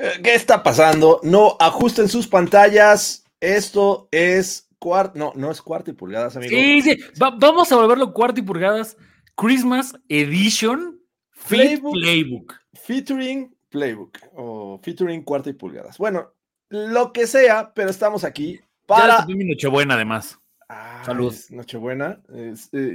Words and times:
Eh, 0.00 0.20
¿Qué 0.22 0.34
está 0.34 0.62
pasando? 0.62 1.20
No 1.22 1.56
ajusten 1.60 2.08
sus 2.08 2.26
pantallas. 2.26 3.24
Esto 3.40 4.08
es 4.10 4.68
cuarto. 4.78 5.18
No, 5.18 5.32
no 5.34 5.50
es 5.50 5.60
cuarto 5.60 5.90
y 5.90 5.94
pulgadas, 5.94 6.36
amigo. 6.36 6.50
Sí, 6.50 6.82
sí. 6.82 6.96
Va- 7.22 7.36
vamos 7.38 7.70
a 7.72 7.76
volverlo 7.76 8.12
cuarto 8.12 8.40
y 8.40 8.42
pulgadas. 8.42 8.96
Christmas 9.36 9.94
Edition 10.08 11.00
Playbook. 11.48 11.92
Playbook. 11.94 12.54
Featuring 12.74 13.54
Playbook 13.68 14.18
o 14.34 14.80
featuring 14.82 15.22
cuarto 15.22 15.50
y 15.50 15.54
pulgadas. 15.54 15.96
Bueno, 15.98 16.32
lo 16.68 17.12
que 17.12 17.26
sea, 17.26 17.72
pero 17.74 17.90
estamos 17.90 18.24
aquí 18.24 18.54
Ya 18.56 18.66
para. 18.86 19.26
mi 19.26 19.44
Nochebuena, 19.44 19.94
además. 19.94 20.38
Ah, 20.68 21.02
Salud. 21.04 21.34
Nochebuena. 21.50 22.20
Eh, 22.34 22.54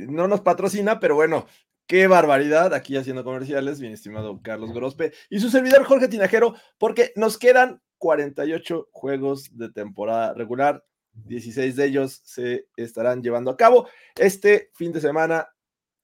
no 0.09 0.27
nos 0.27 0.41
patrocina, 0.41 0.99
pero 0.99 1.15
bueno, 1.15 1.45
qué 1.87 2.07
barbaridad. 2.07 2.73
Aquí 2.73 2.97
haciendo 2.97 3.23
comerciales, 3.23 3.79
mi 3.79 3.87
estimado 3.87 4.41
Carlos 4.41 4.73
Grospe 4.73 5.13
y 5.29 5.39
su 5.39 5.49
servidor 5.49 5.83
Jorge 5.83 6.07
Tinajero, 6.07 6.55
porque 6.77 7.11
nos 7.15 7.37
quedan 7.37 7.81
48 7.97 8.89
juegos 8.91 9.55
de 9.57 9.71
temporada 9.71 10.33
regular. 10.33 10.83
16 11.13 11.77
de 11.77 11.85
ellos 11.85 12.21
se 12.25 12.67
estarán 12.75 13.23
llevando 13.23 13.49
a 13.49 13.55
cabo 13.55 13.87
este 14.17 14.69
fin 14.73 14.91
de 14.91 14.99
semana, 14.99 15.47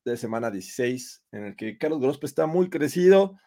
de 0.05 0.15
semana 0.15 0.49
16, 0.49 1.23
en 1.33 1.45
el 1.47 1.55
que 1.57 1.77
Carlos 1.77 1.99
Grospe 1.99 2.25
está 2.25 2.47
muy 2.47 2.69
crecido. 2.69 3.37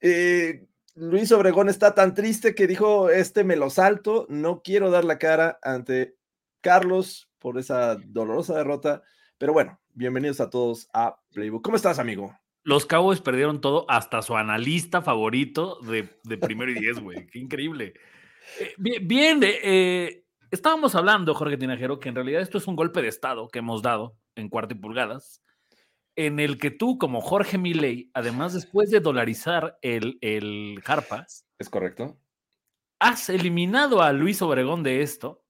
Eh, 0.00 0.66
Luis 0.94 1.30
Obregón 1.32 1.68
está 1.68 1.94
tan 1.94 2.12
triste 2.12 2.54
que 2.54 2.66
dijo, 2.66 3.08
este 3.08 3.44
me 3.44 3.56
lo 3.56 3.70
salto, 3.70 4.26
no 4.28 4.62
quiero 4.62 4.90
dar 4.90 5.04
la 5.04 5.18
cara 5.18 5.58
ante 5.62 6.16
Carlos 6.60 7.30
por 7.38 7.58
esa 7.58 7.96
dolorosa 7.96 8.56
derrota. 8.56 9.02
Pero 9.38 9.52
bueno, 9.52 9.80
bienvenidos 9.94 10.40
a 10.40 10.50
todos 10.50 10.88
a 10.92 11.20
Playbook. 11.32 11.62
¿Cómo 11.62 11.76
estás, 11.76 11.98
amigo? 11.98 12.36
Los 12.64 12.86
Cowboys 12.86 13.20
perdieron 13.20 13.60
todo, 13.60 13.84
hasta 13.88 14.22
su 14.22 14.36
analista 14.36 15.02
favorito 15.02 15.80
de, 15.80 16.20
de 16.22 16.38
primero 16.38 16.70
y 16.70 16.74
diez, 16.74 17.00
güey. 17.00 17.26
Qué 17.26 17.38
increíble. 17.38 17.94
Eh, 18.60 18.74
bien, 18.78 19.08
bien, 19.08 19.42
eh, 19.42 19.58
eh, 19.62 20.24
estábamos 20.50 20.94
hablando, 20.94 21.34
Jorge 21.34 21.56
Tinajero, 21.56 21.98
que 21.98 22.08
en 22.08 22.14
realidad 22.14 22.40
esto 22.40 22.58
es 22.58 22.66
un 22.66 22.76
golpe 22.76 23.02
de 23.02 23.08
Estado 23.08 23.48
que 23.48 23.58
hemos 23.58 23.82
dado 23.82 24.16
en 24.36 24.48
cuarto 24.48 24.74
y 24.74 24.78
pulgadas, 24.78 25.42
en 26.14 26.38
el 26.40 26.58
que 26.58 26.70
tú, 26.70 26.98
como 26.98 27.20
Jorge 27.20 27.58
Milei, 27.58 28.10
además 28.14 28.52
después 28.52 28.90
de 28.90 29.00
dolarizar 29.00 29.78
el, 29.82 30.18
el 30.20 30.80
Harpas, 30.86 31.46
¿Es 31.58 31.68
correcto? 31.68 32.18
has 33.00 33.28
eliminado 33.28 34.02
a 34.02 34.12
Luis 34.12 34.40
Obregón 34.42 34.82
de 34.82 35.02
esto 35.02 35.42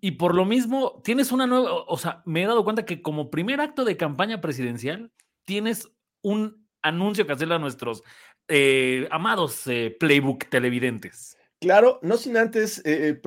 y 0.00 0.12
por 0.12 0.34
lo 0.34 0.44
mismo 0.44 1.00
tienes 1.04 1.32
una 1.32 1.46
nueva, 1.46 1.72
o 1.72 1.96
sea, 1.98 2.22
me 2.26 2.42
he 2.42 2.46
dado 2.46 2.64
cuenta 2.64 2.84
que 2.84 3.02
como 3.02 3.30
primer 3.30 3.60
acto 3.60 3.84
de 3.84 3.96
campaña 3.96 4.40
presidencial 4.40 5.12
tienes 5.44 5.88
un 6.22 6.68
anuncio 6.82 7.26
que 7.26 7.32
hacerle 7.32 7.54
a 7.54 7.58
nuestros 7.58 8.02
eh, 8.48 9.08
amados 9.10 9.66
eh, 9.66 9.96
playbook 9.98 10.48
televidentes. 10.48 11.36
Claro, 11.60 11.98
no 12.02 12.16
sin 12.16 12.36
antes 12.36 12.80
eh, 12.84 13.20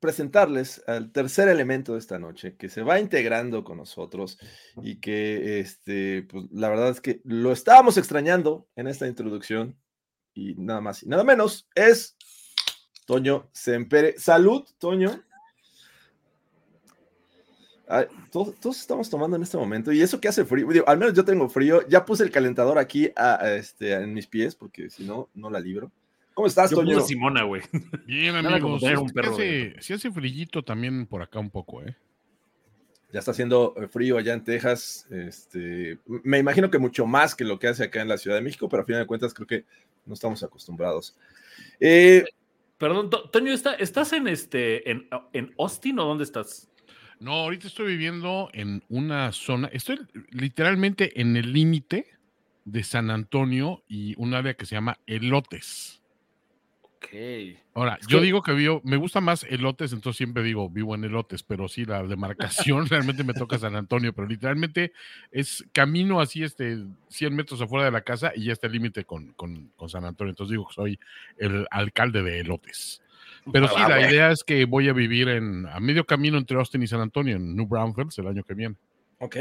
presentarles 0.00 0.82
al 0.88 1.12
tercer 1.12 1.48
elemento 1.48 1.92
de 1.92 2.00
esta 2.00 2.18
noche, 2.18 2.56
que 2.56 2.68
se 2.68 2.82
va 2.82 2.98
integrando 2.98 3.62
con 3.62 3.76
nosotros 3.76 4.38
y 4.82 4.96
que, 4.96 5.60
este, 5.60 6.24
pues, 6.24 6.46
la 6.50 6.68
verdad 6.68 6.90
es 6.90 7.00
que 7.00 7.20
lo 7.22 7.52
estábamos 7.52 7.96
extrañando 7.96 8.68
en 8.74 8.88
esta 8.88 9.06
introducción 9.06 9.78
y 10.34 10.54
nada 10.56 10.80
más 10.80 11.04
y 11.04 11.08
nada 11.08 11.22
menos 11.22 11.68
es 11.76 12.16
Toño 13.06 13.48
Sempere. 13.52 14.18
Salud, 14.18 14.64
Toño. 14.78 15.22
Ay, 17.92 18.06
todos, 18.30 18.54
todos 18.60 18.78
estamos 18.80 19.10
tomando 19.10 19.36
en 19.36 19.42
este 19.42 19.56
momento 19.56 19.90
y 19.92 20.00
eso 20.00 20.20
que 20.20 20.28
hace 20.28 20.44
frío, 20.44 20.68
digo, 20.68 20.88
al 20.88 20.96
menos 20.98 21.12
yo 21.14 21.24
tengo 21.24 21.48
frío, 21.48 21.86
ya 21.88 22.04
puse 22.04 22.22
el 22.22 22.30
calentador 22.30 22.78
aquí 22.78 23.10
a- 23.16 23.42
a 23.44 23.56
este, 23.56 23.92
en 23.94 24.14
mis 24.14 24.26
pies 24.28 24.54
porque 24.54 24.88
si 24.90 25.02
no, 25.04 25.28
no 25.34 25.50
la 25.50 25.58
libro. 25.58 25.90
¿Cómo 26.34 26.46
estás, 26.46 26.70
Yo 26.70 26.76
Toño? 26.76 27.00
Simona, 27.00 27.42
güey. 27.42 27.62
Bien, 28.06 28.36
amigos. 28.36 28.80
un 28.82 29.10
perro 29.10 29.32
hace, 29.34 29.74
sí 29.80 29.92
hace 29.92 30.10
frillito 30.10 30.62
también 30.62 31.04
por 31.06 31.20
acá 31.22 31.38
un 31.40 31.50
poco, 31.50 31.82
¿eh? 31.82 31.96
Ya 33.12 33.18
está 33.18 33.32
haciendo 33.32 33.74
eh, 33.76 33.88
frío 33.88 34.16
allá 34.18 34.34
en 34.34 34.44
Texas. 34.44 35.04
Este, 35.10 35.98
me 36.06 36.38
imagino 36.38 36.70
que 36.70 36.78
mucho 36.78 37.06
más 37.06 37.34
que 37.34 37.42
lo 37.44 37.58
que 37.58 37.66
hace 37.66 37.82
acá 37.82 38.00
en 38.00 38.08
la 38.08 38.16
Ciudad 38.16 38.36
de 38.36 38.42
México, 38.42 38.68
pero 38.68 38.82
a 38.84 38.86
final 38.86 39.00
de 39.02 39.06
cuentas 39.08 39.34
creo 39.34 39.48
que 39.48 39.64
no 40.06 40.14
estamos 40.14 40.42
acostumbrados. 40.44 41.16
Eh, 41.80 42.24
Perdón, 42.78 43.10
To- 43.10 43.28
Toño, 43.28 43.52
¿está- 43.52 43.74
¿estás 43.74 44.12
en 44.14 44.28
este 44.28 44.88
en, 44.90 45.08
en 45.32 45.52
Austin 45.58 45.98
o 45.98 46.04
dónde 46.04 46.22
estás? 46.24 46.69
No, 47.20 47.32
ahorita 47.32 47.66
estoy 47.66 47.86
viviendo 47.88 48.48
en 48.54 48.82
una 48.88 49.30
zona, 49.32 49.68
estoy 49.72 49.98
literalmente 50.30 51.20
en 51.20 51.36
el 51.36 51.52
límite 51.52 52.06
de 52.64 52.82
San 52.82 53.10
Antonio 53.10 53.82
y 53.88 54.14
un 54.16 54.32
área 54.34 54.54
que 54.54 54.64
se 54.64 54.74
llama 54.74 54.98
Elotes. 55.06 56.00
Ok. 56.82 57.08
Ahora, 57.74 57.98
Es 58.00 58.06
yo 58.06 58.18
que- 58.18 58.24
digo 58.24 58.42
que 58.42 58.52
vivo, 58.52 58.80
me 58.84 58.96
gusta 58.96 59.20
más 59.20 59.44
Elotes, 59.44 59.92
entonces 59.92 60.16
siempre 60.18 60.42
digo 60.42 60.68
vivo 60.70 60.94
en 60.94 61.04
Elotes, 61.04 61.42
pero 61.42 61.68
sí, 61.68 61.84
la 61.84 62.02
demarcación 62.02 62.86
realmente 62.90 63.22
me 63.24 63.34
toca 63.34 63.58
San 63.58 63.76
Antonio, 63.76 64.14
pero 64.14 64.26
literalmente 64.26 64.92
es 65.30 65.64
camino 65.72 66.20
así, 66.20 66.42
este, 66.42 66.78
100 67.08 67.34
metros 67.36 67.60
afuera 67.60 67.84
de 67.84 67.90
la 67.90 68.00
casa 68.02 68.32
y 68.34 68.44
ya 68.44 68.52
está 68.52 68.66
el 68.66 68.72
límite 68.74 69.04
con, 69.04 69.32
con- 69.34 69.68
con 69.76 69.88
San 69.90 70.04
Antonio, 70.06 70.30
entonces 70.30 70.52
digo 70.52 70.66
que 70.68 70.74
soy 70.74 71.00
el 71.36 71.66
alcalde 71.70 72.22
de 72.22 72.40
Elotes. 72.40 73.02
Pero 73.52 73.68
sí, 73.68 73.80
la 73.88 74.10
idea 74.10 74.30
es 74.30 74.42
que 74.44 74.64
voy 74.64 74.88
a 74.88 74.92
vivir 74.92 75.28
en, 75.28 75.66
a 75.66 75.80
medio 75.80 76.04
camino 76.04 76.38
entre 76.38 76.56
Austin 76.58 76.82
y 76.82 76.86
San 76.86 77.00
Antonio, 77.00 77.36
en 77.36 77.54
New 77.56 77.66
Braunfels, 77.66 78.18
el 78.18 78.26
año 78.28 78.42
que 78.44 78.54
viene. 78.54 78.76
ok. 79.18 79.36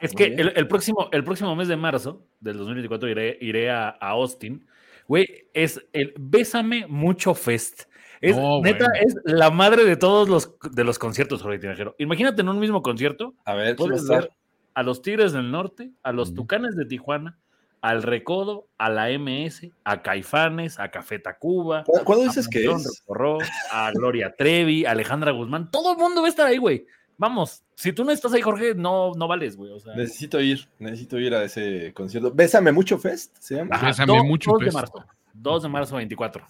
Es 0.00 0.12
que 0.14 0.26
el, 0.26 0.52
el 0.56 0.68
próximo, 0.68 1.08
el 1.12 1.24
próximo 1.24 1.54
mes 1.56 1.68
de 1.68 1.76
marzo 1.76 2.26
del 2.40 2.56
2024 2.58 3.08
iré, 3.08 3.38
iré 3.40 3.70
a, 3.70 3.88
a 3.88 4.10
Austin. 4.10 4.66
Güey, 5.08 5.26
es 5.54 5.84
el 5.92 6.12
Bésame 6.18 6.86
Mucho 6.88 7.34
Fest. 7.34 7.84
Es, 8.20 8.36
No, 8.36 8.60
neta, 8.62 8.86
bueno. 8.86 9.00
es 9.04 9.14
la 9.24 9.50
madre 9.50 9.84
de 9.84 9.96
todos 9.96 10.28
los, 10.28 10.54
de 10.72 10.84
los 10.84 10.98
conciertos, 10.98 11.42
Jorge 11.42 11.58
Tinajero. 11.58 11.96
Imagínate 11.98 12.42
en 12.42 12.48
un 12.48 12.60
mismo 12.60 12.80
concierto, 12.82 13.34
A 13.44 13.54
ver, 13.54 13.74
¿quién 13.76 13.90
va 13.90 13.96
a 13.96 13.98
puedes 13.98 14.02
estar? 14.02 14.20
ver 14.22 14.30
a 14.74 14.82
los 14.84 15.02
Tigres 15.02 15.32
del 15.32 15.50
Norte, 15.50 15.90
a 16.02 16.12
los. 16.12 16.32
Tucanes 16.34 16.76
de 16.76 16.86
Tijuana, 16.86 17.38
al 17.82 18.02
Recodo, 18.02 18.68
a 18.78 18.88
la 18.88 19.08
MS, 19.10 19.70
a 19.84 20.00
Caifanes, 20.02 20.78
a 20.78 20.90
Café 20.90 21.18
Tacuba, 21.18 21.84
¿Cu- 21.84 22.00
¿Cuándo 22.04 22.24
a 22.24 22.28
dices 22.28 22.48
que 22.48 22.64
es? 22.64 23.02
Rococó, 23.08 23.44
a 23.72 23.90
Gloria 23.92 24.34
Trevi, 24.38 24.86
a 24.86 24.92
Alejandra 24.92 25.32
Guzmán. 25.32 25.70
Todo 25.70 25.92
el 25.92 25.98
mundo 25.98 26.20
va 26.22 26.28
a 26.28 26.30
estar 26.30 26.46
ahí, 26.46 26.58
güey. 26.58 26.86
Vamos, 27.18 27.62
si 27.74 27.92
tú 27.92 28.04
no 28.04 28.10
estás 28.10 28.32
ahí, 28.32 28.40
Jorge, 28.40 28.74
no, 28.74 29.12
no 29.16 29.28
vales, 29.28 29.56
güey. 29.56 29.70
O 29.72 29.78
sea, 29.78 29.94
Necesito 29.94 30.40
ir, 30.40 30.66
necesito 30.78 31.18
ir 31.18 31.34
a 31.34 31.44
ese 31.44 31.92
concierto. 31.92 32.30
Bésame 32.32 32.72
mucho 32.72 32.98
Fest, 32.98 33.36
¿se 33.38 33.56
llama? 33.56 33.74
Ajá, 33.76 33.88
Bésame 33.88 34.16
do- 34.16 34.24
mucho, 34.24 34.50
2 34.52 34.58
de 34.60 34.64
Fest. 34.66 34.74
marzo. 34.76 35.04
2 35.34 35.62
de 35.64 35.68
marzo 35.68 35.96
24. 35.96 36.46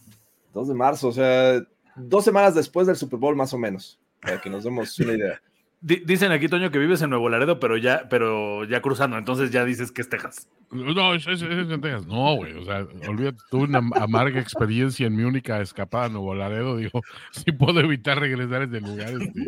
2 0.55 0.69
de 0.69 0.75
marzo, 0.75 1.09
o 1.09 1.13
sea, 1.13 1.61
dos 1.97 2.25
semanas 2.25 2.55
después 2.55 2.87
del 2.87 2.97
Super 2.97 3.19
Bowl 3.19 3.35
más 3.37 3.53
o 3.55 3.59
menos, 3.59 3.99
para 4.21 4.41
que 4.41 4.51
nos 4.51 4.65
demos 4.65 4.99
una 4.99 5.13
idea. 5.15 5.43
Di- 5.85 6.03
dicen 6.07 6.31
aquí, 6.31 6.47
Toño, 6.49 6.71
que 6.71 6.79
vives 6.79 7.03
en 7.03 7.11
Nuevo 7.11 7.29
Laredo, 7.29 7.59
pero 7.59 7.77
ya, 7.77 8.07
pero 8.09 8.65
ya 8.65 8.81
cruzando, 8.81 9.19
entonces 9.19 9.51
ya 9.51 9.65
dices 9.65 9.91
que 9.91 10.01
es 10.03 10.09
Texas. 10.09 10.49
No, 10.71 11.13
es, 11.15 11.27
es, 11.27 11.43
es 11.43 11.69
en 11.71 11.81
Texas. 11.81 12.07
No, 12.07 12.37
güey, 12.37 12.53
o 12.57 12.65
sea, 12.65 12.87
olvídate, 13.09 13.39
tuve 13.51 13.65
una 13.65 13.79
amarga 13.97 14.41
experiencia 14.41 15.07
en 15.09 15.17
mi 15.17 15.25
única 15.25 15.61
escapada 15.61 16.05
a 16.05 16.09
Nuevo 16.09 16.35
Laredo, 16.37 16.77
digo, 16.77 17.03
si 17.33 17.51
puedo 17.51 17.81
evitar 17.81 18.19
regresar 18.21 18.63
a 18.63 18.65
ese 18.67 18.81
lugar, 18.81 19.09
este, 19.21 19.45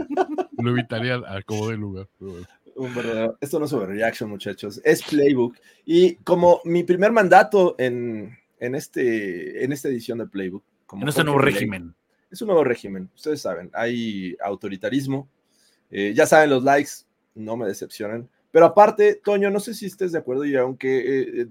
lo 0.58 0.70
evitaría 0.70 1.14
a 1.14 1.40
como 1.42 1.68
de 1.70 1.76
lugar. 1.76 2.08
Un 2.76 2.92
verdadero- 2.92 3.36
Esto 3.40 3.60
no 3.60 3.66
es 3.66 3.72
overreaction, 3.72 4.28
muchachos, 4.28 4.80
es 4.84 5.02
Playbook. 5.04 5.56
Y 5.86 6.16
como 6.16 6.60
mi 6.64 6.82
primer 6.82 7.12
mandato 7.12 7.76
en, 7.78 8.36
en, 8.58 8.74
este, 8.74 9.64
en 9.64 9.70
esta 9.72 9.86
edición 9.88 10.18
de 10.18 10.26
Playbook, 10.26 10.64
como 10.84 11.02
En 11.02 11.08
este 11.08 11.22
nuevo 11.22 11.38
régimen. 11.38 11.94
Es 12.28 12.42
un 12.42 12.48
nuevo 12.48 12.64
régimen, 12.64 13.08
ustedes 13.14 13.40
saben, 13.40 13.70
hay 13.72 14.36
autoritarismo, 14.44 15.28
Eh, 15.96 16.12
ya 16.14 16.26
saben, 16.26 16.50
los 16.50 16.64
likes 16.64 16.90
no 17.36 17.56
me 17.56 17.66
decepcionan. 17.66 18.28
Pero 18.50 18.66
aparte, 18.66 19.20
Toño, 19.24 19.48
no 19.50 19.60
sé 19.60 19.74
si 19.74 19.86
estés 19.86 20.10
de 20.12 20.18
acuerdo 20.18 20.44
y 20.44 20.54
aunque... 20.56 20.98
eh, 20.98 21.40
eh, 21.42 21.46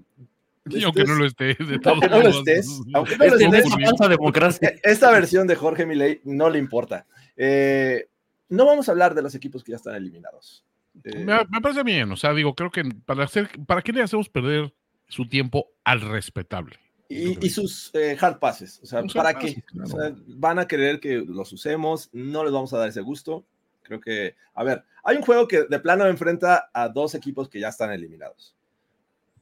Y 0.70 0.84
aunque 0.84 1.04
no 1.04 1.14
lo 1.14 1.24
esté, 1.26 1.54
de 1.54 1.78
todos 1.82 1.94
aunque 1.94 2.08
no 2.08 2.18
lo 2.18 2.22
modos, 2.24 2.36
estés, 2.38 2.68
aunque 2.94 3.16
no 3.16 3.24
lo 3.26 3.36
Este, 3.36 3.58
estés, 3.58 4.08
democracia. 4.08 4.74
Esta 4.82 5.10
versión 5.10 5.46
de 5.46 5.56
Jorge 5.56 5.86
Milei 5.86 6.20
no 6.24 6.50
le 6.50 6.58
importa. 6.58 7.06
Eh, 7.36 8.06
no 8.50 8.66
vamos 8.66 8.88
a 8.88 8.92
hablar 8.92 9.14
de 9.14 9.22
los 9.22 9.34
equipos 9.34 9.64
que 9.64 9.72
ya 9.72 9.76
están 9.76 9.94
eliminados. 9.94 10.64
Eh, 11.02 11.24
Me, 11.24 11.38
me 11.50 11.60
parece 11.62 11.82
bien, 11.82 12.12
o 12.12 12.16
sea, 12.16 12.32
digo, 12.34 12.54
creo 12.54 12.70
que 12.70 12.84
para 13.06 13.24
hacer, 13.24 13.48
¿para 13.66 13.80
qué 13.82 13.92
le 13.92 14.02
hacemos 14.02 14.28
perder 14.28 14.72
su 15.08 15.26
tiempo 15.26 15.68
al 15.84 16.00
respetable? 16.02 16.76
y, 17.08 17.44
y 17.46 17.50
sus 17.50 17.90
eh, 17.94 18.16
hard 18.20 18.38
passes. 18.38 18.80
O 18.82 18.86
sea, 18.86 19.02
¿para 19.14 19.34
qué? 19.34 19.48
passes, 19.48 19.64
claro. 19.64 19.88
O 19.88 20.00
sea, 20.00 20.14
van 20.26 20.58
a 20.58 20.66
querer 20.66 21.00
que 21.00 21.16
los 21.26 21.52
usemos, 21.52 22.08
no 22.12 22.44
les 22.44 22.52
vamos 22.52 22.72
a 22.72 22.78
dar 22.78 22.88
ese 22.88 23.00
gusto. 23.02 23.44
Creo 23.84 24.00
que, 24.00 24.34
a 24.54 24.64
ver, 24.64 24.84
hay 25.04 25.16
un 25.16 25.22
juego 25.22 25.46
que 25.46 25.64
de 25.64 25.78
plano 25.78 26.06
enfrenta 26.06 26.70
a 26.72 26.88
dos 26.88 27.14
equipos 27.14 27.48
que 27.48 27.60
ya 27.60 27.68
están 27.68 27.92
eliminados. 27.92 28.56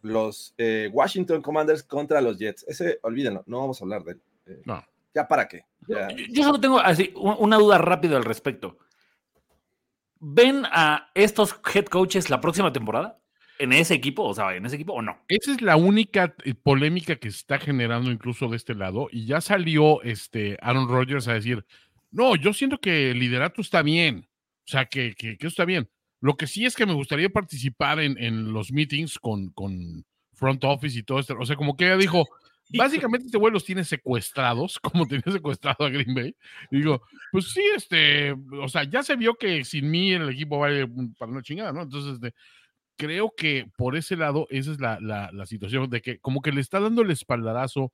Los 0.02 0.54
eh, 0.58 0.90
Washington 0.92 1.40
Commanders 1.40 1.82
contra 1.82 2.20
los 2.20 2.38
Jets. 2.38 2.64
Ese, 2.68 2.98
olvídenlo, 3.02 3.44
no 3.46 3.60
vamos 3.60 3.80
a 3.80 3.84
hablar 3.84 4.04
de 4.04 4.12
él. 4.12 4.20
Eh, 4.46 4.62
No. 4.66 4.84
¿Ya 5.14 5.28
para 5.28 5.46
qué? 5.46 5.64
Ya. 5.86 6.08
Yo, 6.08 6.16
yo 6.30 6.42
solo 6.42 6.58
tengo 6.58 6.80
así 6.80 7.12
una 7.16 7.56
duda 7.56 7.78
rápido 7.78 8.16
al 8.16 8.24
respecto. 8.24 8.78
¿Ven 10.18 10.64
a 10.70 11.10
estos 11.14 11.56
head 11.74 11.86
coaches 11.86 12.30
la 12.30 12.40
próxima 12.40 12.72
temporada? 12.72 13.18
¿En 13.58 13.72
ese 13.72 13.94
equipo? 13.94 14.24
O 14.24 14.34
sea, 14.34 14.56
¿en 14.56 14.64
ese 14.66 14.76
equipo 14.76 14.94
o 14.94 15.02
no? 15.02 15.18
Esa 15.28 15.52
es 15.52 15.62
la 15.62 15.76
única 15.76 16.34
eh, 16.44 16.54
polémica 16.54 17.16
que 17.16 17.30
se 17.30 17.36
está 17.36 17.58
generando 17.58 18.10
incluso 18.10 18.48
de 18.48 18.56
este 18.56 18.74
lado. 18.74 19.08
Y 19.12 19.26
ya 19.26 19.40
salió 19.40 20.02
este 20.02 20.58
Aaron 20.62 20.88
Rodgers 20.88 21.28
a 21.28 21.34
decir, 21.34 21.64
no, 22.10 22.36
yo 22.36 22.52
siento 22.52 22.78
que 22.78 23.10
el 23.10 23.18
liderato 23.18 23.60
está 23.60 23.82
bien. 23.82 24.26
O 24.66 24.70
sea, 24.70 24.86
que, 24.86 25.14
que, 25.14 25.36
que 25.36 25.46
eso 25.46 25.48
está 25.48 25.64
bien. 25.64 25.88
Lo 26.20 26.36
que 26.36 26.46
sí 26.46 26.64
es 26.64 26.76
que 26.76 26.86
me 26.86 26.92
gustaría 26.94 27.28
participar 27.28 27.98
en, 28.00 28.16
en 28.18 28.52
los 28.52 28.70
meetings 28.72 29.18
con, 29.18 29.50
con 29.50 30.04
front 30.34 30.62
office 30.64 30.98
y 30.98 31.02
todo 31.02 31.18
esto. 31.18 31.34
O 31.38 31.44
sea, 31.46 31.56
como 31.56 31.76
que 31.76 31.86
ella 31.86 31.96
dijo, 31.96 32.26
básicamente 32.78 33.26
este 33.26 33.38
güey 33.38 33.52
los 33.52 33.64
tiene 33.64 33.84
secuestrados, 33.84 34.78
como 34.82 35.06
tenía 35.06 35.24
secuestrado 35.32 35.84
a 35.84 35.90
Green 35.90 36.14
Bay. 36.14 36.36
Y 36.70 36.78
digo, 36.78 37.02
pues 37.32 37.52
sí, 37.52 37.62
este, 37.76 38.32
o 38.32 38.68
sea, 38.68 38.84
ya 38.84 39.02
se 39.02 39.16
vio 39.16 39.34
que 39.34 39.64
sin 39.64 39.90
mí 39.90 40.12
el 40.12 40.28
equipo 40.30 40.58
vale 40.60 40.86
para 41.18 41.32
una 41.32 41.42
chingada, 41.42 41.72
¿no? 41.72 41.82
Entonces, 41.82 42.14
este, 42.14 42.34
creo 42.96 43.32
que 43.36 43.66
por 43.76 43.96
ese 43.96 44.16
lado, 44.16 44.46
esa 44.50 44.70
es 44.70 44.80
la, 44.80 45.00
la, 45.00 45.30
la 45.32 45.46
situación 45.46 45.90
de 45.90 46.00
que 46.02 46.18
como 46.20 46.40
que 46.40 46.52
le 46.52 46.60
está 46.60 46.78
dando 46.78 47.02
el 47.02 47.10
espaldarazo 47.10 47.90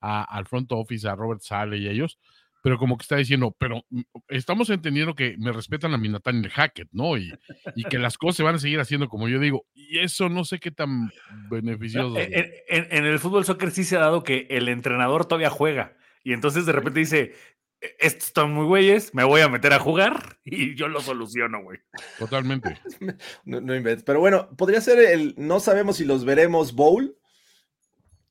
a- 0.00 0.24
al 0.24 0.46
front 0.46 0.70
office, 0.72 1.08
a 1.08 1.14
Robert 1.14 1.40
Sale 1.40 1.78
y 1.78 1.88
a 1.88 1.92
ellos, 1.92 2.18
pero 2.62 2.78
como 2.78 2.96
que 2.96 3.02
está 3.02 3.16
diciendo, 3.16 3.54
pero 3.58 3.84
mm, 3.90 4.00
estamos 4.28 4.70
entendiendo 4.70 5.14
que 5.14 5.36
me 5.38 5.52
respetan 5.52 5.92
a 5.94 5.98
mi 5.98 6.08
Nathaniel 6.08 6.50
Hackett, 6.50 6.88
¿no? 6.92 7.16
Y, 7.18 7.32
y 7.76 7.84
que 7.84 7.98
las 7.98 8.16
cosas 8.16 8.36
se 8.36 8.42
van 8.42 8.54
a 8.54 8.58
seguir 8.58 8.80
haciendo 8.80 9.08
como 9.08 9.28
yo 9.28 9.38
digo, 9.40 9.66
y 9.74 9.98
eso 9.98 10.28
no 10.28 10.44
sé 10.44 10.58
qué 10.60 10.70
tan 10.70 11.10
beneficioso. 11.50 12.16
En, 12.18 12.32
en- 12.68 12.88
en 12.90 13.04
el 13.04 13.18
fútbol 13.18 13.44
soccer 13.44 13.70
sí 13.72 13.84
se 13.84 13.96
ha 13.96 14.00
dado 14.00 14.22
que 14.22 14.46
el 14.50 14.68
entrenador 14.68 15.26
todavía 15.26 15.50
juega 15.50 15.96
y 16.24 16.32
entonces 16.32 16.64
de 16.66 16.72
repente 16.72 17.00
dice, 17.00 17.34
"E- 17.80 17.96
estos 17.98 18.28
están 18.28 18.52
muy 18.54 18.64
güeyes, 18.66 19.12
me 19.12 19.24
voy 19.24 19.40
a 19.40 19.48
meter 19.48 19.72
a 19.72 19.80
jugar 19.80 20.38
y 20.44 20.76
yo 20.76 20.86
lo 20.88 21.00
soluciono, 21.00 21.62
güey. 21.62 21.80
Totalmente. 22.18 22.78
No, 23.44 23.60
no 23.60 23.74
inventes. 23.74 24.04
Pero 24.04 24.20
bueno, 24.20 24.48
podría 24.56 24.80
ser 24.80 25.00
el 25.00 25.34
no 25.36 25.58
sabemos 25.58 25.96
si 25.96 26.04
los 26.04 26.24
veremos 26.24 26.74
Bowl 26.74 27.16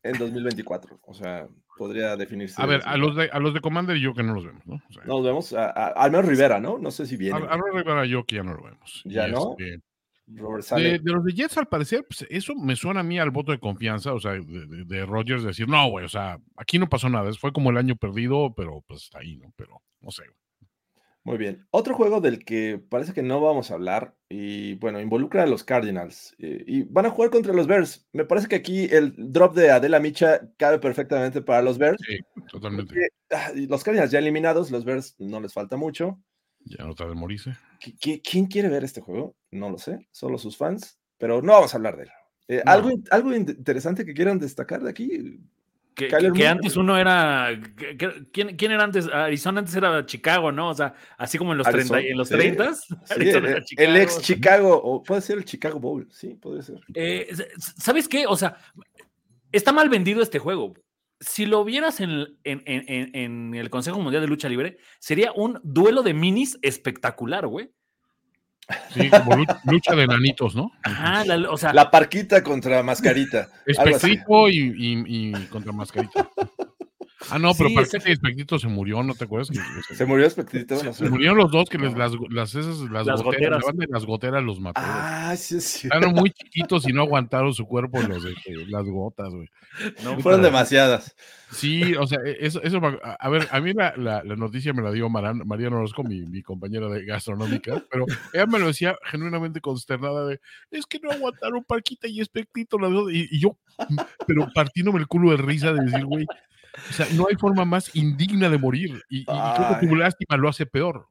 en 0.04 0.18
2024. 0.18 1.00
O 1.04 1.14
sea, 1.14 1.48
podría 1.82 2.16
definirse. 2.16 2.62
A 2.62 2.68
ver, 2.68 2.84
a 2.86 2.96
los 2.96 3.16
de, 3.16 3.28
a 3.34 3.40
los 3.40 3.56
de 3.56 3.60
Commander 3.60 3.98
y 3.98 4.02
yo 4.02 4.14
que 4.14 4.22
no 4.22 4.36
los 4.36 4.46
vemos, 4.46 4.64
¿no? 4.68 4.76
O 4.76 4.94
sea, 4.94 5.04
No 5.06 5.16
los 5.16 5.24
vemos. 5.26 5.54
a- 5.54 5.66
a- 5.72 5.88
al 5.88 6.12
menos 6.12 6.28
Rivera, 6.28 6.60
¿no? 6.60 6.78
No 6.78 6.92
sé 6.92 7.08
si 7.08 7.18
viene. 7.18 7.40
a, 7.40 7.42
a 7.54 7.58
Ron 7.58 7.76
Rivera 7.76 8.06
yo 8.06 8.24
que 8.24 8.36
ya 8.36 8.44
no 8.44 8.54
lo 8.54 8.62
vemos. 8.64 9.02
Ya 9.04 9.28
no. 9.28 9.56
este, 9.58 9.82
Robert 10.28 10.64
De, 10.76 11.00
de 11.00 11.12
los 11.12 11.24
de 11.26 11.34
Jets, 11.34 11.58
al 11.58 11.68
parecer, 11.68 12.06
pues, 12.08 12.26
eso 12.30 12.54
me 12.56 12.76
suena 12.76 13.00
a 13.00 13.04
mí 13.04 13.18
al 13.18 13.32
voto 13.32 13.52
de 13.52 13.60
confianza, 13.60 14.14
o 14.14 14.20
sea, 14.20 14.34
de, 14.34 14.42
de, 14.42 14.86
de 14.86 15.06
Rodgers 15.08 15.44
decir, 15.44 15.68
no, 15.68 15.90
güey, 15.90 16.06
o 16.06 16.10
sea, 16.10 16.38
aquí 16.56 16.78
no 16.78 16.88
pasó 16.88 17.10
nada, 17.10 17.34
fue 17.34 17.52
como 17.52 17.72
el 17.72 17.78
año 17.78 17.96
perdido, 17.96 18.54
pero 18.56 18.84
pues 18.88 19.02
está 19.06 19.20
ahí, 19.20 19.38
¿no? 19.38 19.52
Pero 19.58 19.82
no 20.02 20.12
sé. 20.12 20.24
Muy 21.24 21.38
bien. 21.38 21.68
Otro 21.70 21.94
juego 21.96 22.20
del 22.20 22.44
que 22.44 22.82
parece 22.90 23.14
que 23.14 23.22
no 23.22 23.40
vamos 23.42 23.70
a 23.70 23.76
hablar 23.76 24.16
y 24.28 24.74
bueno, 24.76 25.00
involucra 25.00 25.44
a 25.44 25.48
los 25.48 25.64
Cardinals 25.64 26.36
eh, 26.40 26.64
y 26.66 26.82
van 26.84 27.06
a 27.06 27.12
jugar 27.12 27.30
contra 27.30 27.54
los 27.54 27.68
Bears. 27.68 28.08
Me 28.12 28.26
parece 28.26 28.48
que 28.48 28.56
aquí 28.56 28.86
el 28.86 29.14
drop 29.18 29.54
de 29.56 29.70
Adela 29.70 30.00
Micha 30.00 30.42
cabe 30.58 30.80
perfectamente 30.80 31.42
para 31.44 31.62
los 31.62 31.78
Bears. 31.78 32.02
Sí, 32.08 32.18
totalmente. 32.52 32.94
porque, 32.94 33.08
ah, 33.36 33.52
los 33.70 33.84
Cardinals 33.84 34.10
ya 34.12 34.18
eliminados, 34.20 34.72
los 34.72 34.84
Bears 34.84 35.16
no 35.20 35.40
les 35.40 35.54
falta 35.54 35.78
mucho. 35.78 36.20
Ya 36.66 36.86
no 36.86 36.96
tarda 36.96 37.14
en 37.14 37.20
morirse. 37.20 37.52
¿Qui- 37.80 37.98
qui- 38.00 38.22
¿Quién 38.28 38.46
quiere 38.48 38.70
ver 38.70 38.84
este 38.84 39.02
juego? 39.02 39.36
No 39.52 39.70
lo 39.70 39.78
sé, 39.78 40.08
solo 40.12 40.38
sus 40.40 40.58
fans, 40.58 41.00
pero 41.20 41.42
no 41.44 41.54
vamos 41.54 41.74
a 41.74 41.78
hablar 41.78 41.98
de 41.98 42.04
él. 42.04 42.10
Eh, 42.48 42.64
No. 42.66 42.72
¿algo, 42.72 42.90
¿Algo 43.12 43.36
in- 43.36 43.50
interesante 43.50 44.06
que 44.06 44.14
quieran 44.16 44.40
destacar 44.40 44.82
de 44.82 44.90
aquí? 44.90 45.40
Que, 45.94 46.48
antes 46.48 46.78
uno 46.78 46.98
era. 46.98 47.50
que- 47.78 47.98
¿quién, 48.32 48.56
quién 48.56 48.72
era 48.72 48.84
antes? 48.84 49.08
Arizona 49.08 49.60
antes 49.60 49.76
era 49.76 50.06
Chicago, 50.06 50.52
¿no? 50.52 50.70
O 50.70 50.74
sea, 50.74 50.94
así 51.18 51.38
como 51.38 51.52
en 51.52 51.58
los, 51.58 51.68
Arizona, 51.68 52.00
30, 52.00 52.12
en 52.12 52.18
los 52.18 52.28
sí. 52.30 52.36
30 52.36 52.74
Sí, 52.76 52.90
el, 53.20 53.66
el 53.78 53.98
ex 53.98 54.22
Chicago, 54.22 54.82
o 54.82 55.04
puede 55.04 55.22
ser 55.22 55.38
el 55.38 55.46
Chicago 55.46 55.80
Bowl, 55.80 56.08
sí, 56.12 56.36
puede 56.36 56.64
ser. 56.64 56.80
Eh, 56.94 57.28
¿Sabes 57.78 58.08
qué? 58.08 58.26
O 58.26 58.36
sea, 58.38 58.58
está 59.52 59.72
mal 59.74 59.90
vendido 59.90 60.22
este 60.22 60.40
juego. 60.40 60.74
Si 61.20 61.46
lo 61.46 61.64
vieras 61.64 62.00
en- 62.00 62.38
en 62.44 63.54
el 63.54 63.70
Consejo 63.70 64.00
Mundial 64.00 64.24
de 64.24 64.28
Lucha 64.30 64.50
Libre, 64.50 64.78
sería 65.00 65.32
un 65.34 65.60
duelo 65.64 66.02
de 66.04 66.14
minis 66.14 66.58
espectacular, 66.62 67.46
güey. 67.48 67.70
Sí, 68.94 69.10
como 69.10 69.36
lu- 69.38 69.46
lucha 69.66 69.96
de 69.96 70.08
nanitos, 70.08 70.56
¿no? 70.56 70.72
Ajá, 70.84 71.26
la- 71.26 71.50
o 71.50 71.58
sea, 71.58 71.74
La 71.74 71.90
parquita 71.92 72.44
contra 72.44 72.82
mascarita. 72.84 73.50
Espectrito 73.66 74.50
y, 74.50 74.58
y, 74.78 75.04
y 75.08 75.46
contra 75.48 75.72
mascarita. 75.72 76.30
Ah, 77.30 77.38
no, 77.38 77.54
pero 77.54 77.70
Sí, 77.70 77.76
Parquita 77.76 77.98
exacto. 77.98 78.10
y 78.10 78.14
Espectrito 78.14 78.60
se 78.60 78.68
murió, 78.68 79.04
¿no 79.04 79.14
te 79.14 79.26
acuerdas? 79.26 79.50
Que- 79.52 79.94
Se 79.96 80.06
murió 80.06 80.26
Espectrito, 80.26 80.76
no 80.84 80.94
sé. 80.94 81.06
se 81.06 81.10
murieron 81.10 81.38
los 81.38 81.52
dos 81.52 81.70
que 81.70 81.78
les, 81.78 81.94
las, 81.96 82.12
las, 82.30 82.56
esas, 82.56 82.80
las, 82.90 83.06
Las 83.06 83.22
goteras, 83.22 83.62
de 83.76 83.88
las 83.88 84.06
goteras 84.06 84.44
los 84.44 84.60
mató. 84.60 84.82
Ah, 84.84 85.36
sí, 85.38 85.62
sí. 85.62 85.88
Estaban 85.88 86.14
muy 86.16 86.32
chiquitos 86.32 86.88
y 86.90 86.94
no 86.94 87.02
aguantaron 87.04 87.54
su 87.54 87.66
cuerpo 87.66 88.02
los 88.02 88.24
de, 88.24 88.32
eh, 88.32 88.66
las 88.70 88.86
gotas, 88.86 89.30
güey. 89.34 89.50
no, 90.04 90.20
Fueron 90.20 90.42
demasiadas. 90.42 91.16
Sí, 91.52 91.94
o 91.96 92.08
sea, 92.08 92.20
e- 92.26 92.38
eso, 92.40 92.62
eso 92.64 92.80
a 93.04 93.12
a 93.20 93.30
ver, 93.30 93.48
a 93.52 93.60
mí 93.60 93.74
la, 93.74 93.94
la- 93.98 94.24
la 94.24 94.36
noticia 94.36 94.74
me 94.74 94.82
la 94.82 94.92
dio 94.92 95.10
Maran- 95.10 95.46
Mariana 95.46 95.76
Orozco, 95.78 96.04
mi, 96.04 96.22
mi 96.22 96.42
compañera 96.42 96.88
de 96.88 97.06
gastronómica, 97.06 97.84
pero 97.92 98.06
ella 98.34 98.46
me 98.48 98.58
lo 98.58 98.68
decía 98.68 98.96
genuinamente 99.04 99.62
consternada 99.62 100.26
de, 100.28 100.40
es 100.72 100.86
que 100.86 101.00
no 101.00 101.12
aguantaron 101.12 101.64
Parquita 101.66 102.08
y 102.08 102.20
Espectrito, 102.22 102.80
las 102.80 102.92
dos", 102.92 103.12
y, 103.12 103.28
y 103.30 103.40
yo, 103.42 103.58
pero 104.26 104.48
partiéndome 104.56 105.00
el 105.00 105.08
culo 105.08 105.32
de 105.32 105.38
risa 105.38 105.74
de 105.74 105.84
decir, 105.86 106.06
güey, 106.06 106.26
o 106.90 106.94
sea, 106.94 107.08
no 107.14 107.28
hay 107.30 107.36
forma 107.36 107.66
más 107.66 107.96
indigna 107.96 108.50
de 108.50 108.58
morir, 108.58 109.04
y, 109.10 109.22
y 109.22 109.26
creo 109.26 109.80
que 109.80 109.88
tu 109.88 109.96
lástima 109.96 110.38
lo 110.38 110.50
hace 110.50 110.66
peor. 110.66 111.08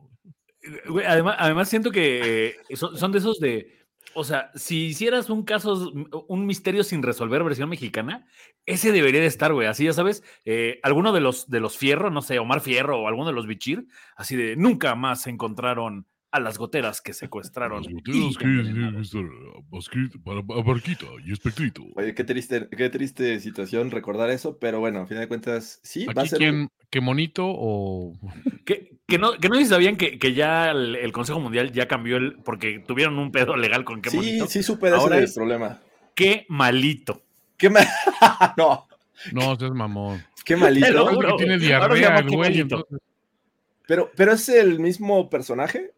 Güey, 0.88 1.07
además, 1.07 1.37
además 1.38 1.69
siento 1.69 1.90
que 1.90 2.57
eh, 2.69 2.76
son, 2.76 2.97
son 2.97 3.12
de 3.12 3.19
esos 3.19 3.38
de. 3.40 3.81
O 4.14 4.25
sea, 4.25 4.50
si 4.55 4.87
hicieras 4.87 5.31
un 5.31 5.45
caso, 5.45 5.93
un 6.26 6.47
misterio 6.47 6.83
sin 6.83 7.02
resolver 7.02 7.45
versión 7.45 7.69
mexicana, 7.69 8.26
ese 8.67 8.90
debería 8.93 9.21
de 9.21 9.26
estar, 9.26 9.52
güey. 9.52 9.69
Así 9.69 9.85
ya 9.85 9.93
sabes, 9.93 10.25
eh, 10.45 10.81
alguno 10.83 11.12
de 11.12 11.21
los 11.21 11.49
de 11.49 11.61
los 11.61 11.76
Fierro, 11.76 12.11
no 12.11 12.21
sé, 12.21 12.38
Omar 12.38 12.61
Fierro 12.61 13.00
o 13.00 13.09
alguno 13.09 13.29
de 13.29 13.35
los 13.35 13.47
Bichir, 13.47 13.87
así 14.17 14.37
de 14.37 14.57
nunca 14.57 14.95
más 14.97 15.26
encontraron 15.26 16.07
a 16.33 16.39
las 16.41 16.59
goteras 16.59 17.01
que 17.01 17.13
secuestraron. 17.13 17.83
Las 17.83 17.91
y 17.91 17.95
goteras 17.95 18.37
que 18.39 18.45
envenenaron". 18.45 19.03
estar 19.03 19.21
a 19.23 19.61
Masquita- 19.71 20.23
para- 20.23 20.41
a 20.61 20.65
Parquita 20.65 21.07
y 21.27 21.33
Espectrito. 21.33 21.83
Oye, 21.97 22.15
qué 22.15 22.25
triste, 22.25 22.69
qué 22.77 22.89
triste 22.91 23.41
situación 23.41 23.91
recordar 23.91 24.31
eso, 24.31 24.57
pero 24.59 24.79
bueno, 24.81 25.01
a 25.01 25.07
fin 25.07 25.19
de 25.19 25.27
cuentas, 25.29 25.81
sí, 25.83 26.07
va 26.07 26.13
a 26.17 26.21
Aquí, 26.21 26.29
ser. 26.31 26.39
¿quién, 26.39 26.71
qué 26.91 27.01
monito 27.01 27.45
o...? 27.47 28.13
Que, 28.65 28.93
que 29.09 29.19
no, 29.19 29.33
que 29.33 29.49
no 29.49 29.57
sé 29.57 29.63
si 29.65 29.69
sabían 29.71 29.97
que, 29.97 30.19
que 30.19 30.33
ya 30.35 30.71
el, 30.71 30.95
el 30.97 31.11
Consejo 31.13 31.41
Mundial 31.41 31.73
ya 31.73 31.89
cambió 31.89 32.17
el. 32.17 32.37
porque 32.45 32.79
tuvieron 32.87 33.19
un 33.19 33.33
pedo 33.33 33.57
legal 33.57 33.85
con 33.85 34.01
qué 34.03 34.11
Sí, 34.11 34.17
bonito. 34.19 34.47
sí 34.47 34.63
supe 34.63 34.89
de 34.89 34.97
Ahora 34.97 35.17
ese 35.17 35.25
es- 35.25 35.35
problema. 35.35 35.81
Qué 36.15 36.47
malito. 36.49 37.23
Qué 37.57 37.71
ma- 37.71 37.81
no, 38.57 38.87
No, 39.33 39.57
seas 39.59 39.73
mamón. 39.73 40.23
qué 40.45 40.57
malito. 40.57 41.09
que 41.21 41.33
tiene 41.39 41.59
diarrea 41.59 42.23
güey, 42.23 42.65
Pero, 43.87 44.11
pero 44.17 44.33
es 44.33 44.49
el 44.49 44.79
mismo 44.79 45.29
personaje. 45.29 45.91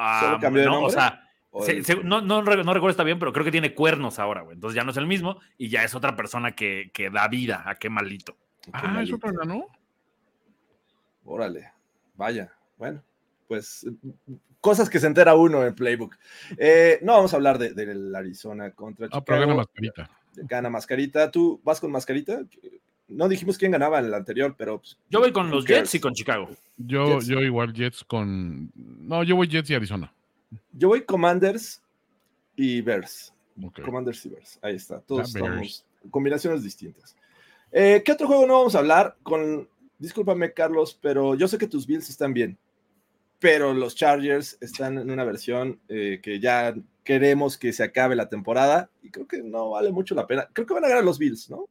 Ah, 0.00 0.38
cambió 0.40 0.62
de 0.62 0.68
no, 0.68 0.82
o 0.82 0.90
sea, 0.90 1.24
¿O 1.50 1.64
se- 1.64 1.72
el- 1.72 1.84
se- 1.84 2.04
no, 2.04 2.20
no, 2.20 2.42
re- 2.42 2.62
no 2.62 2.72
recuerdo 2.74 2.90
está 2.90 3.04
bien, 3.04 3.18
pero 3.18 3.32
creo 3.32 3.44
que 3.44 3.50
tiene 3.50 3.74
cuernos 3.74 4.18
ahora, 4.18 4.42
güey. 4.42 4.54
Entonces 4.54 4.76
ya 4.76 4.84
no 4.84 4.90
es 4.92 4.96
el 4.96 5.06
mismo 5.06 5.40
y 5.56 5.68
ya 5.70 5.82
es 5.82 5.94
otra 5.94 6.14
persona 6.14 6.52
que, 6.54 6.90
que 6.92 7.10
da 7.10 7.26
vida 7.28 7.64
a 7.66 7.74
qué 7.76 7.88
malito. 7.90 8.36
qué 8.62 8.70
Ah, 8.74 8.82
malito. 8.88 9.16
eso 9.16 9.28
otra, 9.28 9.44
¿no? 9.44 9.66
Órale, 11.24 11.72
vaya. 12.16 12.52
Bueno, 12.76 13.02
pues 13.46 13.86
cosas 14.60 14.88
que 14.90 14.98
se 15.00 15.06
entera 15.06 15.34
uno 15.34 15.64
en 15.64 15.74
Playbook. 15.74 16.16
Eh, 16.56 16.98
no 17.02 17.14
vamos 17.14 17.32
a 17.32 17.36
hablar 17.36 17.58
de- 17.58 17.74
del 17.74 18.14
Arizona 18.14 18.70
contra 18.72 19.06
Ah, 19.06 19.08
Chicago. 19.08 19.24
pero 19.26 19.40
gana 19.40 19.54
mascarita. 19.54 20.10
Gana 20.36 20.70
mascarita. 20.70 21.30
¿Tú 21.30 21.60
vas 21.64 21.80
con 21.80 21.90
mascarita? 21.90 22.40
No 23.08 23.28
dijimos 23.28 23.56
quién 23.56 23.72
ganaba 23.72 23.98
en 23.98 24.06
el 24.06 24.14
anterior, 24.14 24.54
pero. 24.56 24.78
pues, 24.78 24.98
Yo 25.08 25.20
voy 25.20 25.32
con 25.32 25.50
los 25.50 25.64
cares? 25.64 25.84
Jets 25.84 25.94
y 25.94 26.00
con 26.00 26.12
Chicago. 26.12 26.50
Yo, 26.76 27.14
Jets. 27.14 27.26
yo 27.26 27.40
igual 27.40 27.72
Jets 27.72 28.04
con... 28.04 28.70
No, 28.74 29.22
yo 29.24 29.34
voy 29.34 29.48
Jets 29.48 29.70
y 29.70 29.74
Arizona. 29.74 30.12
Yo 30.72 30.88
voy 30.88 31.02
Commanders 31.02 31.82
y 32.54 32.80
Bears. 32.82 33.32
Commanders 33.82 34.24
y 34.26 34.28
Bears. 34.28 34.58
Ahí 34.62 34.76
está. 34.76 35.00
Todos 35.00 35.32
Bears. 35.32 35.46
estamos. 35.46 35.84
Combinaciones 36.10 36.62
distintas. 36.62 37.16
Eh, 37.72 38.02
¿Qué 38.04 38.12
otro 38.12 38.26
juego 38.26 38.46
no 38.46 38.54
vamos 38.54 38.74
a 38.74 38.78
hablar? 38.78 39.16
Con. 39.22 39.68
Discúlpame, 39.98 40.52
Carlos, 40.52 40.96
pero 41.00 41.34
yo 41.34 41.48
sé 41.48 41.58
que 41.58 41.66
tus 41.66 41.86
Bills 41.86 42.08
están 42.08 42.32
bien. 42.32 42.56
Pero 43.40 43.72
los 43.74 43.94
Chargers 43.96 44.58
están 44.60 44.98
en 44.98 45.10
una 45.10 45.24
versión 45.24 45.80
eh, 45.88 46.20
que 46.22 46.40
ya 46.40 46.74
queremos 47.04 47.56
que 47.56 47.72
se 47.72 47.82
acabe 47.82 48.14
la 48.14 48.28
temporada. 48.28 48.90
Y 49.02 49.10
creo 49.10 49.26
que 49.26 49.42
no 49.42 49.70
vale 49.70 49.90
mucho 49.90 50.14
la 50.14 50.26
pena. 50.26 50.48
Creo 50.52 50.66
que 50.66 50.74
van 50.74 50.84
a 50.84 50.88
ganar 50.88 51.04
los 51.04 51.18
Bills, 51.18 51.50
¿no? 51.50 51.68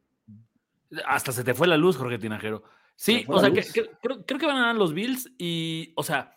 Hasta 1.06 1.32
se 1.32 1.44
te 1.44 1.54
fue 1.54 1.68
la 1.68 1.78
luz, 1.78 1.98
Jorge 1.98 2.18
Tinajero. 2.18 2.64
Sí, 2.96 3.24
o 3.28 3.40
sea, 3.40 3.52
que- 3.52 3.62
creo, 4.02 4.26
creo 4.26 4.40
que 4.40 4.46
van 4.46 4.58
a 4.58 4.62
ganar 4.62 4.76
los 4.76 4.94
Bills 4.94 5.32
y, 5.38 5.94
o 5.96 6.04
sea, 6.04 6.34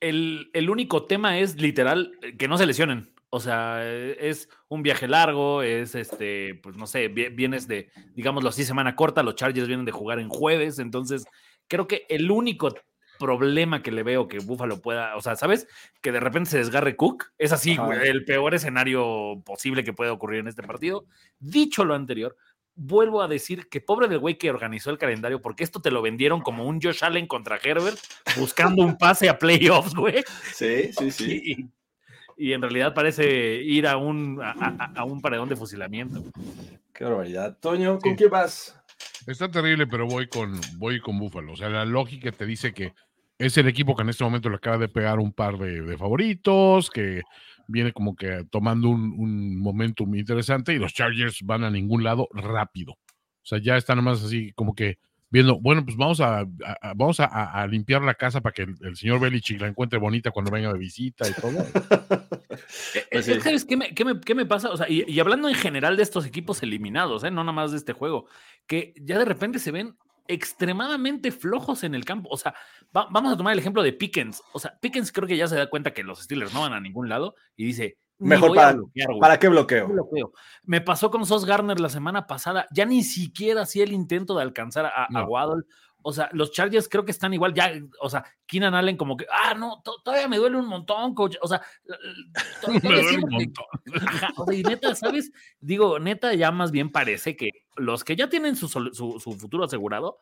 el, 0.00 0.50
el 0.54 0.70
único 0.70 1.04
tema 1.04 1.38
es 1.38 1.60
literal 1.60 2.12
eh, 2.22 2.36
que 2.36 2.48
no 2.48 2.56
se 2.56 2.66
lesionen. 2.66 3.12
O 3.30 3.40
sea, 3.40 3.80
eh, 3.82 4.16
es 4.20 4.48
un 4.68 4.82
viaje 4.82 5.06
largo, 5.06 5.62
es 5.62 5.94
este, 5.94 6.54
pues 6.62 6.76
no 6.76 6.86
sé, 6.86 7.08
vi- 7.08 7.28
vienes 7.28 7.68
de, 7.68 7.90
digámoslo 8.14 8.48
así, 8.48 8.64
semana 8.64 8.96
corta, 8.96 9.22
los 9.22 9.34
Chargers 9.34 9.66
vienen 9.68 9.84
de 9.84 9.92
jugar 9.92 10.18
en 10.18 10.30
jueves, 10.30 10.78
entonces 10.78 11.26
creo 11.66 11.86
que 11.86 12.06
el 12.08 12.30
único 12.30 12.74
problema 13.18 13.82
que 13.82 13.90
le 13.90 14.02
veo 14.04 14.28
que 14.28 14.38
Buffalo 14.38 14.80
pueda, 14.80 15.14
o 15.16 15.20
sea, 15.20 15.36
¿sabes? 15.36 15.66
Que 16.00 16.12
de 16.12 16.20
repente 16.20 16.48
se 16.50 16.58
desgarre 16.58 16.96
Cook, 16.96 17.24
es 17.36 17.52
así, 17.52 17.76
güey, 17.76 18.08
el 18.08 18.24
peor 18.24 18.54
escenario 18.54 19.42
posible 19.44 19.84
que 19.84 19.92
puede 19.92 20.10
ocurrir 20.10 20.40
en 20.40 20.48
este 20.48 20.62
partido. 20.62 21.04
Dicho 21.38 21.84
lo 21.84 21.94
anterior, 21.94 22.36
vuelvo 22.78 23.20
a 23.22 23.28
decir 23.28 23.68
que 23.68 23.80
pobre 23.80 24.06
del 24.08 24.20
güey 24.20 24.38
que 24.38 24.50
organizó 24.50 24.90
el 24.90 24.98
calendario, 24.98 25.42
porque 25.42 25.64
esto 25.64 25.80
te 25.80 25.90
lo 25.90 26.00
vendieron 26.00 26.40
como 26.40 26.64
un 26.64 26.80
Josh 26.80 27.04
Allen 27.04 27.26
contra 27.26 27.58
Herbert, 27.62 27.98
buscando 28.38 28.82
un 28.84 28.96
pase 28.96 29.28
a 29.28 29.38
playoffs, 29.38 29.94
güey. 29.94 30.22
Sí, 30.54 30.90
sí, 30.92 31.10
sí. 31.10 31.42
Y, 32.36 32.46
y 32.48 32.52
en 32.52 32.62
realidad 32.62 32.94
parece 32.94 33.56
ir 33.62 33.86
a 33.88 33.96
un, 33.96 34.40
a, 34.40 34.52
a- 34.52 34.92
a 35.00 35.04
un 35.04 35.20
paredón 35.20 35.48
de 35.48 35.56
fusilamiento. 35.56 36.22
Qué 36.94 37.04
barbaridad. 37.04 37.58
Toño, 37.60 37.98
¿con 37.98 38.12
Sí. 38.12 38.16
quién 38.16 38.30
vas? 38.30 38.74
Está 39.26 39.50
terrible, 39.50 39.86
pero 39.86 40.06
voy 40.06 40.28
con, 40.28 40.58
voy 40.76 41.00
con 41.00 41.18
Buffalo. 41.18 41.52
O 41.52 41.56
sea, 41.56 41.68
la 41.68 41.84
lógica 41.84 42.30
te 42.32 42.46
dice 42.46 42.72
que 42.72 42.94
es 43.38 43.56
el 43.58 43.68
equipo 43.68 43.94
que 43.94 44.02
en 44.02 44.08
este 44.08 44.24
momento 44.24 44.48
le 44.50 44.56
acaba 44.56 44.78
de 44.78 44.88
pegar 44.88 45.18
un 45.18 45.32
par 45.32 45.58
de, 45.58 45.82
de 45.82 45.96
favoritos, 45.98 46.90
que 46.90 47.22
viene 47.68 47.92
como 47.92 48.16
que 48.16 48.44
tomando 48.50 48.88
un, 48.88 49.14
un 49.16 49.56
momentum 49.60 50.14
interesante 50.16 50.72
y 50.74 50.78
los 50.78 50.92
Chargers 50.94 51.42
van 51.42 51.62
a 51.64 51.70
ningún 51.70 52.02
lado 52.02 52.28
rápido. 52.32 52.92
O 52.94 53.46
sea, 53.48 53.58
ya 53.62 53.76
están 53.76 53.96
nomás 53.98 54.24
así 54.24 54.52
como 54.54 54.74
que 54.74 54.98
viendo, 55.30 55.60
bueno, 55.60 55.84
pues 55.84 55.96
vamos 55.96 56.20
a, 56.20 56.40
a- 56.40 56.46
a- 56.80 56.94
vamos 56.94 57.20
a, 57.20 57.66
limpiar 57.66 58.02
la 58.02 58.14
casa 58.14 58.40
para 58.40 58.52
que 58.54 58.62
el, 58.62 58.74
el 58.80 58.96
señor 58.96 59.20
Belichick 59.20 59.60
la 59.60 59.68
encuentre 59.68 59.98
bonita 59.98 60.30
cuando 60.30 60.50
venga 60.50 60.72
de 60.72 60.78
visita 60.78 61.28
y 61.28 61.32
todo. 61.40 61.52
Eh, 62.94 63.04
Pues 63.12 63.28
eh. 63.28 63.40
¿Sabes 63.40 63.64
qué 63.64 63.76
me, 63.76 63.94
qué 63.94 64.04
me- 64.04 64.20
qué 64.20 64.34
me 64.34 64.44
pasa? 64.46 64.70
O 64.70 64.76
sea, 64.76 64.88
y, 64.90 65.04
y 65.06 65.20
hablando 65.20 65.48
en 65.48 65.54
general 65.54 65.96
de 65.96 66.02
estos 66.02 66.26
equipos 66.26 66.62
eliminados, 66.62 67.22
¿eh? 67.22 67.30
no 67.30 67.42
nada 67.44 67.52
más 67.52 67.70
de 67.70 67.76
este 67.76 67.92
juego, 67.92 68.26
que 68.66 68.94
ya 69.00 69.18
de 69.18 69.24
repente 69.24 69.58
se 69.60 69.70
ven 69.70 69.96
extremadamente 70.28 71.32
flojos 71.32 71.82
en 71.84 71.94
el 71.94 72.04
campo. 72.04 72.28
O 72.30 72.36
sea, 72.36 72.54
va- 72.96 73.08
vamos 73.10 73.32
a 73.32 73.36
tomar 73.36 73.52
el 73.52 73.58
ejemplo 73.58 73.82
de 73.82 73.92
Pickens. 73.92 74.42
O 74.52 74.58
sea, 74.58 74.78
Pickens 74.80 75.10
creo 75.12 75.26
que 75.26 75.36
ya 75.36 75.48
se 75.48 75.56
da 75.56 75.68
cuenta 75.70 75.92
que 75.92 76.02
los 76.04 76.22
Steelers 76.22 76.54
no 76.54 76.60
van 76.60 76.72
a 76.72 76.80
ningún 76.80 77.08
lado 77.08 77.34
y 77.56 77.64
dice, 77.64 77.98
"Ni 78.18 78.28
Mejor 78.30 78.50
a 78.50 78.54
para- 78.54 78.72
bloquear, 78.74 79.08
güey". 79.08 79.20
¿Para 79.20 79.38
qué 79.38 79.48
bloqueo? 79.48 79.88
bloqueo. 79.88 80.32
Me 80.64 80.80
pasó 80.80 81.10
con 81.10 81.24
Sos 81.26 81.44
Garner 81.44 81.80
la 81.80 81.88
semana 81.88 82.26
pasada. 82.26 82.66
Ya 82.72 82.84
ni 82.84 83.02
siquiera 83.02 83.62
hacía 83.62 83.84
el 83.84 83.92
intento 83.92 84.36
de 84.36 84.42
alcanzar 84.42 84.86
a, 84.86 85.04
a 85.04 85.08
No. 85.10 85.24
Waddle. 85.26 85.64
O 86.02 86.12
sea, 86.12 86.28
los 86.32 86.52
Chargers 86.52 86.88
creo 86.88 87.04
que 87.04 87.10
están 87.10 87.34
igual. 87.34 87.52
Ya, 87.54 87.72
o 88.00 88.08
sea, 88.08 88.24
Keenan 88.46 88.74
Allen 88.74 88.96
como 88.96 89.16
que, 89.16 89.26
ah, 89.30 89.54
no, 89.54 89.82
to- 89.84 90.00
todavía 90.04 90.28
me 90.28 90.36
duele 90.38 90.56
un 90.56 90.66
montón, 90.66 91.14
coach. 91.14 91.36
O 91.42 91.48
sea, 91.48 91.60
Me 92.68 92.80
duele 92.80 93.16
un 93.18 93.28
que- 93.28 93.30
montón. 93.46 93.64
Ajá, 94.06 94.28
o 94.36 94.46
sea, 94.46 94.54
y 94.56 94.62
neta, 94.62 94.94
¿sabes? 94.94 95.32
Digo, 95.60 95.98
neta, 95.98 96.34
ya 96.34 96.50
más 96.52 96.70
bien 96.70 96.90
parece 96.90 97.36
que 97.36 97.50
los 97.76 98.04
que 98.04 98.16
ya 98.16 98.28
tienen 98.28 98.56
su, 98.56 98.68
su, 98.68 98.90
su 98.92 99.32
futuro 99.34 99.64
asegurado 99.64 100.18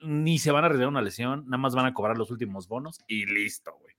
ni 0.00 0.38
se 0.38 0.50
van 0.50 0.62
a 0.62 0.66
arriesgar 0.66 0.88
una 0.88 1.00
lesión, 1.02 1.44
nada 1.46 1.56
más 1.58 1.74
van 1.74 1.86
a 1.86 1.94
cobrar 1.94 2.18
los 2.18 2.30
últimos 2.30 2.68
bonos 2.68 2.98
y 3.06 3.24
listo, 3.24 3.74
güey. 3.80 3.94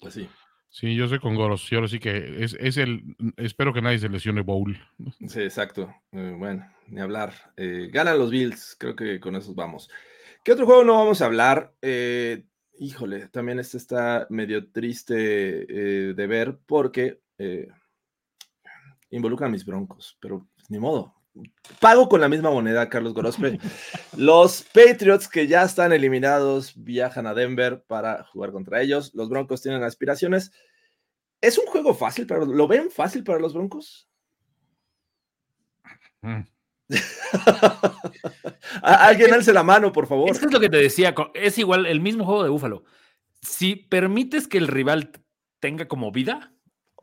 Pues 0.00 0.14
sí. 0.14 0.28
Sí, 0.70 0.94
yo 0.94 1.08
soy 1.08 1.18
con 1.18 1.34
Goros. 1.34 1.70
Y 1.70 1.74
ahora 1.74 1.88
sí 1.88 1.98
que 1.98 2.44
es, 2.44 2.56
es 2.58 2.76
el. 2.76 3.16
Espero 3.36 3.74
que 3.74 3.82
nadie 3.82 3.98
se 3.98 4.08
lesione 4.08 4.42
Bowl. 4.42 4.78
Sí, 5.26 5.40
exacto. 5.40 5.92
Eh, 6.12 6.34
bueno, 6.38 6.64
ni 6.86 7.00
hablar. 7.00 7.34
Eh, 7.56 7.90
ganan 7.92 8.18
los 8.18 8.30
Bills, 8.30 8.76
creo 8.78 8.94
que 8.94 9.18
con 9.18 9.34
esos 9.34 9.54
vamos. 9.54 9.90
¿Qué 10.44 10.52
otro 10.52 10.66
juego 10.66 10.84
no 10.84 10.94
vamos 10.94 11.20
a 11.20 11.26
hablar? 11.26 11.74
Eh, 11.82 12.44
híjole, 12.78 13.28
también 13.28 13.58
este 13.58 13.78
está 13.78 14.28
medio 14.30 14.70
triste 14.70 15.14
eh, 15.18 16.14
de 16.14 16.26
ver 16.26 16.58
porque 16.66 17.20
involucran 19.10 19.48
a 19.48 19.52
mis 19.52 19.64
broncos, 19.64 20.16
pero 20.20 20.48
ni 20.68 20.78
modo. 20.78 21.19
Pago 21.80 22.08
con 22.08 22.20
la 22.20 22.28
misma 22.28 22.50
moneda, 22.50 22.88
Carlos 22.88 23.14
Gorospe. 23.14 23.58
Los 24.16 24.62
Patriots 24.62 25.28
que 25.28 25.46
ya 25.46 25.62
están 25.62 25.92
eliminados 25.92 26.72
viajan 26.76 27.26
a 27.26 27.34
Denver 27.34 27.82
para 27.86 28.24
jugar 28.24 28.52
contra 28.52 28.80
ellos. 28.82 29.12
Los 29.14 29.28
Broncos 29.28 29.62
tienen 29.62 29.82
aspiraciones. 29.82 30.52
¿Es 31.40 31.58
un 31.58 31.66
juego 31.66 31.94
fácil? 31.94 32.26
Para, 32.26 32.44
¿Lo 32.44 32.68
ven 32.68 32.90
fácil 32.90 33.24
para 33.24 33.38
los 33.38 33.54
Broncos? 33.54 34.08
Mm. 36.22 36.40
Alguien 38.82 39.32
alce 39.32 39.52
la 39.52 39.62
mano, 39.62 39.92
por 39.92 40.06
favor. 40.06 40.30
Es 40.30 40.38
que 40.38 40.46
es 40.46 40.52
lo 40.52 40.60
que 40.60 40.68
te 40.68 40.76
decía, 40.76 41.14
es 41.34 41.58
igual 41.58 41.86
el 41.86 42.00
mismo 42.00 42.24
juego 42.24 42.42
de 42.42 42.50
Búfalo. 42.50 42.84
Si 43.42 43.76
permites 43.76 44.48
que 44.48 44.58
el 44.58 44.68
rival 44.68 45.12
tenga 45.60 45.88
como 45.88 46.12
vida, 46.12 46.52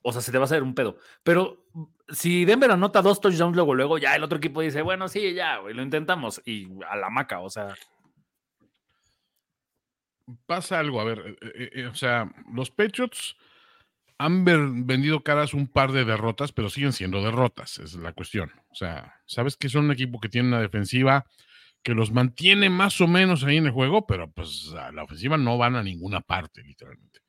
o 0.08 0.14
sea, 0.14 0.22
se 0.22 0.32
te 0.32 0.38
va 0.38 0.44
a 0.44 0.46
hacer 0.46 0.64
un 0.64 0.74
pedo. 0.74 0.98
Pero 1.24 1.66
si 2.10 2.46
Denver 2.46 2.72
anota 2.72 3.02
dos 3.02 3.20
touchdowns 3.20 3.56
luego, 3.56 3.76
luego 3.76 3.98
ya 3.98 4.16
el 4.16 4.24
otro 4.24 4.38
equipo 4.38 4.62
dice, 4.62 4.82
bueno, 4.82 5.08
sí, 5.08 5.34
ya, 5.34 5.58
güey, 5.58 5.74
lo 5.74 5.82
intentamos. 5.84 6.42
Y 6.46 6.70
a 6.90 6.96
la 6.96 7.10
maca, 7.10 7.40
o 7.42 7.50
sea, 7.50 7.76
pasa 10.46 10.80
algo, 10.80 11.00
a 11.02 11.04
ver, 11.04 11.38
eh, 11.42 11.70
eh, 11.74 11.86
o 11.88 11.96
sea, 11.96 12.32
los 12.54 12.72
Patriots 12.72 13.36
han 14.18 14.46
ver- 14.46 14.70
vendido 14.72 15.24
caras 15.24 15.54
un 15.54 15.68
par 15.68 15.92
de 15.92 16.06
derrotas, 16.06 16.52
pero 16.52 16.70
siguen 16.70 16.94
siendo 16.94 17.22
derrotas, 17.22 17.80
es 17.80 17.94
la 17.96 18.14
cuestión. 18.14 18.52
O 18.70 18.76
sea, 18.76 19.22
sabes 19.26 19.58
que 19.58 19.70
son 19.70 19.86
un 19.86 19.92
equipo 19.92 20.20
que 20.20 20.30
tiene 20.30 20.48
una 20.48 20.62
defensiva 20.62 21.26
que 21.84 21.94
los 21.94 22.12
mantiene 22.12 22.70
más 22.70 23.00
o 23.00 23.08
menos 23.08 23.44
ahí 23.44 23.58
en 23.58 23.68
el 23.68 23.72
juego, 23.72 24.08
pero 24.08 24.30
pues 24.32 24.74
a 24.74 24.92
la 24.92 25.04
ofensiva 25.04 25.38
no 25.38 25.58
van 25.58 25.76
a 25.76 25.84
ninguna 25.84 26.20
parte, 26.22 26.64
literalmente. 26.64 27.22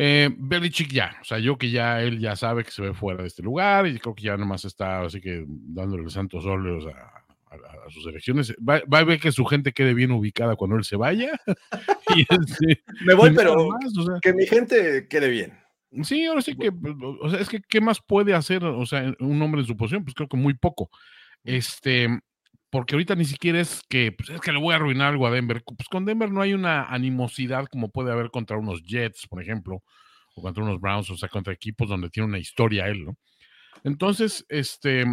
Eh, 0.00 0.30
Belichick 0.38 0.92
ya, 0.92 1.16
o 1.20 1.24
sea, 1.24 1.40
yo 1.40 1.58
que 1.58 1.70
ya 1.70 2.00
él 2.00 2.20
ya 2.20 2.36
sabe 2.36 2.62
que 2.62 2.70
se 2.70 2.82
ve 2.82 2.94
fuera 2.94 3.22
de 3.22 3.26
este 3.26 3.42
lugar 3.42 3.84
y 3.88 3.98
creo 3.98 4.14
que 4.14 4.22
ya 4.22 4.36
nomás 4.36 4.64
está 4.64 5.00
así 5.00 5.20
que 5.20 5.44
dándole 5.48 6.04
los 6.04 6.12
santos 6.12 6.46
óleos 6.46 6.86
a, 6.86 6.90
a- 6.90 7.86
a 7.86 7.90
sus 7.90 8.06
elecciones. 8.06 8.54
Va, 8.58 8.80
va 8.92 8.98
a 9.00 9.04
ver 9.04 9.18
que 9.18 9.32
su 9.32 9.44
gente 9.44 9.72
quede 9.72 9.94
bien 9.94 10.12
ubicada 10.12 10.54
cuando 10.54 10.76
él 10.76 10.84
se 10.84 10.94
vaya. 10.94 11.32
y 12.16 12.20
este, 12.20 12.84
Me 13.04 13.14
voy, 13.14 13.30
y 13.30 13.34
pero 13.34 13.56
más, 13.68 13.96
o 13.98 14.02
sea, 14.04 14.14
que 14.22 14.32
mi 14.34 14.46
gente 14.46 15.08
quede 15.08 15.28
bien. 15.30 15.58
sí, 16.04 16.24
ahora 16.26 16.42
sí 16.42 16.54
que, 16.56 16.70
pues, 16.70 16.94
o 17.20 17.28
sea, 17.30 17.40
es 17.40 17.48
que 17.48 17.60
¿qué 17.60 17.80
más 17.80 18.00
puede 18.00 18.34
hacer, 18.34 18.62
o 18.64 18.86
sea, 18.86 19.12
un 19.18 19.42
hombre 19.42 19.62
en 19.62 19.66
su 19.66 19.76
posición? 19.76 20.04
Pues 20.04 20.14
creo 20.14 20.28
que 20.28 20.36
muy 20.36 20.54
poco. 20.54 20.90
Este, 21.42 22.08
porque 22.70 22.94
ahorita 22.94 23.14
ni 23.14 23.24
siquiera 23.24 23.60
es 23.60 23.82
que, 23.88 24.12
pues 24.12 24.28
es 24.30 24.40
que 24.40 24.52
le 24.52 24.58
voy 24.60 24.72
a 24.72 24.76
arruinar 24.76 25.08
algo 25.08 25.26
a 25.26 25.30
Denver. 25.30 25.62
Pues 25.64 25.88
con 25.88 26.04
Denver 26.04 26.30
no 26.30 26.42
hay 26.42 26.52
una 26.52 26.84
animosidad 26.84 27.66
como 27.66 27.90
puede 27.90 28.12
haber 28.12 28.30
contra 28.30 28.58
unos 28.58 28.82
Jets, 28.82 29.26
por 29.26 29.42
ejemplo, 29.42 29.82
o 30.34 30.42
contra 30.42 30.62
unos 30.62 30.80
Browns, 30.80 31.10
o 31.10 31.16
sea, 31.16 31.28
contra 31.28 31.52
equipos 31.52 31.88
donde 31.88 32.10
tiene 32.10 32.28
una 32.28 32.38
historia 32.38 32.88
él, 32.88 33.04
¿no? 33.04 33.16
Entonces, 33.84 34.44
este, 34.48 35.06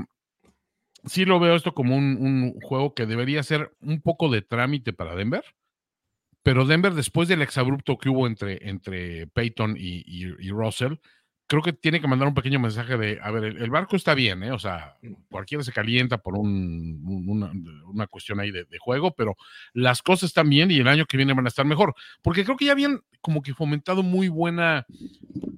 sí 1.05 1.25
lo 1.25 1.39
veo 1.39 1.55
esto 1.55 1.74
como 1.74 1.95
un, 1.95 2.53
juego 2.62 2.93
que 2.93 3.05
debería 3.05 3.43
ser 3.43 3.71
un 3.79 4.01
poco 4.01 4.29
de 4.29 4.41
trámite 4.41 4.91
para 4.93 5.15
Denver, 5.15 5.43
pero 6.43 6.65
Denver, 6.65 6.93
después 6.93 7.27
del 7.27 7.41
exabrupto 7.41 7.97
que 7.97 8.09
hubo 8.09 8.27
entre, 8.27 8.69
entre 8.69 9.27
Peyton 9.27 9.75
y- 9.77 10.03
y 10.05 10.50
Russell, 10.51 10.95
creo 11.47 11.61
que 11.61 11.73
tiene 11.73 12.01
que 12.01 12.07
mandar 12.07 12.27
un 12.27 12.33
pequeño 12.33 12.59
mensaje 12.59 12.97
de, 12.97 13.19
a 13.21 13.29
ver, 13.31 13.43
el, 13.43 13.57
el 13.61 13.69
barco 13.69 13.95
está 13.95 14.13
bien, 14.15 14.41
¿eh? 14.43 14.51
O 14.51 14.59
sea, 14.59 14.97
cualquiera 15.29 15.63
se 15.63 15.71
calienta 15.71 16.17
por 16.17 16.35
un- 16.37 17.01
un- 17.05 17.29
una, 17.29 17.51
una 17.87 18.07
cuestión 18.07 18.39
ahí 18.39 18.51
de, 18.51 18.65
de 18.65 18.77
juego, 18.79 19.13
pero 19.15 19.35
las 19.73 20.01
cosas 20.01 20.29
están 20.29 20.49
bien 20.49 20.71
y 20.71 20.77
el 20.79 20.87
año 20.87 21.05
que 21.05 21.17
viene 21.17 21.33
van 21.33 21.45
a 21.45 21.49
estar 21.49 21.65
mejor, 21.65 21.93
porque 22.23 22.43
creo 22.43 22.57
que 22.57 22.65
ya 22.65 22.71
habían 22.71 23.01
como 23.21 23.41
que 23.41 23.53
fomentado 23.53 24.03
muy 24.03 24.27
buena, 24.29 24.85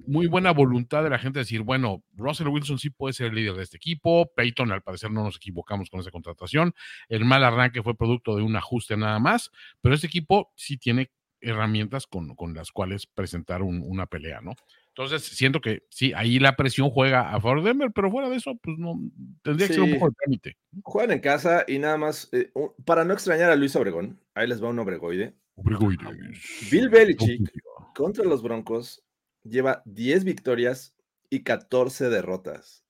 muy 0.06 0.26
buena 0.26 0.52
voluntad 0.52 1.02
de 1.02 1.10
la 1.10 1.18
gente 1.18 1.38
de 1.38 1.44
decir, 1.44 1.62
bueno, 1.62 2.02
Russell 2.14 2.48
Wilson 2.48 2.78
sí 2.78 2.90
puede 2.90 3.12
ser 3.12 3.26
el 3.28 3.34
líder 3.34 3.54
de 3.54 3.62
este 3.62 3.76
equipo, 3.76 4.30
Peyton 4.34 4.72
al 4.72 4.82
parecer 4.82 5.10
no 5.10 5.22
nos 5.24 5.36
equivocamos 5.36 5.90
con 5.90 6.00
esa 6.00 6.10
contratación, 6.10 6.74
el 7.08 7.24
mal 7.24 7.44
arranque 7.44 7.82
fue 7.82 7.96
producto 7.96 8.36
de 8.36 8.42
un 8.42 8.56
ajuste 8.56 8.96
nada 8.96 9.18
más, 9.18 9.50
pero 9.80 9.94
este 9.94 10.06
equipo 10.06 10.50
sí 10.56 10.78
tiene 10.78 11.10
herramientas 11.40 12.06
con, 12.06 12.34
con 12.34 12.54
las 12.54 12.72
cuales 12.72 13.06
presentar 13.06 13.62
un- 13.62 13.82
una 13.86 14.06
pelea, 14.06 14.40
¿no? 14.40 14.54
Entonces, 14.98 15.28
siento 15.28 15.60
que 15.60 15.84
sí, 15.90 16.12
ahí 16.16 16.40
la 16.40 16.56
presión 16.56 16.90
juega 16.90 17.32
a 17.32 17.40
favor 17.40 17.62
de 17.62 17.68
Denver, 17.68 17.92
pero 17.94 18.10
fuera 18.10 18.28
de 18.28 18.34
eso, 18.34 18.58
pues 18.60 18.78
no, 18.78 18.98
tendría 19.44 19.68
que 19.68 19.74
ser 19.74 19.84
un 19.84 19.92
poco 19.92 20.08
de 20.08 20.14
trámite. 20.16 20.56
Juegan 20.82 21.12
en 21.12 21.20
casa 21.20 21.64
y 21.68 21.78
nada 21.78 21.96
más, 21.96 22.28
eh, 22.32 22.50
para 22.84 23.04
no 23.04 23.14
extrañar 23.14 23.48
a 23.52 23.54
Luis 23.54 23.76
Obregón, 23.76 24.18
ahí 24.34 24.48
les 24.48 24.60
va 24.60 24.70
un 24.70 24.78
obregoide. 24.80 25.36
Obrigoides. 25.54 26.68
Bill 26.72 26.88
Belichick 26.88 27.48
contra 27.94 28.24
los 28.24 28.42
Broncos 28.42 29.04
lleva 29.44 29.82
10 29.84 30.24
victorias 30.24 30.96
y 31.30 31.44
14 31.44 32.08
derrotas. 32.08 32.84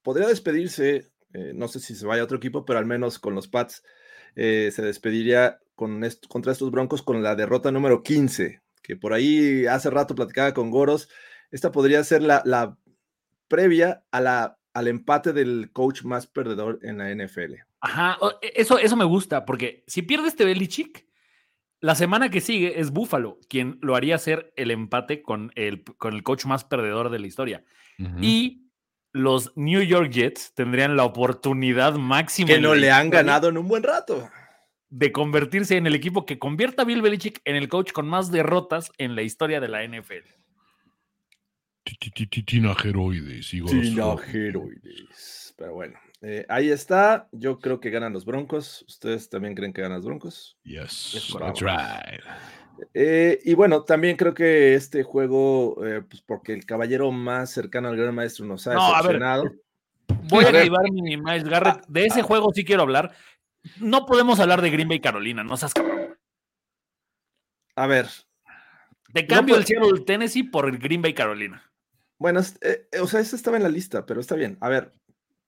Podría 0.00 0.28
despedirse, 0.28 1.12
eh, 1.34 1.52
no 1.54 1.68
sé 1.68 1.80
si 1.80 1.94
se 1.94 2.06
vaya 2.06 2.22
a 2.22 2.24
otro 2.24 2.38
equipo, 2.38 2.64
pero 2.64 2.78
al 2.78 2.86
menos 2.86 3.18
con 3.18 3.34
los 3.34 3.48
Pats 3.48 3.84
eh, 4.34 4.70
se 4.72 4.80
despediría 4.80 5.60
con 5.74 6.02
contra 6.30 6.52
estos 6.52 6.70
Broncos 6.70 7.02
con 7.02 7.22
la 7.22 7.36
derrota 7.36 7.70
número 7.70 8.02
15, 8.02 8.62
que 8.88 8.96
por 8.96 9.12
ahí 9.12 9.66
hace 9.66 9.90
rato 9.90 10.14
platicaba 10.14 10.54
con 10.54 10.70
Goros. 10.70 11.10
Esta 11.50 11.70
podría 11.70 12.02
ser 12.02 12.22
la, 12.22 12.40
la 12.46 12.78
previa 13.46 14.02
a 14.10 14.20
la, 14.22 14.58
al 14.72 14.88
empate 14.88 15.34
del 15.34 15.70
coach 15.72 16.04
más 16.04 16.26
perdedor 16.26 16.78
en 16.82 16.96
la 16.96 17.14
NFL. 17.14 17.56
Ajá, 17.80 18.16
e, 18.40 18.54
eso, 18.56 18.78
eso 18.78 18.96
me 18.96 19.04
gusta, 19.04 19.44
porque 19.44 19.84
si 19.86 20.00
pierde 20.00 20.28
este 20.28 20.46
Belichick, 20.46 21.06
la 21.80 21.94
semana 21.94 22.30
que 22.30 22.40
sigue 22.40 22.80
es 22.80 22.90
Buffalo, 22.90 23.38
quien 23.46 23.78
lo 23.82 23.94
haría 23.94 24.16
ser 24.16 24.54
el 24.56 24.70
empate 24.70 25.20
con 25.20 25.52
el, 25.54 25.84
con 25.84 26.14
el 26.14 26.22
coach 26.22 26.46
más 26.46 26.64
perdedor 26.64 27.10
de 27.10 27.18
la 27.18 27.26
historia. 27.26 27.64
Y 28.20 28.70
los 29.12 29.52
New 29.56 29.82
York 29.82 30.10
Jets 30.10 30.54
tendrían 30.54 30.96
la 30.96 31.04
oportunidad 31.04 31.94
máxima. 31.94 32.46
Que 32.46 32.60
no 32.60 32.74
le 32.74 32.90
han 32.90 33.10
ganado 33.10 33.48
en 33.48 33.58
un 33.58 33.68
buen 33.68 33.82
rato. 33.82 34.30
De 34.90 35.12
convertirse 35.12 35.76
en 35.76 35.86
el 35.86 35.94
equipo 35.94 36.24
que 36.24 36.38
convierta 36.38 36.82
a 36.82 36.84
Bill 36.84 37.02
Belichick 37.02 37.40
en 37.44 37.56
el 37.56 37.68
coach 37.68 37.92
con 37.92 38.08
más 38.08 38.30
derrotas 38.30 38.90
en 38.98 39.14
la 39.14 39.22
historia 39.22 39.60
de 39.60 39.68
la 39.68 39.86
NFL. 39.86 40.26
Tinajeroides. 42.46 43.50
Tinajeroides. 43.50 45.54
Pero 45.56 45.74
bueno, 45.74 45.98
eh, 46.22 46.46
ahí 46.48 46.70
está. 46.70 47.28
Yo 47.32 47.58
creo 47.58 47.80
que 47.80 47.90
ganan 47.90 48.12
los 48.12 48.24
Broncos. 48.24 48.84
¿Ustedes 48.88 49.28
también 49.28 49.54
creen 49.54 49.72
que 49.72 49.82
ganan 49.82 49.98
los 49.98 50.06
Broncos? 50.06 50.58
Yes, 50.64 51.28
that's 51.38 51.60
right. 51.60 52.22
Eh, 52.94 53.40
y 53.44 53.54
bueno, 53.54 53.82
también 53.82 54.16
creo 54.16 54.34
que 54.34 54.74
este 54.74 55.02
juego, 55.02 55.84
eh, 55.84 56.02
pues 56.08 56.22
porque 56.22 56.52
el 56.52 56.64
caballero 56.64 57.10
más 57.10 57.50
cercano 57.50 57.88
al 57.88 57.96
gran 57.96 58.14
maestro 58.14 58.46
nos 58.46 58.66
ha 58.66 58.74
decepcionado. 58.74 59.50
voy 60.28 60.44
a, 60.44 60.48
activar 60.48 60.90
mi 60.92 61.16
Miles 61.16 61.44
Garrett. 61.44 61.84
De 61.88 62.06
ese 62.06 62.20
ah. 62.20 62.24
juego 62.24 62.52
sí 62.54 62.64
quiero 62.64 62.82
hablar. 62.82 63.12
No 63.80 64.06
podemos 64.06 64.40
hablar 64.40 64.62
de 64.62 64.70
Green 64.70 64.88
Bay 64.88 65.00
Carolina, 65.00 65.44
no 65.44 65.56
seas 65.56 65.74
cabrón. 65.74 66.18
A 67.76 67.86
ver. 67.86 68.08
Te 69.12 69.26
cambio 69.26 69.56
el 69.56 69.64
cielo 69.64 69.86
del 69.86 70.04
Tennessee 70.04 70.42
por 70.42 70.68
el 70.68 70.78
Green 70.78 71.02
Bay 71.02 71.14
Carolina. 71.14 71.70
Bueno, 72.18 72.40
o 72.40 73.06
sea, 73.06 73.20
eso 73.20 73.36
estaba 73.36 73.56
en 73.56 73.62
la 73.62 73.68
lista, 73.68 74.04
pero 74.04 74.20
está 74.20 74.34
bien. 74.34 74.58
A 74.60 74.68
ver, 74.68 74.92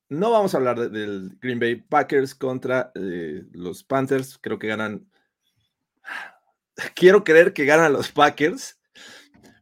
no 0.09 0.31
vamos 0.31 0.55
a 0.55 0.59
hablar 0.59 0.91
del 0.91 1.37
Green 1.41 1.59
Bay 1.61 1.77
Packers 1.77 2.35
contra 2.35 2.93
eh, 2.95 3.45
los 3.53 3.85
Panthers. 3.85 4.39
Creo 4.39 4.59
que 4.59 4.69
ganan. 4.69 5.09
Quiero 6.95 7.25
creer 7.25 7.53
que 7.53 7.65
ganan 7.65 7.93
los 7.93 8.11
Packers. 8.11 8.80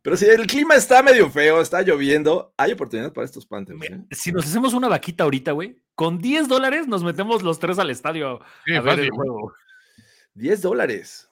Pero 0.08 0.16
si 0.16 0.24
el 0.24 0.46
clima 0.46 0.74
está 0.74 1.02
medio 1.02 1.28
feo, 1.28 1.60
está 1.60 1.82
lloviendo, 1.82 2.54
hay 2.56 2.72
oportunidad 2.72 3.12
para 3.12 3.26
estos 3.26 3.44
Panthers. 3.44 3.78
¿eh? 3.82 4.00
Si 4.10 4.32
nos 4.32 4.46
hacemos 4.46 4.72
una 4.72 4.88
vaquita 4.88 5.24
ahorita, 5.24 5.52
güey, 5.52 5.82
con 5.94 6.18
10 6.18 6.48
dólares 6.48 6.88
nos 6.88 7.04
metemos 7.04 7.42
los 7.42 7.58
tres 7.58 7.78
al 7.78 7.90
estadio 7.90 8.40
a 8.74 8.80
ver 8.80 9.00
el 9.00 9.10
juego. 9.10 9.52
10 10.32 10.62
dólares. 10.62 11.28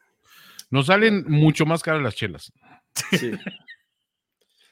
Nos 0.69 0.89
salen 0.89 1.25
mucho 1.27 1.65
más 1.65 1.83
caras 1.83 2.03
las 2.03 2.17
chelas. 2.17 2.53
Sí. 3.13 3.33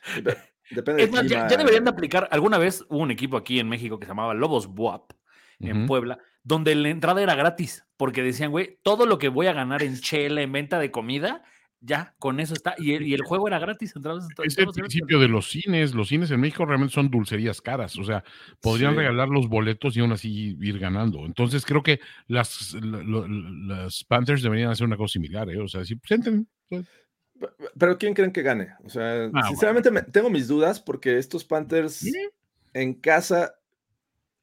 Depende 0.71 1.09
ya, 1.27 1.47
deberían 1.47 1.85
de 1.85 1.91
aplicar. 1.91 2.29
Alguna 2.31 2.59
vez 2.59 2.85
hubo 2.91 2.99
un 2.99 3.11
equipo 3.11 3.39
aquí 3.39 3.59
en 3.59 3.71
México 3.71 3.99
que 3.99 4.05
se 4.05 4.11
llamaba 4.11 4.35
Lobos 4.35 4.67
Buap, 4.67 5.13
en 5.61 5.87
Puebla, 5.87 6.19
donde 6.43 6.75
la 6.75 6.91
entrada 6.91 7.23
era 7.23 7.35
gratis, 7.35 7.87
porque 7.97 8.23
decían, 8.23 8.51
güey, 8.51 8.79
todo 8.83 9.07
lo 9.07 9.17
que 9.17 9.31
voy 9.31 9.47
a 9.47 9.55
ganar 9.55 9.83
en 9.83 9.99
chela, 9.99 10.43
en 10.43 10.53
venta 10.53 10.79
de 10.79 10.91
comida, 10.91 11.43
ya, 11.87 12.15
con 12.19 12.41
eso 12.41 12.55
está. 12.55 12.75
Y 12.79 13.13
el, 13.13 13.23
juego 13.23 13.47
era 13.47 13.59
gratis. 13.59 13.95
es 14.43 14.59
el 14.59 14.69
principio 14.69 15.19
de 15.19 15.29
los 15.29 15.49
cines. 15.49 15.95
Los 15.95 16.09
cines 16.09 16.31
en 16.31 16.41
México 16.41 16.65
realmente 16.65 16.95
son 16.95 17.11
dulcerías 17.11 17.61
caras. 17.61 17.99
O 17.99 18.05
sea, 18.05 18.25
podrían 18.61 18.97
regalar 18.97 19.29
los 19.29 19.49
boletos 19.49 19.97
y 19.97 20.01
aún 20.01 20.13
así 20.13 20.57
ir 20.61 20.79
ganando. 20.79 21.27
Entonces 21.27 21.65
creo 21.67 21.83
que 21.83 22.01
las, 22.27 22.75
las 22.81 24.03
Panthers 24.05 24.43
deberían 24.43 24.71
hacer 24.71 24.87
una 24.87 24.97
cosa 24.97 25.13
similar. 25.13 25.51
¿eh? 25.51 25.61
O 25.61 25.69
sea, 25.69 25.85
si 25.85 25.97
presenten. 25.97 26.49
Pues, 26.69 26.87
pero 27.79 27.99
¿quién 27.99 28.15
creen 28.15 28.33
que 28.33 28.43
gane? 28.43 28.71
O 28.85 28.89
sea, 28.89 29.31
ah, 29.35 29.49
sinceramente 29.49 29.91
tengo 30.11 30.31
mis 30.31 30.49
dudas 30.49 30.81
porque 30.81 31.19
estos 31.19 31.45
Panthers 31.45 32.07
en 32.73 32.95
casa 32.95 33.55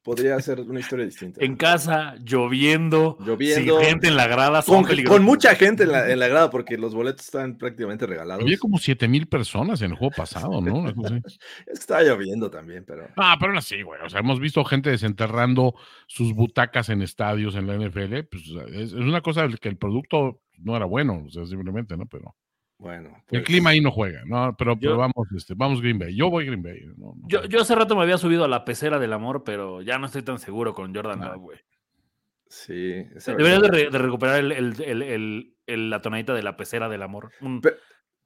podría 0.02 0.38
ser 0.40 0.60
una 0.60 0.80
historia 0.80 1.04
distinta. 1.04 1.44
En 1.44 1.56
casa, 1.56 2.16
lloviendo, 2.24 3.16
lloviendo, 3.20 3.78
sin 3.78 3.88
gente 3.88 4.08
en 4.08 4.16
la 4.16 4.26
grada, 4.26 4.62
con, 4.62 4.84
con, 5.06 5.22
mucha 5.22 5.54
gente 5.54 5.84
en 5.84 5.92
la, 5.92 6.10
en 6.10 6.18
la, 6.18 6.28
grada 6.28 6.50
porque 6.50 6.76
los 6.76 6.94
boletos 6.94 7.26
están 7.26 7.56
prácticamente 7.56 8.06
regalados. 8.06 8.42
Había 8.42 8.58
como 8.58 8.78
7 8.78 9.06
mil 9.08 9.26
personas 9.26 9.80
en 9.82 9.92
el 9.92 9.96
juego 9.96 10.12
pasado, 10.16 10.60
¿no? 10.60 10.88
es 10.88 10.94
que 11.66 11.72
estaba 11.72 12.02
lloviendo 12.02 12.50
también, 12.50 12.84
pero. 12.84 13.08
Ah, 13.16 13.36
pero 13.40 13.56
así, 13.56 13.82
güey. 13.82 14.00
O 14.04 14.10
sea, 14.10 14.20
hemos 14.20 14.40
visto 14.40 14.64
gente 14.64 14.90
desenterrando 14.90 15.74
sus 16.06 16.34
butacas 16.34 16.88
en 16.88 17.02
estadios 17.02 17.54
en 17.54 17.66
la 17.66 17.76
NFL. 17.76 18.24
Pues 18.30 18.44
es, 18.72 18.92
es 18.92 18.92
una 18.94 19.20
cosa 19.20 19.48
que 19.60 19.68
el 19.68 19.76
producto 19.76 20.40
no 20.58 20.76
era 20.76 20.84
bueno, 20.84 21.24
o 21.26 21.30
sea, 21.30 21.46
simplemente, 21.46 21.96
¿no? 21.96 22.06
Pero. 22.06 22.34
Bueno. 22.82 23.10
El 23.30 23.42
pues 23.42 23.44
clima 23.44 23.70
ahí 23.70 23.80
no 23.80 23.92
juega, 23.92 24.22
¿no? 24.26 24.56
Pero, 24.58 24.76
vamos, 24.76 25.28
este, 25.36 25.54
vamos 25.54 25.80
Green 25.80 26.00
Bay. 26.00 26.16
Yo 26.16 26.30
voy 26.30 26.46
Green 26.46 26.64
Bay. 26.64 26.80
yo, 27.28 27.44
yo, 27.44 27.60
hace 27.60 27.76
rato 27.76 27.94
me 27.94 28.02
había 28.02 28.18
subido 28.18 28.44
a 28.44 28.48
la 28.48 28.64
pecera 28.64 28.98
del 28.98 29.12
amor, 29.12 29.44
pero 29.44 29.82
ya 29.82 29.98
no 29.98 30.06
estoy 30.06 30.22
tan 30.22 30.40
seguro 30.40 30.74
con 30.74 30.92
Jordan 30.92 31.22
ah. 31.22 31.36
güey. 31.36 31.60
Sí. 32.48 33.06
Deberías 33.24 33.62
de, 33.62 33.98
recuperar 33.98 34.40
el, 34.40 35.54
la 35.66 36.02
tonadita 36.02 36.34
de 36.34 36.42
la 36.42 36.56
pecera 36.56 36.88
del 36.88 37.02
amor. 37.02 37.30
Un 37.40 37.62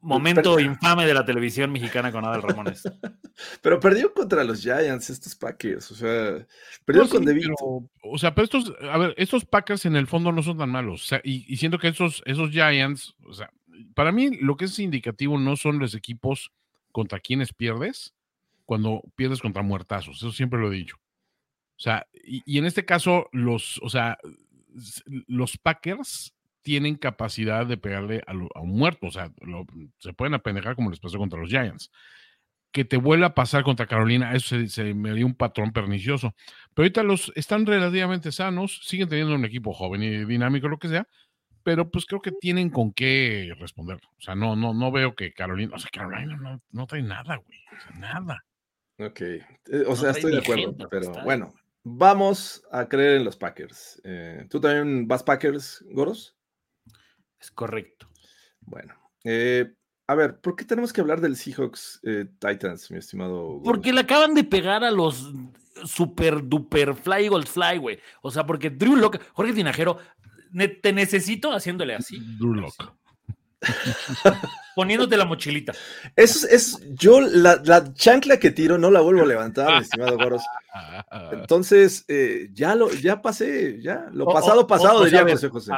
momento 0.00 0.58
infame 0.58 1.04
de 1.04 1.12
la 1.12 1.26
televisión 1.26 1.70
mexicana 1.70 2.10
con 2.10 2.24
Adal 2.24 2.42
Ramones. 2.42 2.82
pero 3.60 3.78
perdió 3.78 4.14
contra 4.14 4.42
los 4.42 4.62
Giants 4.62 5.10
estos 5.10 5.36
Packers. 5.36 5.90
O 5.90 5.94
sea, 5.94 6.46
perdió 6.86 7.06
con 7.10 7.26
David. 7.26 7.50
o 7.60 8.18
sea, 8.18 8.34
pero 8.34 8.46
estos, 8.46 8.74
a 8.90 8.96
ver, 8.96 9.14
estos 9.18 9.44
Packers 9.44 9.84
en 9.84 9.96
el 9.96 10.06
fondo 10.06 10.32
no 10.32 10.42
son 10.42 10.56
tan 10.56 10.70
malos. 10.70 11.04
O 11.04 11.06
sea, 11.06 11.20
y, 11.22 11.44
y 11.46 11.58
siento 11.58 11.78
que 11.78 11.88
esos, 11.88 12.22
esos 12.24 12.50
Giants, 12.50 13.14
o 13.22 13.34
sea, 13.34 13.50
para 13.94 14.12
mí 14.12 14.36
lo 14.36 14.56
que 14.56 14.66
es 14.66 14.78
indicativo 14.78 15.38
no 15.38 15.56
son 15.56 15.78
los 15.78 15.94
equipos 15.94 16.52
contra 16.92 17.20
quienes 17.20 17.52
pierdes, 17.52 18.14
cuando 18.64 19.02
pierdes 19.14 19.40
contra 19.40 19.62
muertazos, 19.62 20.16
eso 20.16 20.32
siempre 20.32 20.58
lo 20.58 20.72
he 20.72 20.76
dicho. 20.76 20.96
O 21.76 21.80
sea, 21.80 22.06
y, 22.12 22.58
en 22.58 22.64
este 22.64 22.84
caso, 22.84 23.28
los, 23.32 23.78
o 23.82 23.88
sea, 23.88 24.18
los 25.26 25.58
Packers 25.58 26.34
tienen 26.62 26.96
capacidad 26.96 27.66
de 27.66 27.76
pegarle 27.76 28.22
a, 28.26 28.32
un 28.60 28.76
muerto, 28.76 29.06
o 29.06 29.10
sea, 29.10 29.30
se 29.98 30.12
pueden 30.12 30.34
apendejar 30.34 30.74
como 30.74 30.90
les 30.90 30.98
pasó 30.98 31.18
contra 31.18 31.38
los 31.38 31.50
Giants. 31.50 31.90
Que 32.72 32.84
te 32.84 32.96
vuelva 32.96 33.28
a 33.28 33.34
pasar 33.34 33.62
contra 33.62 33.86
Carolina, 33.86 34.34
eso 34.34 34.56
se, 34.66 34.94
me 34.94 35.14
dio 35.14 35.26
un 35.26 35.34
patrón 35.34 35.72
pernicioso. 35.72 36.34
Pero 36.74 36.84
ahorita 36.84 37.02
los 37.02 37.32
están 37.36 37.66
relativamente 37.66 38.32
sanos, 38.32 38.80
siguen 38.82 39.08
teniendo 39.08 39.34
un 39.34 39.44
equipo 39.44 39.72
joven 39.72 40.02
y 40.02 40.24
dinámico, 40.24 40.68
lo 40.68 40.78
que 40.78 40.88
sea, 40.88 41.06
pero 41.66 41.90
pues 41.90 42.07
creo 42.07 42.22
que 42.22 42.31
tienen 42.31 42.70
con 42.70 42.92
qué 42.92 43.52
responder. 43.59 43.96
O 43.96 44.20
sea, 44.20 44.37
no, 44.37 44.55
no, 44.55 44.72
no 44.72 44.92
veo 44.92 45.16
que 45.16 45.33
Carolina, 45.33 45.74
o 45.74 45.81
sea, 45.81 45.90
Carolina 45.92 46.37
no, 46.37 46.62
no 46.70 46.87
trae 46.87 47.02
nada, 47.02 47.35
güey, 47.38 47.59
o 47.76 47.81
sea, 47.81 47.98
nada. 47.98 48.44
Ok, 49.00 49.20
eh, 49.20 49.42
o 49.88 49.96
sea, 49.96 50.12
estoy 50.12 50.31
de 50.31 50.38
acuerdo, 50.38 50.76
pero 50.88 51.12
bueno, 51.24 51.52
vamos 51.83 52.62
a 52.70 52.88
creer 52.88 53.16
en 53.16 53.24
los 53.24 53.37
Packers. 53.37 54.00
Eh, 54.05 54.46
¿Tú 54.48 54.61
también 54.61 55.09
vas 55.09 55.24
Packers, 55.24 55.85
Goros? 55.90 56.37
Es 57.40 57.50
correcto. 57.50 58.09
Bueno, 58.61 58.94
eh, 59.24 59.74
a 60.07 60.14
ver, 60.14 60.38
¿por 60.38 60.55
qué 60.55 60.64
tenemos 60.64 60.92
que 60.92 61.00
hablar 61.00 61.20
del 61.20 61.35
Seahawks 61.35 62.00
Titans, 62.38 62.92
mi 62.92 62.98
estimado? 62.98 63.42
Goros? 63.42 63.62
Porque 63.64 63.92
le 63.92 64.02
acaban 64.02 64.35
de 64.35 64.44
pegar 64.44 64.85
a 64.85 64.92
los 64.92 65.35
super 65.85 66.46
duper 66.46 66.94
fly 66.94 67.26
gold 67.26 67.48
fly, 67.48 67.79
güey. 67.79 67.98
O 68.22 68.31
sea, 68.31 68.46
porque 68.46 68.70
Drew 68.70 68.94
Locke, 68.94 69.20
Jorge 69.33 69.52
Tinajero, 69.52 69.98
te 70.82 70.92
necesito 70.92 71.52
haciéndole 71.52 71.94
así. 71.94 72.20
Poniéndote 74.76 75.16
la 75.16 75.24
mochilita. 75.24 75.72
Es, 76.14 76.44
es 76.44 76.78
yo 76.94 77.20
la, 77.20 77.62
chancla 77.94 78.38
que 78.38 78.50
tiro 78.50 78.76
no 78.76 78.90
la 78.90 79.00
vuelvo 79.00 79.22
a 79.22 79.26
levantar, 79.26 79.82
estimado 79.82 80.16
Goros. 80.18 80.42
Entonces, 81.32 82.04
eh, 82.09 82.48
ya 82.52 82.74
lo, 82.74 82.90
ya 82.92 83.22
pasé, 83.22 83.80
ya, 83.80 84.09
lo 84.12 84.26
pasado, 84.26 84.66
pasado, 84.66 85.04
diría 85.04 85.22
José 85.22 85.48
José. 85.48 85.72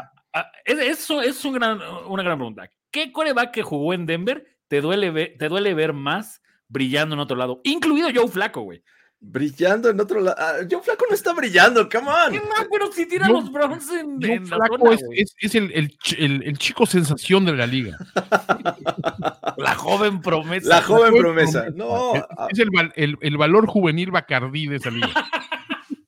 eso 0.65 1.23
es 1.23 1.45
un 1.45 1.55
gran, 1.55 1.81
una 2.09 2.23
gran 2.23 2.39
pregunta. 2.39 2.69
¿Qué 2.91 3.13
coreback 3.13 3.53
que 3.53 3.63
jugó 3.63 3.95
en 3.95 4.07
Denver 4.07 4.45
te 4.67 4.81
duele, 4.81 5.37
te 5.39 5.49
duele 5.49 5.75
ver 5.75 5.93
más 5.93 6.43
brillando 6.67 7.15
en 7.15 7.21
otro 7.21 7.37
lado? 7.37 7.61
Incluido 7.65 8.09
Joe 8.13 8.29
Flaco, 8.29 8.63
güey. 8.63 8.83
Brillando 9.21 9.91
en 9.91 10.01
otro 10.01 10.21
lado. 10.21 10.37
Ah, 10.39 10.55
Joe 10.71 10.81
Flaco 10.81 11.07
no 11.09 11.15
está 11.15 11.33
brillando, 11.33 11.89
come 11.89 12.09
on. 12.09 12.35
No, 12.35 12.69
pero 12.71 12.93
si 12.93 13.05
tira 13.07 13.29
los 13.29 13.51
Browns 13.51 13.91
en, 13.91 14.21
Joe 14.23 14.41
Flaco 14.47 14.93
es, 14.93 15.35
es, 15.41 15.55
el, 15.57 15.73
el, 15.73 16.43
el, 16.45 16.59
chico 16.59 16.87
sensación 16.87 17.45
de 17.45 17.53
la 17.55 17.67
liga. 17.67 17.99
la 19.57 19.75
joven 19.75 20.21
promesa. 20.21 20.69
La 20.69 20.83
joven 20.83 21.15
promesa. 21.19 21.67
No. 21.75 22.15
Ah. 22.15 22.47
Es, 22.51 22.61
el, 22.61 23.19
el, 23.21 23.37
valor 23.37 23.67
juvenil 23.67 24.13
Bacardí 24.13 24.69
de 24.69 24.77
esa 24.77 24.91
liga. 24.91 25.11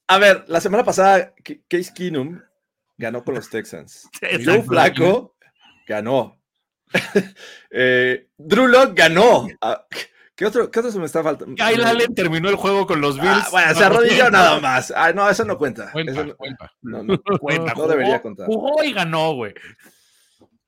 A 0.07 0.19
ver, 0.19 0.45
la 0.47 0.61
semana 0.61 0.85
pasada, 0.85 1.35
Case 1.69 1.93
Keenum 1.93 2.41
ganó 2.97 3.25
con 3.25 3.35
los 3.35 3.51
Texans. 3.51 4.09
Joe 4.45 4.63
Flaco 4.63 5.35
ganó. 5.87 6.37
Eh, 7.73 8.29
Drew 8.37 8.67
Lock 8.67 8.97
ganó. 8.97 9.47
Ah, 10.41 10.45
¿Qué 10.45 10.47
otro, 10.47 10.71
¿Qué 10.71 10.79
otro 10.79 10.91
se 10.91 10.99
me 10.99 11.05
está 11.05 11.23
faltando? 11.23 11.55
Kyle 11.55 11.85
Allen 11.85 12.15
terminó 12.15 12.49
el 12.49 12.57
juego 12.57 12.87
con 12.87 13.01
los 13.03 13.17
Bills. 13.21 13.45
Ah, 13.45 13.49
bueno, 13.51 13.75
se 13.75 13.85
arrodilló 13.85 14.31
nada 14.31 14.59
más. 14.59 14.91
Ah, 14.97 15.13
no, 15.13 15.29
eso 15.29 15.45
no 15.45 15.59
cuenta. 15.59 15.93
Cuenta, 15.93 16.13
Eso 16.13 16.25
no, 16.25 16.37
cuenta. 16.37 16.73
no, 16.81 17.03
no, 17.03 17.23
Cuenta, 17.41 17.65
no 17.65 17.75
jugó, 17.75 17.89
debería 17.89 18.23
contar. 18.23 18.47
Jugó 18.47 18.83
y 18.83 18.93
ganó, 18.95 19.35
güey. 19.35 19.53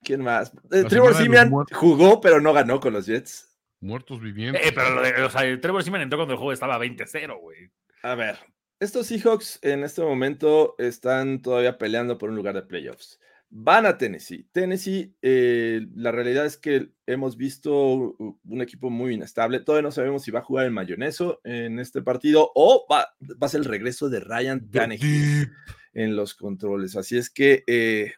¿Quién 0.03 0.23
más? 0.23 0.53
Eh, 0.71 0.85
Trevor 0.85 1.49
muertos. 1.49 1.79
jugó, 1.79 2.21
pero 2.21 2.41
no 2.41 2.53
ganó 2.53 2.81
con 2.81 2.93
los 2.93 3.07
Jets. 3.07 3.49
Muertos 3.81 4.21
vivientes. 4.21 4.61
Eh, 4.67 4.73
pero 4.75 5.27
o 5.27 5.31
sea, 5.31 5.45
el 5.45 5.61
Trevor 5.61 5.83
Simeon 5.83 6.03
entró 6.03 6.19
cuando 6.19 6.35
el 6.35 6.39
juego 6.39 6.53
estaba 6.53 6.79
20-0, 6.79 7.41
güey. 7.41 7.71
A 8.03 8.15
ver, 8.15 8.39
estos 8.79 9.07
Seahawks 9.07 9.59
en 9.63 9.85
este 9.85 10.03
momento 10.03 10.75
están 10.77 11.41
todavía 11.41 11.79
peleando 11.79 12.19
por 12.19 12.31
un 12.31 12.37
lugar 12.37 12.55
de 12.55 12.63
playoffs. 12.63 13.19
Van 13.55 13.85
a 13.85 13.99
Tennessee. 13.99 14.49
Tennessee, 14.51 15.15
eh, 15.21 15.87
la 15.95 16.11
realidad 16.11 16.47
es 16.47 16.57
que 16.57 16.89
hemos 17.05 17.37
visto 17.37 18.17
un 18.17 18.63
equipo 18.63 18.89
muy 18.89 19.13
inestable. 19.13 19.61
Todavía 19.61 19.83
no 19.83 19.93
sabemos 19.93 20.23
si 20.23 20.31
va 20.31 20.39
a 20.39 20.45
jugar 20.45 20.65
el 20.65 20.73
mayoneso 20.73 21.39
en 21.45 21.79
este 21.79 22.01
partido 22.01 22.51
o 22.55 22.87
va, 22.91 23.15
va 23.21 23.47
a 23.47 23.51
ser 23.51 23.61
el 23.61 23.67
regreso 23.67 24.09
de 24.09 24.21
Ryan 24.21 24.71
Tannehill 24.71 25.53
en 25.93 26.17
los 26.17 26.35
controles. 26.35 26.97
Así 26.97 27.19
es 27.19 27.29
que, 27.29 27.63
eh, 27.67 28.15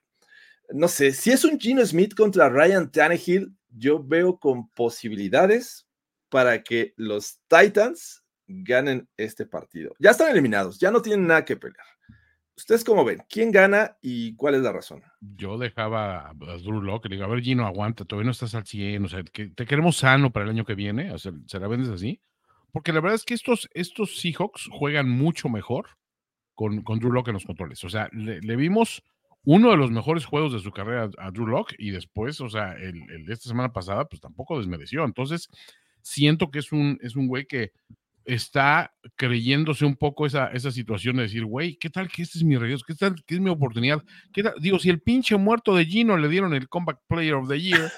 no 0.69 0.87
sé, 0.87 1.11
si 1.11 1.33
es 1.33 1.45
un 1.45 1.59
Gino 1.59 1.85
Smith 1.85 2.15
contra 2.15 2.49
Ryan 2.49 2.93
Tannehill, 2.93 3.53
yo 3.71 4.05
veo 4.05 4.39
con 4.39 4.71
posibilidades 4.71 5.89
para 6.29 6.63
que 6.63 6.95
los 6.97 7.41
Titans 7.49 8.23
ganen 8.47 9.09
este 9.17 9.47
partido. 9.47 9.97
Ya 9.99 10.13
están 10.13 10.31
eliminados, 10.31 10.79
ya 10.79 10.93
no 10.93 11.03
tienen 11.03 11.27
nada 11.27 11.45
que 11.45 11.57
pelear. 11.57 11.94
¿Ustedes 12.57 12.85
cómo 12.85 13.05
ven? 13.05 13.23
¿Quién 13.29 13.51
gana 13.51 13.97
y 14.01 14.37
cuál 14.37 14.55
es 14.55 14.63
la 14.63 14.73
razón? 14.73 15.03
Yo 15.21 15.59
dejaba 15.59 16.29
a 16.29 16.35
Drew 16.35 16.81
Lock, 16.81 17.07
le 17.07 17.17
digo, 17.17 17.27
a 17.27 17.29
ver, 17.29 17.43
Gino, 17.43 17.67
aguanta, 17.67 18.05
todavía 18.05 18.27
no 18.27 18.33
estás 18.33 18.55
al 18.55 18.65
100, 18.65 19.05
o 19.05 19.09
sea, 19.09 19.23
que 19.25 19.49
te 19.49 19.67
queremos 19.67 19.97
sano 19.97 20.31
para 20.33 20.45
el 20.45 20.51
año 20.51 20.65
que 20.65 20.75
viene, 20.75 21.13
o 21.13 21.19
sea, 21.19 21.33
¿se 21.47 21.59
la 21.59 21.67
vendes 21.67 21.89
así? 21.89 22.21
Porque 22.71 22.93
la 22.93 23.01
verdad 23.01 23.17
es 23.17 23.25
que 23.25 23.35
estos, 23.35 23.69
estos 23.75 24.21
Seahawks 24.21 24.69
juegan 24.71 25.09
mucho 25.09 25.49
mejor 25.49 25.87
con, 26.55 26.83
con 26.83 27.01
Drew 27.01 27.13
Lock 27.13 27.29
en 27.29 27.35
los 27.35 27.45
controles. 27.45 27.83
O 27.85 27.89
sea, 27.89 28.09
le, 28.13 28.41
le 28.41 28.57
vimos 28.57 29.03
uno 29.45 29.71
de 29.71 29.77
los 29.77 29.91
mejores 29.91 30.25
juegos 30.25 30.53
de 30.53 30.61
su 30.61 30.71
carrera 30.71 31.11
a 31.19 31.31
Drew 31.31 31.47
Lock 31.47 31.73
y 31.79 31.91
después, 31.91 32.41
o 32.41 32.49
sea, 32.49 32.73
el, 32.73 33.03
el 33.11 33.27
de 33.27 33.33
esta 33.33 33.49
semana 33.49 33.73
pasada, 33.73 34.07
pues 34.07 34.21
tampoco 34.21 34.59
desmereció. 34.59 35.05
Entonces, 35.05 35.49
siento 36.03 36.51
que 36.51 36.61
es 36.61 36.73
un, 36.73 36.99
es 37.03 37.17
un 37.17 37.27
güey 37.27 37.47
que 37.47 37.73
está 38.25 38.95
creyéndose 39.17 39.85
un 39.85 39.97
poco 39.97 40.27
esa, 40.27 40.49
esa 40.49 40.71
situación 40.71 41.17
de 41.17 41.25
decir, 41.25 41.45
güey, 41.45 41.77
¿qué 41.77 41.91
tal 41.91 42.09
que 42.09 42.23
este 42.23 42.39
es 42.39 42.45
mi 42.45 42.57
regreso? 42.57 42.85
¿Qué 42.87 42.95
tal 42.95 43.15
que 43.25 43.35
es 43.35 43.41
mi 43.41 43.51
oportunidad? 43.51 44.03
Digo, 44.61 44.79
si 44.79 44.91
el 44.91 45.01
pinche 45.01 45.37
muerto 45.37 45.75
de 45.75 45.85
Gino 45.85 46.17
le 46.17 46.29
dieron 46.29 46.55
el 46.55 46.69
Comeback 46.69 47.01
Player 47.07 47.35
of 47.35 47.49
the 47.49 47.61
Year, 47.61 47.93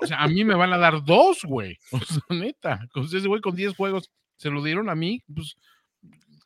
o 0.00 0.06
sea, 0.06 0.22
a 0.22 0.28
mí 0.28 0.44
me 0.44 0.54
van 0.54 0.72
a 0.72 0.78
dar 0.78 1.04
dos, 1.04 1.42
güey. 1.44 1.78
O 1.92 2.00
sea, 2.00 2.22
neta. 2.30 2.78
Entonces, 2.82 3.18
ese 3.18 3.28
güey 3.28 3.40
con 3.40 3.56
10 3.56 3.74
juegos 3.74 4.10
se 4.36 4.50
lo 4.50 4.62
dieron 4.62 4.88
a 4.88 4.94
mí, 4.94 5.22
pues, 5.34 5.56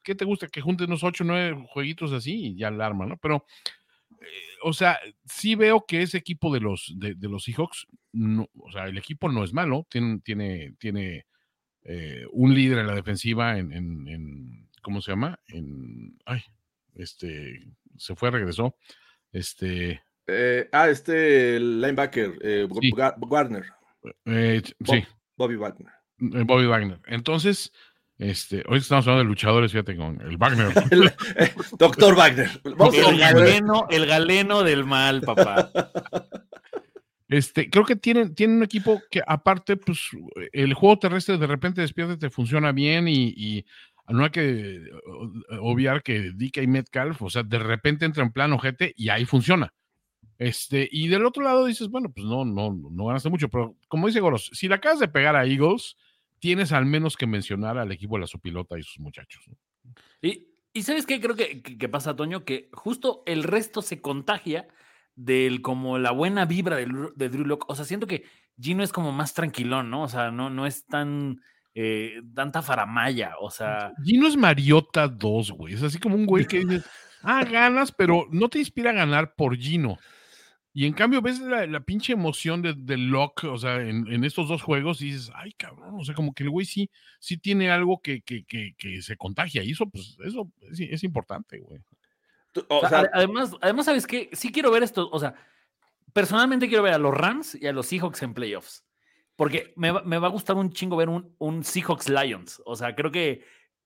¿qué 0.02 0.14
te 0.14 0.24
gusta? 0.24 0.48
Que 0.48 0.62
junte 0.62 0.84
unos 0.84 1.04
8 1.04 1.24
o 1.24 1.26
9 1.26 1.66
jueguitos 1.68 2.12
así 2.12 2.46
y 2.46 2.56
ya 2.56 2.70
la 2.70 2.86
arma, 2.86 3.06
¿no? 3.06 3.18
Pero, 3.18 3.44
eh, 4.12 4.24
o 4.62 4.72
sea, 4.72 4.98
sí 5.26 5.54
veo 5.54 5.84
que 5.86 6.02
ese 6.02 6.16
equipo 6.16 6.52
de 6.52 6.60
los, 6.60 6.94
de, 6.96 7.14
de 7.14 7.28
los 7.28 7.44
Seahawks, 7.44 7.86
no, 8.12 8.48
o 8.58 8.72
sea, 8.72 8.86
el 8.86 8.96
equipo 8.96 9.28
no 9.30 9.44
es 9.44 9.52
malo, 9.52 9.86
tiene, 9.90 10.20
tiene, 10.20 10.74
tiene 10.78 11.26
eh, 11.84 12.24
un 12.32 12.54
líder 12.54 12.78
en 12.78 12.86
la 12.86 12.94
defensiva 12.94 13.58
en, 13.58 13.72
en, 13.72 14.08
en- 14.08 14.68
¿cómo 14.82 15.00
se 15.00 15.12
llama? 15.12 15.38
En, 15.48 16.18
ay, 16.26 16.42
este, 16.94 17.66
se 17.96 18.14
fue, 18.16 18.30
regresó, 18.30 18.76
este, 19.32 20.02
Eh, 20.26 20.68
ah, 20.72 20.88
este 20.88 21.58
linebacker, 21.58 22.38
eh, 22.42 22.66
Sí. 22.80 22.90
Eh, 24.26 24.62
sí, 24.84 25.04
Bobby 25.36 25.56
Wagner. 25.56 25.92
eh, 26.20 26.42
Bobby 26.44 26.66
Wagner. 26.66 27.00
Entonces, 27.06 27.72
este, 28.18 28.62
hoy 28.68 28.78
estamos 28.78 29.06
hablando 29.06 29.24
de 29.24 29.28
luchadores, 29.30 29.72
fíjate, 29.72 29.96
con 29.96 30.20
el 30.20 30.36
Wagner. 30.36 30.68
El- 30.92 31.12
eh, 31.36 31.52
Doctor 31.78 32.14
Wagner. 32.16 32.48
El 32.64 33.18
galeno, 33.18 33.86
el 33.90 34.06
galeno 34.06 34.62
del 34.62 34.84
mal, 34.84 35.20
papá. 35.22 35.70
Este, 37.32 37.70
creo 37.70 37.84
que 37.84 37.96
tienen, 37.96 38.34
tienen 38.34 38.56
un 38.58 38.62
equipo 38.62 39.00
que 39.10 39.22
aparte, 39.26 39.76
pues, 39.78 40.00
el 40.52 40.74
juego 40.74 40.98
terrestre 40.98 41.38
de 41.38 41.46
repente 41.46 41.80
despierta 41.80 42.18
te 42.18 42.28
funciona 42.28 42.72
bien 42.72 43.08
y, 43.08 43.28
y 43.36 43.64
no 44.08 44.24
hay 44.24 44.30
que 44.30 44.76
eh, 44.76 44.90
obviar 45.60 46.02
que 46.02 46.32
DK 46.32 46.66
Metcalf, 46.68 47.22
o 47.22 47.30
sea, 47.30 47.42
de 47.42 47.58
repente 47.58 48.04
entra 48.04 48.22
en 48.22 48.32
plan 48.32 48.52
ojete 48.52 48.92
y 48.96 49.08
ahí 49.08 49.24
funciona. 49.24 49.72
Este, 50.38 50.88
y 50.92 51.08
del 51.08 51.24
otro 51.24 51.42
lado 51.42 51.64
dices, 51.64 51.88
bueno, 51.88 52.10
pues 52.12 52.26
no, 52.26 52.44
no, 52.44 52.76
no 52.90 53.06
ganaste 53.06 53.30
mucho, 53.30 53.48
pero 53.48 53.76
como 53.88 54.08
dice 54.08 54.20
Goros, 54.20 54.50
si 54.52 54.68
la 54.68 54.76
acabas 54.76 54.98
de 54.98 55.08
pegar 55.08 55.34
a 55.34 55.46
Eagles, 55.46 55.96
tienes 56.38 56.72
al 56.72 56.84
menos 56.84 57.16
que 57.16 57.26
mencionar 57.26 57.78
al 57.78 57.92
equipo 57.92 58.16
de 58.16 58.22
la 58.22 58.26
Sopilota 58.26 58.78
y 58.78 58.82
sus 58.82 58.98
muchachos. 58.98 59.44
Y, 60.20 60.48
¿sabes 60.82 61.06
qué? 61.06 61.20
Creo 61.20 61.36
que- 61.36 61.62
que 61.62 61.88
pasa, 61.88 62.16
Toño, 62.16 62.44
que 62.44 62.68
justo 62.72 63.22
el 63.24 63.42
resto 63.42 63.80
se 63.82 64.00
contagia 64.00 64.66
del 65.14 65.62
como 65.62 65.98
la 65.98 66.10
buena 66.10 66.44
vibra 66.44 66.76
de, 66.76 66.86
de 67.14 67.28
Drew 67.28 67.44
Lock. 67.44 67.64
O 67.68 67.74
sea, 67.74 67.84
siento 67.84 68.06
que 68.06 68.24
Gino 68.60 68.82
es 68.82 68.92
como 68.92 69.12
más 69.12 69.34
tranquilón, 69.34 69.90
¿no? 69.90 70.02
O 70.02 70.08
sea, 70.08 70.30
no, 70.30 70.50
no 70.50 70.66
es 70.66 70.86
tan 70.86 71.40
eh, 71.74 72.20
tanta 72.34 72.62
faramaya. 72.62 73.34
O 73.40 73.50
sea, 73.50 73.92
Gino 74.04 74.26
es 74.26 74.36
Mariota 74.36 75.08
2, 75.08 75.52
güey. 75.52 75.74
Es 75.74 75.82
así 75.82 75.98
como 75.98 76.16
un 76.16 76.26
güey 76.26 76.46
que 76.46 76.58
dices, 76.64 76.84
ah, 77.22 77.44
ganas, 77.44 77.92
pero 77.92 78.26
no 78.30 78.48
te 78.48 78.58
inspira 78.58 78.90
a 78.90 78.94
ganar 78.94 79.34
por 79.34 79.56
Gino. 79.56 79.98
Y 80.74 80.86
en 80.86 80.94
cambio 80.94 81.20
ves 81.20 81.38
la, 81.38 81.66
la 81.66 81.80
pinche 81.80 82.14
emoción 82.14 82.62
de, 82.62 82.74
de 82.74 82.96
Locke, 82.96 83.44
o 83.44 83.58
sea, 83.58 83.82
en, 83.82 84.10
en 84.10 84.24
estos 84.24 84.48
dos 84.48 84.62
juegos 84.62 85.02
y 85.02 85.06
dices, 85.06 85.30
ay, 85.34 85.52
cabrón, 85.52 85.96
o 85.98 86.04
sea, 86.04 86.14
como 86.14 86.32
que 86.32 86.44
el 86.44 86.50
güey 86.50 86.64
sí, 86.64 86.90
sí 87.20 87.36
tiene 87.36 87.70
algo 87.70 88.00
que, 88.00 88.22
que, 88.22 88.44
que, 88.44 88.74
que 88.78 89.02
se 89.02 89.18
contagia. 89.18 89.62
Y 89.62 89.72
eso, 89.72 89.86
pues, 89.90 90.16
eso 90.24 90.50
es, 90.70 90.80
es 90.80 91.04
importante, 91.04 91.58
güey. 91.58 91.80
Tú- 92.52 92.64
O 92.68 92.76
o 92.76 92.80
sea, 92.80 92.88
sea, 92.88 92.98
ade- 93.02 93.10
además, 93.12 93.52
además, 93.60 93.86
¿sabes 93.86 94.06
qué? 94.06 94.30
Sí 94.32 94.52
quiero 94.52 94.70
ver 94.70 94.82
esto. 94.82 95.08
O 95.10 95.18
sea, 95.18 95.34
personalmente 96.12 96.68
quiero 96.68 96.82
ver 96.82 96.94
a 96.94 96.98
los 96.98 97.14
Rams 97.14 97.54
y 97.54 97.66
a 97.66 97.72
los 97.72 97.86
Seahawks 97.86 98.22
en 98.22 98.34
playoffs. 98.34 98.84
Porque 99.36 99.72
me, 99.76 99.90
va- 99.90 100.02
me 100.02 100.18
va 100.18 100.26
a 100.28 100.30
gustar 100.30 100.56
un 100.56 100.70
chingo 100.70 100.96
ver 100.96 101.08
un, 101.08 101.34
un 101.38 101.64
Seahawks 101.64 102.08
Lions. 102.08 102.62
O 102.66 102.76
sea, 102.76 102.94
creo 102.94 103.10
que, 103.10 103.44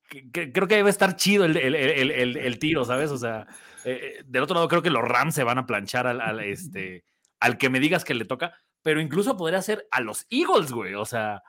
que- 0.08 0.30
que- 0.30 0.52
creo 0.52 0.66
que 0.66 0.76
debe 0.76 0.90
estar 0.90 1.14
chido 1.16 1.44
el, 1.44 1.56
el- 1.56 1.74
el- 1.76 2.36
el- 2.36 2.58
tiro, 2.58 2.84
¿sabes? 2.84 3.10
O 3.12 3.18
sea, 3.18 3.46
eh, 3.84 4.16
eh, 4.18 4.22
del 4.26 4.42
otro 4.42 4.54
lado 4.54 4.66
creo 4.68 4.82
que 4.82 4.90
los 4.90 5.02
Rams 5.04 5.34
se 5.34 5.44
van 5.44 5.58
a 5.58 5.66
planchar 5.66 6.06
al, 6.08 6.20
al, 6.20 6.40
este, 6.40 7.04
al 7.38 7.56
que 7.58 7.70
me 7.70 7.78
digas 7.80 8.04
que 8.04 8.14
le 8.14 8.24
toca. 8.24 8.54
Pero 8.82 9.00
incluso 9.00 9.36
podría 9.36 9.62
ser 9.62 9.86
a 9.92 10.00
los 10.00 10.26
Eagles, 10.30 10.72
güey. 10.72 10.94
O 10.94 11.04
sea, 11.04 11.42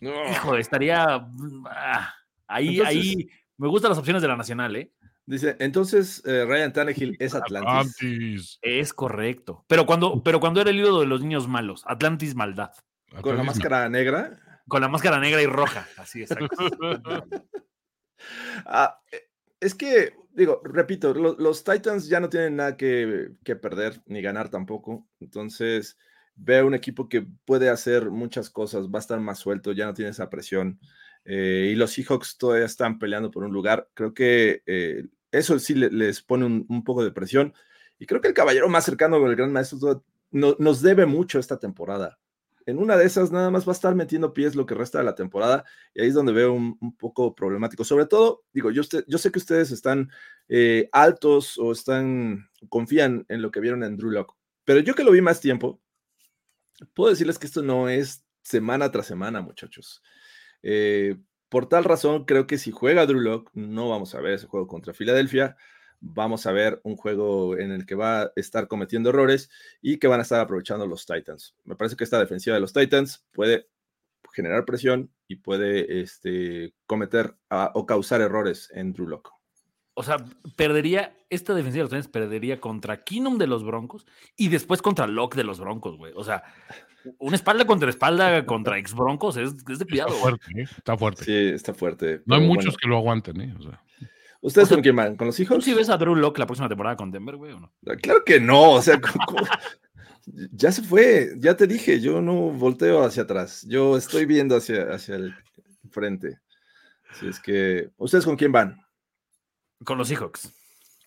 no. 0.00 0.12
hijo, 0.30 0.56
estaría 0.56 1.26
ah, 1.70 2.14
ahí, 2.46 2.78
Entonces- 2.80 2.96
ahí. 2.96 3.30
Me 3.58 3.68
gustan 3.68 3.88
las 3.88 3.98
opciones 3.98 4.20
de 4.20 4.28
la 4.28 4.36
Nacional, 4.36 4.76
¿eh? 4.76 4.92
Dice, 5.28 5.56
entonces 5.58 6.22
eh, 6.24 6.44
Ryan 6.46 6.72
Tannehill 6.72 7.16
es 7.18 7.34
Atlantis. 7.34 7.96
Atlantis. 8.00 8.58
Es 8.62 8.92
correcto. 8.92 9.64
Pero 9.66 9.84
cuando, 9.84 10.22
pero 10.22 10.38
cuando 10.38 10.60
era 10.60 10.70
el 10.70 10.78
ídolo 10.78 11.00
de 11.00 11.06
los 11.06 11.20
niños 11.20 11.48
malos, 11.48 11.82
Atlantis 11.86 12.34
Maldad. 12.36 12.70
Con 13.22 13.36
la 13.36 13.42
máscara 13.42 13.88
negra. 13.88 14.38
Con 14.68 14.80
la 14.82 14.88
máscara 14.88 15.18
negra 15.18 15.42
y 15.42 15.46
roja. 15.46 15.86
Así 15.96 16.22
es. 16.22 16.30
Ah, 18.64 18.98
es 19.60 19.74
que, 19.74 20.14
digo, 20.32 20.60
repito, 20.64 21.12
lo- 21.14 21.36
los 21.38 21.64
Titans 21.64 22.08
ya 22.08 22.20
no 22.20 22.28
tienen 22.28 22.56
nada 22.56 22.76
que, 22.76 23.30
que 23.44 23.56
perder 23.56 24.00
ni 24.06 24.22
ganar 24.22 24.48
tampoco. 24.48 25.06
Entonces, 25.20 25.96
veo 26.34 26.66
un 26.66 26.74
equipo 26.74 27.08
que 27.08 27.26
puede 27.44 27.68
hacer 27.68 28.10
muchas 28.10 28.50
cosas, 28.50 28.86
va 28.86 28.98
a 28.98 29.00
estar 29.00 29.20
más 29.20 29.38
suelto, 29.38 29.72
ya 29.72 29.86
no 29.86 29.94
tiene 29.94 30.10
esa 30.10 30.30
presión. 30.30 30.80
eh, 31.24 31.70
y 31.72 31.74
los 31.74 31.90
Seahawks 31.92 32.38
todavía 32.38 32.66
están 32.66 32.98
peleando 32.98 33.30
por 33.30 33.44
un 33.44 33.52
lugar. 33.52 33.88
Creo 33.94 34.14
que 34.14 34.62
eh, 34.66 35.04
eso 35.38 35.58
sí 35.58 35.74
le- 35.74 35.90
les 35.90 36.22
pone 36.22 36.44
un, 36.46 36.84
poco 36.84 37.04
de 37.04 37.12
presión. 37.12 37.54
Y 37.98 38.06
creo 38.06 38.20
que 38.20 38.28
el 38.28 38.34
caballero 38.34 38.68
más 38.68 38.84
cercano 38.84 39.18
con 39.20 39.30
el 39.30 39.36
gran 39.36 39.52
maestro 39.52 40.04
no- 40.30 40.56
nos 40.58 40.82
debe 40.82 41.06
mucho 41.06 41.38
esta 41.38 41.58
temporada. 41.58 42.18
En 42.66 42.78
una 42.78 42.96
de 42.96 43.06
esas 43.06 43.30
nada 43.30 43.50
más 43.50 43.66
va 43.66 43.72
a 43.72 43.74
estar 43.74 43.94
metiendo 43.94 44.32
pies 44.32 44.56
lo 44.56 44.66
que 44.66 44.74
resta 44.74 44.98
de 44.98 45.04
la 45.04 45.14
temporada 45.14 45.64
y 45.94 46.02
ahí 46.02 46.08
es 46.08 46.14
donde 46.14 46.32
veo 46.32 46.52
un, 46.52 46.96
poco 46.96 47.34
problemático. 47.34 47.84
Sobre 47.84 48.06
todo, 48.06 48.44
digo, 48.52 48.72
yo, 48.72 48.82
yo 49.06 49.18
sé 49.18 49.30
que 49.30 49.38
ustedes 49.38 49.70
están 49.70 50.10
eh, 50.48 50.88
altos 50.90 51.58
o 51.58 51.70
están, 51.70 52.50
confían 52.68 53.24
en 53.28 53.40
lo 53.40 53.52
que 53.52 53.60
vieron 53.60 53.84
en 53.84 53.96
Drew 53.96 54.10
Lock, 54.10 54.36
pero 54.64 54.80
yo 54.80 54.96
que 54.96 55.04
lo 55.04 55.12
vi 55.12 55.20
más 55.20 55.40
tiempo, 55.40 55.80
puedo 56.92 57.10
decirles 57.10 57.38
que 57.38 57.46
esto 57.46 57.62
no 57.62 57.88
es 57.88 58.24
semana 58.42 58.90
tras 58.90 59.06
semana, 59.06 59.40
muchachos. 59.40 60.02
Eh, 60.62 61.16
por 61.48 61.68
tal 61.68 61.84
razón, 61.84 62.24
creo 62.24 62.46
que 62.46 62.58
si 62.58 62.70
juega 62.70 63.06
Drew 63.06 63.20
Lock, 63.20 63.50
no 63.54 63.88
vamos 63.88 64.14
a 64.14 64.20
ver 64.20 64.34
ese 64.34 64.46
juego 64.46 64.66
contra 64.66 64.94
Filadelfia. 64.94 65.56
Vamos 66.00 66.46
a 66.46 66.52
ver 66.52 66.80
un 66.84 66.96
juego 66.96 67.56
en 67.56 67.72
el 67.72 67.86
que 67.86 67.94
va 67.94 68.22
a 68.22 68.32
estar 68.36 68.68
cometiendo 68.68 69.10
errores 69.10 69.48
y 69.80 69.98
que 69.98 70.08
van 70.08 70.20
a 70.20 70.22
estar 70.22 70.40
aprovechando 70.40 70.86
los 70.86 71.06
Titans. 71.06 71.54
Me 71.64 71.76
parece 71.76 71.96
que 71.96 72.04
esta 72.04 72.18
defensiva 72.18 72.54
de 72.54 72.60
los 72.60 72.72
Titans 72.72 73.24
puede 73.32 73.68
generar 74.32 74.64
presión 74.64 75.10
y 75.28 75.36
puede 75.36 76.00
este, 76.00 76.74
cometer 76.86 77.34
ah, 77.50 77.72
o 77.74 77.86
causar 77.86 78.20
errores 78.20 78.70
en 78.72 78.92
Drew 78.92 79.08
Lock. 79.08 79.35
O 79.98 80.02
sea, 80.02 80.18
perdería, 80.56 81.16
esta 81.30 81.54
defensiva 81.54 81.80
de 81.80 81.84
los 81.84 81.90
Titans 81.90 82.08
perdería 82.08 82.60
contra 82.60 83.02
Keenum 83.02 83.38
de 83.38 83.46
los 83.46 83.64
Broncos 83.64 84.06
y 84.36 84.48
después 84.48 84.82
contra 84.82 85.06
Locke 85.06 85.36
de 85.36 85.44
los 85.44 85.58
Broncos, 85.58 85.96
güey. 85.96 86.12
O 86.14 86.22
sea, 86.22 86.44
una 87.18 87.34
espalda 87.34 87.66
contra 87.66 87.88
espalda 87.88 88.44
contra 88.44 88.78
ex 88.78 88.94
Broncos 88.94 89.38
es, 89.38 89.54
es 89.66 89.78
de 89.78 89.86
cuidado. 89.86 90.10
Está 90.10 90.20
güey. 90.20 90.38
fuerte, 90.38 90.60
¿eh? 90.60 90.64
Está 90.76 90.96
fuerte. 90.98 91.24
Sí, 91.24 91.32
está 91.48 91.74
fuerte. 91.74 92.22
no 92.26 92.34
hay 92.34 92.42
muchos 92.42 92.64
bueno. 92.66 92.78
que 92.78 92.88
lo 92.88 92.96
aguanten, 92.98 93.40
¿eh? 93.40 93.54
O 93.58 93.62
sea, 93.62 93.82
¿Ustedes 94.42 94.66
O 94.66 94.68
sea, 94.68 94.76
con 94.76 94.82
quién 94.82 94.96
van? 94.96 95.16
¿Con 95.16 95.28
los 95.28 95.36
¿Tú 95.36 95.42
hijos? 95.42 95.64
sí 95.64 95.72
ves 95.72 95.88
a 95.88 95.96
Drew 95.96 96.14
Locke 96.14 96.40
la 96.40 96.46
próxima 96.46 96.68
temporada 96.68 96.94
con 96.94 97.10
Denver, 97.10 97.36
güey, 97.36 97.52
o 97.52 97.60
no? 97.60 97.72
Claro 98.02 98.22
que 98.22 98.38
no, 98.38 98.72
o 98.72 98.82
sea, 98.82 99.00
ya 100.52 100.72
se 100.72 100.82
fue, 100.82 101.32
ya 101.38 101.56
te 101.56 101.66
dije, 101.66 102.02
yo 102.02 102.20
no 102.20 102.50
volteo 102.50 103.02
hacia 103.02 103.22
atrás, 103.22 103.66
yo 103.66 103.96
estoy 103.96 104.26
viendo 104.26 104.56
hacia, 104.56 104.92
hacia 104.92 105.16
el 105.16 105.34
frente. 105.90 106.38
Así 107.10 107.28
es 107.28 107.40
que, 107.40 107.88
¿ustedes 107.96 108.26
con 108.26 108.36
quién 108.36 108.52
van? 108.52 108.85
Con 109.84 109.98
los 109.98 110.08
Seahawks. 110.08 110.52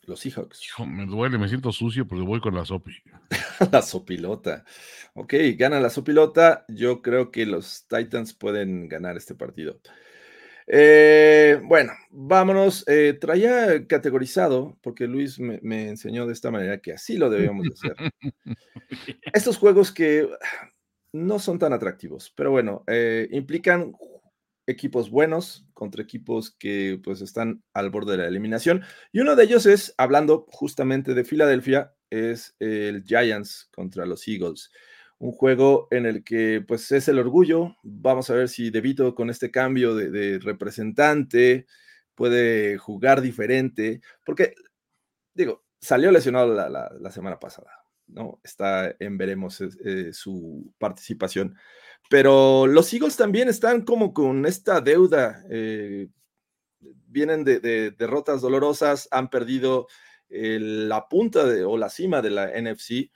Los 0.06 0.22
Seahawks. 0.22 0.66
hijo, 0.66 0.86
me 0.86 1.06
duele, 1.06 1.38
me 1.38 1.48
siento 1.48 1.72
sucio 1.72 2.08
porque 2.08 2.24
voy 2.24 2.40
con 2.40 2.56
la 2.56 2.66
Sopi. 2.66 2.96
La 3.72 3.82
sopilota. 3.82 4.66
Ok, 5.14 5.34
gana 5.56 5.80
la 5.80 5.90
sopilota. 5.90 6.66
Yo 6.68 7.02
creo 7.02 7.30
que 7.30 7.46
los 7.46 7.86
Titans 7.88 8.34
pueden 8.34 8.88
ganar 8.88 9.18
este 9.18 9.36
partido. 9.36 9.80
Eh, 10.66 11.60
bueno, 11.64 11.94
vámonos. 12.10 12.88
Eh, 12.88 13.18
traía 13.20 13.86
categorizado, 13.86 14.78
porque 14.82 15.08
Luis 15.08 15.40
me, 15.40 15.60
me 15.62 15.90
enseñó 15.90 16.26
de 16.26 16.34
esta 16.34 16.52
manera 16.52 16.80
que 16.80 16.94
así 16.94 17.18
lo 17.18 17.30
debíamos 17.30 17.66
de 17.66 17.74
hacer. 17.74 18.14
Estos 19.34 19.58
juegos 19.58 19.92
que 19.92 20.30
no 21.12 21.40
son 21.40 21.60
tan 21.60 21.74
atractivos, 21.74 22.32
pero 22.36 22.52
bueno, 22.52 22.84
eh, 22.88 23.28
implican 23.32 23.94
equipos 24.70 25.10
buenos 25.10 25.68
contra 25.74 26.04
equipos 26.04 26.52
que 26.52 27.00
pues 27.04 27.22
están 27.22 27.64
al 27.74 27.90
borde 27.90 28.14
de 28.14 28.20
la 28.20 28.28
eliminación. 28.28 28.84
Y 29.12 29.20
uno 29.20 29.36
de 29.36 29.44
ellos 29.44 29.66
es, 29.66 29.94
hablando 29.98 30.46
justamente 30.50 31.14
de 31.14 31.24
Filadelfia, 31.24 31.94
es 32.10 32.56
el 32.60 33.04
Giants 33.04 33.70
contra 33.74 34.06
los 34.06 34.28
Eagles. 34.28 34.72
Un 35.18 35.32
juego 35.32 35.88
en 35.92 36.06
el 36.06 36.24
que 36.24 36.64
pues 36.68 36.92
es 36.92 37.08
el 37.08 37.20
orgullo. 37.20 37.76
Vamos 37.84 38.30
a 38.30 38.36
ver 38.36 38.50
si 38.50 38.70
DeVito 38.70 39.16
con 39.16 39.30
este 39.30 39.52
cambio 39.52 39.96
de, 39.96 40.40
representante 40.40 41.66
puede 42.16 42.78
jugar 42.78 43.22
diferente. 43.22 44.02
Porque, 44.26 44.54
digo, 45.34 45.66
salió 45.82 46.12
lesionado 46.12 46.54
la 46.54 47.12
semana 47.12 47.40
pasada. 47.40 47.80
¿no? 48.10 48.40
Está 48.44 48.96
en 49.00 49.18
veremos 49.18 49.62
eh, 49.62 49.70
eh, 49.84 50.10
su 50.14 50.74
participación. 50.78 51.56
Pero 52.10 52.68
los 52.68 52.92
Eagles 52.94 53.18
también 53.18 53.50
están 53.50 53.84
como 53.84 54.14
con 54.14 54.46
esta 54.46 54.82
deuda. 54.82 55.44
eh, 55.50 56.08
vienen 57.08 57.44
de, 57.44 57.60
de 57.60 57.92
derrotas 57.92 58.42
dolorosas, 58.42 59.08
han 59.12 59.30
perdido 59.30 59.88
el- 60.30 60.88
la 60.90 61.08
punta 61.10 61.46
de, 61.46 61.64
o 61.66 61.78
la 61.78 61.90
cima 61.90 62.22
de 62.22 62.30
la 62.30 62.50
NFC 62.52 63.12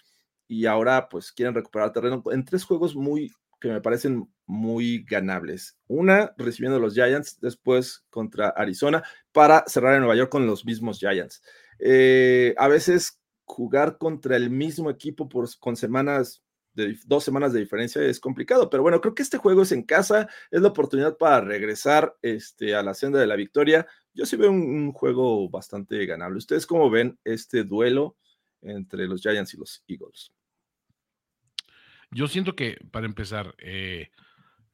y 0.48 0.66
ahora 0.66 1.08
pues 1.10 1.32
quieren 1.32 1.54
recuperar 1.56 1.92
terreno 1.94 2.24
en 2.32 2.46
tres 2.46 2.66
juegos 2.66 2.96
muy 2.96 3.32
que 3.62 3.70
me 3.70 3.82
parecen 3.82 4.28
muy 4.46 5.06
ganables. 5.06 5.78
Una 5.88 6.34
recibiendo 6.38 6.80
los 6.80 6.94
Giants, 6.96 7.40
después 7.40 8.04
contra 8.10 8.50
Arizona, 8.50 9.04
para 9.32 9.64
cerrar 9.68 9.94
en 9.94 10.02
Nueva 10.02 10.16
York 10.18 10.30
con 10.30 10.46
los 10.46 10.66
mismos 10.66 11.00
Giants. 11.00 11.42
Eh, 11.80 12.54
a 12.58 12.68
veces 12.68 13.20
jugar 13.46 13.98
contra 13.98 14.36
el 14.36 14.50
mismo 14.50 14.90
equipo 14.90 15.30
por, 15.30 15.48
con 15.60 15.78
semanas 15.78 16.44
de 16.74 16.98
dos 17.06 17.24
semanas 17.24 17.54
de 17.54 17.60
diferencia 17.60 18.02
es 18.02 18.20
complicado, 18.20 18.70
pero 18.70 18.84
bueno, 18.84 19.00
creo 19.00 19.14
que 19.14 19.24
este 19.24 19.38
juego 19.38 19.62
es 19.62 19.72
en 19.72 19.84
casa, 19.84 20.28
es 20.50 20.62
la 20.62 20.70
oportunidad 20.70 21.18
para 21.18 21.42
regresar 21.42 22.16
este, 22.22 22.76
a 22.76 22.84
la 22.84 22.94
senda 22.94 23.20
de 23.20 23.28
la 23.28 23.36
victoria. 23.36 23.88
Yo 24.14 24.26
sí 24.26 24.36
veo 24.36 24.52
un, 24.52 24.92
juego 24.92 25.50
bastante 25.50 26.06
ganable. 26.06 26.38
¿Ustedes 26.38 26.66
cómo 26.66 26.90
ven 26.90 27.20
este 27.24 27.64
duelo 27.64 28.18
entre 28.62 29.08
los 29.08 29.22
Giants 29.22 29.54
y 29.54 29.58
los 29.58 29.84
Eagles? 29.88 30.32
Yo 32.12 32.28
siento 32.28 32.56
que, 32.56 32.78
para 32.92 33.06
empezar, 33.06 33.56
eh, 33.58 34.10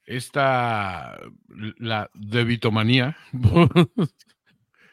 esta, 0.06 1.18
la 1.78 2.10
debitomanía, 2.14 3.18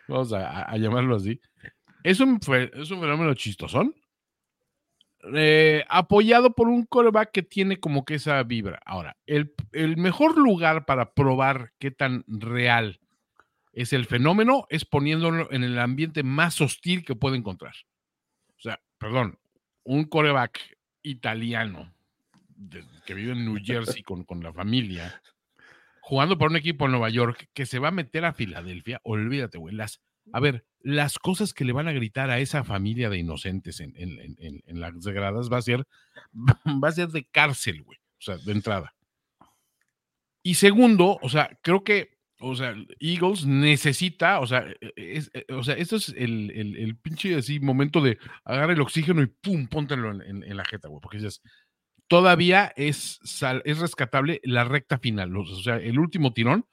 vamos 0.08 0.32
a, 0.32 0.76
llamarlo 0.76 1.16
así, 1.16 1.40
es 2.04 2.20
un, 2.20 2.38
es 2.74 2.90
un 2.90 3.00
fenómeno 3.00 3.34
chistosón, 3.34 3.94
eh, 5.34 5.84
apoyado 5.88 6.54
por 6.54 6.68
un 6.68 6.84
coreback 6.84 7.30
que 7.32 7.42
tiene 7.42 7.78
como 7.78 8.04
que 8.04 8.14
esa 8.14 8.42
vibra. 8.42 8.80
Ahora, 8.84 9.16
el, 9.26 9.54
el 9.72 9.96
mejor 9.96 10.36
lugar 10.36 10.84
para 10.84 11.12
probar 11.12 11.72
qué 11.78 11.90
tan 11.90 12.24
real 12.26 13.00
es 13.72 13.92
el 13.92 14.06
fenómeno 14.06 14.66
es 14.70 14.84
poniéndolo 14.84 15.52
en 15.52 15.62
el 15.62 15.78
ambiente 15.78 16.22
más 16.22 16.60
hostil 16.60 17.04
que 17.04 17.14
puede 17.14 17.36
encontrar. 17.36 17.74
O 18.56 18.60
sea, 18.60 18.80
perdón, 18.98 19.38
un 19.84 20.04
coreback 20.04 20.78
italiano 21.02 21.92
que 23.04 23.14
vive 23.14 23.32
en 23.32 23.44
New 23.44 23.58
Jersey 23.62 24.02
con, 24.02 24.24
con 24.24 24.42
la 24.42 24.52
familia, 24.52 25.20
jugando 26.00 26.38
por 26.38 26.50
un 26.50 26.56
equipo 26.56 26.86
en 26.86 26.92
Nueva 26.92 27.10
York 27.10 27.48
que 27.52 27.66
se 27.66 27.78
va 27.78 27.88
a 27.88 27.92
meter 27.92 28.24
a 28.24 28.32
Filadelfia, 28.32 29.00
olvídate, 29.04 29.58
güey. 29.58 29.74
Las, 29.74 30.00
a 30.32 30.40
ver, 30.40 30.64
las 30.80 31.18
cosas 31.18 31.52
que 31.54 31.64
le 31.64 31.72
van 31.72 31.88
a 31.88 31.92
gritar 31.92 32.30
a 32.30 32.38
esa 32.38 32.62
familia 32.64 33.10
de 33.10 33.18
inocentes 33.18 33.80
en, 33.80 33.92
en- 33.96 34.36
en- 34.38 34.80
las 34.80 34.94
gradas 35.06 35.50
va 35.52 35.58
a 35.58 35.62
ser, 35.62 35.84
va 36.84 36.88
a 36.88 36.92
ser 36.92 37.08
de 37.08 37.24
cárcel, 37.24 37.82
güey. 37.82 37.98
O 38.18 38.22
sea, 38.22 38.36
de 38.38 38.52
entrada. 38.52 38.94
Y 40.42 40.54
segundo, 40.54 41.18
o 41.22 41.28
sea, 41.28 41.58
creo 41.62 41.82
que, 41.82 42.16
o 42.38 42.54
sea, 42.54 42.74
Eagles 43.00 43.46
necesita, 43.46 44.40
o 44.40 44.46
sea, 44.46 44.64
es- 44.96 45.30
eh, 45.34 45.44
o 45.52 45.64
sea, 45.64 45.74
esto 45.74 45.96
es 45.96 46.10
el, 46.10 46.50
el, 46.52 46.76
el 46.76 46.96
pinche 46.96 47.34
así 47.34 47.58
momento 47.60 48.00
de 48.00 48.18
agarra 48.44 48.72
el 48.72 48.80
oxígeno 48.80 49.22
y 49.22 49.26
pum, 49.26 49.66
póntelo 49.68 50.12
en, 50.22 50.56
la 50.56 50.64
jeta, 50.64 50.88
güey, 50.88 51.00
porque 51.00 51.18
dices, 51.18 51.42
todavía 52.08 52.72
es, 52.76 53.18
es 53.64 53.78
rescatable 53.78 54.40
la 54.44 54.64
recta 54.64 54.98
final, 54.98 55.36
o 55.36 55.44
sea, 55.46 55.76
el 55.76 55.98
último 55.98 56.32
tirón, 56.32 56.66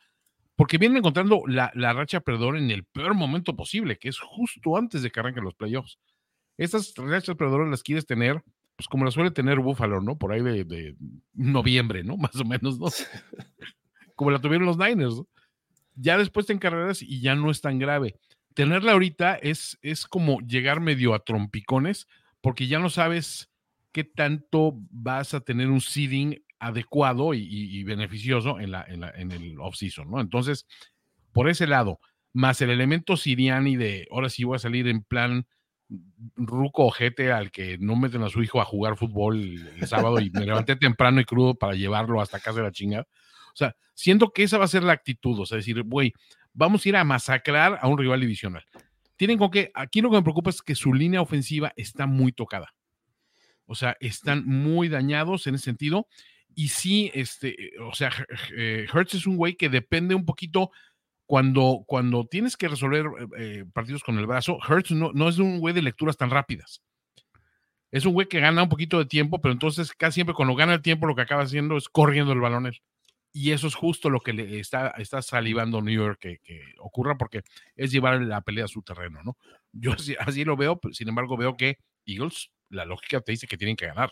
porque 0.55 0.77
vienen 0.77 0.97
encontrando 0.97 1.43
la, 1.47 1.71
la 1.73 1.93
racha 1.93 2.19
perdedora 2.19 2.59
en 2.59 2.71
el 2.71 2.83
peor 2.83 3.15
momento 3.15 3.55
posible, 3.55 3.97
que 3.97 4.09
es 4.09 4.19
justo 4.19 4.77
antes 4.77 5.01
de 5.01 5.11
que 5.11 5.19
arranquen 5.19 5.43
los 5.43 5.55
playoffs. 5.55 5.97
Estas 6.57 6.93
rachas 6.95 7.35
perdedoras 7.35 7.69
las 7.69 7.81
quieres 7.81 8.05
tener, 8.05 8.43
pues 8.75 8.87
como 8.87 9.05
las 9.05 9.15
suele 9.15 9.31
tener 9.31 9.59
Buffalo, 9.59 10.01
¿no? 10.01 10.17
Por 10.17 10.31
ahí 10.31 10.41
de, 10.41 10.63
de 10.63 10.95
noviembre, 11.33 12.03
¿no? 12.03 12.17
Más 12.17 12.35
o 12.35 12.45
menos, 12.45 12.79
¿no? 12.79 12.87
como 14.15 14.31
la 14.31 14.39
tuvieron 14.39 14.67
los 14.67 14.77
Niners, 14.77 15.15
¿no? 15.15 15.27
Ya 15.95 16.17
después 16.17 16.47
te 16.47 16.53
encargarás 16.53 17.01
y 17.01 17.21
ya 17.21 17.35
no 17.35 17.51
es 17.51 17.61
tan 17.61 17.77
grave. 17.77 18.15
Tenerla 18.55 18.93
ahorita 18.93 19.35
es, 19.35 19.77
es 19.81 20.05
como 20.07 20.39
llegar 20.41 20.79
medio 20.79 21.13
a 21.13 21.19
trompicones, 21.19 22.07
porque 22.41 22.67
ya 22.67 22.79
no 22.79 22.89
sabes 22.89 23.51
qué 23.91 24.03
tanto 24.03 24.73
vas 24.89 25.33
a 25.33 25.41
tener 25.41 25.69
un 25.69 25.81
seeding 25.81 26.43
adecuado 26.63 27.34
y, 27.34 27.84
beneficioso 27.84 28.60
en, 28.60 28.71
la, 28.71 28.82
el 28.82 29.60
off-season, 29.60 30.10
¿no? 30.10 30.21
Entonces, 30.21 30.65
por 31.32 31.49
ese 31.49 31.67
lado, 31.67 31.99
más 32.32 32.62
el 32.62 32.69
elemento 32.69 33.17
Siriani 33.17 33.76
de 33.76 34.08
ahora 34.12 34.30
sí 34.30 34.43
voy 34.43 34.56
a 34.56 34.60
salir 34.60 34.88
en 34.88 35.04
plan 35.04 35.45
ruco 36.36 36.86
ojete 36.86 37.32
al 37.32 37.52
que 37.52 37.78
no 37.78 37.95
meten 37.95 38.23
a 38.23 38.30
su 38.30 38.41
hijo 38.41 38.62
a 38.62 38.65
jugar 38.65 38.97
fútbol 38.97 39.39
el, 39.39 39.67
el 39.82 39.88
sábado 39.88 40.19
y 40.19 40.30
me 40.32 40.45
levanté 40.45 40.76
temprano 40.76 41.21
y 41.21 41.26
crudo 41.26 41.56
para 41.56 41.73
llevarlo 41.73 42.21
hasta 42.21 42.39
casa 42.39 42.60
de 42.60 42.63
la 42.63 42.71
chingada. 42.71 43.08
O 43.54 43.56
sea, 43.56 43.76
siento 43.93 44.32
que 44.32 44.43
esa 44.43 44.58
va 44.58 44.65
a 44.65 44.69
ser 44.69 44.84
la 44.84 44.93
actitud, 44.93 45.39
o 45.39 45.45
sea, 45.45 45.58
decir, 45.58 45.84
güey, 45.84 46.13
vamos 46.54 46.86
a 46.86 46.89
ir 46.89 46.95
a 46.95 47.04
masacrar 47.04 47.78
a 47.82 47.88
un 47.88 47.97
rival 47.97 48.21
divisional. 48.21 48.63
Tienen 49.15 49.38
con 49.38 49.52
que, 49.52 49.71
aquí 49.76 50.02
lo 50.02 50.10
que 50.10 50.17
me 50.17 50.23
preocupa 50.23 50.49
es 50.49 50.62
que 50.62 50.76
su 50.76 50.93
línea 50.93 51.21
ofensiva 51.21 51.73
está 51.76 52.08
muy 52.08 52.32
tocada. 52.32 52.73
O 53.65 53.76
sea, 53.76 53.95
están 53.99 54.45
muy 54.45 54.89
dañados 54.89 55.47
en 55.47 55.56
ese 55.56 55.65
sentido. 55.65 56.08
Y 56.55 56.69
sí, 56.69 57.11
este, 57.13 57.73
o 57.81 57.93
sea, 57.93 58.11
eh, 58.55 58.85
Hertz 58.93 59.15
es 59.15 59.27
un 59.27 59.37
güey 59.37 59.55
que 59.55 59.69
depende 59.69 60.15
un 60.15 60.25
poquito 60.25 60.71
cuando, 61.25 61.83
cuando 61.87 62.25
tienes 62.25 62.57
que 62.57 62.67
resolver 62.67 63.05
eh, 63.37 63.65
partidos 63.73 64.03
con 64.03 64.17
el 64.19 64.27
brazo. 64.27 64.57
Hertz 64.67 64.91
no, 64.91 65.11
no 65.13 65.29
es 65.29 65.39
un 65.39 65.59
güey 65.59 65.73
de 65.73 65.81
lecturas 65.81 66.17
tan 66.17 66.29
rápidas. 66.29 66.81
Es 67.91 68.05
un 68.05 68.13
güey 68.13 68.27
que 68.27 68.39
gana 68.39 68.63
un 68.63 68.69
poquito 68.69 68.97
de 68.97 69.05
tiempo, 69.05 69.39
pero 69.39 69.53
entonces 69.53 69.93
casi 69.93 70.15
siempre 70.15 70.33
cuando 70.33 70.55
gana 70.55 70.73
el 70.73 70.81
tiempo 70.81 71.05
lo 71.05 71.15
que 71.15 71.21
acaba 71.21 71.43
haciendo 71.43 71.77
es 71.77 71.89
corriendo 71.89 72.33
el 72.33 72.39
balón 72.39 72.65
él. 72.65 72.81
Y 73.31 73.51
eso 73.51 73.67
es 73.67 73.73
justo 73.75 74.09
lo 74.11 74.19
que 74.19 74.33
le 74.33 74.59
está, 74.59 74.89
está 74.97 75.21
salivando 75.23 75.81
New 75.81 75.93
York 75.93 76.19
que, 76.19 76.37
que 76.39 76.61
ocurra 76.77 77.17
porque 77.17 77.41
es 77.75 77.91
llevar 77.91 78.21
la 78.21 78.41
pelea 78.41 78.65
a 78.65 78.67
su 78.67 78.83
terreno, 78.83 79.21
¿no? 79.23 79.37
Yo 79.71 79.93
así, 79.93 80.15
así 80.19 80.43
lo 80.43 80.55
veo, 80.55 80.79
pero 80.79 80.93
sin 80.93 81.09
embargo 81.09 81.37
veo 81.37 81.55
que 81.57 81.77
Eagles, 82.05 82.51
la 82.69 82.85
lógica 82.85 83.21
te 83.21 83.31
dice 83.31 83.47
que 83.47 83.57
tienen 83.57 83.75
que 83.75 83.87
ganar. 83.87 84.11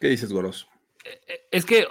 ¿Qué 0.00 0.08
dices, 0.08 0.32
Goros? 0.32 0.68
Es 1.50 1.64
que, 1.64 1.86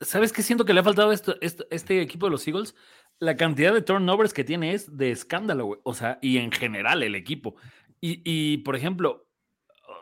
¿sabes 0.00 0.32
qué 0.32 0.42
siento 0.42 0.64
que 0.64 0.72
le 0.74 0.80
ha 0.80 0.84
faltado 0.84 1.12
esto- 1.12 1.36
este 1.70 2.00
equipo 2.00 2.26
de 2.26 2.32
los 2.32 2.46
Eagles? 2.46 2.74
La 3.20 3.36
cantidad 3.36 3.72
de 3.72 3.82
turnovers 3.82 4.32
que 4.34 4.44
tiene 4.44 4.72
es 4.74 4.96
de 4.96 5.10
escándalo, 5.10 5.66
güey. 5.66 5.80
O 5.84 5.94
sea, 5.94 6.18
y 6.20 6.38
en 6.38 6.50
general 6.52 7.02
el 7.02 7.14
equipo. 7.14 7.56
Y, 8.00 8.20
y, 8.24 8.58
por 8.58 8.76
ejemplo, 8.76 9.28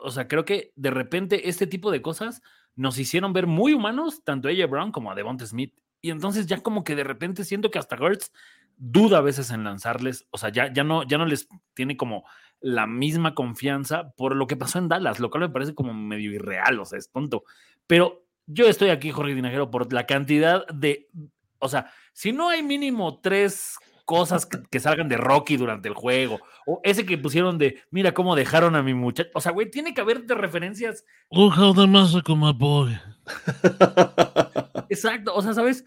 o 0.03 0.11
sea, 0.11 0.29
creo 0.29 0.45
que 0.45 0.73
de 0.77 0.91
repente 0.91 1.49
este 1.49 1.67
tipo 1.67 1.91
de 1.91 2.03
cosas 2.03 2.43
nos 2.75 2.99
hicieron 2.99 3.33
ver 3.33 3.47
muy 3.47 3.75
humanos 3.75 4.25
tanto 4.25 4.49
a 4.49 4.51
ella 4.51 4.67
Brown 4.67 4.93
como 4.93 5.11
a 5.11 5.15
Devonta 5.15 5.47
Smith. 5.47 5.75
Y 6.01 6.11
entonces 6.11 6.47
ya 6.47 6.61
como 6.63 6.83
que 6.85 6.97
de 6.97 7.05
repente 7.05 7.45
siento 7.45 7.71
que 7.71 7.79
hasta 7.79 7.97
Hurts 7.97 8.33
duda 8.77 9.19
a 9.19 9.21
veces 9.21 9.51
en 9.51 9.63
lanzarles, 9.63 10.27
o 10.31 10.39
sea, 10.39 10.49
ya, 10.49 10.73
ya, 10.73 10.83
no, 10.83 11.05
ya 11.05 11.19
no 11.19 11.27
les 11.27 11.49
tiene 11.75 11.97
como 11.97 12.25
la 12.61 12.87
misma 12.87 13.35
confianza 13.35 14.11
por 14.17 14.35
lo 14.35 14.47
que 14.47 14.57
pasó 14.57 14.79
en 14.79 14.89
Dallas, 14.89 15.21
lo 15.21 15.31
cual 15.31 15.43
me 15.43 15.51
parece 15.51 15.75
como 15.75 15.93
medio 15.95 16.33
irreal, 16.33 16.81
o 16.81 16.85
sea, 16.85 16.99
es 16.99 17.11
tonto. 17.11 17.45
Pero 17.87 18.22
yo 18.47 18.67
estoy 18.67 18.91
aquí, 18.91 19.11
Jorge 19.11 19.35
Dinajero, 19.35 19.71
por 19.71 19.93
la 19.93 20.07
cantidad 20.07 20.67
de, 20.69 21.09
o 21.59 21.69
sea, 21.69 21.91
si 22.13 22.33
no 22.33 22.49
hay 22.49 22.63
mínimo 22.63 23.21
tres 23.21 23.77
cosas 24.05 24.47
que, 24.47 24.81
salgan 24.81 25.09
de 25.09 25.17
Rocky 25.17 25.57
durante 25.57 25.89
el 25.89 25.95
juego, 25.95 26.41
o 26.67 26.81
ese 26.83 27.07
que 27.07 27.19
pusieron 27.19 27.59
de, 27.59 27.83
mira 27.91 28.13
cómo 28.13 28.37
dejaron 28.37 28.75
a 28.75 28.83
mi 28.83 28.95
muchacho, 28.95 29.31
o 29.35 29.41
sea, 29.41 29.53
güey, 29.53 29.71
tiene 29.71 29.95
que 29.95 30.01
haber 30.01 30.25
de 30.25 30.35
referencias. 30.35 31.05
Look 31.31 31.55
how 31.57 31.75
the 31.75 31.87
massacre 31.87 32.35
my 32.35 32.53
boy. 32.53 32.99
Exacto, 34.89 35.35
o 35.35 35.43
sea, 35.43 35.55
¿sabes? 35.55 35.85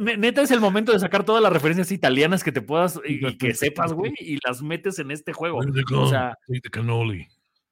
Neta 0.00 0.42
es 0.42 0.50
el 0.50 0.60
momento 0.60 0.92
de 0.92 0.98
sacar 0.98 1.24
todas 1.24 1.42
las 1.42 1.52
referencias 1.52 1.90
italianas 1.90 2.44
que 2.44 2.52
te 2.52 2.60
puedas 2.60 3.00
y, 3.04 3.36
que 3.38 3.54
sepas, 3.54 3.94
güey, 3.94 4.12
y 4.18 4.38
las 4.46 4.62
metes 4.62 4.98
en 4.98 5.10
este 5.10 5.32
juego. 5.32 5.60
O 5.96 6.08
sea, 6.08 6.36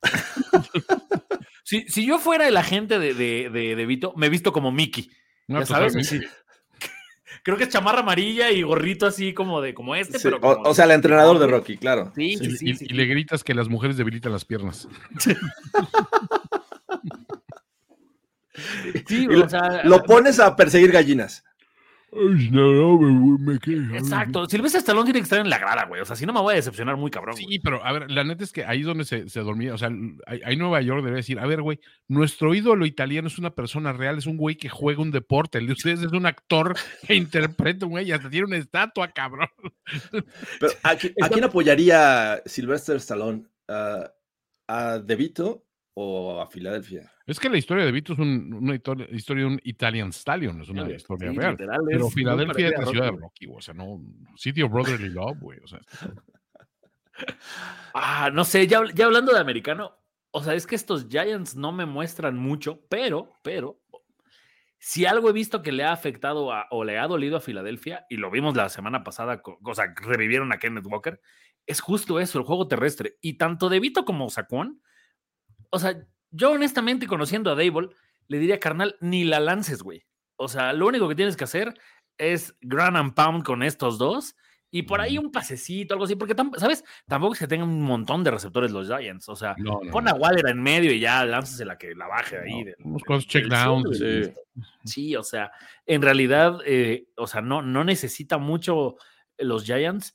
si, 1.63 1.83
si, 1.89 2.07
yo 2.07 2.19
fuera 2.19 2.49
el 2.49 2.57
agente 2.57 2.99
de, 2.99 3.15
de, 3.15 3.51
de, 3.51 3.87
Vito, 3.87 4.13
me 4.17 4.27
he 4.27 4.31
visto 4.31 4.53
como 4.53 4.73
Mickey. 4.73 5.11
ya 5.49 5.67
sabes, 5.67 5.95
creo 7.43 7.57
que 7.57 7.65
es 7.65 7.71
chamarra 7.71 8.01
amarilla 8.01 8.51
y 8.51 8.63
gorrito 8.63 9.07
así 9.07 9.35
como 9.35 9.61
de 9.61 9.75
como 9.75 9.95
este, 9.95 10.19
pero 10.21 10.39
o, 10.41 10.75
sea, 10.75 10.87
el 10.87 10.93
entrenador 10.93 11.39
de 11.39 11.47
Rocky, 11.47 11.77
claro. 11.77 12.13
Sí, 12.15 12.39
sí, 12.39 12.57
sí, 12.57 12.75
y, 12.81 12.95
le 12.95 13.05
gritas 13.07 13.45
que 13.45 13.55
las 13.55 13.69
mujeres 13.69 13.97
debilitan 13.97 14.33
las 14.33 14.45
piernas. 14.45 14.89
sí, 19.07 19.29
o 19.29 19.49
sea, 19.49 19.83
lo 19.85 20.03
pones 20.03 20.41
a 20.41 20.57
perseguir 20.57 20.91
gallinas. 20.93 21.45
Exacto. 23.95 24.47
Silvestre 24.47 24.81
Stallone 24.81 25.05
tiene 25.05 25.21
que 25.21 25.25
estar 25.25 25.41
en 25.41 25.49
la 25.49 25.59
grada, 25.59 25.87
güey. 25.87 26.03
O 26.03 26.05
sea, 26.05 26.15
si 26.15 26.27
no 26.27 26.35
me 26.35 26.41
voy 26.41 26.53
a 26.53 26.57
decepcionar 26.57 26.97
muy 26.97 27.11
cabrón. 27.11 27.37
Sí, 27.37 27.59
pero 27.59 27.83
a 27.85 27.93
ver, 27.93 28.11
la 28.11 28.23
neta 28.23 28.45
es 28.45 28.53
que 28.53 28.67
ahí 28.67 28.81
es 28.81 28.87
donde 28.87 29.05
se, 29.05 29.41
dormía. 29.41 29.73
O 29.73 29.79
sea, 29.79 29.91
ahí 30.27 30.57
Nueva 30.57 30.83
York 30.83 31.03
debe 31.03 31.17
decir, 31.17 31.39
a 31.39 31.47
ver, 31.47 31.63
güey, 31.63 31.81
nuestro 32.09 32.55
ídolo 32.55 32.85
italiano 32.85 33.29
es 33.29 33.39
una 33.39 33.55
persona 33.55 33.95
real, 33.95 34.19
es 34.19 34.27
un 34.27 34.37
güey 34.37 34.57
que 34.57 34.69
juega 34.69 35.01
un 35.01 35.11
deporte. 35.11 35.57
El 35.57 35.67
de 35.67 35.73
ustedes 35.73 36.03
es 36.03 36.13
un 36.13 36.27
actor 36.27 36.77
que 37.07 37.15
interpreta, 37.15 37.87
güey, 37.87 38.09
y 38.09 38.13
hasta 38.13 38.29
tiene 38.29 38.47
una 38.47 38.59
estatua, 38.59 39.09
cabrón. 39.09 39.49
Pero 40.61 40.73
¿a, 40.83 40.97
quién 40.97 41.45
apoyaría 41.45 42.43
Sylvester 42.45 42.97
Stallone? 42.97 43.45
¿A 44.69 44.99
De 44.99 45.17
Vito 45.17 45.65
o 45.95 46.41
a 46.41 46.47
Filadelfia? 46.47 47.11
Es 47.27 47.39
que 47.39 47.49
la 47.49 47.59
historia 47.59 47.85
de 47.85 47.93
Vito 47.93 48.13
es 48.13 48.19
una 48.19 48.75
historia, 48.75 49.07
de 49.09 49.45
un 49.45 49.61
Italian 49.65 50.13
Stallion, 50.13 50.61
es 50.61 50.69
una 50.69 50.91
historia 50.91 51.33
real. 51.33 51.57
Pero 51.57 52.09
Filadelfia 52.11 52.69
es 52.69 52.79
la 52.79 52.87
ciudad 52.87 53.13
de 53.13 53.19
Rocky, 53.19 53.47
o 53.53 53.61
sea, 53.61 53.75
no. 53.75 54.01
City 54.37 54.63
of 54.63 54.73
Brotherly 54.73 55.11
Love, 55.11 55.39
güey, 55.41 55.59
o 55.61 55.67
sea. 55.67 55.81
Ah, 57.93 58.31
no 58.33 58.43
sé, 58.45 58.67
ya, 58.67 58.81
ya 58.95 59.05
hablando 59.05 59.35
de 59.35 59.39
americano, 59.39 59.95
o 60.31 60.43
sea, 60.43 60.55
es 60.55 60.67
que 60.67 60.75
estos 60.75 61.09
Giants 61.09 61.55
no 61.55 61.71
me 61.71 61.85
muestran 61.85 62.37
mucho, 62.39 62.87
pero, 62.89 63.39
pero, 63.43 63.83
si 64.79 65.05
algo 65.05 65.29
he 65.29 65.33
visto 65.33 65.63
que 65.63 65.73
le 65.73 65.85
ha 65.85 65.93
afectado 65.93 66.49
o 66.71 66.85
le 66.85 66.99
ha 66.99 67.07
dolido 67.07 67.37
a 67.37 67.41
Filadelfia, 67.41 68.07
y 68.09 68.17
lo 68.17 68.31
vimos 68.31 68.57
la 68.57 68.71
semana 68.71 69.05
pasada, 69.05 69.43
o 69.45 69.75
sea, 69.75 69.95
revivieron 69.95 70.53
a 70.53 70.59
Kenneth 70.59 70.87
Walker, 70.87 71.21
es 71.67 71.81
justo 71.81 72.19
eso, 72.19 72.39
el 72.39 72.45
juego 72.45 72.67
terrestre. 72.67 73.19
Y 73.21 73.35
tanto 73.35 73.69
De 73.69 73.79
Vito 73.79 74.05
como 74.05 74.31
Saquon, 74.31 74.83
o 75.73 75.79
sea, 75.79 76.07
yo 76.31 76.53
honestamente, 76.53 77.07
conociendo 77.07 77.51
a 77.51 77.55
Dable, 77.55 77.89
le 78.29 78.39
diría, 78.39 78.61
carnal, 78.61 78.97
ni 79.01 79.25
la 79.25 79.41
lances, 79.41 79.83
güey. 79.83 80.05
O 80.37 80.49
sea, 80.49 80.73
lo 80.73 80.87
único 80.87 81.09
que 81.09 81.15
tienes 81.15 81.37
que 81.37 81.45
hacer 81.45 81.75
es 82.19 82.55
ground 82.61 82.97
and 82.97 83.15
pound 83.15 83.45
con 83.45 83.63
estos 83.63 83.99
dos 83.99 84.37
y 84.75 84.83
por 84.85 85.03
ahí 85.03 85.19
un 85.19 85.31
pasecito, 85.31 85.93
algo 85.93 86.07
así, 86.07 86.17
porque, 86.17 86.35
¿sabes? 86.57 86.83
Tampoco 87.07 87.35
es 87.35 87.39
que 87.39 87.47
tengan 87.47 87.69
un 87.69 87.83
montón 87.83 88.25
de 88.25 88.31
receptores 88.31 88.71
los 88.71 88.89
Giants. 88.89 89.29
O 89.29 89.37
sea, 89.37 89.55
pon 89.91 90.09
a 90.09 90.15
Waller 90.15 90.49
en 90.49 90.63
medio 90.63 90.91
y 90.91 90.99
ya 90.99 91.27
lánzase 91.27 91.67
la 91.67 91.77
que 91.77 91.95
la 91.95 92.07
baje 92.07 92.39
ahí. 92.39 92.65
unos 92.83 93.27
check 93.27 93.49
downs. 93.49 94.03
Sí. 94.85 95.15
o 95.15 95.23
sea, 95.23 95.53
en 95.85 96.01
realidad, 96.01 96.61
eh, 96.65 97.07
o 97.19 97.27
sea, 97.27 97.43
no, 97.43 97.61
no 97.61 97.85
necesita 97.85 98.39
mucho 98.39 98.97
los 99.37 99.65
Giants. 99.65 100.15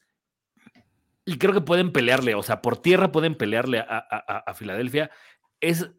Y 1.23 1.37
creo 1.37 1.53
que 1.53 1.61
pueden 1.61 1.91
pelearle, 1.91 2.33
o 2.33 2.41
sea, 2.41 2.61
por 2.61 2.81
tierra 2.81 3.11
pueden 3.11 3.35
pelearle 3.35 3.79
a, 3.79 3.85
a, 4.09 4.37
a 4.39 4.53
Filadelfia. 4.55 5.11
Es 5.59 5.89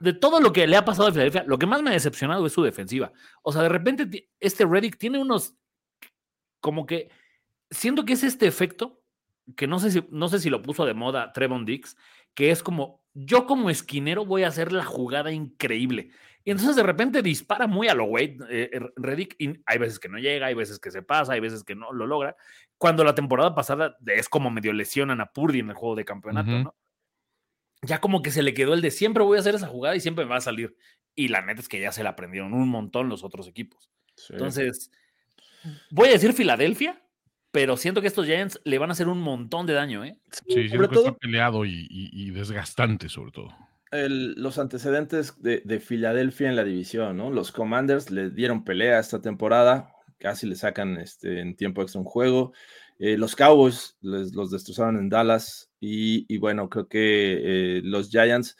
de 0.00 0.12
todo 0.12 0.40
lo 0.40 0.52
que 0.52 0.66
le 0.66 0.76
ha 0.76 0.84
pasado 0.84 1.08
a 1.08 1.12
Filadelfia, 1.12 1.44
lo 1.46 1.58
que 1.58 1.66
más 1.66 1.82
me 1.82 1.90
ha 1.90 1.94
decepcionado 1.94 2.46
es 2.46 2.52
su 2.52 2.62
defensiva. 2.62 3.12
O 3.42 3.52
sea, 3.52 3.62
de 3.62 3.68
repente 3.68 4.28
este 4.40 4.64
Reddick 4.64 4.96
tiene 4.96 5.18
unos 5.18 5.54
como 6.60 6.86
que 6.86 7.10
siento 7.70 8.04
que 8.04 8.14
es 8.14 8.24
este 8.24 8.46
efecto 8.46 9.00
que 9.56 9.66
no 9.66 9.78
sé 9.78 9.90
si 9.90 10.04
no 10.10 10.28
sé 10.28 10.38
si 10.38 10.50
lo 10.50 10.62
puso 10.62 10.84
de 10.84 10.94
moda 10.94 11.32
Trevon 11.32 11.64
Dix, 11.64 11.96
que 12.34 12.50
es 12.50 12.62
como 12.62 13.02
yo 13.14 13.46
como 13.46 13.70
esquinero 13.70 14.24
voy 14.24 14.44
a 14.44 14.48
hacer 14.48 14.72
la 14.72 14.84
jugada 14.84 15.32
increíble. 15.32 16.10
Y 16.44 16.50
entonces 16.50 16.76
de 16.76 16.82
repente 16.82 17.20
dispara 17.20 17.66
muy 17.66 17.88
a 17.88 17.94
lo 17.94 18.04
Wade 18.04 18.38
eh, 18.48 18.70
eh, 18.72 18.80
Reddick 18.96 19.34
y 19.38 19.60
hay 19.66 19.78
veces 19.78 19.98
que 19.98 20.08
no 20.08 20.18
llega, 20.18 20.46
hay 20.46 20.54
veces 20.54 20.78
que 20.78 20.90
se 20.90 21.02
pasa, 21.02 21.32
hay 21.32 21.40
veces 21.40 21.64
que 21.64 21.74
no 21.74 21.92
lo 21.92 22.06
logra. 22.06 22.36
Cuando 22.78 23.04
la 23.04 23.14
temporada 23.14 23.54
pasada 23.54 23.96
es 24.06 24.28
como 24.28 24.50
medio 24.50 24.72
lesionan 24.72 25.20
a 25.20 25.26
Purdy 25.26 25.58
en 25.60 25.70
el 25.70 25.74
juego 25.74 25.96
de 25.96 26.04
campeonato, 26.04 26.50
¿no? 26.50 26.74
Ya 27.82 28.00
como 28.00 28.22
que 28.22 28.30
se 28.30 28.42
le 28.42 28.54
quedó 28.54 28.74
el 28.74 28.82
de 28.82 28.90
siempre 28.90 29.22
voy 29.22 29.36
a 29.36 29.40
hacer 29.40 29.54
esa 29.54 29.68
jugada 29.68 29.96
y 29.96 30.00
siempre 30.00 30.24
me 30.24 30.30
va 30.30 30.36
a 30.36 30.42
salir. 30.42 30.76
Y 31.14 31.28
la 31.28 31.42
neta 31.42 31.60
es 31.60 31.68
que 31.68 31.80
ya 31.80 31.92
se 31.92 32.02
la 32.02 32.10
aprendieron 32.10 32.54
un 32.54 32.68
montón 32.68 33.08
los 33.08 33.24
otros 33.24 33.48
equipos. 33.48 33.90
Entonces, 34.30 34.90
voy 35.90 36.08
a 36.08 36.12
decir 36.12 36.32
Filadelfia, 36.32 37.02
pero 37.50 37.76
siento 37.76 38.00
que 38.00 38.08
estos 38.08 38.26
Giants 38.26 38.60
le 38.64 38.78
van 38.78 38.90
a 38.90 38.92
hacer 38.92 39.08
un 39.08 39.20
montón 39.20 39.66
de 39.66 39.74
daño, 39.74 40.04
¿eh? 40.04 40.18
Sí, 40.46 40.68
sobre 40.68 40.88
todo 40.88 41.16
peleado 41.16 41.64
y, 41.64 42.30
desgastante, 42.30 43.08
sobre 43.08 43.32
todo. 43.32 43.54
los 43.90 44.58
antecedentes 44.58 45.40
de, 45.42 45.62
de, 45.64 45.80
Filadelfia 45.80 46.48
en 46.48 46.56
la 46.56 46.64
división, 46.64 47.16
¿no? 47.16 47.30
Los 47.30 47.52
Commanders 47.52 48.10
le 48.10 48.30
dieron 48.30 48.64
pelea 48.64 48.98
esta 48.98 49.22
temporada, 49.22 49.94
casi 50.18 50.46
le 50.46 50.56
sacan 50.56 50.98
este, 50.98 51.40
en 51.40 51.56
tiempo 51.56 51.82
extra 51.82 52.00
un 52.00 52.06
juego. 52.06 52.52
Eh, 52.98 53.16
los 53.16 53.36
Cowboys 53.36 53.96
los 54.00 54.50
destrozaron 54.50 54.96
en 54.96 55.08
Dallas 55.08 55.70
y, 55.80 56.36
bueno, 56.38 56.68
creo 56.68 56.88
que 56.88 57.78
eh, 57.78 57.80
los 57.84 58.10
Giants 58.10 58.56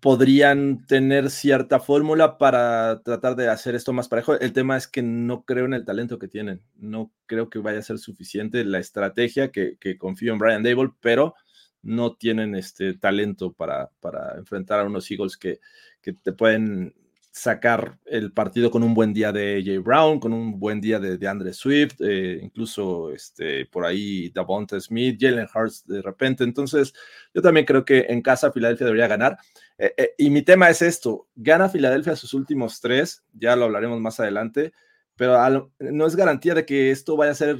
podrían 0.00 0.84
tener 0.86 1.30
cierta 1.30 1.80
fórmula 1.80 2.36
para 2.36 3.02
tratar 3.02 3.36
de 3.36 3.48
hacer 3.48 3.74
esto 3.74 3.92
más 3.92 4.08
parejo. 4.08 4.38
El 4.38 4.52
tema 4.52 4.76
es 4.76 4.88
que 4.88 5.00
no 5.00 5.44
creo 5.44 5.64
en 5.64 5.74
el 5.74 5.84
talento 5.84 6.18
que 6.18 6.28
tienen. 6.28 6.60
No 6.76 7.12
creo 7.26 7.48
que 7.48 7.60
vaya 7.60 7.78
a 7.78 7.82
ser 7.82 7.98
suficiente 7.98 8.64
la 8.64 8.78
estrategia 8.78 9.50
que, 9.52 9.78
confío 9.98 10.32
en 10.32 10.38
Brian 10.38 10.62
Dable, 10.62 10.90
pero 11.00 11.34
no 11.82 12.16
tienen 12.16 12.54
este 12.56 12.94
talento 12.94 13.52
para, 13.52 13.90
para 14.00 14.36
enfrentar 14.36 14.80
a 14.80 14.84
unos 14.84 15.10
Eagles 15.10 15.36
que, 15.36 15.60
que 16.00 16.12
te 16.12 16.32
pueden 16.32 16.94
sacar 17.32 17.98
el 18.04 18.30
partido 18.30 18.70
con 18.70 18.82
un 18.82 18.92
buen 18.92 19.14
día 19.14 19.32
de 19.32 19.62
Jay 19.64 19.78
Brown, 19.78 20.20
con 20.20 20.34
un 20.34 20.60
buen 20.60 20.82
día 20.82 21.00
de, 21.00 21.16
de 21.16 21.28
Andre 21.28 21.54
Swift, 21.54 21.94
eh, 22.00 22.38
incluso 22.42 23.10
este, 23.10 23.64
por 23.66 23.86
ahí 23.86 24.28
Davonta 24.28 24.78
Smith, 24.78 25.16
Jalen 25.18 25.48
Hurts 25.52 25.86
de 25.86 26.02
repente. 26.02 26.44
Entonces, 26.44 26.92
yo 27.32 27.40
también 27.40 27.64
creo 27.64 27.86
que 27.86 28.00
en 28.10 28.20
casa 28.20 28.52
Filadelfia 28.52 28.84
debería 28.84 29.08
ganar. 29.08 29.38
Eh, 29.78 29.94
eh, 29.96 30.14
y 30.18 30.28
mi 30.28 30.42
tema 30.42 30.68
es 30.68 30.82
esto, 30.82 31.26
gana 31.34 31.70
Filadelfia 31.70 32.16
sus 32.16 32.34
últimos 32.34 32.82
tres, 32.82 33.24
ya 33.32 33.56
lo 33.56 33.64
hablaremos 33.64 33.98
más 33.98 34.20
adelante, 34.20 34.74
pero 35.16 35.70
no 35.78 36.06
es 36.06 36.16
garantía 36.16 36.54
de 36.54 36.66
que 36.66 36.90
esto 36.90 37.16
vaya 37.16 37.32
a 37.32 37.34
ser 37.34 37.56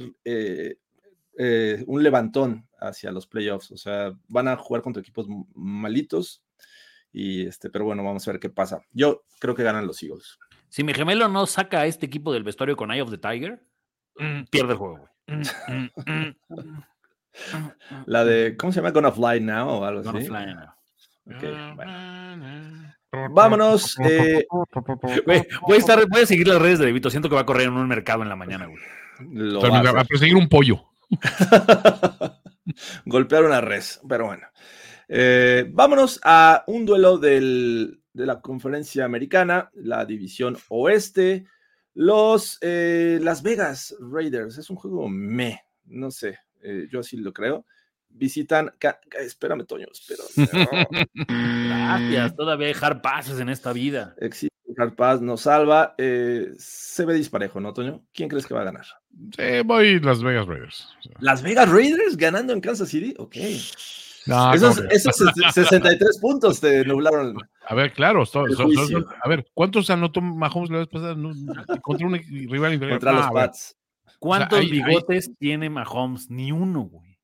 un 1.87 2.03
levantón 2.03 2.67
hacia 2.79 3.11
los 3.11 3.25
playoffs. 3.25 3.71
O 3.71 3.77
sea, 3.77 4.13
van 4.27 4.47
a 4.47 4.57
jugar 4.57 4.83
contra 4.83 5.01
equipos 5.01 5.27
malitos, 5.55 6.43
y 7.13 7.45
este, 7.45 7.69
pero 7.69 7.85
bueno, 7.85 8.03
vamos 8.03 8.27
a 8.27 8.31
ver 8.31 8.39
qué 8.39 8.49
pasa. 8.49 8.81
Yo 8.91 9.23
creo 9.39 9.53
que 9.53 9.63
ganan 9.63 9.85
los 9.85 10.01
Eagles. 10.01 10.39
Si 10.67 10.83
mi 10.83 10.93
gemelo 10.93 11.29
no 11.29 11.45
saca 11.45 11.81
a 11.81 11.85
este 11.85 12.07
equipo 12.07 12.33
del 12.33 12.43
vestuario 12.43 12.75
con 12.75 12.91
Eye 12.91 13.03
of 13.03 13.11
the 13.11 13.19
Tiger, 13.19 13.63
mm, 14.17 14.45
pierde 14.49 14.73
el 14.73 14.77
juego, 14.79 15.07
mm, 15.27 15.41
mm, 16.11 16.35
La 18.07 18.25
de, 18.25 18.57
¿cómo 18.57 18.73
se 18.73 18.79
llama? 18.79 18.89
Gonna 18.91 19.11
Fly 19.11 19.39
Now 19.39 19.69
o 19.69 19.85
algo 19.85 20.09
así. 20.09 20.25
Fly 20.25 20.55
Now. 20.55 20.73
Vámonos. 23.31 23.95
Eh, 23.99 24.47
voy, 25.67 25.75
a 25.75 25.77
estar, 25.77 26.07
voy 26.09 26.21
a 26.23 26.25
seguir 26.25 26.47
las 26.47 26.59
redes 26.59 26.79
de 26.79 26.91
Vito. 26.91 27.11
Siento 27.11 27.29
que 27.29 27.35
va 27.35 27.41
a 27.41 27.45
correr 27.45 27.67
en 27.67 27.73
un 27.73 27.87
mercado 27.87 28.23
en 28.23 28.29
la 28.29 28.35
mañana, 28.35 28.65
güey. 28.65 28.81
va 29.61 30.01
a 30.01 30.05
perseguir 30.05 30.35
un 30.35 30.49
pollo. 30.49 30.83
Golpear 33.05 33.43
una 33.43 33.61
res, 33.61 34.01
pero 34.09 34.25
bueno. 34.25 34.47
Eh, 35.07 35.69
vámonos 35.71 36.19
a 36.23 36.63
un 36.67 36.85
duelo 36.85 37.17
de 37.17 37.97
la 38.13 38.41
conferencia 38.41 39.05
americana, 39.05 39.69
la 39.73 40.05
división 40.05 40.57
oeste. 40.69 41.45
Los 41.95 42.57
eh, 42.61 43.19
Las 43.21 43.43
Vegas 43.43 43.95
Raiders, 43.99 44.57
es 44.57 44.69
un 44.69 44.77
juego 44.77 45.07
me, 45.07 45.61
no 45.85 46.09
sé, 46.09 46.39
eh, 46.63 46.87
yo 46.91 47.01
así 47.01 47.17
lo 47.17 47.31
creo. 47.31 47.65
Visitan, 48.09 48.71
espérame, 49.19 49.65
Toño, 49.65 49.87
espérame. 49.91 50.87
Gracias, 51.67 52.35
todavía 52.35 52.67
dejar 52.67 53.01
pases 53.01 53.39
en 53.39 53.49
esta 53.49 53.73
vida. 53.73 54.15
Existe 54.19 54.53
Hard 54.77 54.95
Pass 54.95 55.21
nos 55.21 55.41
salva. 55.41 55.95
Eh, 55.97 56.51
se 56.57 57.05
ve 57.05 57.13
disparejo, 57.13 57.59
¿no, 57.59 57.73
Toño? 57.73 58.03
¿Quién 58.13 58.29
crees 58.29 58.45
que 58.45 58.53
va 58.53 58.61
a 58.61 58.65
ganar? 58.65 58.85
Sí, 59.35 59.61
voy 59.65 59.99
Las 59.99 60.23
Vegas 60.23 60.47
Raiders. 60.47 60.87
¿Las 61.19 61.41
Vegas 61.43 61.69
Raiders 61.69 62.17
ganando 62.17 62.53
en 62.53 62.61
Kansas 62.61 62.89
City? 62.89 63.13
Ok. 63.17 63.35
No, 64.25 64.53
esos, 64.53 64.75
¿cómo 64.77 64.89
que? 64.89 64.95
esos 64.95 65.15
63 65.53 66.19
puntos 66.19 66.59
te 66.59 66.83
nublaron. 66.85 67.37
A 67.67 67.75
ver, 67.75 67.93
claro. 67.93 68.25
son- 68.25 68.51
son- 68.55 68.73
juicio. 68.73 69.05
a 69.23 69.29
ver, 69.29 69.45
¿cuántos 69.53 69.89
anotó 69.89 70.21
Mahomes 70.21 70.69
la 70.69 70.79
vez 70.79 70.87
pasada? 70.87 71.15
No, 71.15 71.31
contra 71.81 72.07
un 72.07 72.13
rival 72.15 72.73
inferior. 72.73 72.99
Contra 72.99 73.11
No, 73.13 73.19
los 73.19 73.31
Pats. 73.31 73.75
¿Cuántos 74.19 74.61
bigotes 74.69 75.31
tiene 75.37 75.69
Mahomes? 75.69 76.29
Ni 76.29 76.51
uno, 76.51 76.81
güey. 76.83 77.17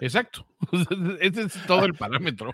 Exacto. 0.00 0.46
Ese 1.20 1.42
es 1.42 1.66
todo 1.66 1.84
el 1.84 1.94
parámetro. 1.94 2.52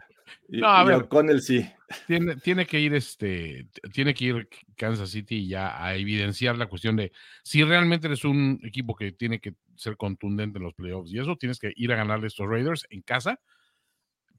Y, 0.48 0.60
No, 0.60 0.68
a 0.68 0.82
y 0.82 0.86
ver. 0.86 0.96
O'Connell 1.02 1.40
sí. 1.40 1.68
Tiene, 2.06 2.36
tiene 2.36 2.66
que 2.66 2.80
ir 2.80 2.94
este, 2.94 3.68
tiene 3.92 4.14
que 4.14 4.24
ir 4.24 4.48
Kansas 4.76 5.10
City 5.10 5.46
ya 5.46 5.82
a 5.82 5.94
evidenciar 5.94 6.56
la 6.56 6.66
cuestión 6.66 6.96
de 6.96 7.12
si 7.42 7.64
realmente 7.64 8.06
eres 8.06 8.24
un 8.24 8.60
equipo 8.62 8.94
que 8.94 9.12
tiene 9.12 9.40
que 9.40 9.54
ser 9.74 9.96
contundente 9.96 10.58
en 10.58 10.64
los 10.64 10.74
playoffs 10.74 11.12
y 11.12 11.18
eso 11.18 11.36
tienes 11.36 11.58
que 11.58 11.72
ir 11.76 11.92
a 11.92 11.96
ganarle 11.96 12.26
a 12.26 12.28
estos 12.28 12.48
Raiders 12.48 12.86
en 12.90 13.02
casa. 13.02 13.40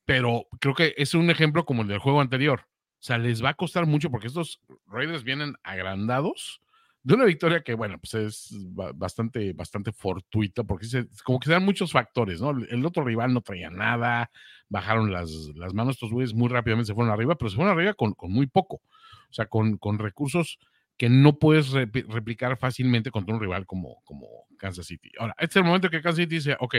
Pero 0.06 0.48
creo 0.60 0.74
que 0.74 0.94
es 0.98 1.14
un 1.14 1.30
ejemplo 1.30 1.66
como 1.66 1.84
el 1.84 1.88
del 1.88 2.00
juego 2.00 2.22
anterior. 2.22 2.62
O 2.68 3.02
sea, 3.02 3.18
les 3.18 3.44
va 3.44 3.50
a 3.50 3.54
costar 3.54 3.86
mucho 3.86 4.12
porque 4.12 4.28
estos 4.28 4.60
Raiders 4.88 5.24
vienen 5.24 5.56
agrandados 5.64 6.62
de 7.04 7.14
una 7.16 7.26
victoria 7.26 7.62
que, 7.62 7.74
bueno, 7.74 7.98
pues 8.00 8.14
es 8.14 8.56
ba- 8.72 8.92
bastante, 8.94 9.54
bastante 9.54 9.92
fortuita 9.92 10.64
porque 10.64 10.86
se- 10.86 11.08
como 11.24 11.40
que 11.40 11.46
se 11.48 11.54
dan 11.54 11.64
muchos 11.66 11.92
factores, 11.92 12.42
¿no? 12.42 12.52
El 12.52 12.86
otro 12.86 13.04
rival 13.04 13.34
no 13.34 13.42
traía 13.42 13.70
nada, 13.70 14.30
bajaron 14.68 15.12
las, 15.12 15.32
las 15.56 15.74
manos, 15.74 15.96
estos 15.96 16.12
güeyes 16.12 16.34
muy 16.34 16.50
rápidamente 16.50 16.88
se 16.88 16.94
fueron 16.94 17.12
arriba, 17.14 17.36
pero 17.36 17.50
se 17.50 17.56
fueron 17.56 17.74
arriba 17.74 17.94
con, 17.94 18.14
con 18.14 18.32
muy 18.32 18.48
poco, 18.48 18.76
o 18.78 19.34
sea, 19.34 19.46
con, 19.48 19.78
con 19.78 19.98
recursos 20.00 20.60
que 20.98 21.10
no 21.10 21.40
puedes 21.40 21.72
replicar 21.72 22.58
fácilmente 22.58 23.10
contra 23.12 23.34
un 23.34 23.40
rival 23.42 23.66
como, 23.66 24.02
como 24.04 24.28
Kansas 24.58 24.86
City. 24.88 25.12
Ahora, 25.18 25.34
este 25.38 25.54
es 25.54 25.56
el 25.58 25.64
momento 25.64 25.90
que 25.90 26.02
Kansas 26.02 26.18
City 26.18 26.36
dice, 26.36 26.58
ok, 26.60 26.76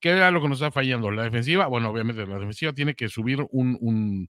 ¿qué 0.00 0.10
era 0.10 0.30
lo 0.30 0.42
que 0.42 0.48
nos 0.48 0.58
está 0.58 0.70
fallando? 0.70 1.10
La 1.10 1.22
defensiva, 1.22 1.66
bueno, 1.66 1.88
obviamente 1.88 2.26
la 2.26 2.34
defensiva 2.34 2.74
tiene 2.74 2.94
que 2.94 3.08
subir 3.08 3.40
un, 3.50 3.78
un 3.80 4.28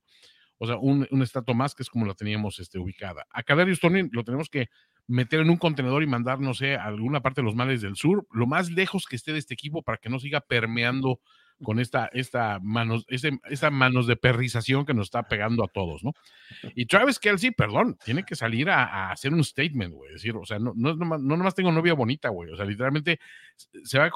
o 0.58 0.66
sea, 0.68 0.78
un, 0.78 1.06
un 1.12 1.26
más 1.58 1.76
que 1.76 1.84
es 1.84 1.90
como 1.90 2.06
la 2.06 2.14
teníamos 2.14 2.60
este, 2.60 2.80
ubicada. 2.80 3.26
A 3.30 3.44
Kadarius 3.44 3.80
Tony 3.82 4.08
lo 4.12 4.24
tenemos 4.24 4.50
que 4.50 4.70
meter 5.08 5.40
en 5.42 5.50
un 5.50 5.58
contenedor 5.58 6.04
y 6.04 6.08
mandar, 6.08 6.40
no 6.40 6.54
sé, 6.54 6.76
a 6.76 6.86
alguna 6.86 7.22
parte 7.22 7.42
de 7.42 7.46
los 7.46 7.56
males 7.56 7.82
del 7.82 7.96
sur, 7.96 8.26
lo 8.32 8.48
más 8.48 8.72
lejos 8.72 9.06
que 9.06 9.16
esté 9.16 9.34
de 9.34 9.40
este 9.40 9.54
equipo 9.54 9.84
para 9.84 9.98
que 9.98 10.10
no 10.10 10.20
siga 10.20 10.42
permeando 10.42 11.20
con 11.64 11.80
esta, 11.80 12.08
esta 12.12 12.60
manos, 12.62 13.06
ese- 13.08 13.40
esa 13.50 13.70
manos 13.72 14.08
de 14.08 14.18
perrización 14.18 14.86
que 14.86 14.94
nos 14.94 15.08
está 15.08 15.24
pegando 15.24 15.64
a 15.64 15.68
todos, 15.70 16.04
¿no? 16.04 16.12
Y 16.76 16.86
Travis 16.86 17.18
Kelsey, 17.18 17.52
perdón, 17.52 17.98
tiene 18.04 18.24
que 18.24 18.36
salir 18.36 18.70
a, 18.70 19.10
hacer 19.12 19.34
un 19.34 19.42
statement, 19.44 19.94
güey, 19.94 20.12
decir, 20.14 20.36
o 20.36 20.46
sea, 20.46 20.60
no, 20.60 20.74
no, 20.76 20.96
nomás, 20.96 21.22
no 21.22 21.38
nomás 21.38 21.56
tengo 21.56 21.72
novia 21.72 21.94
bonita, 21.94 22.28
güey, 22.28 22.52
o 22.52 22.58
sea, 22.58 22.66
literalmente 22.66 23.20
se 23.84 23.98
va 24.00 24.06
a 24.06 24.12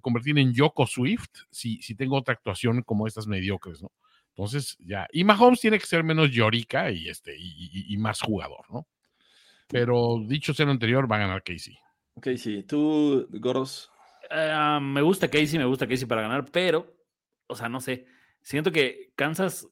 convertir 0.00 0.38
en 0.38 0.52
Yoko 0.52 0.86
Swift 0.86 1.30
si, 1.50 1.82
si 1.82 1.96
tengo 1.96 2.16
otra 2.16 2.34
actuación 2.34 2.82
como 2.82 3.08
estas 3.08 3.26
mediocres, 3.26 3.82
¿no? 3.82 3.90
Entonces, 4.28 4.76
ya, 4.78 5.08
y 5.12 5.24
Mahomes 5.24 5.60
tiene 5.60 5.80
que 5.80 5.86
ser 5.86 6.04
menos 6.04 6.30
llorica 6.30 6.92
y, 6.92 7.08
este, 7.08 7.36
y, 7.36 7.70
y- 7.72 7.92
y 7.92 7.96
más 7.96 8.20
jugador, 8.20 8.64
¿no? 8.70 8.86
Pero 9.68 10.18
dicho 10.26 10.54
sea 10.54 10.66
lo 10.66 10.72
anterior, 10.72 11.10
va 11.10 11.16
a 11.16 11.20
ganar 11.20 11.42
Casey. 11.42 11.78
Sí. 12.36 12.62
Tú, 12.64 13.28
Goros. 13.30 13.90
Ah, 14.30 14.80
me 14.82 15.02
gusta 15.02 15.28
Casey, 15.28 15.58
me 15.58 15.64
gusta 15.64 15.86
Casey 15.86 16.06
para 16.06 16.22
ganar, 16.22 16.46
pero, 16.50 16.96
o 17.46 17.54
sea, 17.54 17.68
no 17.68 17.80
sé. 17.80 18.06
Siento 18.42 18.72
que 18.72 19.12
Kansas 19.14 19.68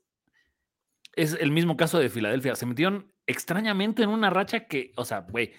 es 1.15 1.35
el 1.35 1.51
mismo 1.51 1.77
caso 1.77 1.99
de 1.99 2.11
Filadelfia. 2.11 2.55
Se 2.57 2.67
metieron 2.67 3.13
extrañamente 3.27 4.03
en 4.03 4.11
una 4.11 4.31
racha 4.31 4.67
que, 4.67 4.93
o 4.97 5.05
sea, 5.05 5.21
güey, 5.21 5.53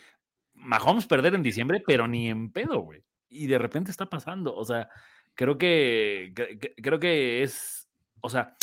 Mahomes 0.53 1.05
perder 1.07 1.35
en 1.35 1.43
diciembre, 1.43 1.83
pero 1.85 2.07
ni 2.07 2.29
en 2.29 2.51
pedo, 2.51 2.79
güey. 2.79 3.03
Y 3.29 3.47
de 3.47 3.57
repente 3.57 3.91
está 3.91 4.05
pasando. 4.07 4.55
O 4.55 4.63
sea, 4.65 4.89
creo 5.35 5.57
que, 5.57 6.31
cre- 6.33 6.73
creo 6.81 6.99
que 6.99 7.43
es, 7.43 7.89
o 8.21 8.29
sea, 8.29 8.55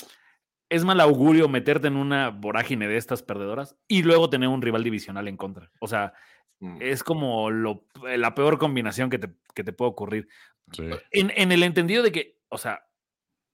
es 0.74 0.84
mal 0.84 1.00
augurio 1.00 1.48
meterte 1.48 1.88
en 1.88 1.96
una 1.96 2.30
vorágine 2.30 2.88
de 2.88 2.96
estas 2.96 3.22
perdedoras 3.22 3.76
y 3.88 4.02
luego 4.02 4.28
tener 4.30 4.48
un 4.48 4.62
rival 4.62 4.82
divisional 4.84 5.28
en 5.28 5.36
contra. 5.36 5.70
O 5.80 5.86
sea, 5.88 6.12
Mm. 6.60 6.78
es 6.80 7.02
como 7.02 7.50
lo, 7.50 7.84
la 8.16 8.32
peor 8.34 8.58
combinación 8.58 9.10
que 9.10 9.18
te, 9.18 9.28
que 9.54 9.64
te 9.64 9.72
puede 9.72 9.90
ocurrir. 9.90 10.28
Sí. 10.72 10.84
En, 11.10 11.32
en 11.34 11.50
el 11.50 11.64
entendido 11.64 12.02
de 12.02 12.12
que, 12.12 12.38
o 12.48 12.58
sea, 12.58 12.86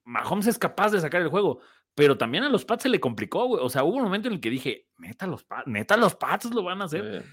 Mahomes 0.04 0.46
es 0.46 0.58
capaz 0.58 0.90
de 0.92 1.00
sacar 1.00 1.22
el 1.22 1.28
juego, 1.28 1.60
pero 1.94 2.18
también 2.18 2.44
a 2.44 2.50
los 2.50 2.64
Pats 2.66 2.82
se 2.84 2.88
le 2.90 3.00
complicó, 3.00 3.46
güey. 3.46 3.64
O 3.64 3.70
sea, 3.70 3.84
hubo 3.84 3.96
un 3.96 4.02
momento 4.04 4.28
en 4.28 4.34
el 4.34 4.40
que 4.40 4.50
dije, 4.50 4.86
neta, 4.98 5.26
los 5.26 5.44
Pats, 5.44 5.66
neta, 5.66 5.96
los 5.96 6.14
Pats 6.14 6.50
lo 6.52 6.62
van 6.62 6.82
a 6.82 6.84
hacer. 6.84 7.24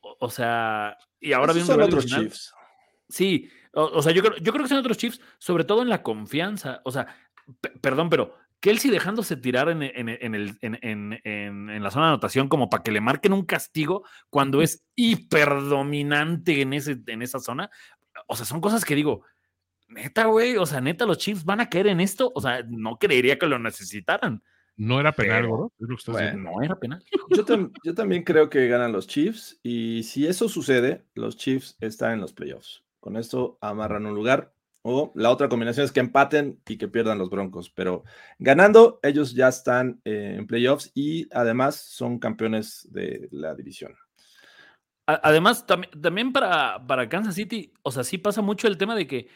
O, 0.00 0.16
o 0.20 0.30
sea, 0.30 0.96
y 1.20 1.32
ahora 1.32 1.52
esos 1.52 1.66
viene 1.66 1.70
un 1.70 1.74
son 1.74 1.82
otros 1.82 2.04
divisional. 2.04 2.30
Chiefs. 2.30 2.54
Sí, 3.08 3.50
o, 3.74 3.82
o 3.84 4.02
sea, 4.02 4.12
yo 4.12 4.22
creo, 4.22 4.36
yo 4.38 4.52
creo 4.52 4.62
que 4.64 4.68
son 4.68 4.78
otros 4.78 4.96
Chiefs, 4.96 5.20
sobre 5.38 5.64
todo 5.64 5.82
en 5.82 5.88
la 5.88 6.02
confianza. 6.04 6.80
O 6.84 6.92
sea, 6.92 7.06
pe- 7.60 7.70
perdón, 7.80 8.08
pero 8.10 8.36
Kelsey 8.60 8.90
dejándose 8.90 9.36
tirar 9.36 9.68
en, 9.68 9.82
en- 9.82 10.08
en 10.08 10.34
el, 10.34 10.58
en, 10.60 10.78
en- 10.82 11.20
en- 11.24 11.70
en 11.70 11.82
la 11.82 11.90
zona 11.90 12.06
de 12.06 12.12
anotación 12.12 12.48
como 12.48 12.68
para 12.70 12.82
que 12.82 12.90
le 12.90 13.00
marquen 13.00 13.32
un 13.32 13.44
castigo 13.44 14.04
cuando 14.30 14.62
es 14.62 14.84
hiperdominante 14.94 16.60
en, 16.60 16.72
ese, 16.72 16.98
en 17.06 17.22
esa 17.22 17.38
zona. 17.40 17.70
O 18.26 18.36
sea, 18.36 18.46
son 18.46 18.60
cosas 18.60 18.84
que 18.84 18.94
digo, 18.94 19.22
neta, 19.88 20.26
güey, 20.26 20.56
o 20.56 20.66
sea, 20.66 20.80
neta, 20.80 21.06
los 21.06 21.18
Chiefs 21.18 21.44
van 21.44 21.60
a 21.60 21.68
caer 21.68 21.86
en 21.88 22.00
esto. 22.00 22.32
O 22.34 22.40
sea, 22.40 22.62
no 22.68 22.98
creería 22.98 23.38
que 23.38 23.46
lo 23.46 23.58
necesitaran. 23.58 24.42
No 24.78 25.00
era 25.00 25.12
penal, 25.12 25.42
Pero- 25.44 25.56
¿no? 25.56 25.66
Es 25.78 25.88
lo 25.88 25.88
que 25.88 25.94
estás 25.94 26.12
Bueno. 26.12 26.26
diciendo. 26.28 26.50
No 26.54 26.62
era 26.62 26.74
penal. 26.78 27.04
Yo, 27.30 27.44
tam- 27.46 27.72
yo 27.84 27.94
también 27.94 28.24
creo 28.24 28.50
que 28.50 28.68
ganan 28.68 28.92
los 28.92 29.06
Chiefs 29.06 29.58
y 29.62 30.02
si 30.02 30.26
eso 30.26 30.48
sucede, 30.48 31.06
los 31.14 31.36
Chiefs 31.36 31.76
están 31.80 32.12
en 32.14 32.20
los 32.20 32.32
playoffs. 32.32 32.84
Con 33.00 33.16
esto 33.16 33.58
amarran 33.60 34.04
un 34.06 34.14
lugar. 34.14 34.52
O 34.88 35.10
la 35.16 35.30
otra 35.30 35.48
combinación 35.48 35.84
es 35.84 35.90
que 35.90 35.98
empaten 35.98 36.60
y 36.64 36.76
que 36.78 36.86
pierdan 36.86 37.18
los 37.18 37.28
Broncos. 37.28 37.70
Pero 37.70 38.04
ganando, 38.38 39.00
ellos 39.02 39.34
ya 39.34 39.48
están 39.48 40.00
eh, 40.04 40.36
en 40.38 40.46
playoffs 40.46 40.92
y 40.94 41.26
además 41.32 41.74
son 41.74 42.20
campeones 42.20 42.86
de 42.92 43.26
la 43.32 43.56
división. 43.56 43.96
Además, 45.06 45.66
tam- 45.66 45.90
también 46.00 46.32
para, 46.32 46.86
para 46.86 47.08
Kansas 47.08 47.34
City, 47.34 47.72
o 47.82 47.90
sea, 47.90 48.04
sí 48.04 48.16
pasa 48.18 48.42
mucho 48.42 48.68
el 48.68 48.78
tema 48.78 48.94
de 48.94 49.08
que 49.08 49.28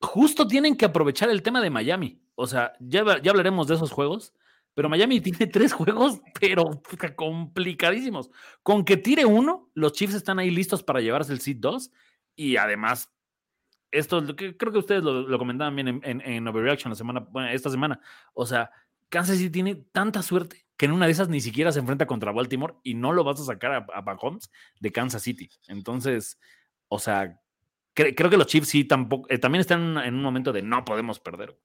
justo 0.00 0.46
tienen 0.46 0.76
que 0.76 0.84
aprovechar 0.84 1.30
el 1.30 1.42
tema 1.42 1.62
de 1.62 1.70
Miami. 1.70 2.20
O 2.34 2.46
sea, 2.46 2.74
ya, 2.80 3.04
ya 3.22 3.30
hablaremos 3.30 3.66
de 3.66 3.76
esos 3.76 3.90
juegos, 3.92 4.34
pero 4.74 4.90
Miami 4.90 5.20
tiene 5.22 5.46
tres 5.46 5.72
juegos, 5.72 6.20
pero 6.38 6.82
complicadísimos. 7.16 8.30
Con 8.62 8.84
que 8.84 8.98
tire 8.98 9.24
uno, 9.24 9.70
los 9.72 9.92
Chiefs 9.92 10.14
están 10.16 10.38
ahí 10.38 10.50
listos 10.50 10.82
para 10.82 11.00
llevarse 11.00 11.32
el 11.32 11.40
seed 11.40 11.56
2 11.60 11.90
y 12.36 12.56
además, 12.56 13.10
esto 13.90 14.18
es 14.18 14.24
lo 14.24 14.36
que 14.36 14.56
creo 14.56 14.72
que 14.72 14.78
ustedes 14.78 15.02
lo, 15.02 15.22
lo 15.22 15.38
comentaban 15.38 15.74
bien 15.74 15.88
en, 15.88 16.00
en, 16.04 16.20
en 16.20 16.48
Overreaction 16.48 16.90
la 16.90 16.96
semana, 16.96 17.20
bueno, 17.30 17.48
esta 17.48 17.70
semana. 17.70 18.00
O 18.34 18.46
sea, 18.46 18.70
Kansas 19.08 19.38
City 19.38 19.50
tiene 19.50 19.74
tanta 19.92 20.22
suerte 20.22 20.66
que 20.76 20.86
en 20.86 20.92
una 20.92 21.06
de 21.06 21.12
esas 21.12 21.28
ni 21.28 21.40
siquiera 21.40 21.72
se 21.72 21.80
enfrenta 21.80 22.06
contra 22.06 22.32
Baltimore 22.32 22.74
y 22.82 22.94
no 22.94 23.12
lo 23.12 23.24
vas 23.24 23.40
a 23.40 23.44
sacar 23.44 23.72
a, 23.72 23.86
a 23.92 24.02
Mahomes 24.02 24.50
de 24.80 24.92
Kansas 24.92 25.22
City. 25.22 25.50
Entonces, 25.66 26.38
o 26.88 26.98
sea, 26.98 27.40
cre- 27.94 28.14
creo 28.16 28.30
que 28.30 28.36
los 28.36 28.46
Chiefs 28.46 28.68
sí 28.68 28.84
tampoco, 28.84 29.26
eh, 29.28 29.38
también 29.38 29.60
están 29.60 29.98
en, 29.98 30.14
un 30.14 30.22
momento 30.22 30.52
de 30.52 30.62
no 30.62 30.84
podemos 30.84 31.18
perder. 31.18 31.58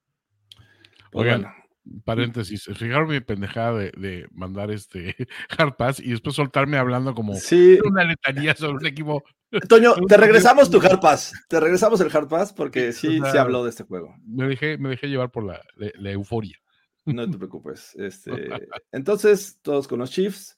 Pues 1.12 1.26
Oigan, 1.26 1.42
bueno, 1.44 2.02
paréntesis, 2.06 2.64
fijaron 2.76 3.10
mi 3.10 3.20
pendejada 3.20 3.78
de, 3.78 3.92
de 3.92 4.28
mandar 4.32 4.72
este 4.72 5.16
hard 5.58 5.76
pass 5.76 6.00
y 6.00 6.10
después 6.10 6.36
soltarme 6.36 6.78
hablando 6.78 7.14
como 7.14 7.36
sí, 7.36 7.78
una 7.86 8.04
letanía 8.04 8.56
sobre 8.56 8.78
un 8.78 8.86
equipo. 8.88 9.24
Toño, 9.68 9.94
te 10.08 10.18
regresamos 10.18 10.70
tu 10.70 10.80
Hard 10.80 11.00
Pass. 11.00 11.34
Te 11.48 11.60
regresamos 11.60 12.00
el 12.02 12.16
Hard 12.16 12.28
Pass 12.28 12.54
porque 12.54 12.92
sí 12.94 13.20
O 13.20 13.24
sea, 13.24 13.32
se 13.32 13.40
habló 13.40 13.64
de 13.64 13.70
este 13.70 13.84
juego. 13.84 14.16
Me 14.26 14.48
dejé, 14.48 14.78
me 14.78 14.90
dejé 14.90 15.08
llevar 15.08 15.32
por 15.32 15.44
la, 15.46 15.62
la- 15.76 15.92
la 15.96 16.12
euforia. 16.12 16.58
No 17.06 17.30
te 17.30 17.38
preocupes. 17.38 17.94
Este, 17.98 18.32
entonces, 18.92 19.60
todos 19.62 19.88
con 19.88 20.00
los 20.00 20.12
Chiefs. 20.12 20.58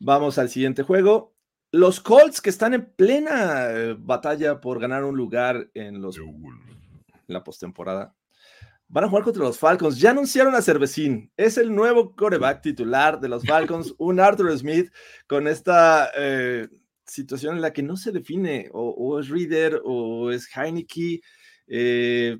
Vamos 0.00 0.38
al 0.38 0.48
siguiente 0.48 0.82
juego. 0.82 1.34
Los 1.72 2.00
Colts 2.00 2.40
que 2.40 2.50
están 2.50 2.74
en 2.74 2.86
plena 2.96 3.70
eh, 3.70 3.96
batalla 3.98 4.60
por 4.60 4.80
ganar 4.80 5.04
un 5.04 5.16
lugar 5.16 5.70
en, 5.74 6.00
los, 6.00 6.16
en 6.18 6.34
la 7.28 7.44
postemporada. 7.44 8.14
Van 8.88 9.04
a 9.04 9.08
jugar 9.08 9.22
contra 9.22 9.44
los 9.44 9.58
Falcons. 9.58 10.00
Ya 10.00 10.10
anunciaron 10.10 10.54
a 10.56 10.62
Cervecín. 10.62 11.30
Es 11.36 11.58
el 11.58 11.72
nuevo 11.72 12.16
coreback 12.16 12.60
titular 12.62 13.20
de 13.20 13.28
los 13.28 13.44
Falcons, 13.44 13.94
un 13.98 14.18
Arthur 14.18 14.56
Smith 14.58 14.90
con 15.28 15.46
esta 15.46 16.10
eh, 16.16 16.66
situación 17.10 17.56
en 17.56 17.62
la 17.62 17.72
que 17.72 17.82
no 17.82 17.96
se 17.96 18.12
define 18.12 18.68
o, 18.72 19.18
es 19.18 19.28
Reader 19.28 19.82
o 19.84 20.30
es 20.30 20.48
Heineke. 20.56 21.20
Eh, 21.66 22.38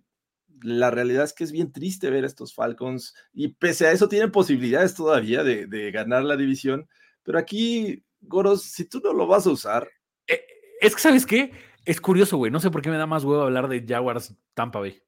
la 0.63 0.91
realidad 0.91 1.25
es 1.25 1.33
que 1.33 1.45
es 1.45 1.53
bien 1.53 1.73
triste 1.73 2.11
ver 2.11 2.25
a 2.25 2.27
estos 2.27 2.55
Falcons 2.55 3.15
y 3.33 3.49
pese 3.49 3.87
a 3.87 3.93
eso 3.93 4.09
tienen 4.09 4.31
posibilidades 4.31 4.95
todavía 4.95 5.43
de, 5.43 5.67
de 5.67 5.91
ganar 5.91 6.25
la 6.25 6.37
división. 6.37 6.89
Pero 7.23 7.39
aquí, 7.39 8.05
Goros, 8.21 8.63
si 8.63 8.85
tú 8.85 9.01
no 9.03 9.13
lo 9.13 9.27
vas 9.27 9.47
a 9.47 9.51
usar, 9.51 9.89
Eh, 10.27 10.43
es 10.81 10.95
que, 10.95 11.01
¿sabes 11.01 11.27
qué? 11.27 11.53
Es 11.85 12.01
curioso, 12.01 12.37
güey. 12.37 12.51
No 12.51 12.61
sé 12.61 12.71
por 12.71 12.83
qué 12.83 12.91
me 12.91 12.99
da 12.99 13.07
más 13.07 13.25
huevo 13.25 13.43
hablar 13.43 13.69
de 13.69 13.85
Jaguars 13.87 14.35
Tampa 14.55 14.81
Bay. 14.81 15.03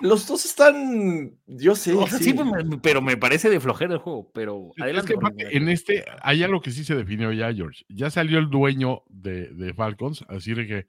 Los 0.00 0.26
dos 0.26 0.44
están, 0.44 1.38
yo 1.46 1.76
sé. 1.76 1.92
O 1.94 2.06
sea, 2.06 2.18
sí, 2.18 2.24
sí. 2.24 2.32
pues, 2.34 2.64
me- 2.66 2.78
pero 2.78 3.00
me 3.02 3.16
parece 3.16 3.48
de 3.50 3.60
flojera 3.60 3.92
el 3.94 3.98
juego. 4.00 4.30
Pero 4.32 4.70
Es 4.76 4.82
adelante. 4.82 5.12
que 5.12 5.16
aparte, 5.18 5.36
Tinajero. 5.36 5.62
en 5.62 5.68
este 5.68 6.04
hay 6.22 6.42
algo 6.42 6.60
que 6.60 6.70
sí 6.70 6.84
se 6.84 6.94
definió 6.96 7.30
ya, 7.32 7.52
George. 7.52 7.84
Ya 7.88 8.10
salió 8.10 8.38
el 8.38 8.50
dueño 8.50 9.02
de, 9.08 9.48
de 9.50 9.72
Falcons, 9.74 10.24
así 10.28 10.54
de 10.54 10.66
que, 10.66 10.86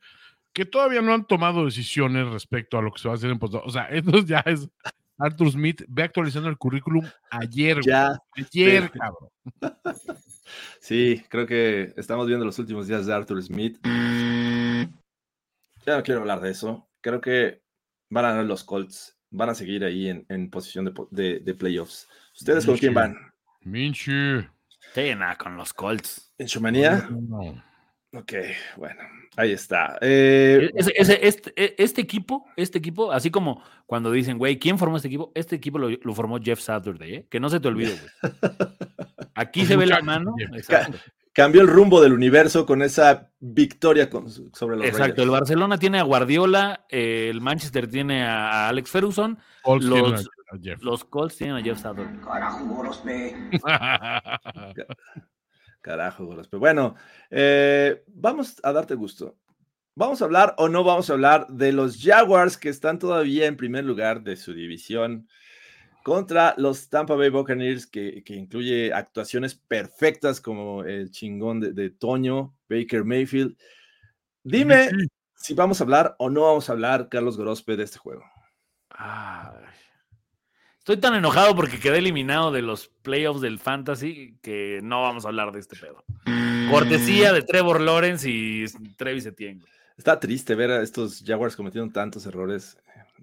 que 0.53 0.66
todavía 0.66 1.01
no 1.01 1.14
han 1.14 1.26
tomado 1.28 1.66
decisiones 1.66 2.28
respecto 2.30 2.78
a 2.78 2.82
lo 2.82 2.91
que 2.91 2.99
se 2.99 3.08
va 3.08 3.14
a 3.14 3.18
hacer 3.18 3.30
en 3.30 3.39
post. 3.39 3.56
O 3.56 3.70
sea, 3.70 3.84
esto 3.89 4.20
ya 4.26 4.39
es 4.45 4.68
Arthur 5.18 5.51
Smith, 5.51 5.84
ve 5.88 6.03
actualizando 6.03 6.49
el 6.49 6.58
currículum 6.58 7.06
ayer, 7.32 7.76
güey. 7.76 7.88
Ya, 7.88 8.18
Ayer, 8.36 8.89
sí. 8.91 8.99
cabrón. 8.99 9.30
sí, 10.80 11.24
creo 11.30 11.45
que 11.45 11.93
estamos 11.97 12.26
viendo 12.28 12.45
los 12.45 12.58
últimos 12.60 12.88
días 12.88 13.06
de 13.06 13.14
Arthur 13.14 13.41
Smith. 13.43 13.78
Ya 15.86 15.97
no 15.97 16.03
quiero 16.03 16.22
hablar 16.22 16.41
de 16.41 16.51
eso. 16.51 16.88
Creo 17.01 17.22
que 17.22 17.62
van 18.10 18.26
a 18.26 18.30
ganar 18.30 18.45
los 18.45 18.64
Colts. 18.64 19.18
Van 19.32 19.49
a 19.49 19.56
seguir 19.56 19.84
ahí 19.84 20.08
en, 20.10 20.26
en 20.30 20.49
posición 20.49 20.86
de, 20.86 20.93
de- 21.12 21.39
de 21.39 21.53
playoffs. 21.56 22.08
¿Ustedes 22.38 22.66
con 22.66 22.78
quién 22.78 22.93
van? 22.93 23.16
Minchu. 23.62 24.45
Sí, 24.93 25.14
nada, 25.16 25.36
con 25.36 25.58
los 25.58 25.74
Colts. 25.74 26.34
¿En 26.38 26.47
Chumanía? 26.47 27.08
No. 27.10 27.64
Ok, 28.14 28.32
bueno, 28.78 29.01
ahí 29.36 29.51
está. 29.51 29.97
Eh, 29.99 30.70
Ese- 30.74 30.93
ese- 30.95 31.28
este, 31.28 31.53
e- 31.62 31.76
este 31.78 31.99
equipo, 31.99 32.45
este 32.56 32.78
equipo, 32.78 33.12
así 33.12 33.30
como 33.30 33.62
cuando 33.86 34.10
dicen, 34.10 34.38
güey, 34.38 34.58
¿quién 34.58 34.78
formó 34.80 34.95
este 34.95 35.10
equipo? 35.10 35.34
Este 35.36 35.58
equipo 35.58 35.80
lo, 35.80 35.89
lo 35.89 36.14
formó 36.16 36.39
Jeff 36.41 36.62
Saturday, 36.62 37.14
¿eh? 37.16 37.28
Que 37.30 37.41
no 37.41 37.49
se 37.49 37.60
te 37.60 37.68
olvide, 37.68 37.97
güey. 38.22 38.32
Aquí 39.34 39.66
se 39.66 39.76
ve 39.76 39.86
la 39.86 40.01
mano. 40.01 40.34
Exacto. 40.53 40.97
Cambió 41.36 41.62
el 41.62 41.68
rumbo 41.68 42.02
del 42.02 42.14
universo 42.14 42.66
con 42.66 42.82
esa 42.82 43.30
victoria 43.42 44.10
con- 44.10 44.30
sobre 44.54 44.78
los 44.78 44.88
Exacto. 44.88 45.22
El. 45.22 45.30
Barcelona 45.30 45.78
tiene 45.78 46.00
a 46.00 46.04
Guardiola, 46.04 46.86
eh, 46.90 47.28
el 47.30 47.42
Manchester 47.42 47.88
tiene 47.90 48.24
a, 48.24 48.48
a 48.66 48.70
Alex 48.70 48.90
Ferguson, 48.90 49.38
Colts 49.62 49.86
tienen 49.86 50.12
Los- 50.12 50.22
a- 50.26 50.56
a 50.56 50.60
Jeff. 50.62 50.82
los 50.82 51.04
Colts 51.04 51.36
tienen 51.36 51.58
a 51.58 51.62
Jeff 51.62 51.78
Saturday. 51.80 52.18
Carajo, 52.22 52.66
Gorospe. 52.66 53.36
Carajo, 55.82 56.26
Gorospe. 56.26 56.58
Bueno, 56.58 56.96
eh, 57.30 58.04
vamos 58.08 58.56
a 58.64 58.72
darte 58.72 58.96
gusto. 58.96 59.36
¿Vamos 59.98 60.22
a 60.22 60.26
hablar 60.26 60.56
o 60.58 60.68
no 60.68 60.84
vamos 60.84 61.10
a 61.10 61.14
hablar 61.14 61.48
de 61.48 61.72
los 61.72 62.02
Jaguars 62.02 62.58
que 62.58 62.70
están 62.70 63.00
todavía 63.00 63.46
en 63.46 63.56
primer 63.56 63.86
lugar 63.86 64.24
de 64.24 64.36
su 64.36 64.54
división 64.54 65.28
contra 66.06 66.53
los 66.58 66.88
Tampa 66.88 67.16
Bay 67.16 67.30
Buccaneers 67.30 67.88
que, 67.88 68.24
que 68.24 68.36
incluye 68.36 68.93
actuaciones 68.93 69.56
perfectas 69.56 70.39
como 70.39 70.84
el 70.84 71.10
chingón 71.10 71.60
de, 71.60 71.74
de 71.74 71.89
Toño, 71.89 72.53
Baker 72.70 73.03
Mayfield? 73.03 73.58
Dime 74.43 74.89
Sí. 74.91 75.08
si 75.36 75.53
vamos 75.56 75.82
a 75.82 75.84
hablar 75.84 76.16
o 76.20 76.30
no 76.30 76.41
vamos 76.41 76.70
a 76.70 76.74
hablar, 76.74 77.10
Carlos 77.10 77.38
Gorospe, 77.38 77.76
de 77.76 77.86
este 77.86 77.97
juego. 77.97 78.24
Ay. 78.91 79.66
Estoy 80.78 80.97
tan 80.97 81.16
enojado 81.16 81.56
porque 81.56 81.80
quedé 81.80 81.97
eliminado 81.97 82.51
de 82.51 82.62
los 82.62 82.88
playoffs 83.01 83.41
del 83.41 83.58
Fantasy 83.58 84.38
que 84.43 84.82
no 84.84 85.01
vamos 85.01 85.26
a 85.26 85.30
hablar 85.30 85.51
de 85.53 85.60
este 85.60 85.76
pedo. 85.76 86.03
Cortesía 86.70 87.34
de 87.34 87.41
Trevor 87.41 87.82
Lawrence 87.82 88.30
y 88.30 88.66
Travis 88.95 89.26
Etienne. 89.26 89.66
Está 89.97 90.20
triste 90.20 90.53
ver 90.53 90.70
a 90.70 90.84
estos 90.84 91.24
Jaguars 91.26 91.56
cometiendo 91.56 91.91
tantos 91.91 92.28
errores. 92.28 92.78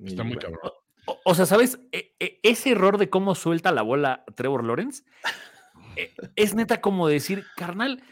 Está 0.05 0.25
muy 0.25 0.37
cabrón. 0.37 0.73
O, 1.07 1.19
o 1.25 1.35
sea, 1.35 1.47
¿sabes? 1.47 1.81
E- 1.93 2.15
e- 2.21 2.39
ese 2.43 2.71
error 2.71 2.99
de 2.99 3.11
cómo 3.11 3.35
suelta 3.35 3.73
la 3.73 3.83
bola 3.83 4.25
Trevor 4.37 4.65
Lawrence 4.65 5.03
eh, 5.97 6.13
es 6.37 6.55
neta 6.55 6.81
como 6.81 7.09
decir, 7.09 7.45
carnal, 7.57 8.03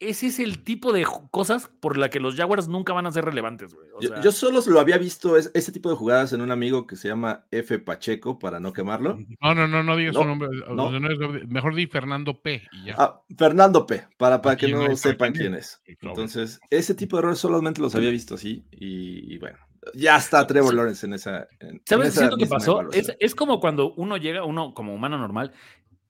ese 0.00 0.28
es 0.28 0.38
el 0.40 0.64
tipo 0.64 0.92
de 0.94 1.06
cosas 1.30 1.68
por 1.80 1.98
la 1.98 2.08
que 2.08 2.20
los 2.20 2.34
Jaguars 2.34 2.68
nunca 2.68 2.94
van 2.94 3.06
a 3.06 3.12
ser 3.12 3.26
relevantes, 3.26 3.74
güey. 3.74 3.86
O 3.94 4.00
Yo, 4.00 4.08
sea, 4.08 4.20
yo 4.22 4.32
solo 4.32 4.60
lo 4.66 4.80
había 4.80 4.96
visto 4.96 5.36
es- 5.36 5.50
ese 5.54 5.72
tipo 5.72 5.90
de 5.90 5.96
jugadas 5.96 6.32
en 6.32 6.40
un 6.40 6.50
amigo 6.50 6.86
que 6.86 6.96
se 6.96 7.08
llama 7.08 7.44
F. 7.50 7.78
Pacheco, 7.80 8.38
para 8.38 8.60
no 8.60 8.72
quemarlo. 8.72 9.18
No, 9.42 9.54
no, 9.54 9.68
no, 9.68 9.82
no 9.82 9.96
digas 9.96 10.14
No, 10.14 10.22
su 10.22 10.26
nombre. 10.28 10.48
no. 10.70 10.90
sea, 10.90 11.00
no 11.00 11.10
es- 11.36 11.48
mejor 11.48 11.74
di 11.74 11.86
Fernando 11.86 12.40
P. 12.40 12.62
Y 12.72 12.86
ya. 12.86 12.94
Ah, 12.98 13.20
Fernando 13.36 13.86
P, 13.86 14.06
para, 14.16 14.40
para 14.40 14.56
que 14.56 14.68
no 14.68 14.96
sepan 14.96 15.32
quién 15.34 15.54
es. 15.54 15.82
Entonces, 15.84 16.60
ese 16.70 16.94
tipo 16.94 17.16
de 17.16 17.20
errores 17.20 17.38
solamente 17.38 17.80
los 17.82 17.94
había 17.94 18.10
visto 18.10 18.36
así. 18.36 18.64
Y, 18.72 19.34
y 19.34 19.38
bueno, 19.38 19.58
ya 19.94 20.16
está 20.16 20.46
Trevor. 20.46 20.74
Lawrence 20.74 21.06
en 21.06 21.14
esa. 21.14 21.48
en- 21.60 21.68
en 21.76 21.82
¿Sabes 21.86 22.08
esa 22.08 22.18
siento 22.20 22.36
que 22.36 22.46
pasó? 22.46 22.90
Es, 22.92 23.12
es 23.18 23.34
como 23.34 23.60
cuando 23.60 23.92
uno 23.94 24.16
llega, 24.16 24.44
uno 24.44 24.74
como 24.74 24.94
humano 24.94 25.16
normal, 25.18 25.52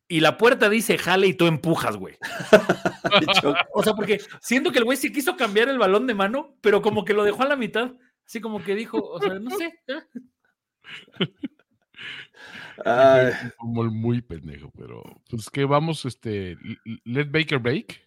y 0.08 0.20
la 0.20 0.36
puerta 0.38 0.68
dice 0.68 0.98
jale 0.98 1.26
y 1.28 1.34
tú 1.34 1.46
empujas, 1.46 1.96
güey. 1.96 2.16
O 3.74 3.82
sea, 3.82 3.94
porque 3.94 4.20
siento 4.40 4.70
que 4.72 4.78
el 4.78 4.84
güey 4.84 4.96
sí 4.96 5.10
quiso 5.12 5.36
cambiar 5.36 5.68
el 5.68 5.78
balón 5.78 6.06
de 6.06 6.14
mano, 6.14 6.56
pero 6.60 6.82
como 6.82 7.04
que 7.04 7.14
lo 7.14 7.24
dejó 7.24 7.42
a 7.42 7.48
la 7.48 7.56
mitad. 7.56 7.92
Así 8.26 8.40
como 8.40 8.62
que 8.62 8.74
dijo, 8.76 9.02
o 9.02 9.18
sea, 9.20 9.34
no 9.40 9.50
sé. 9.56 9.80
ay, 12.84 13.32
Un 13.44 13.50
fútbol 13.52 13.90
muy 13.90 14.20
pendejo, 14.22 14.70
pero 14.76 15.02
pues 15.28 15.50
que 15.50 15.64
vamos, 15.64 16.04
este, 16.04 16.56
let 17.04 17.28
Baker 17.30 17.58
break. 17.58 18.00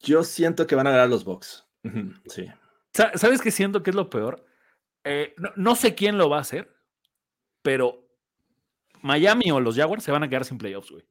yo 0.00 0.24
siento 0.24 0.66
que 0.66 0.74
van 0.74 0.86
a 0.86 0.90
ganar 0.90 1.08
los 1.08 1.24
Bucks. 1.24 1.66
Sí. 2.26 2.46
Sa- 2.92 3.12
¿Sabes 3.16 3.40
qué 3.40 3.50
siento 3.50 3.82
que 3.82 3.90
es 3.90 3.96
lo 3.96 4.10
peor? 4.10 4.44
Eh, 5.04 5.34
no, 5.38 5.50
no 5.56 5.74
sé 5.76 5.94
quién 5.94 6.18
lo 6.18 6.28
va 6.28 6.38
a 6.38 6.42
hacer, 6.42 6.72
pero 7.62 8.06
Miami 9.00 9.50
o 9.50 9.60
los 9.60 9.76
Jaguars 9.76 10.04
se 10.04 10.12
van 10.12 10.22
a 10.22 10.28
quedar 10.28 10.44
sin 10.44 10.58
playoffs, 10.58 10.90
güey. 10.90 11.04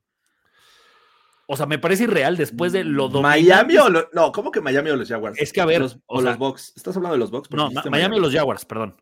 O 1.48 1.58
sea, 1.58 1.66
me 1.66 1.80
parece 1.80 2.06
irreal 2.06 2.38
después 2.38 2.72
de 2.72 2.84
lo 2.86 3.10
Miami 3.10 3.74
dominantes- 3.76 3.82
o 3.86 3.90
lo- 3.90 4.10
no, 4.14 4.32
¿cómo 4.32 4.52
que 4.52 4.62
Miami 4.62 4.90
o 4.92 4.96
los 4.96 5.10
Jaguars? 5.10 5.38
Es 5.40 5.52
que, 5.52 5.60
a 5.60 5.66
ver, 5.66 5.82
Los- 5.82 5.96
o 6.06 6.18
o 6.20 6.22
sea- 6.22 6.30
los 6.32 6.40
Bucks. 6.40 6.74
¿Estás 6.78 6.96
hablando 6.96 7.16
de 7.16 7.20
los 7.20 7.32
Bucks? 7.32 7.52
No, 7.52 7.68
dijiste 7.70 7.90
Miami 7.90 8.18
o 8.18 8.20
los 8.22 8.34
Jaguars, 8.34 8.64
perdón. 8.66 9.02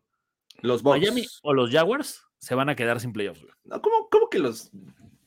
Los 0.62 0.82
Bucks. 0.82 1.00
Miami 1.00 1.26
o 1.44 1.54
los 1.54 1.70
Jaguars 1.72 2.24
se 2.40 2.56
van 2.56 2.70
a 2.70 2.76
quedar 2.76 3.00
sin 3.00 3.14
playoffs, 3.14 3.42
güey. 3.42 3.54
No, 3.66 3.82
¿cómo, 3.82 4.10
cómo 4.10 4.30
que 4.30 4.40
los 4.40 4.72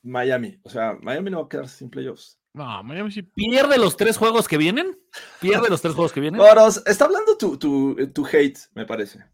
Miami? 0.02 0.58
O 0.64 0.70
sea, 0.70 0.98
Miami 1.00 1.30
no 1.30 1.38
va 1.40 1.44
a 1.46 1.48
quedar 1.48 1.68
sin 1.68 1.90
playoffs. 1.90 2.40
No, 2.54 2.82
Miami 2.82 3.10
sí. 3.10 3.22
Pierde 3.22 3.78
los 3.78 3.96
tres 3.96 4.16
juegos 4.18 4.46
que 4.46 4.58
vienen. 4.58 4.98
Pierde 5.40 5.70
los 5.70 5.80
tres 5.80 5.94
juegos 5.94 6.12
que 6.12 6.20
vienen. 6.20 6.40
Está 6.86 7.04
hablando 7.06 7.36
tu, 7.38 7.56
tu, 7.56 7.96
tu 8.12 8.26
hate, 8.26 8.58
me 8.74 8.84
parece. 8.84 9.24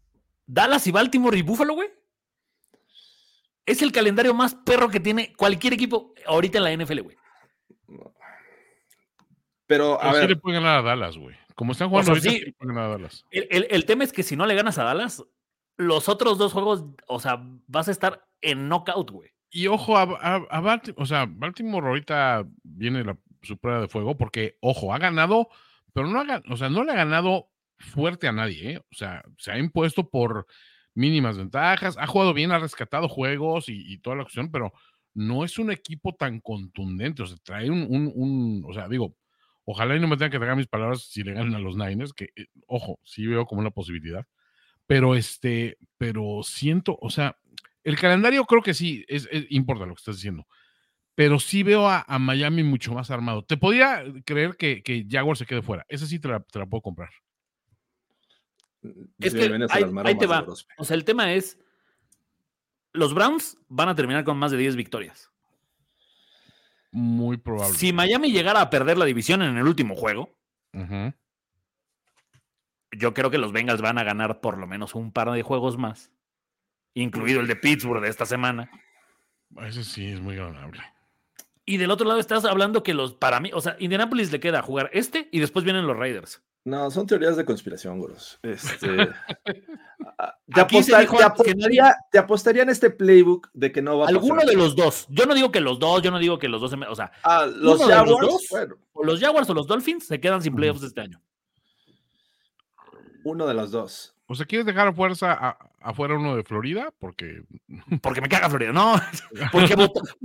Dallas 0.45 0.87
y 0.87 0.91
Baltimore 0.91 1.37
y 1.37 1.41
Buffalo, 1.41 1.73
güey. 1.73 1.89
Es 3.65 3.81
el 3.81 3.91
calendario 3.91 4.33
más 4.33 4.55
perro 4.55 4.89
que 4.89 4.99
tiene 4.99 5.33
cualquier 5.35 5.73
equipo 5.73 6.13
ahorita 6.25 6.57
en 6.57 6.63
la 6.63 6.75
NFL, 6.85 7.01
güey. 7.01 7.17
Pero, 9.67 9.95
a 9.95 10.01
Pero 10.01 10.13
sí 10.13 10.19
ver, 10.21 10.29
le 10.29 10.35
pueden 10.37 10.63
ganar 10.63 10.79
a 10.79 10.81
Dallas, 10.81 11.17
güey. 11.17 11.35
Como 11.55 11.73
están 11.73 11.89
jugando 11.89 12.05
sea, 12.07 12.13
ahorita, 12.13 12.29
sí. 12.31 12.39
sí 12.39 12.45
le 12.45 12.53
pueden 12.53 12.73
ganar 12.75 12.89
a 12.89 12.93
Dallas. 12.93 13.25
El, 13.29 13.47
el- 13.51 13.67
el 13.69 13.85
tema 13.85 14.03
es 14.03 14.11
que 14.13 14.23
si 14.23 14.35
no 14.35 14.45
le 14.47 14.55
ganas 14.55 14.77
a 14.79 14.83
Dallas, 14.83 15.23
los 15.77 16.09
otros 16.09 16.37
dos 16.37 16.53
juegos, 16.53 16.85
o 17.07 17.19
sea, 17.19 17.39
vas 17.67 17.87
a 17.87 17.91
estar 17.91 18.27
en 18.41 18.67
knockout, 18.69 19.11
güey. 19.11 19.29
Y 19.51 19.67
ojo, 19.67 19.97
a, 19.97 20.03
a, 20.03 20.35
a 20.35 20.61
Balti- 20.61 20.93
o 20.97 21.05
sea, 21.05 21.25
Baltimore 21.27 21.87
ahorita 21.87 22.45
viene 22.63 23.03
la, 23.03 23.17
su 23.41 23.57
prueba 23.57 23.81
de 23.81 23.87
fuego 23.87 24.17
porque, 24.17 24.57
ojo, 24.61 24.93
ha 24.93 24.99
ganado, 24.99 25.49
pero 25.93 26.07
no 26.07 26.19
ha, 26.21 26.43
o 26.49 26.57
sea, 26.57 26.69
no 26.69 26.83
le 26.83 26.91
ha 26.91 26.95
ganado 26.95 27.49
fuerte 27.77 28.27
a 28.27 28.31
nadie, 28.31 28.71
¿eh? 28.73 28.77
O 28.79 28.95
sea, 28.95 29.23
se 29.37 29.51
ha 29.51 29.57
impuesto 29.57 30.09
por 30.09 30.45
mínimas 30.93 31.37
ventajas, 31.37 31.97
ha 31.97 32.07
jugado 32.07 32.33
bien, 32.33 32.51
ha 32.51 32.59
rescatado 32.59 33.07
juegos 33.09 33.69
y, 33.69 33.91
y 33.91 33.99
toda 33.99 34.17
la 34.17 34.23
cuestión, 34.23 34.51
pero 34.51 34.73
no 35.13 35.43
es 35.45 35.57
un 35.57 35.71
equipo 35.71 36.13
tan 36.13 36.39
contundente, 36.41 37.23
o 37.23 37.25
sea, 37.25 37.37
trae 37.43 37.69
un, 37.71 37.87
un, 37.89 38.11
un- 38.13 38.63
o 38.67 38.73
sea, 38.73 38.87
digo, 38.87 39.15
ojalá 39.65 39.95
y 39.95 39.99
no 39.99 40.07
me 40.07 40.17
tengan 40.17 40.31
que 40.31 40.37
tragar 40.39 40.57
mis 40.57 40.67
palabras 40.67 41.03
si 41.09 41.23
le 41.23 41.33
ganan 41.33 41.55
a 41.55 41.59
los 41.59 41.75
Niners, 41.77 42.13
que, 42.13 42.25
eh, 42.35 42.47
ojo, 42.67 42.99
sí 43.03 43.25
veo 43.25 43.45
como 43.45 43.61
una 43.61 43.71
posibilidad, 43.71 44.25
pero 44.87 45.15
este, 45.15 45.77
pero 45.97 46.41
siento, 46.43 46.97
o 47.01 47.09
sea, 47.09 47.37
el 47.83 47.97
calendario 47.99 48.45
creo 48.45 48.61
que 48.61 48.73
sí, 48.73 49.05
es, 49.07 49.27
es- 49.31 49.45
importa 49.49 49.85
lo 49.85 49.93
que 49.95 49.99
estás 49.99 50.15
diciendo. 50.15 50.45
Pero 51.15 51.39
sí 51.39 51.63
veo 51.63 51.87
a, 51.89 52.05
a 52.07 52.17
Miami 52.19 52.63
mucho 52.63 52.93
más 52.93 53.11
armado. 53.11 53.43
Te 53.43 53.57
podía 53.57 54.03
creer 54.25 54.55
que, 54.55 54.81
que 54.83 55.05
Jaguar 55.09 55.35
se 55.35 55.45
quede 55.45 55.61
fuera. 55.61 55.85
Esa 55.89 56.05
sí 56.05 56.17
te 56.19 56.29
la, 56.29 56.39
te 56.39 56.59
la 56.59 56.65
puedo 56.65 56.81
comprar. 56.81 57.09
Es 59.19 59.33
que 59.33 59.49
ahí, 60.05 60.15
te 60.17 60.27
va. 60.27 60.45
O 60.77 60.85
sea, 60.85 60.95
el 60.95 61.03
tema 61.03 61.33
es, 61.33 61.59
los 62.93 63.13
Browns 63.13 63.57
van 63.67 63.89
a 63.89 63.95
terminar 63.95 64.23
con 64.23 64.37
más 64.37 64.51
de 64.51 64.57
10 64.57 64.77
victorias. 64.77 65.29
Muy 66.91 67.35
probable. 67.37 67.75
Si 67.77 67.91
Miami 67.91 68.31
llegara 68.31 68.61
a 68.61 68.69
perder 68.69 68.97
la 68.97 69.05
división 69.05 69.41
en 69.41 69.57
el 69.57 69.67
último 69.67 69.95
juego, 69.95 70.33
yo 72.91 73.13
creo 73.13 73.29
que 73.29 73.37
los 73.37 73.51
Bengals 73.51 73.81
van 73.81 73.97
a 73.97 74.03
ganar 74.03 74.39
por 74.41 74.57
lo 74.57 74.65
menos 74.67 74.95
un 74.95 75.11
par 75.11 75.29
de 75.31 75.43
juegos 75.43 75.77
más, 75.77 76.11
incluido 76.93 77.39
el 77.41 77.47
de 77.47 77.55
Pittsburgh 77.55 78.01
de 78.01 78.09
esta 78.09 78.25
semana. 78.25 78.69
Ese 79.65 79.83
sí 79.83 80.07
es 80.11 80.19
muy 80.21 80.35
ganable. 80.35 80.81
Y 81.65 81.77
del 81.77 81.91
otro 81.91 82.07
lado 82.07 82.19
estás 82.19 82.45
hablando 82.45 82.81
que 82.83 82.93
los, 82.93 83.13
para 83.13 83.39
mí, 83.39 83.51
o 83.53 83.61
sea, 83.61 83.75
Indianapolis 83.79 84.31
le 84.31 84.39
queda 84.39 84.61
jugar 84.61 84.89
este 84.93 85.29
y 85.31 85.39
después 85.39 85.63
vienen 85.65 85.85
los 85.87 85.95
Raiders. 85.97 86.41
No, 86.65 86.91
son 86.91 87.07
teorías 87.07 87.37
de 87.37 87.45
conspiración, 87.45 87.99
Goros. 87.99 88.37
Este, 88.43 88.87
te, 90.53 90.61
Aquí 90.61 90.83
se 90.83 90.93
aposta- 90.93 90.99
dijo 90.99 91.17
te 91.17 91.23
antes 91.23 91.45
que 91.45 91.55
nadie- 91.55 91.79
apostaría, 91.79 91.95
te 92.11 92.17
apostaría 92.19 92.63
en 92.63 92.69
este 92.69 92.89
playbook 92.89 93.49
de 93.53 93.71
que 93.71 93.81
no 93.81 93.97
va 93.99 94.05
a 94.05 94.09
Alguno 94.09 94.35
pasar. 94.35 94.49
de 94.49 94.55
los 94.57 94.75
dos. 94.75 95.05
Yo 95.09 95.25
no 95.25 95.33
digo 95.35 95.51
que 95.51 95.61
los 95.61 95.79
dos, 95.79 96.01
yo 96.01 96.11
no 96.11 96.19
digo 96.19 96.37
que 96.37 96.49
los 96.49 96.59
dos, 96.59 96.69
se 96.71 96.77
me- 96.77 96.87
o 96.87 96.95
sea, 96.95 97.11
Ah, 97.23 97.45
los 97.45 97.81
Jaguars, 97.83 98.27
dos. 98.27 98.47
bueno, 98.51 98.75
o 98.93 99.03
los 99.03 99.19
Jaguars 99.19 99.49
o 99.49 99.53
los 99.53 99.67
Dolphins 99.67 100.05
se 100.07 100.19
quedan 100.19 100.41
sin 100.41 100.55
playoffs 100.55 100.83
este 100.83 101.01
año. 101.01 101.21
uno 103.23 103.45
de 103.47 103.53
los 103.53 103.71
dos. 103.71 104.15
O 104.31 104.35
sea, 104.35 104.45
¿quieres 104.45 104.67
dejar 104.67 104.87
a 104.87 104.93
fuerza 104.93 105.33
a- 105.33 105.57
afuera 105.81 106.15
uno 106.15 106.35
de 106.35 106.43
Florida? 106.43 106.93
Porque 106.99 107.41
Porque 108.03 108.21
me 108.21 108.29
caga 108.29 108.47
Florida, 108.47 108.71
no. 108.71 108.93
Porque, 109.51 109.75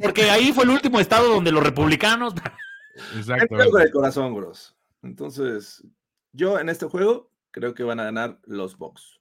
porque 0.00 0.30
ahí 0.30 0.52
fue 0.52 0.64
el 0.64 0.70
último 0.70 1.00
estado 1.00 1.32
donde 1.32 1.50
los 1.50 1.64
republicanos. 1.64 2.34
Con 3.48 3.80
el 3.82 3.90
corazón, 3.90 4.34
Gros. 4.34 4.76
Entonces, 5.02 5.82
yo 6.32 6.58
en 6.60 6.68
este 6.68 6.86
juego 6.86 7.30
creo 7.50 7.74
que 7.74 7.82
van 7.82 7.98
a 7.98 8.04
ganar 8.04 8.38
los 8.44 8.76
Bucks. 8.76 9.20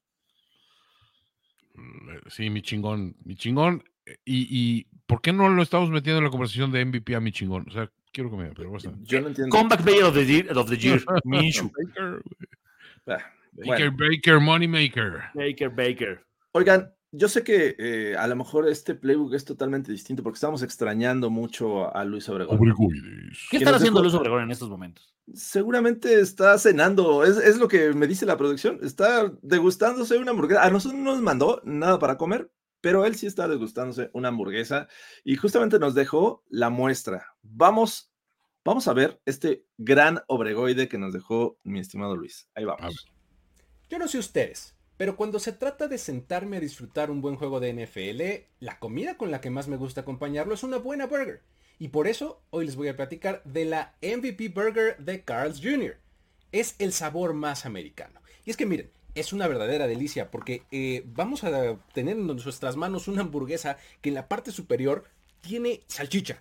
Sí, 2.27 2.49
mi 2.49 2.61
chingón, 2.61 3.15
mi 3.23 3.36
chingón. 3.36 3.84
Y, 4.25 4.47
y 4.49 4.88
¿por 5.07 5.21
qué 5.21 5.31
no 5.31 5.47
lo 5.49 5.63
estamos 5.63 5.89
metiendo 5.89 6.19
en 6.19 6.25
la 6.25 6.29
conversación 6.29 6.71
de 6.71 6.86
MVP 6.86 7.15
a 7.15 7.19
mi 7.21 7.31
chingón? 7.31 7.65
O 7.69 7.71
sea, 7.71 7.89
quiero 8.11 8.29
que 8.29 8.36
me... 8.36 8.49
Pero 8.53 8.69
bueno. 8.69 8.93
Yo 9.01 9.21
no 9.21 9.27
entiendo. 9.29 9.55
Comeback 9.55 9.81
Player 9.81 10.03
of 10.03 10.13
the 10.13 10.25
Year, 10.25 10.57
of 10.57 10.69
the 10.69 10.77
year 10.77 11.03
Minshew. 11.23 11.71
Baker, 13.55 13.89
Baker, 13.91 13.91
bueno. 13.91 14.09
Baker, 14.11 14.39
Moneymaker. 14.39 15.11
Baker, 15.33 15.69
Baker. 15.69 16.25
Oigan, 16.51 16.93
yo 17.11 17.27
sé 17.27 17.43
que 17.43 17.75
eh, 17.77 18.15
a 18.17 18.27
lo 18.27 18.35
mejor 18.35 18.67
este 18.67 18.95
playbook 18.95 19.33
es 19.35 19.45
totalmente 19.45 19.91
distinto 19.91 20.23
porque 20.23 20.37
estamos 20.37 20.63
extrañando 20.63 21.29
mucho 21.29 21.95
a 21.95 22.03
Luis 22.05 22.27
Obregón. 22.29 22.57
Obregoides. 22.57 23.47
¿Qué 23.51 23.59
nos 23.59 23.73
haciendo 23.75 23.99
dejó- 23.99 24.03
Luz 24.05 24.13
Obregón 24.15 24.43
en 24.43 24.51
estos 24.51 24.69
momentos? 24.69 25.13
Seguramente 25.33 26.19
está 26.19 26.57
cenando, 26.57 27.23
es, 27.23 27.37
es 27.37 27.57
lo 27.57 27.67
que 27.67 27.93
me 27.93 28.07
dice 28.07 28.25
la 28.25 28.37
producción. 28.37 28.79
Está 28.81 29.31
degustándose 29.41 30.17
una 30.17 30.31
hamburguesa. 30.31 30.63
A 30.63 30.69
nosotros 30.69 30.99
no 30.99 31.11
nos 31.13 31.21
mandó 31.21 31.61
nada 31.63 31.97
para 31.99 32.17
comer, 32.17 32.51
pero 32.81 33.05
él 33.05 33.15
sí 33.15 33.27
está 33.27 33.47
degustándose 33.47 34.09
una 34.13 34.29
hamburguesa 34.29 34.87
y 35.23 35.35
justamente 35.37 35.79
nos 35.79 35.93
dejó 35.93 36.43
la 36.49 36.69
muestra. 36.69 37.27
Vamos, 37.41 38.11
vamos 38.65 38.87
a 38.87 38.93
ver 38.93 39.21
este 39.25 39.63
gran 39.77 40.19
obregoide 40.27 40.87
que 40.89 40.97
nos 40.97 41.13
dejó 41.13 41.57
mi 41.63 41.79
estimado 41.79 42.15
Luis. 42.17 42.49
Ahí 42.55 42.65
vamos. 42.65 43.07
Yo 43.93 43.99
no 43.99 44.07
sé 44.07 44.17
ustedes, 44.17 44.73
pero 44.97 45.15
cuando 45.15 45.37
se 45.37 45.51
trata 45.51 45.87
de 45.87 45.99
sentarme 45.99 46.57
a 46.57 46.59
disfrutar 46.59 47.11
un 47.11 47.21
buen 47.21 47.35
juego 47.35 47.59
de 47.59 47.71
NFL, 47.71 48.49
la 48.59 48.79
comida 48.79 49.17
con 49.17 49.29
la 49.29 49.39
que 49.39 49.51
más 49.51 49.67
me 49.67 49.77
gusta 49.77 50.01
acompañarlo 50.01 50.55
es 50.55 50.63
una 50.63 50.79
buena 50.79 51.05
burger. 51.05 51.41
Y 51.77 51.89
por 51.89 52.07
eso 52.07 52.41
hoy 52.49 52.65
les 52.65 52.75
voy 52.75 52.87
a 52.87 52.95
platicar 52.95 53.43
de 53.43 53.65
la 53.65 53.93
MVP 54.01 54.49
Burger 54.49 54.97
de 54.97 55.23
Carl's 55.23 55.61
Jr. 55.61 55.95
Es 56.51 56.73
el 56.79 56.91
sabor 56.91 57.35
más 57.35 57.67
americano. 57.67 58.19
Y 58.45 58.49
es 58.49 58.57
que 58.57 58.65
miren, 58.65 58.89
es 59.13 59.31
una 59.31 59.47
verdadera 59.47 59.85
delicia 59.85 60.31
porque 60.31 60.63
eh, 60.71 61.03
vamos 61.05 61.43
a 61.43 61.77
tener 61.93 62.17
en 62.17 62.25
nuestras 62.25 62.75
manos 62.75 63.07
una 63.07 63.21
hamburguesa 63.21 63.77
que 64.01 64.09
en 64.09 64.15
la 64.15 64.27
parte 64.27 64.49
superior 64.49 65.03
tiene 65.41 65.81
salchicha. 65.85 66.39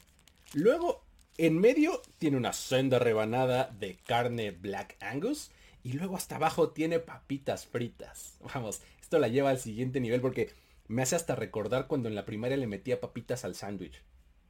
Luego, 0.54 1.04
en 1.36 1.58
medio 1.58 2.00
tiene 2.16 2.38
una 2.38 2.54
senda 2.54 2.98
rebanada 2.98 3.68
de 3.78 3.98
carne 4.06 4.52
Black 4.52 4.96
Angus. 5.00 5.50
Y 5.82 5.94
luego 5.94 6.16
hasta 6.16 6.36
abajo 6.36 6.70
tiene 6.70 6.98
papitas 6.98 7.66
fritas. 7.66 8.38
Vamos, 8.54 8.82
esto 9.00 9.18
la 9.18 9.28
lleva 9.28 9.50
al 9.50 9.58
siguiente 9.58 10.00
nivel 10.00 10.20
porque 10.20 10.52
me 10.88 11.02
hace 11.02 11.16
hasta 11.16 11.34
recordar 11.34 11.86
cuando 11.86 12.08
en 12.08 12.14
la 12.14 12.24
primaria 12.24 12.56
le 12.56 12.66
metía 12.66 13.00
papitas 13.00 13.44
al 13.44 13.54
sándwich. 13.54 14.02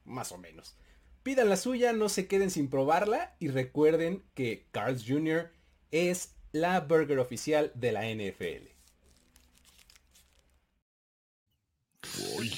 Más 0.05 0.33
o 0.33 0.39
menos. 0.39 0.76
Pidan 1.22 1.49
la 1.49 1.57
suya, 1.57 1.93
no 1.93 2.09
se 2.09 2.26
queden 2.26 2.51
sin 2.51 2.68
probarla 2.68 3.37
y 3.39 3.49
recuerden 3.49 4.24
que 4.35 4.66
Carl's 4.72 5.05
Jr. 5.07 5.53
es 5.93 6.35
la 6.51 6.80
burger 6.80 7.20
oficial 7.20 7.70
de 7.74 7.93
la 7.93 8.05
NFL. 8.11 8.72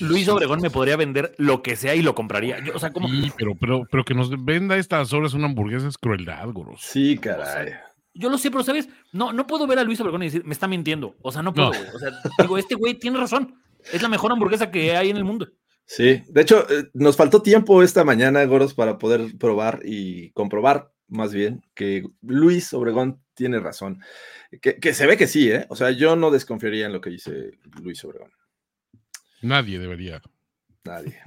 Luis 0.01 0.29
Obregón 0.29 0.61
me 0.61 0.71
podría 0.71 0.97
vender 0.97 1.35
lo 1.37 1.63
que 1.63 1.77
sea 1.77 1.95
y 1.95 2.03
lo 2.03 2.15
compraría. 2.15 2.65
Yo, 2.65 2.75
o 2.75 2.79
sea, 2.79 2.91
como. 2.91 3.09
Sí, 3.09 3.31
pero, 3.37 3.55
pero, 3.55 3.87
pero 3.91 4.05
que 4.05 4.15
nos 4.15 4.31
venda 4.45 4.77
estas 4.77 5.13
horas 5.13 5.35
una 5.35 5.47
hamburguesa 5.47 5.87
es 5.87 5.99
crueldad, 5.99 6.49
Goros. 6.53 6.81
Sí, 6.83 7.19
caray. 7.19 7.75
Yo 8.15 8.31
lo 8.31 8.39
sé, 8.39 8.51
pero 8.51 8.63
¿sabes? 8.63 8.89
No, 9.13 9.33
no 9.33 9.47
puedo 9.47 9.67
ver 9.67 9.79
a 9.79 9.85
Luis 9.85 10.01
Obregón 10.01 10.23
y 10.23 10.27
decir, 10.27 10.45
me 10.45 10.53
está 10.53 10.69
mintiendo. 10.69 11.17
O 11.21 11.33
sea, 11.33 11.43
no 11.43 11.53
puedo. 11.53 11.73
No. 11.73 11.79
O 11.95 11.99
sea, 11.99 12.11
digo, 12.39 12.57
este 12.57 12.77
güey 12.77 12.95
tiene 12.95 13.19
razón. 13.19 13.61
Es 13.93 14.01
la 14.03 14.09
mejor 14.09 14.33
hamburguesa 14.33 14.71
que 14.71 14.97
hay 14.97 15.11
en 15.11 15.17
el 15.17 15.25
mundo. 15.25 15.49
Sí, 15.87 16.23
de 16.29 16.41
hecho, 16.41 16.67
eh, 16.71 16.89
nos 16.95 17.17
faltó 17.17 17.43
tiempo 17.43 17.83
esta 17.83 18.05
mañana, 18.05 18.45
Goros, 18.45 18.73
para 18.75 18.99
poder 18.99 19.37
probar 19.39 19.81
y 19.85 20.31
comprobar, 20.31 20.93
más 21.09 21.35
bien, 21.35 21.63
que 21.75 22.05
Luis 22.23 22.73
Obregón 22.73 23.21
tiene 23.35 23.61
razón. 23.61 24.01
Que, 24.63 24.77
que 24.77 24.95
se 24.95 25.07
ve 25.07 25.17
que 25.17 25.27
sí, 25.27 25.51
¿eh? 25.51 25.67
O 25.69 25.77
sea, 25.77 25.91
yo 25.91 26.17
no 26.17 26.31
desconfiaría 26.31 26.87
en 26.87 26.93
lo 26.93 27.01
que 27.01 27.11
dice 27.11 27.59
Luis 27.83 28.03
Obregón. 28.05 28.33
Nadie 29.43 29.79
debería. 29.79 30.23
Nadie. 30.85 31.21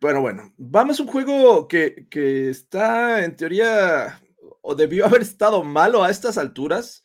Pero 0.00 0.20
bueno, 0.20 0.52
vamos 0.56 0.98
a 0.98 1.02
un 1.04 1.08
juego 1.08 1.68
que, 1.68 2.06
que 2.10 2.50
está 2.50 3.24
en 3.24 3.36
teoría, 3.36 4.20
o 4.62 4.74
debió 4.74 5.06
haber 5.06 5.22
estado 5.22 5.62
malo 5.62 6.04
a 6.04 6.10
estas 6.10 6.38
alturas, 6.38 7.04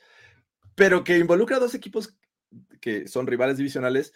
pero 0.75 1.03
que 1.03 1.17
involucra 1.17 1.57
a 1.57 1.59
dos 1.59 1.75
equipos 1.75 2.15
que 2.79 3.07
son 3.07 3.27
rivales 3.27 3.57
divisionales 3.57 4.13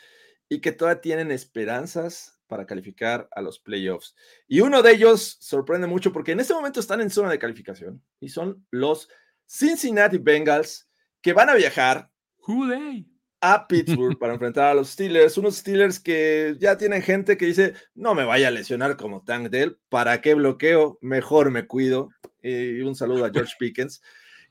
y 0.50 0.62
que 0.62 0.72
todavía 0.72 1.02
tienen 1.02 1.32
esperanzas 1.32 2.40
para 2.48 2.66
calificar 2.66 3.28
a 3.32 3.42
los 3.42 3.60
playoffs. 3.60 4.16
Y 4.48 4.62
uno 4.62 4.82
de 4.82 4.92
ellos 4.92 5.38
sorprende 5.40 5.88
mucho 5.88 6.12
porque 6.12 6.34
en 6.34 6.40
este 6.40 6.54
momento 6.54 6.80
están 6.80 7.02
en 7.02 7.10
zona 7.10 7.30
de 7.30 7.40
calificación 7.40 8.04
y 8.20 8.30
son 8.30 8.66
los 8.70 9.10
Cincinnati 9.48 10.18
Bengals 10.18 10.88
que 11.22 11.34
van 11.34 11.50
a 11.50 11.56
viajar 11.56 12.12
Who 12.48 12.70
they? 12.70 13.15
A 13.54 13.68
Pittsburgh 13.68 14.18
para 14.18 14.34
enfrentar 14.34 14.66
a 14.66 14.74
los 14.74 14.90
Steelers, 14.90 15.38
unos 15.38 15.58
Steelers 15.58 16.00
que 16.00 16.56
ya 16.60 16.78
tienen 16.78 17.02
gente 17.02 17.38
que 17.38 17.46
dice, 17.46 17.74
no 17.94 18.16
me 18.16 18.24
vaya 18.24 18.48
a 18.48 18.52
lesionar 18.52 18.98
como 18.98 19.24
Tank 19.24 19.50
Dell, 19.50 19.78
¿para 19.90 20.22
qué 20.22 20.34
bloqueo? 20.34 20.98
Mejor 21.02 21.52
me 21.52 21.68
cuido. 21.68 22.10
Y 22.42 22.82
un 22.82 22.96
saludo 22.96 23.26
a 23.26 23.32
George 23.32 23.56
Pickens. 23.58 24.02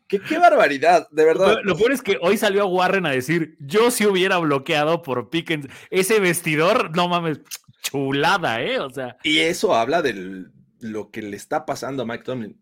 ¿Qué, 0.06 0.20
qué 0.20 0.38
barbaridad, 0.38 1.08
de 1.10 1.24
verdad. 1.24 1.54
Lo, 1.56 1.62
lo 1.62 1.76
peor 1.76 1.92
es 1.92 2.02
que 2.02 2.18
hoy 2.20 2.36
salió 2.36 2.66
Warren 2.66 3.06
a 3.06 3.10
decir, 3.10 3.56
yo 3.60 3.90
si 3.90 4.06
hubiera 4.06 4.38
bloqueado 4.38 5.02
por 5.02 5.30
Pickens 5.30 5.68
ese 5.90 6.20
vestidor, 6.20 6.94
no 6.94 7.08
mames, 7.08 7.40
chulada, 7.82 8.62
¿eh? 8.62 8.80
O 8.80 8.90
sea, 8.90 9.16
Y 9.22 9.38
eso 9.38 9.74
habla 9.74 10.02
de 10.02 10.46
lo 10.80 11.10
que 11.10 11.22
le 11.22 11.36
está 11.36 11.64
pasando 11.64 12.02
a 12.02 12.06
Mike 12.06 12.24
Tomlin. 12.24 12.60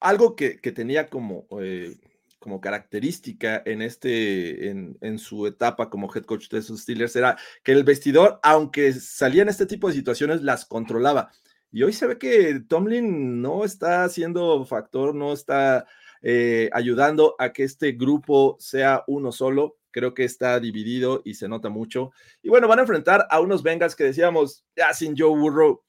Algo 0.00 0.34
que, 0.36 0.60
que 0.60 0.72
tenía 0.72 1.08
como, 1.08 1.46
eh, 1.60 1.96
como 2.42 2.60
característica 2.60 3.62
en, 3.64 3.80
este, 3.80 4.68
en, 4.68 4.98
en 5.00 5.18
su 5.18 5.46
etapa 5.46 5.88
como 5.88 6.12
head 6.14 6.24
coach 6.24 6.50
de 6.50 6.58
esos 6.58 6.80
Steelers 6.80 7.16
era 7.16 7.38
que 7.62 7.72
el 7.72 7.84
vestidor, 7.84 8.40
aunque 8.42 8.92
salía 8.92 9.42
en 9.42 9.48
este 9.48 9.64
tipo 9.64 9.88
de 9.88 9.94
situaciones, 9.94 10.42
las 10.42 10.66
controlaba. 10.66 11.30
Y 11.70 11.84
hoy 11.84 11.94
se 11.94 12.06
ve 12.06 12.18
que 12.18 12.60
Tomlin 12.68 13.40
no 13.40 13.64
está 13.64 14.06
siendo 14.10 14.66
factor, 14.66 15.14
no 15.14 15.32
está 15.32 15.86
eh, 16.20 16.68
ayudando 16.72 17.34
a 17.38 17.52
que 17.52 17.64
este 17.64 17.92
grupo 17.92 18.56
sea 18.60 19.04
uno 19.06 19.32
solo. 19.32 19.78
Creo 19.90 20.12
que 20.12 20.24
está 20.24 20.60
dividido 20.60 21.22
y 21.24 21.34
se 21.34 21.48
nota 21.48 21.70
mucho. 21.70 22.12
Y 22.42 22.50
bueno, 22.50 22.68
van 22.68 22.78
a 22.78 22.82
enfrentar 22.82 23.26
a 23.30 23.40
unos 23.40 23.62
Bengals 23.62 23.96
que 23.96 24.04
decíamos, 24.04 24.64
ya 24.76 24.92
sin 24.92 25.16
Joe 25.16 25.38
Burrow, 25.38 25.82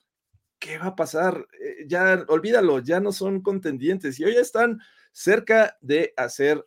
¿qué 0.58 0.78
va 0.78 0.88
a 0.88 0.96
pasar? 0.96 1.48
Eh, 1.62 1.86
ya 1.88 2.24
olvídalo, 2.30 2.80
ya 2.80 3.02
no 3.02 3.12
son 3.12 3.42
contendientes 3.42 4.18
y 4.20 4.24
hoy 4.24 4.36
están 4.38 4.80
cerca 5.14 5.78
de 5.80 6.14
hacer 6.18 6.66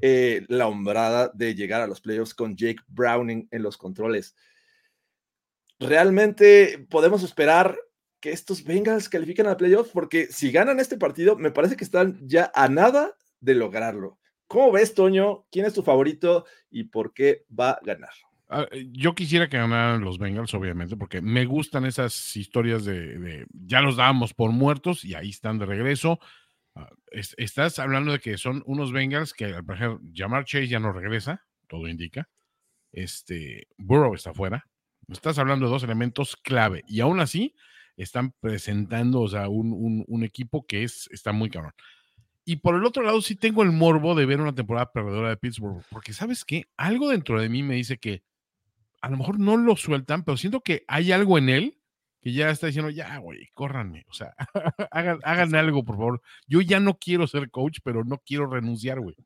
eh, 0.00 0.44
la 0.48 0.68
hombrada 0.68 1.30
de 1.34 1.54
llegar 1.54 1.80
a 1.80 1.86
los 1.86 2.00
playoffs 2.00 2.34
con 2.34 2.56
Jake 2.56 2.82
Browning 2.88 3.48
en 3.50 3.62
los 3.62 3.78
controles. 3.78 4.36
¿Realmente 5.80 6.86
podemos 6.90 7.22
esperar 7.22 7.78
que 8.20 8.32
estos 8.32 8.64
Bengals 8.64 9.08
califiquen 9.08 9.46
a 9.46 9.56
playoffs? 9.56 9.90
Porque 9.90 10.26
si 10.26 10.50
ganan 10.50 10.80
este 10.80 10.98
partido, 10.98 11.36
me 11.36 11.50
parece 11.50 11.76
que 11.76 11.84
están 11.84 12.20
ya 12.26 12.50
a 12.54 12.68
nada 12.68 13.16
de 13.40 13.54
lograrlo. 13.54 14.18
¿Cómo 14.46 14.72
ves, 14.72 14.94
Toño? 14.94 15.46
¿Quién 15.50 15.66
es 15.66 15.74
tu 15.74 15.82
favorito 15.82 16.46
y 16.70 16.84
por 16.84 17.12
qué 17.12 17.44
va 17.58 17.70
a 17.70 17.80
ganar? 17.84 18.10
Ah, 18.48 18.66
Yo 18.92 19.14
quisiera 19.14 19.48
que 19.48 19.58
ganaran 19.58 20.00
los 20.00 20.18
Bengals, 20.18 20.54
obviamente, 20.54 20.96
porque 20.96 21.20
me 21.20 21.44
gustan 21.44 21.84
esas 21.84 22.36
historias 22.36 22.84
de, 22.84 23.18
de 23.18 23.46
ya 23.52 23.80
los 23.80 23.96
dábamos 23.96 24.32
por 24.32 24.52
muertos 24.52 25.04
y 25.04 25.14
ahí 25.14 25.30
están 25.30 25.58
de 25.58 25.66
regreso. 25.66 26.18
Ah, 26.80 26.88
es- 27.10 27.34
estás 27.38 27.78
hablando 27.80 28.12
de 28.12 28.20
que 28.20 28.38
son 28.38 28.62
unos 28.66 28.92
Bengals 28.92 29.32
que, 29.34 29.46
al 29.46 29.64
parecer, 29.64 29.98
Jamar 30.14 30.44
Chase 30.44 30.68
ya 30.68 30.78
no 30.78 30.92
regresa, 30.92 31.44
todo 31.66 31.88
indica. 31.88 32.28
Este, 32.92 33.66
Burrow 33.76 34.14
está 34.14 34.32
fuera. 34.32 34.64
Estás 35.08 35.38
hablando 35.38 35.66
de 35.66 35.72
dos 35.72 35.82
elementos 35.82 36.36
clave 36.36 36.84
y 36.86 37.00
aún 37.00 37.18
así 37.20 37.54
están 37.96 38.32
presentando, 38.40 39.20
o 39.22 39.28
sea, 39.28 39.48
un, 39.48 39.72
un- 39.72 40.04
un 40.06 40.22
equipo 40.22 40.64
que 40.66 40.84
es, 40.84 41.08
está 41.10 41.32
muy 41.32 41.50
cabrón. 41.50 41.72
Y 42.44 42.56
por 42.56 42.76
el 42.76 42.84
otro 42.84 43.02
lado, 43.02 43.20
sí 43.22 43.34
tengo 43.34 43.62
el 43.64 43.72
morbo 43.72 44.14
de 44.14 44.24
ver 44.24 44.40
una 44.40 44.54
temporada 44.54 44.92
perdedora 44.92 45.30
de 45.30 45.36
Pittsburgh, 45.36 45.82
porque 45.90 46.12
sabes 46.12 46.44
qué, 46.44 46.66
algo 46.76 47.08
dentro 47.10 47.40
de 47.40 47.48
mí 47.48 47.62
me 47.62 47.74
dice 47.74 47.98
que 47.98 48.22
a 49.00 49.10
lo 49.10 49.16
mejor 49.16 49.38
no 49.40 49.56
lo 49.56 49.76
sueltan, 49.76 50.24
pero 50.24 50.36
siento 50.36 50.60
que 50.60 50.84
hay 50.88 51.10
algo 51.12 51.38
en 51.38 51.48
él 51.48 51.77
que 52.20 52.32
ya 52.32 52.50
está 52.50 52.66
diciendo, 52.66 52.90
ya, 52.90 53.16
güey, 53.18 53.48
córranme, 53.54 54.04
o 54.08 54.12
sea, 54.12 54.34
hagan, 54.90 55.18
hagan 55.24 55.54
algo, 55.54 55.84
por 55.84 55.96
favor. 55.96 56.22
Yo 56.46 56.60
ya 56.60 56.80
no 56.80 56.98
quiero 56.98 57.26
ser 57.26 57.50
coach, 57.50 57.78
pero 57.84 58.04
no 58.04 58.18
quiero 58.24 58.46
renunciar, 58.48 59.00
güey. 59.00 59.16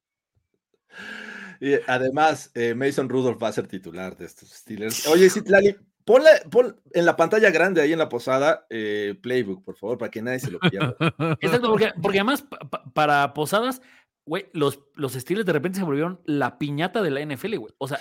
Y 1.61 1.75
además, 1.87 2.51
eh, 2.55 2.75
Mason 2.75 3.09
Rudolph 3.09 3.41
va 3.43 3.49
a 3.49 3.53
ser 3.53 3.69
titular 3.69 4.17
de 4.17 4.27
estos 4.27 4.49
Steelers. 4.51 5.07
Oye, 5.07 5.31
Citlali, 5.31 5.77
ponle, 6.05 6.31
pon 6.51 6.77
en 6.93 7.07
la 7.07 7.17
pantalla 7.17 7.51
grande 7.51 7.81
ahí 7.81 7.93
en 7.93 7.99
la 8.01 8.09
posada 8.09 8.67
eh, 8.69 9.15
Playbook, 9.23 9.65
por 9.65 9.77
favor, 9.77 9.97
para 9.99 10.11
que 10.11 10.23
nadie 10.23 10.41
se 10.41 10.51
lo 10.51 10.59
pierda. 10.59 10.97
exacto, 11.41 11.69
porque, 11.71 11.93
porque 12.03 12.19
además 12.19 12.43
pa- 12.43 12.59
pa- 12.59 12.85
para 12.93 13.33
Posadas 13.33 13.81
güey, 14.25 14.47
los, 14.53 14.81
los 14.95 15.15
Steelers 15.15 15.47
de 15.47 15.53
repente 15.53 15.79
se 15.79 15.85
volvieron 15.85 16.21
la 16.27 16.57
piñata 16.59 17.03
de 17.03 17.11
la 17.11 17.21
NFL, 17.25 17.57
güey. 17.57 17.75
O 17.79 17.89
sea, 17.89 17.99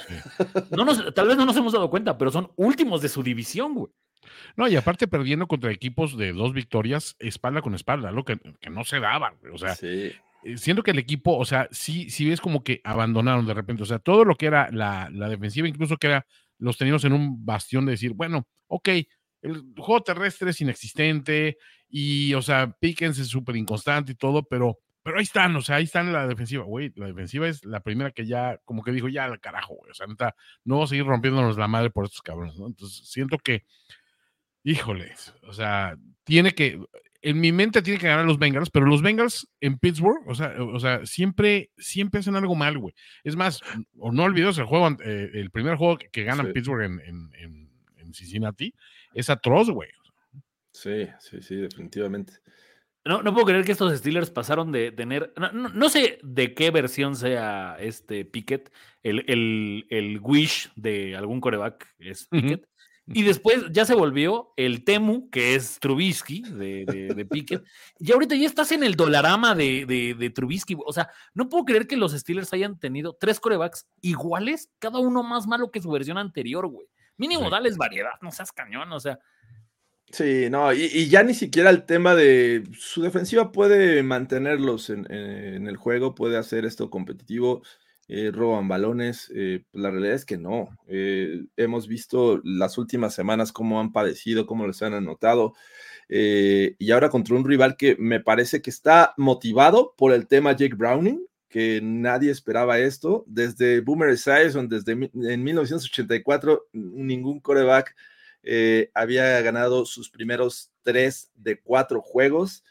no 0.72 0.84
nos, 0.86 1.14
tal 1.16 1.28
vez 1.28 1.36
no 1.38 1.46
nos 1.46 1.58
hemos 1.58 1.74
dado 1.74 1.90
cuenta, 1.90 2.18
pero 2.18 2.32
son 2.32 2.52
últimos 2.58 3.02
de 3.02 3.10
su 3.10 3.24
división, 3.24 3.74
güey. 3.74 3.92
No, 4.56 4.68
y 4.68 4.76
aparte 4.76 5.08
perdiendo 5.08 5.48
contra 5.48 5.72
equipos 5.72 6.18
de 6.18 6.34
dos 6.34 6.54
victorias, 6.54 7.16
espalda 7.20 7.62
con 7.62 7.76
espalda, 7.76 8.12
lo 8.12 8.24
que, 8.24 8.38
que 8.60 8.70
no 8.70 8.84
se 8.84 9.00
daba. 9.00 9.34
O 9.54 9.58
sea, 9.58 9.76
Sí. 9.76 10.12
eh, 10.44 10.58
siento 10.58 10.84
que 10.84 10.92
el 10.92 11.00
equipo, 11.00 11.38
o 11.38 11.46
sea, 11.46 11.68
sí, 11.72 12.10
sí 12.10 12.32
es 12.32 12.42
como 12.42 12.64
que 12.64 12.82
abandonaron 12.84 13.46
de 13.46 13.54
repente. 13.54 13.84
O 13.84 13.86
sea, 13.86 14.00
todo 14.00 14.24
lo 14.26 14.36
que 14.36 14.46
era 14.48 14.70
la, 14.72 15.10
la 15.12 15.30
defensiva, 15.30 15.68
incluso 15.68 15.98
que 15.98 16.08
era, 16.08 16.26
los 16.60 16.78
teníamos 16.78 17.04
en 17.06 17.14
un 17.14 17.46
bastión 17.46 17.86
de 17.86 17.92
decir, 17.94 18.14
bueno, 18.14 18.48
ok, 18.68 18.90
el 19.42 19.64
juego 19.78 20.04
terrestre 20.04 20.52
es 20.52 20.62
inexistente 20.62 21.58
y, 21.90 22.34
o 22.36 22.42
sea, 22.42 22.72
Pickens 22.80 23.18
es 23.18 23.28
súper 23.28 23.56
inconstante 23.56 24.12
y 24.12 24.16
todo, 24.16 24.44
pero, 24.44 24.78
pero 25.04 25.18
ahí 25.18 25.24
están, 25.24 25.56
o 25.56 25.62
sea, 25.62 25.78
ahí 25.78 25.86
están 25.86 26.14
la 26.14 26.28
defensiva, 26.28 26.64
güey. 26.64 26.92
La 26.96 27.08
defensiva 27.08 27.48
es 27.48 27.66
la 27.66 27.80
primera 27.80 28.12
que 28.12 28.28
ya, 28.28 28.60
como 28.66 28.84
que 28.84 28.92
dijo, 28.92 29.10
ya 29.10 29.26
al 29.26 29.40
carajo, 29.40 29.74
güey. 29.76 29.90
O 29.90 29.96
sea, 29.96 30.06
neta, 30.06 30.36
no 30.64 30.76
vamos 30.76 30.90
a 30.90 30.92
seguir 30.92 31.06
rompiéndonos 31.06 31.58
la 31.58 31.68
madre 31.68 31.90
por 31.90 32.06
estos 32.06 32.22
cabrones, 32.22 32.56
¿no? 32.60 32.68
Entonces, 32.68 33.10
siento 33.10 33.40
que, 33.40 33.66
híjoles, 34.64 35.34
o 35.44 35.54
sea, 35.54 35.96
tiene 36.24 36.52
que, 36.54 36.80
en 37.24 37.40
mi 37.40 37.52
mente 37.52 37.82
tiene 37.82 38.00
que 38.00 38.08
ganar 38.08 38.26
los 38.26 38.40
Bengals, 38.40 38.70
pero 38.70 38.86
los 38.86 39.02
Bengals 39.02 39.48
en 39.60 39.78
Pittsburgh, 39.78 40.24
o 40.28 40.36
sea, 40.36 40.56
o 40.60 40.80
sea 40.80 41.06
siempre, 41.06 41.70
siempre 41.78 42.20
hacen 42.20 42.36
algo 42.36 42.56
mal, 42.56 42.78
güey. 42.78 42.94
Es 43.24 43.36
más, 43.36 43.62
o 44.00 44.12
no 44.12 44.24
olvides 44.24 44.58
el 44.58 44.66
juego, 44.66 44.90
eh, 45.04 45.30
el 45.34 45.52
primer 45.52 45.76
juego 45.76 45.98
que, 45.98 46.10
que 46.10 46.24
ganan 46.24 46.48
Sí. 46.48 46.54
Pittsburgh 46.54 46.84
en, 46.84 47.00
en, 47.02 47.30
en, 47.36 47.70
en 47.98 48.14
Cincinnati, 48.14 48.74
es 49.14 49.30
atroz, 49.30 49.70
güey. 49.70 49.90
Sí, 50.74 51.08
sí, 51.20 51.42
sí, 51.42 51.56
definitivamente. 51.56 52.34
No, 53.04 53.24
no 53.24 53.34
puedo 53.34 53.48
creer 53.48 53.66
que 53.66 53.72
estos 53.72 53.98
Steelers 53.98 54.30
pasaron 54.30 54.72
de 54.72 54.92
tener. 54.92 55.34
No, 55.36 55.52
no- 55.52 55.70
no 55.70 55.90
sé 55.90 56.20
de 56.22 56.54
qué 56.54 56.70
versión 56.70 57.16
sea 57.16 57.76
este 57.80 58.26
Pickett, 58.26 58.72
el, 59.02 59.24
el, 59.28 59.88
el 59.90 60.20
Wish 60.22 60.72
de 60.76 61.16
algún 61.16 61.42
coreback 61.42 61.94
es. 61.98 62.28
Pickett. 62.28 62.68
Y 63.14 63.24
después 63.24 63.66
ya 63.72 63.86
se 63.86 63.96
volvió 63.96 64.54
el 64.58 64.84
Temu, 64.84 65.30
que 65.30 65.56
es 65.56 65.80
Trubisky 65.80 66.42
de, 66.44 66.86
de, 66.86 67.14
de 67.14 67.26
Pickett. 67.26 67.64
Y 68.00 68.12
ahorita 68.12 68.36
ya 68.36 68.46
estás 68.48 68.72
en 68.72 68.84
el 68.84 68.96
dolarama 68.96 69.56
de, 69.56 69.86
de, 69.86 70.16
de 70.18 70.30
Trubisky. 70.30 70.76
O 70.86 70.94
sea, 70.94 71.10
no 71.34 71.50
puedo 71.50 71.66
creer 71.66 71.88
que 71.88 71.98
los 71.98 72.14
Steelers 72.14 72.54
hayan 72.54 72.80
tenido 72.80 73.18
tres 73.20 73.40
corebacks 73.40 73.88
iguales, 74.02 74.70
cada 74.80 75.00
uno 75.00 75.24
más 75.24 75.48
malo 75.48 75.72
que 75.72 75.82
su 75.82 75.90
versión 75.92 76.18
anterior, 76.18 76.68
güey. 76.68 76.88
Mínimo, 77.18 77.46
Sí. 77.46 77.52
dales 77.52 77.78
variedad, 77.78 78.12
no 78.22 78.32
seas 78.32 78.52
cañón, 78.52 78.92
o 78.92 79.00
sea. 79.00 79.20
Sí, 80.12 80.48
no, 80.50 80.74
y, 80.74 80.82
y 80.92 81.08
ya 81.08 81.24
ni 81.24 81.34
siquiera 81.34 81.70
el 81.70 81.86
tema 81.86 82.16
de 82.16 82.64
su 82.78 83.02
defensiva 83.02 83.54
puede 83.54 84.04
mantenerlos 84.04 84.90
en, 84.90 85.10
en- 85.10 85.54
en 85.56 85.68
el 85.68 85.78
juego, 85.78 86.16
puede 86.16 86.38
hacer 86.38 86.66
esto 86.66 86.90
competitivo, 86.90 87.62
eh, 88.14 88.30
roban 88.30 88.68
balones. 88.68 89.32
eh, 89.34 89.64
la 89.72 89.90
realidad 89.90 90.16
es 90.16 90.26
que 90.26 90.38
no. 90.38 90.68
Eh, 90.88 91.46
hemos 91.56 91.88
visto 91.88 92.42
las 92.44 92.78
últimas 92.78 93.14
semanas 93.16 93.54
cómo 93.54 93.80
han 93.80 93.94
padecido, 93.94 94.46
cómo 94.46 94.68
les 94.68 94.82
han 94.82 94.94
anotado. 94.94 95.54
y 96.10 96.92
ahora 96.92 97.10
contra 97.10 97.36
un 97.38 97.46
rival 97.46 97.78
que 97.78 97.96
me 97.98 98.20
parece 98.20 98.62
que 98.62 98.70
está 98.70 99.14
motivado 99.16 99.94
por 99.98 100.12
el 100.12 100.28
tema 100.28 100.52
Jake 100.52 100.76
Browning, 100.76 101.26
que 101.48 101.80
nadie 101.82 102.32
esperaba 102.32 102.80
esto. 102.80 103.24
Desde 103.28 103.80
Boomer 103.80 104.10
Esiason, 104.10 104.68
desde 104.68 104.92
en 104.92 105.44
1984, 105.44 106.68
ningún 106.74 107.40
coreback 107.40 107.96
había 108.94 109.40
ganado 109.42 109.86
sus 109.86 110.10
primeros 110.10 110.70
tres 110.84 111.32
de 111.36 111.62
cuatro 111.62 112.02
juegos. 112.02 112.66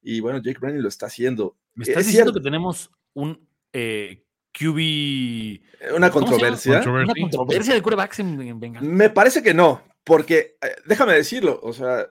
Y 0.00 0.20
bueno, 0.20 0.40
Jake 0.40 0.58
Browning 0.58 0.82
lo 0.82 0.88
está 0.88 1.04
haciendo. 1.06 1.54
¿Me 1.74 1.82
Es 1.82 1.90
estás 1.90 2.06
diciendo 2.06 2.30
cierto. 2.32 2.40
que 2.40 2.44
tenemos 2.44 2.90
un 3.12 3.46
eh, 3.74 4.22
QB. 4.58 5.94
Una 5.96 6.10
controversia. 6.10 6.74
Controversia. 6.74 7.12
Una 7.14 7.20
controversia 7.30 7.74
de 7.74 7.82
corebacks 7.82 8.18
en, 8.20 8.40
en 8.40 8.58
Bengals. 8.60 8.86
Me 8.86 9.10
parece 9.10 9.42
que 9.42 9.52
no, 9.54 9.82
porque 10.04 10.56
eh, 10.62 10.76
déjame 10.86 11.12
decirlo, 11.14 11.60
o 11.62 11.72
sea, 11.72 12.06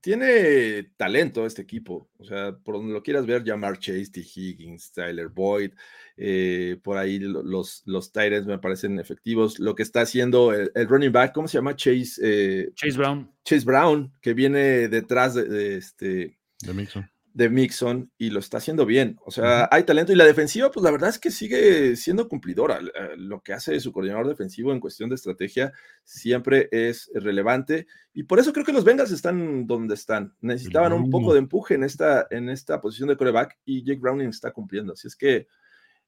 tiene 0.00 0.92
talento 0.96 1.44
este 1.44 1.62
equipo, 1.62 2.08
o 2.18 2.24
sea, 2.24 2.56
por 2.56 2.76
donde 2.76 2.92
lo 2.92 3.02
quieras 3.02 3.26
ver, 3.26 3.44
Jamar 3.44 3.78
Chase, 3.78 4.10
T. 4.12 4.20
Higgins, 4.20 4.92
Tyler 4.92 5.28
Boyd, 5.28 5.72
eh, 6.16 6.78
por 6.82 6.96
ahí 6.96 7.18
lo- 7.18 7.42
los, 7.42 7.82
los 7.84 8.12
Titans 8.12 8.46
me 8.46 8.58
parecen 8.58 8.98
efectivos. 9.00 9.58
Lo 9.58 9.74
que 9.74 9.82
está 9.82 10.00
haciendo 10.02 10.52
el, 10.52 10.70
el 10.74 10.88
running 10.88 11.12
back, 11.12 11.32
¿cómo 11.34 11.48
se 11.48 11.58
llama? 11.58 11.74
Chase, 11.76 12.20
eh, 12.22 12.70
Chase 12.74 12.96
Brown. 12.96 13.30
Chase 13.44 13.64
Brown, 13.64 14.12
que 14.22 14.34
viene 14.34 14.88
detrás 14.88 15.34
de, 15.34 15.44
de 15.44 15.76
este, 15.76 16.38
De 16.60 16.74
Mixon. 16.74 17.10
De 17.38 17.48
Mixon 17.48 18.10
y 18.18 18.30
lo 18.30 18.40
está 18.40 18.56
haciendo 18.58 18.84
bien. 18.84 19.16
O 19.24 19.30
sea, 19.30 19.68
hay 19.70 19.84
talento 19.84 20.12
y 20.12 20.16
la 20.16 20.24
defensiva, 20.24 20.72
pues 20.72 20.82
la 20.82 20.90
verdad 20.90 21.08
es 21.10 21.20
que 21.20 21.30
sigue 21.30 21.94
siendo 21.94 22.28
cumplidora. 22.28 22.80
Eh, 22.80 23.14
Lo 23.16 23.40
que 23.42 23.52
hace 23.52 23.78
su 23.78 23.92
coordinador 23.92 24.26
defensivo 24.26 24.72
en 24.72 24.80
cuestión 24.80 25.08
de 25.08 25.14
estrategia 25.14 25.72
siempre 26.02 26.68
es 26.72 27.08
relevante 27.14 27.86
y 28.12 28.24
por 28.24 28.40
eso 28.40 28.52
creo 28.52 28.66
que 28.66 28.72
los 28.72 28.82
Bengals 28.82 29.12
están 29.12 29.68
donde 29.68 29.94
están. 29.94 30.34
Necesitaban 30.40 30.92
un 30.92 31.10
poco 31.10 31.32
de 31.32 31.38
empuje 31.38 31.74
en 31.74 31.84
esta, 31.84 32.26
en 32.30 32.48
esta 32.48 32.80
posición 32.80 33.08
de 33.08 33.16
coreback 33.16 33.56
y 33.64 33.84
Jake 33.84 34.00
Browning 34.00 34.30
está 34.30 34.50
cumpliendo. 34.50 34.94
Así 34.94 35.06
es 35.06 35.14
que 35.14 35.46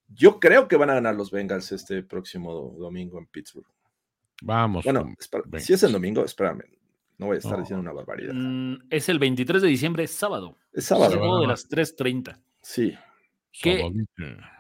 yo 0.09 0.41
creo 0.41 0.67
que 0.67 0.75
van 0.77 0.91
a 0.91 0.95
ganar 0.95 1.15
los 1.15 1.31
Bengals 1.31 1.71
este 1.71 2.03
próximo 2.03 2.53
do- 2.53 2.75
domingo 2.77 3.21
en 3.21 3.27
Pittsburgh. 3.27 3.69
Vamos. 4.43 4.85
Bueno, 4.85 5.15
si 5.65 5.75
es 5.75 5.83
el 5.85 5.93
domingo, 5.93 6.25
espérame. 6.25 6.65
No 7.21 7.27
voy 7.27 7.37
a 7.37 7.39
estar 7.39 7.53
No. 7.53 7.59
diciendo 7.61 7.83
una 7.83 7.93
barbaridad. 7.93 8.33
Mm, 8.35 8.79
es 8.91 9.09
el 9.09 9.19
23 9.19 9.63
de 9.63 9.69
diciembre, 9.69 10.07
sábado. 10.07 10.57
Es 10.73 10.87
sábado. 10.87 11.19
Juego 11.19 11.41
de 11.41 11.47
las 11.47 11.69
3:30. 11.69 12.41
Sí. 12.63 12.97
Sabadito. 13.53 14.07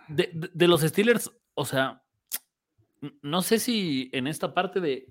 De, 0.08 0.30
de- 0.32 0.50
de 0.52 0.68
los 0.68 0.82
Steelers, 0.82 1.30
o 1.54 1.64
sea, 1.64 2.02
no 3.22 3.42
sé 3.42 3.58
si 3.58 4.10
en 4.12 4.26
esta 4.26 4.52
parte 4.52 4.80
de, 4.80 5.08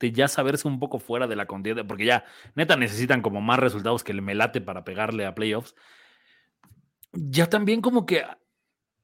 de 0.00 0.12
ya 0.12 0.26
saberse 0.28 0.66
un 0.66 0.78
poco 0.80 0.98
fuera 0.98 1.26
de 1.26 1.36
la 1.36 1.46
contienda, 1.46 1.84
porque 1.86 2.04
ya 2.06 2.24
neta 2.54 2.76
necesitan 2.76 3.22
como 3.22 3.40
más 3.40 3.58
resultados 3.58 4.02
que 4.02 4.12
el 4.12 4.22
melate 4.22 4.60
para 4.60 4.84
pegarle 4.84 5.24
a 5.26 5.34
playoffs. 5.34 5.74
Ya 7.12 7.48
también 7.48 7.80
como 7.80 8.06
que, 8.06 8.22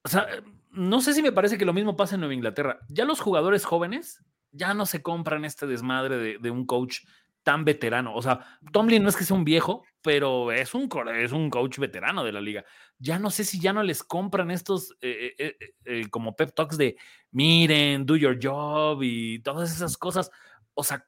o 0.03 0.09
sea, 0.09 0.27
no 0.71 1.01
sé 1.01 1.13
si 1.15 1.23
me 1.23 1.33
parece 1.33 1.59
que 1.59 1.65
lo 1.65 1.73
mismo 1.73 1.97
pasa 1.97 2.15
en 2.17 2.21
Nueva 2.23 2.35
Inglaterra. 2.35 2.81
Ya 2.89 3.05
los 3.05 3.21
jugadores 3.21 3.65
jóvenes 3.65 4.23
ya 4.53 4.75
no 4.75 4.87
se 4.87 5.03
compran 5.03 5.45
este 5.45 5.67
desmadre 5.67 6.17
de, 6.19 6.39
de 6.39 6.51
un 6.51 6.65
coach 6.67 7.01
tan 7.45 7.65
veterano. 7.65 8.15
O 8.15 8.23
sea, 8.23 8.41
Tomlin 8.73 9.03
no 9.03 9.09
es 9.09 9.17
que 9.17 9.23
sea 9.25 9.37
un 9.37 9.45
viejo, 9.45 9.85
pero 10.03 10.51
es 10.51 10.75
un, 10.75 10.89
es 11.15 11.31
un 11.33 11.49
coach 11.51 11.79
veterano 11.79 12.25
de 12.25 12.33
la 12.33 12.41
liga. 12.41 12.65
Ya 12.99 13.19
no 13.21 13.31
sé 13.31 13.45
si 13.45 13.61
ya 13.61 13.73
no 13.73 13.83
les 13.85 14.03
compran 14.03 14.51
estos 14.51 14.97
eh, 15.01 15.35
eh, 15.39 15.57
eh, 15.85 16.09
como 16.11 16.35
pep 16.35 16.53
talks 16.55 16.77
de 16.77 16.97
miren, 17.31 18.05
do 18.07 18.17
your 18.17 18.39
job 18.43 19.01
y 19.03 19.39
todas 19.41 19.71
esas 19.73 19.97
cosas. 19.97 20.31
O 20.75 20.83
sea, 20.83 21.07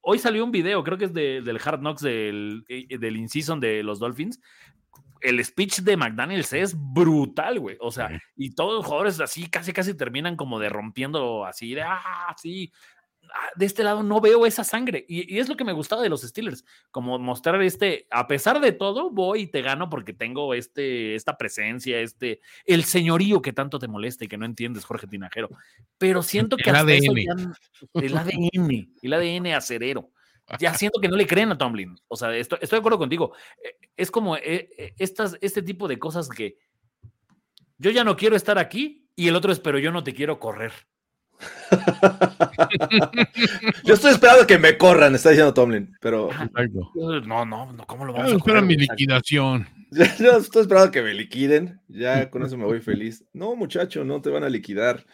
hoy 0.00 0.18
salió 0.18 0.44
un 0.44 0.50
video, 0.50 0.82
creo 0.82 0.98
que 0.98 1.04
es 1.06 1.14
de- 1.14 1.40
del 1.42 1.60
Hard 1.64 1.80
Knocks 1.80 2.02
del, 2.02 2.64
del 2.68 3.16
in-season 3.16 3.60
de 3.60 3.82
los 3.82 3.98
Dolphins. 4.00 4.40
El 5.20 5.42
speech 5.42 5.78
de 5.80 5.96
McDaniels 5.96 6.52
es 6.52 6.74
brutal, 6.76 7.58
güey. 7.58 7.78
O 7.80 7.90
sea, 7.90 8.08
Sí. 8.08 8.14
y 8.36 8.54
todos 8.54 8.74
los 8.74 8.84
jugadores 8.84 9.20
así 9.20 9.48
casi 9.48 9.72
casi 9.72 9.94
terminan 9.94 10.36
como 10.36 10.58
de 10.58 10.68
rompiendo 10.68 11.46
así 11.46 11.74
de 11.74 11.82
ah, 11.82 12.34
sí. 12.36 12.70
Ah, 13.36 13.50
De 13.56 13.66
este 13.66 13.82
lado 13.82 14.04
no 14.04 14.20
veo 14.20 14.46
esa 14.46 14.62
sangre. 14.62 15.04
Y, 15.08 15.34
y 15.34 15.40
es 15.40 15.48
lo 15.48 15.56
que 15.56 15.64
me 15.64 15.72
gustaba 15.72 16.02
de 16.02 16.08
los 16.08 16.22
Steelers. 16.22 16.64
Como 16.92 17.18
mostrar 17.18 17.60
este, 17.62 18.06
a 18.10 18.28
pesar 18.28 18.60
de 18.60 18.70
todo, 18.70 19.10
voy 19.10 19.40
y 19.42 19.46
te 19.48 19.60
gano 19.60 19.90
porque 19.90 20.12
tengo 20.12 20.54
este, 20.54 21.16
esta 21.16 21.36
presencia, 21.36 21.98
este, 21.98 22.40
el 22.64 22.84
señorío 22.84 23.42
que 23.42 23.52
tanto 23.52 23.80
te 23.80 23.88
molesta 23.88 24.24
y 24.24 24.28
que 24.28 24.36
no 24.38 24.46
entiendes, 24.46 24.84
Jorge 24.84 25.08
Tinajero. 25.08 25.48
Pero 25.98 26.22
siento 26.22 26.56
que 26.56 26.70
El 26.70 26.76
hasta 26.76 26.92
ADN. 26.92 27.16
ya 27.16 28.00
el 28.00 28.16
ADN, 28.16 28.94
el 29.02 29.12
ADN 29.12 29.46
acerero. 29.54 30.10
Ya 30.60 30.74
siento 30.74 31.00
que 31.00 31.08
no 31.08 31.16
le 31.16 31.26
creen 31.26 31.50
a 31.50 31.58
Tomlin. 31.58 31.96
O 32.06 32.16
sea, 32.16 32.36
estoy, 32.36 32.58
estoy 32.62 32.76
de 32.76 32.80
acuerdo 32.80 32.98
contigo. 32.98 33.34
Eh, 33.64 33.78
Es 33.96 34.10
como 34.10 34.36
eh, 34.36 34.68
eh, 34.78 34.94
estas, 34.98 35.36
este 35.40 35.62
tipo 35.62 35.88
de 35.88 35.98
cosas 35.98 36.28
que 36.28 36.58
yo 37.78 37.90
ya 37.90 38.04
no 38.04 38.14
quiero 38.16 38.36
estar 38.36 38.58
aquí 38.58 39.08
y 39.16 39.26
el 39.26 39.36
otro 39.36 39.50
es, 39.50 39.58
pero 39.58 39.78
yo 39.78 39.90
no 39.90 40.04
te 40.04 40.14
quiero 40.14 40.38
correr. 40.38 40.72
Yo 43.84 43.94
estoy 43.94 44.12
esperando 44.12 44.46
que 44.46 44.58
me 44.58 44.76
corran, 44.78 45.14
está 45.14 45.30
diciendo 45.30 45.54
Tomlin, 45.54 45.96
pero. 46.00 46.30
No, 47.26 47.44
no, 47.44 47.72
no, 47.72 47.86
¿cómo 47.86 48.04
lo 48.04 48.12
vamos 48.12 48.32
a 48.32 48.36
espera 48.36 48.60
correr, 48.60 48.64
mi 48.64 48.76
liquidación. 48.76 49.68
yo 50.18 50.38
estoy 50.38 50.62
esperando 50.62 50.90
que 50.90 51.02
me 51.02 51.14
liquiden. 51.14 51.80
Ya 51.88 52.30
con 52.30 52.42
eso 52.42 52.56
me 52.56 52.64
voy 52.64 52.80
feliz. 52.80 53.24
No, 53.32 53.54
muchacho, 53.56 54.04
no 54.04 54.20
te 54.20 54.30
van 54.30 54.44
a 54.44 54.48
liquidar. 54.48 55.04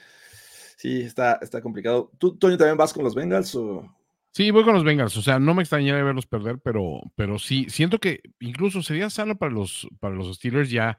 Sí, 0.77 1.03
está, 1.03 1.39
está 1.43 1.61
complicado. 1.61 2.11
¿Tú, 2.19 2.37
Toño, 2.37 2.57
también 2.57 2.79
vas 2.79 2.93
con 2.93 3.05
los 3.05 3.15
Bengals 3.15 3.55
o...? 3.55 3.97
Sí, 4.33 4.51
voy 4.51 4.65
con 4.65 4.75
los 4.75 4.85
Bengals. 4.85 5.17
O 5.17 5.23
sea, 5.23 5.39
no 5.39 5.55
me 5.55 5.63
extrañaría 5.63 6.03
verlos 6.03 6.27
perder, 6.27 6.59
pero, 6.63 7.01
pero 7.17 7.39
sí, 7.39 7.67
siento 7.69 7.99
que 7.99 8.23
incluso 8.39 8.83
sería 8.83 9.11
sano 9.11 9.37
para 9.37 9.53
los, 9.53 9.89
para 9.99 10.15
los 10.15 10.35
Steelers 10.37 10.71
ya 10.71 10.99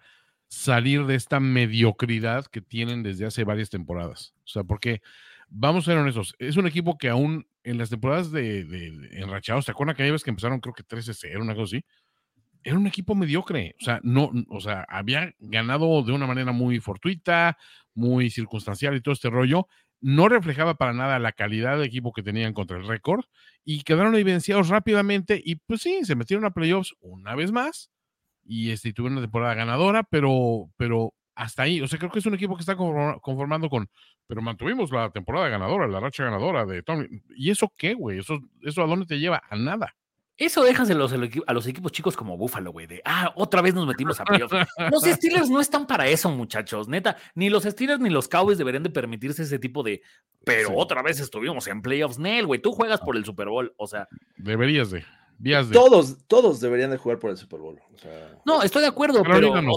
salir 0.52 1.06
de 1.06 1.16
esta 1.16 1.40
mediocridad 1.40 2.46
que 2.46 2.60
tienen 2.62 3.04
desde 3.04 3.26
hace 3.26 3.46
varias 3.46 3.70
temporadas. 3.70 4.34
O 4.44 4.48
sea, 4.48 4.66
porque 4.66 5.02
vamos 5.48 5.86
a 5.88 5.92
ser 5.92 5.98
honestos, 5.98 6.36
es 6.40 6.58
un 6.58 6.68
equipo 6.68 6.98
que 6.98 7.08
aún 7.08 7.48
en 7.64 7.78
las 7.78 7.90
temporadas 7.90 8.32
de, 8.32 8.60
enrachados, 9.14 9.66
¿te 9.66 9.72
acuerdas 9.72 9.96
que 9.96 10.04
hay 10.04 10.12
veces 10.12 10.26
que 10.26 10.30
empezaron 10.30 10.60
creo 10.60 10.74
que 10.74 10.84
13-0, 10.84 11.42
una 11.42 11.56
cosa 11.56 11.78
así? 11.78 11.86
era 12.64 12.78
un 12.78 12.86
equipo 12.86 13.16
mediocre. 13.16 13.76
O 13.82 13.84
sea, 13.84 14.00
no, 14.04 14.32
o 14.50 14.62
sea, 14.62 14.86
había 14.88 15.34
ganado 15.40 16.04
de 16.04 16.12
una 16.12 16.28
manera 16.28 16.52
muy 16.52 16.80
fortuita, 16.80 17.58
muy 17.96 18.30
circunstancial 18.30 18.96
y 18.96 19.02
todo 19.02 19.14
este 19.14 19.32
rollo. 19.32 19.68
No 20.00 20.30
reflejaba 20.30 20.76
para 20.76 20.94
nada 20.94 21.18
la 21.18 21.32
calidad 21.32 21.80
de 21.80 21.86
equipo 21.86 22.14
que 22.14 22.22
tenían 22.22 22.54
contra 22.54 22.78
el 22.78 22.86
récord 22.86 23.24
y 23.66 23.82
quedaron 23.82 24.14
evidenciados 24.16 24.68
rápidamente. 24.68 25.42
Y 25.44 25.56
pues 25.56 25.82
sí, 25.82 26.06
se 26.06 26.16
metieron 26.16 26.46
a 26.46 26.52
playoffs 26.52 26.94
una 27.00 27.34
vez 27.34 27.52
más 27.52 27.90
y 28.52 28.72
este, 28.72 28.92
tuvieron 28.92 29.14
una 29.14 29.26
temporada 29.26 29.54
ganadora, 29.54 30.04
pero, 30.04 30.70
pero 30.76 31.14
hasta 31.36 31.64
ahí. 31.64 31.80
O 31.80 31.88
sea, 31.88 31.98
creo 31.98 32.12
que 32.12 32.20
es 32.20 32.26
un 32.26 32.34
equipo 32.34 32.58
que 32.58 32.60
está 32.60 32.76
conformando 32.76 33.70
con, 33.70 33.90
pero 34.28 34.42
mantuvimos 34.42 34.92
la 34.92 35.10
temporada 35.10 35.48
ganadora, 35.48 35.88
la 35.88 36.02
racha 36.02 36.26
ganadora 36.26 36.66
de 36.66 36.84
Tommy. 36.84 37.08
¿Y 37.34 37.50
eso 37.50 37.72
qué, 37.78 37.94
güey? 37.94 38.20
¿Eso, 38.20 38.42
¿Eso 38.62 38.84
a 38.84 38.88
dónde 38.88 39.06
te 39.06 39.20
lleva? 39.20 39.42
A 39.50 39.56
nada. 39.56 39.96
Eso 40.36 40.66
déjaselo 40.66 41.08
a 41.48 41.54
los 41.54 41.68
equipos 41.68 41.94
chicos 41.94 42.18
como 42.18 42.36
Búfalo, 42.36 42.74
güey, 42.74 42.88
de, 42.88 43.02
ah, 43.06 43.32
otra 43.36 43.62
vez 43.62 43.74
nos 43.74 43.88
metimos 43.88 44.20
a 44.20 44.26
playoffs. 44.26 44.54
Los 44.92 45.04
Steelers 45.16 45.50
no 45.50 45.62
están 45.62 45.88
para 45.88 46.08
eso, 46.08 46.30
muchachos, 46.30 46.90
neta. 46.90 47.16
Ni 47.36 47.50
los 47.50 47.64
Steelers 47.64 48.02
ni 48.02 48.10
los 48.10 48.28
Cowboys 48.28 48.58
deberían 48.58 48.84
de 48.84 48.90
permitirse 48.90 49.44
ese 49.44 49.60
tipo 49.60 49.82
de, 49.82 50.02
pero 50.44 50.76
otra 50.76 51.02
vez 51.02 51.22
estuvimos 51.22 51.68
en 51.68 51.82
playoffs. 51.82 52.20
Nel, 52.20 52.48
güey, 52.48 52.62
tú 52.62 52.74
juegas 52.74 53.00
por 53.00 53.16
el 53.16 53.24
Super 53.24 53.48
Bowl, 53.48 53.74
o 53.78 53.88
sea. 53.88 54.10
Deberías 54.36 54.92
de. 54.92 55.06
Todos, 55.72 56.18
todos 56.28 56.60
deberían 56.60 56.92
de 56.92 56.98
jugar 56.98 57.20
por 57.20 57.32
el 57.32 57.38
Super 57.38 57.60
Bowl. 57.60 57.80
no, 58.46 58.62
estoy 58.62 58.82
de 58.82 58.88
acuerdo, 58.88 59.24
pero. 59.24 59.62
No, 59.62 59.74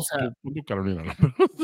Carolina, 0.66 1.02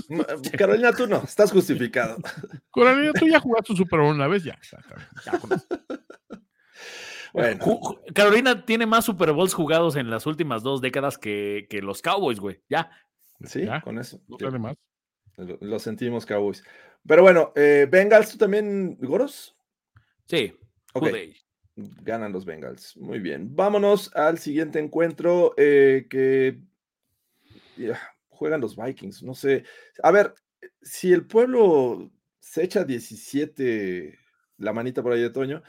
no. 0.08 0.24
Carolina, 0.56 0.92
tú 0.92 1.06
no, 1.06 1.18
estás 1.18 1.52
justificado. 1.52 2.16
Carolina, 2.74 3.12
tú 3.12 3.26
ya 3.26 3.40
jugaste 3.40 3.72
un 3.72 3.78
Super 3.78 4.00
Bowl 4.00 4.14
una 4.14 4.26
vez, 4.26 4.44
ya. 4.44 4.58
bueno. 7.32 7.64
Carolina 8.14 8.64
tiene 8.64 8.86
más 8.86 9.04
Super 9.04 9.32
Bowls 9.32 9.52
jugados 9.52 9.96
en 9.96 10.08
las 10.08 10.26
últimas 10.26 10.62
dos 10.62 10.80
décadas 10.80 11.18
que, 11.18 11.66
que 11.68 11.82
los 11.82 12.00
Cowboys, 12.00 12.40
güey. 12.40 12.62
Ya. 12.68 12.90
Sí, 13.44 13.66
con 13.84 13.98
eso. 13.98 14.20
No 14.28 14.36
tiene 14.36 14.58
más. 14.58 14.76
Lo, 15.36 15.78
sentimos, 15.78 16.24
Cowboys. 16.24 16.62
Pero 17.06 17.22
bueno, 17.22 17.52
eh, 17.54 17.86
Bengals, 17.90 18.32
¿tú 18.32 18.38
también, 18.38 18.96
Goros? 19.00 19.56
Sí. 20.26 20.54
Ok 20.92 21.08
ganan 22.02 22.32
los 22.32 22.44
Bengals. 22.44 22.96
Muy 22.96 23.18
bien. 23.20 23.54
Vámonos 23.54 24.14
al 24.14 24.38
siguiente 24.38 24.78
encuentro 24.78 25.54
eh, 25.56 26.06
que 26.08 26.60
juegan 28.28 28.60
los 28.60 28.76
Vikings. 28.76 29.22
No 29.22 29.34
sé. 29.34 29.64
A 30.02 30.10
ver, 30.10 30.34
si 30.82 31.12
el 31.12 31.26
pueblo 31.26 32.10
se 32.38 32.64
echa 32.64 32.84
17, 32.84 34.18
la 34.58 34.72
manita 34.72 35.02
por 35.02 35.12
ahí 35.12 35.20
de 35.20 35.30
Toño, 35.30 35.62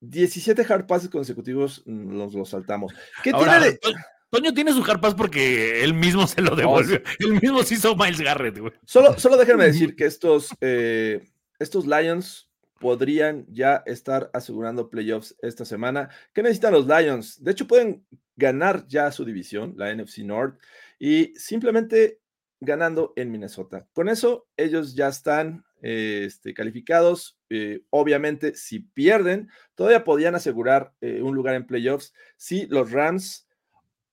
17 0.00 0.66
hard 0.68 0.86
passes 0.86 1.08
consecutivos 1.08 1.82
nos 1.86 2.34
los 2.34 2.50
saltamos. 2.50 2.92
¿Qué 3.22 3.32
tiene 3.32 3.60
de... 3.60 3.80
Toño 4.30 4.52
tiene 4.52 4.72
su 4.72 4.82
hard 4.82 5.00
pass 5.00 5.14
porque 5.14 5.84
él 5.84 5.94
mismo 5.94 6.26
se 6.26 6.42
lo 6.42 6.56
devolvió. 6.56 7.00
él 7.20 7.40
mismo 7.40 7.62
se 7.62 7.74
hizo 7.74 7.94
Miles 7.94 8.20
Garrett, 8.20 8.58
Solo, 8.84 9.16
solo 9.16 9.36
déjenme 9.36 9.64
decir 9.64 9.94
que 9.94 10.06
estos, 10.06 10.50
eh, 10.60 11.24
estos 11.60 11.86
Lions 11.86 12.50
podrían 12.78 13.46
ya 13.48 13.82
estar 13.86 14.30
asegurando 14.32 14.90
playoffs 14.90 15.36
esta 15.42 15.64
semana. 15.64 16.10
¿Qué 16.32 16.42
necesitan 16.42 16.72
los 16.72 16.86
Lions? 16.86 17.42
De 17.42 17.52
hecho, 17.52 17.66
pueden 17.66 18.04
ganar 18.36 18.86
ya 18.88 19.10
su 19.12 19.24
división, 19.24 19.74
la 19.76 19.94
NFC 19.94 20.18
North, 20.18 20.58
y 20.98 21.32
simplemente 21.36 22.20
ganando 22.60 23.12
en 23.16 23.30
Minnesota. 23.30 23.86
Con 23.92 24.08
eso, 24.08 24.46
ellos 24.56 24.94
ya 24.94 25.08
están 25.08 25.64
este, 25.82 26.54
calificados. 26.54 27.38
Eh, 27.50 27.82
obviamente, 27.90 28.54
si 28.54 28.80
pierden, 28.80 29.50
todavía 29.74 30.04
podían 30.04 30.34
asegurar 30.34 30.92
eh, 31.00 31.20
un 31.22 31.34
lugar 31.34 31.54
en 31.54 31.66
playoffs 31.66 32.14
si 32.36 32.66
los 32.66 32.90
Rams 32.90 33.46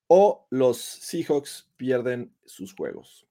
o 0.07 0.45
los 0.49 0.78
Seahawks 0.78 1.70
pierden 1.78 2.34
sus 2.45 2.74
juegos. 2.76 3.26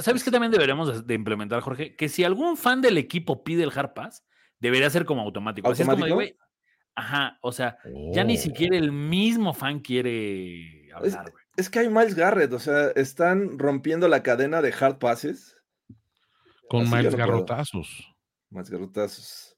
¿Sabes 0.00 0.24
qué 0.24 0.30
también 0.30 0.52
deberíamos 0.52 1.06
de 1.06 1.14
implementar, 1.14 1.60
Jorge? 1.60 1.96
Que 1.96 2.08
si 2.08 2.24
algún 2.24 2.56
fan 2.56 2.80
del 2.80 2.98
equipo 2.98 3.44
pide 3.44 3.62
el 3.62 3.72
hard 3.74 3.92
pass, 3.94 4.24
debería 4.60 4.90
ser 4.90 5.04
como 5.04 5.22
automático. 5.22 5.72
ajá, 6.94 7.38
o 7.42 7.52
sea, 7.52 7.78
ya 8.12 8.24
ni 8.24 8.36
oh. 8.36 8.40
siquiera 8.40 8.76
el 8.76 8.92
mismo 8.92 9.54
fan 9.54 9.80
quiere 9.80 10.90
hablar, 10.94 11.30
güey. 11.30 11.44
Es, 11.56 11.70
que 11.70 11.78
hay 11.78 11.88
Miles 11.88 12.14
Garrett, 12.14 12.52
o 12.52 12.58
sea, 12.58 12.88
están 12.90 13.58
rompiendo 13.58 14.08
la 14.08 14.22
cadena 14.22 14.60
de 14.62 14.74
hard 14.78 14.98
passes. 14.98 15.56
Con 16.68 16.90
Miles 16.90 17.14
Garrotazos. 17.14 18.14
Miles 18.50 18.70
Garrotazos. 18.70 19.56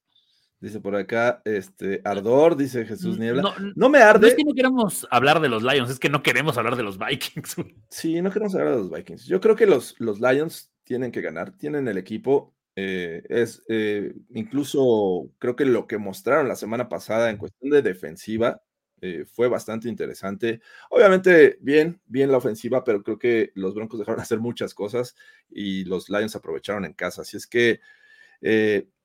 Dice 0.60 0.80
por 0.80 0.96
acá, 0.96 1.40
este, 1.44 2.00
Ardor, 2.04 2.56
dice 2.56 2.84
Jesús 2.84 3.16
Niebla. 3.16 3.54
No, 3.76 3.88
me 3.88 3.98
arde. 3.98 4.22
No 4.22 4.26
es 4.26 4.34
que 4.34 4.44
no 4.44 4.54
queremos 4.54 5.06
hablar 5.10 5.40
de 5.40 5.48
los 5.48 5.62
Lions, 5.62 5.88
es 5.88 6.00
que 6.00 6.08
no 6.08 6.20
queremos 6.20 6.58
hablar 6.58 6.74
de 6.74 6.82
los 6.82 6.98
Vikings. 6.98 7.56
Sí, 7.90 8.20
no 8.20 8.30
queremos 8.30 8.54
hablar 8.56 8.72
de 8.72 8.78
los 8.78 8.90
Vikings. 8.90 9.26
Yo 9.26 9.40
creo 9.40 9.54
que 9.54 9.66
los, 9.66 9.94
los 10.00 10.20
Lions 10.20 10.72
tienen 10.82 11.12
que 11.12 11.20
ganar, 11.20 11.52
tienen 11.52 11.86
el 11.86 11.96
equipo. 11.96 12.56
Eh, 12.80 13.24
es 13.28 13.64
eh, 13.68 14.14
incluso 14.30 15.32
creo 15.40 15.56
que 15.56 15.64
lo 15.64 15.88
que 15.88 15.98
mostraron 15.98 16.46
la 16.46 16.54
semana 16.54 16.88
pasada 16.88 17.28
en 17.28 17.36
cuestión 17.36 17.72
de 17.72 17.82
defensiva 17.82 18.62
eh, 19.00 19.24
fue 19.24 19.48
bastante 19.48 19.88
interesante. 19.88 20.60
Obviamente, 20.88 21.58
bien, 21.60 22.00
bien 22.06 22.30
la 22.30 22.36
ofensiva, 22.36 22.84
pero 22.84 23.02
creo 23.02 23.18
que 23.18 23.50
los 23.56 23.74
Broncos 23.74 23.98
dejaron 23.98 24.20
hacer 24.20 24.38
muchas 24.38 24.74
cosas 24.74 25.16
y 25.50 25.86
los 25.86 26.08
Lions 26.08 26.36
aprovecharon 26.36 26.84
en 26.84 26.92
casa. 26.92 27.22
Así 27.22 27.36
es 27.36 27.48
que 27.48 27.80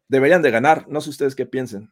deberían 0.07 0.43
de 0.43 0.51
ganar. 0.51 0.87
No 0.87 1.01
sé 1.01 1.09
ustedes 1.09 1.33
qué 1.33 1.47
piensen. 1.47 1.91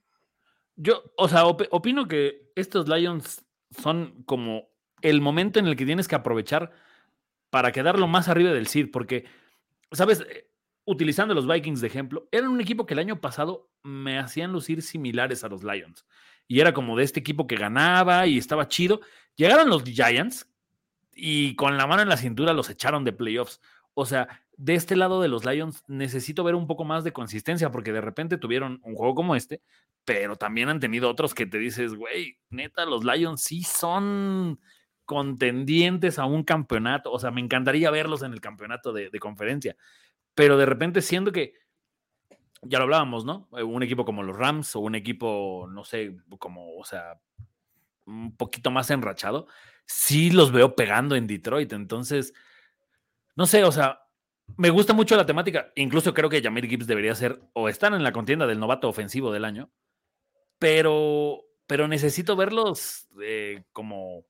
Yo, 0.76 1.12
o 1.18 1.28
sea, 1.30 1.48
opino 1.48 2.08
que 2.08 2.52
estos 2.54 2.88
Lions 2.88 3.44
son 3.72 4.22
como 4.26 4.70
el 5.02 5.20
momento 5.20 5.58
en 5.58 5.66
el 5.66 5.76
que 5.76 5.88
tienes 5.88 6.08
que 6.08 6.14
aprovechar 6.14 6.70
para 7.50 7.72
quedar 7.72 7.98
lo 7.98 8.06
más 8.06 8.28
arriba 8.28 8.52
del 8.52 8.68
seed, 8.68 8.92
porque, 8.92 9.26
¿sabes? 9.92 10.24
Utilizando 10.92 11.34
los 11.34 11.48
Vikings 11.48 11.82
de 11.82 11.88
ejemplo, 11.88 12.28
eran 12.32 12.50
un 12.50 12.62
equipo 12.62 12.86
que 12.86 12.94
el 12.94 13.00
año 13.00 13.22
pasado 13.22 13.70
me 13.84 14.20
hacían 14.20 14.52
lucir 14.52 14.82
similares 14.82 15.44
a 15.44 15.48
los 15.50 15.64
Lions. 15.64 16.06
Y 16.48 16.60
era 16.60 16.74
como 16.74 16.98
de 16.98 17.04
este 17.04 17.20
equipo 17.20 17.48
que 17.48 17.56
ganaba 17.56 18.28
y 18.28 18.38
estaba 18.38 18.68
chido. 18.68 19.02
Llegaron 19.36 19.70
los 19.70 19.84
Giants 19.84 20.48
y 21.16 21.56
con 21.56 21.78
la 21.78 21.88
mano 21.88 22.02
en 22.02 22.10
la 22.10 22.18
cintura 22.18 22.54
los 22.54 22.70
echaron 22.70 23.06
de 23.06 23.14
playoffs. 23.14 23.62
O 23.94 24.06
sea, 24.06 24.28
de 24.58 24.76
este 24.76 24.96
lado 24.96 25.22
de 25.22 25.30
los 25.30 25.46
Lions 25.46 25.84
necesito 25.88 26.44
ver 26.44 26.56
un 26.56 26.68
poco 26.68 26.84
más 26.84 27.04
de 27.04 27.14
consistencia 27.14 27.72
porque 27.72 27.94
de 27.94 28.02
repente 28.02 28.38
tuvieron 28.38 28.82
un 28.84 28.96
juego 28.96 29.16
como 29.16 29.36
este, 29.36 29.62
pero 30.04 30.36
también 30.36 30.70
han 30.70 30.80
tenido 30.80 31.10
otros 31.10 31.34
que 31.34 31.46
te 31.46 31.58
dices, 31.58 31.96
güey, 31.96 32.38
neta, 32.50 32.86
los 32.86 33.06
Lions 33.06 33.42
sí 33.42 33.64
son 33.64 34.60
contendientes 35.06 36.20
a 36.20 36.26
un 36.26 36.44
campeonato. 36.44 37.12
O 37.12 37.20
sea, 37.20 37.32
me 37.32 37.42
encantaría 37.42 37.92
verlos 37.92 38.24
en 38.24 38.34
el 38.34 38.42
campeonato 38.42 38.92
de, 38.92 39.10
de 39.10 39.20
conferencia 39.20 39.76
pero 40.36 40.58
de 40.58 40.66
repente 40.66 41.02
siendo 41.02 41.32
que, 41.32 41.54
ya 42.62 42.78
lo 42.78 42.84
hablábamos, 42.84 43.26
¿no? 43.26 43.50
Eh, 43.58 43.64
un 43.64 43.84
equipo 43.84 44.06
como 44.06 44.24
los 44.24 44.36
Rams 44.36 44.76
o 44.76 44.80
un 44.80 44.96
equipo, 44.96 45.68
no 45.70 45.84
sé, 45.84 46.18
como, 46.40 46.78
o 46.78 46.86
sea, 46.86 47.20
un 48.06 48.36
poquito 48.36 48.72
más 48.72 48.90
enrachado, 48.92 49.48
sí 49.86 50.32
los 50.32 50.52
veo 50.52 50.76
pegando 50.76 51.16
en 51.16 51.28
Detroit. 51.28 51.74
Entonces, 51.74 52.34
no 53.36 53.46
sé, 53.46 53.64
o 53.64 53.72
sea, 53.72 54.02
me 54.58 54.70
gusta 54.70 54.94
mucho 54.94 55.16
la 55.16 55.26
temática. 55.26 55.72
Incluso 55.76 56.14
creo 56.14 56.30
que 56.30 56.42
Jamir 56.42 56.68
Gibbs 56.68 56.88
debería 56.88 57.16
ser 57.16 57.42
o 57.54 57.70
estar 57.70 57.94
en 57.94 58.04
la 58.04 58.12
contienda 58.12 58.48
del 58.48 58.60
novato 58.60 58.90
ofensivo 58.90 59.32
del 59.32 59.46
año, 59.46 59.72
pero, 60.60 61.42
pero 61.68 61.88
necesito 61.88 62.36
verlos 62.36 63.08
eh, 63.24 63.64
como 63.74 64.26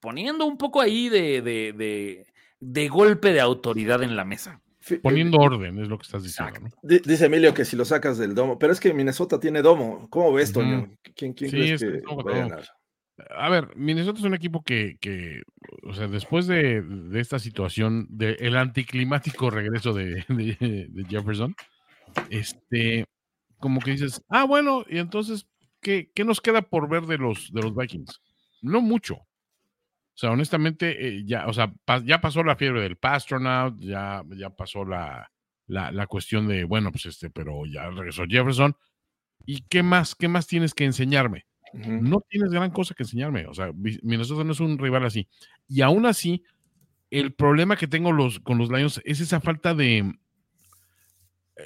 poniendo 0.00 0.46
un 0.46 0.58
poco 0.58 0.80
ahí 0.80 1.08
de, 1.08 1.42
de 2.60 2.88
golpe 2.88 3.32
de 3.32 3.40
autoridad 3.40 4.02
en 4.02 4.14
la 4.16 4.24
mesa. 4.24 4.62
Poniendo 4.96 5.38
orden, 5.38 5.78
es 5.78 5.88
lo 5.88 5.98
que 5.98 6.04
estás 6.04 6.22
diciendo. 6.22 6.60
Dice 6.82 7.26
Emilio 7.26 7.54
que 7.54 7.64
si 7.64 7.76
lo 7.76 7.84
sacas 7.84 8.18
del 8.18 8.34
domo, 8.34 8.58
pero 8.58 8.72
es 8.72 8.80
que 8.80 8.92
Minnesota 8.94 9.38
tiene 9.40 9.62
domo. 9.62 10.08
¿Cómo 10.10 10.32
ves, 10.32 10.52
Toño? 10.52 10.90
¿Quién, 11.14 11.32
quién 11.34 11.50
crees 11.50 11.80
que, 11.80 12.00
va 12.00 12.32
a 12.32 12.38
ganar? 12.38 12.64
A 13.36 13.48
ver, 13.48 13.76
Minnesota 13.76 14.20
es 14.20 14.24
un 14.24 14.34
equipo 14.34 14.62
que, 14.62 14.96
que 15.00 15.42
o 15.82 15.92
sea, 15.92 16.06
después 16.06 16.46
de, 16.46 16.82
de 16.82 17.20
esta 17.20 17.38
situación, 17.38 18.06
del 18.10 18.36
el 18.38 18.56
anticlimático 18.56 19.50
regreso 19.50 19.92
de, 19.92 20.24
de, 20.28 21.04
Jefferson, 21.08 21.54
este, 22.30 23.04
como 23.58 23.80
que 23.80 23.92
dices, 23.92 24.22
ah, 24.28 24.44
bueno, 24.44 24.84
y 24.88 24.98
entonces, 24.98 25.46
¿qué, 25.80 26.10
¿qué, 26.14 26.24
nos 26.24 26.40
queda 26.40 26.62
por 26.62 26.88
ver 26.88 27.06
de 27.06 27.18
los, 27.18 27.50
de 27.52 27.62
los 27.62 27.74
Vikings? 27.74 28.20
No 28.62 28.80
mucho. 28.80 29.27
O 30.18 30.20
sea, 30.20 30.32
honestamente, 30.32 31.06
eh, 31.06 31.22
ya, 31.24 31.46
o 31.46 31.52
sea, 31.52 31.72
ya 32.04 32.20
pasó 32.20 32.42
la 32.42 32.56
fiebre 32.56 32.80
del 32.80 32.96
Pastronaut, 32.96 33.78
ya, 33.78 34.24
ya 34.36 34.50
pasó 34.50 34.84
la, 34.84 35.30
la, 35.68 36.06
cuestión 36.08 36.48
de, 36.48 36.64
bueno, 36.64 36.90
pues 36.90 37.06
este, 37.06 37.30
pero 37.30 37.64
ya 37.66 37.88
regresó 37.90 38.24
Jefferson. 38.28 38.74
¿Y 39.46 39.60
qué 39.68 39.84
más, 39.84 40.16
qué 40.16 40.26
más 40.26 40.48
tienes 40.48 40.74
que 40.74 40.84
enseñarme? 40.84 41.46
No 41.72 42.20
tienes 42.28 42.50
gran 42.50 42.72
cosa 42.72 42.96
que 42.96 43.04
enseñarme. 43.04 43.46
O 43.46 43.54
sea, 43.54 43.70
Minnesota 43.72 44.42
no 44.42 44.50
es 44.50 44.58
un 44.58 44.76
rival 44.76 45.04
así. 45.04 45.28
Y 45.68 45.82
aún 45.82 46.04
así, 46.04 46.42
el 47.10 47.32
problema 47.32 47.76
que 47.76 47.86
tengo 47.86 48.10
los, 48.10 48.40
con 48.40 48.58
los 48.58 48.70
Lions 48.70 49.00
es 49.04 49.20
esa 49.20 49.40
falta 49.40 49.72
de. 49.72 49.98
El, 49.98 50.16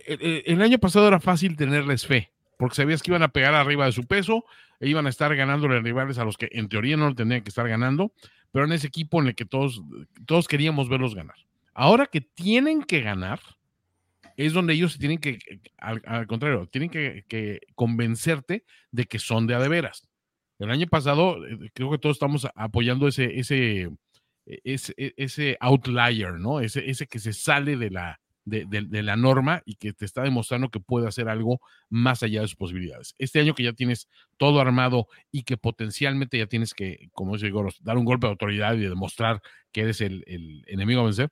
e, 0.06 0.18
e, 0.20 0.42
el, 0.44 0.60
año 0.60 0.76
pasado 0.76 1.08
era 1.08 1.20
fácil 1.20 1.56
tenerles 1.56 2.06
fe, 2.06 2.34
porque 2.58 2.76
sabías 2.76 3.02
que 3.02 3.12
iban 3.12 3.22
a 3.22 3.32
pegar 3.32 3.54
arriba 3.54 3.86
de 3.86 3.92
su 3.92 4.06
peso, 4.06 4.44
e 4.78 4.88
iban 4.88 5.06
a 5.06 5.10
estar 5.10 5.34
ganándole 5.36 5.80
rivales 5.80 6.18
a 6.18 6.24
los 6.24 6.36
que 6.36 6.48
en 6.52 6.68
teoría 6.68 6.98
no 6.98 7.08
lo 7.08 7.14
tenían 7.14 7.42
que 7.42 7.50
estar 7.50 7.68
ganando, 7.68 8.12
pero 8.52 8.66
en 8.66 8.72
ese 8.72 8.86
equipo 8.86 9.20
en 9.20 9.28
el 9.28 9.34
que 9.34 9.46
todos, 9.46 9.82
todos 10.26 10.46
queríamos 10.46 10.88
verlos 10.88 11.14
ganar. 11.14 11.36
Ahora 11.74 12.06
que 12.06 12.20
tienen 12.20 12.82
que 12.82 13.00
ganar, 13.00 13.40
es 14.36 14.52
donde 14.52 14.74
ellos 14.74 14.98
tienen 14.98 15.18
que, 15.18 15.38
al, 15.78 16.26
contrario, 16.26 16.68
tienen 16.70 16.90
que, 16.90 17.60
convencerte 17.74 18.64
de 18.90 19.04
que 19.06 19.18
son 19.18 19.46
de 19.46 19.54
a 19.54 19.58
de 19.58 19.68
veras. 19.68 20.06
El 20.58 20.70
año 20.70 20.86
pasado, 20.86 21.44
eh, 21.44 21.70
creo 21.74 21.90
que 21.90 21.98
todos 21.98 22.16
estamos 22.16 22.46
apoyando 22.54 23.08
ese, 23.08 23.38
ese, 23.38 23.90
e, 24.46 24.60
ese, 24.64 24.94
e, 24.96 25.14
ese 25.16 25.56
outlier, 25.60 26.34
¿no? 26.34 26.60
Ese, 26.60 26.88
ese 26.88 27.06
que 27.06 27.18
se 27.18 27.32
sale 27.32 27.76
de 27.76 27.90
la, 27.90 28.20
de, 28.44 29.02
la 29.02 29.16
norma 29.16 29.62
y 29.64 29.76
que 29.76 29.92
te 29.92 30.04
está 30.04 30.22
demostrando 30.22 30.70
que 30.70 30.80
puede 30.80 31.08
hacer 31.08 31.28
algo 31.28 31.60
más 31.88 32.22
allá 32.22 32.40
de 32.40 32.48
sus 32.48 32.56
posibilidades. 32.56 33.14
Este 33.18 33.40
año 33.40 33.54
que 33.54 33.62
ya 33.62 33.72
tienes 33.72 34.08
todo 34.36 34.60
armado 34.60 35.08
y 35.30 35.44
que 35.44 35.56
potencialmente 35.56 36.38
ya 36.38 36.46
tienes 36.46 36.74
que, 36.74 37.08
como 37.12 37.34
dice 37.34 37.50
Goros, 37.50 37.82
dar 37.82 37.98
un 37.98 38.04
golpe 38.04 38.26
de 38.26 38.32
autoridad 38.32 38.74
y 38.74 38.80
demostrar 38.80 39.42
que 39.72 39.82
eres 39.82 40.00
el, 40.00 40.24
el 40.26 40.64
enemigo 40.66 41.00
a 41.02 41.04
vencer, 41.04 41.30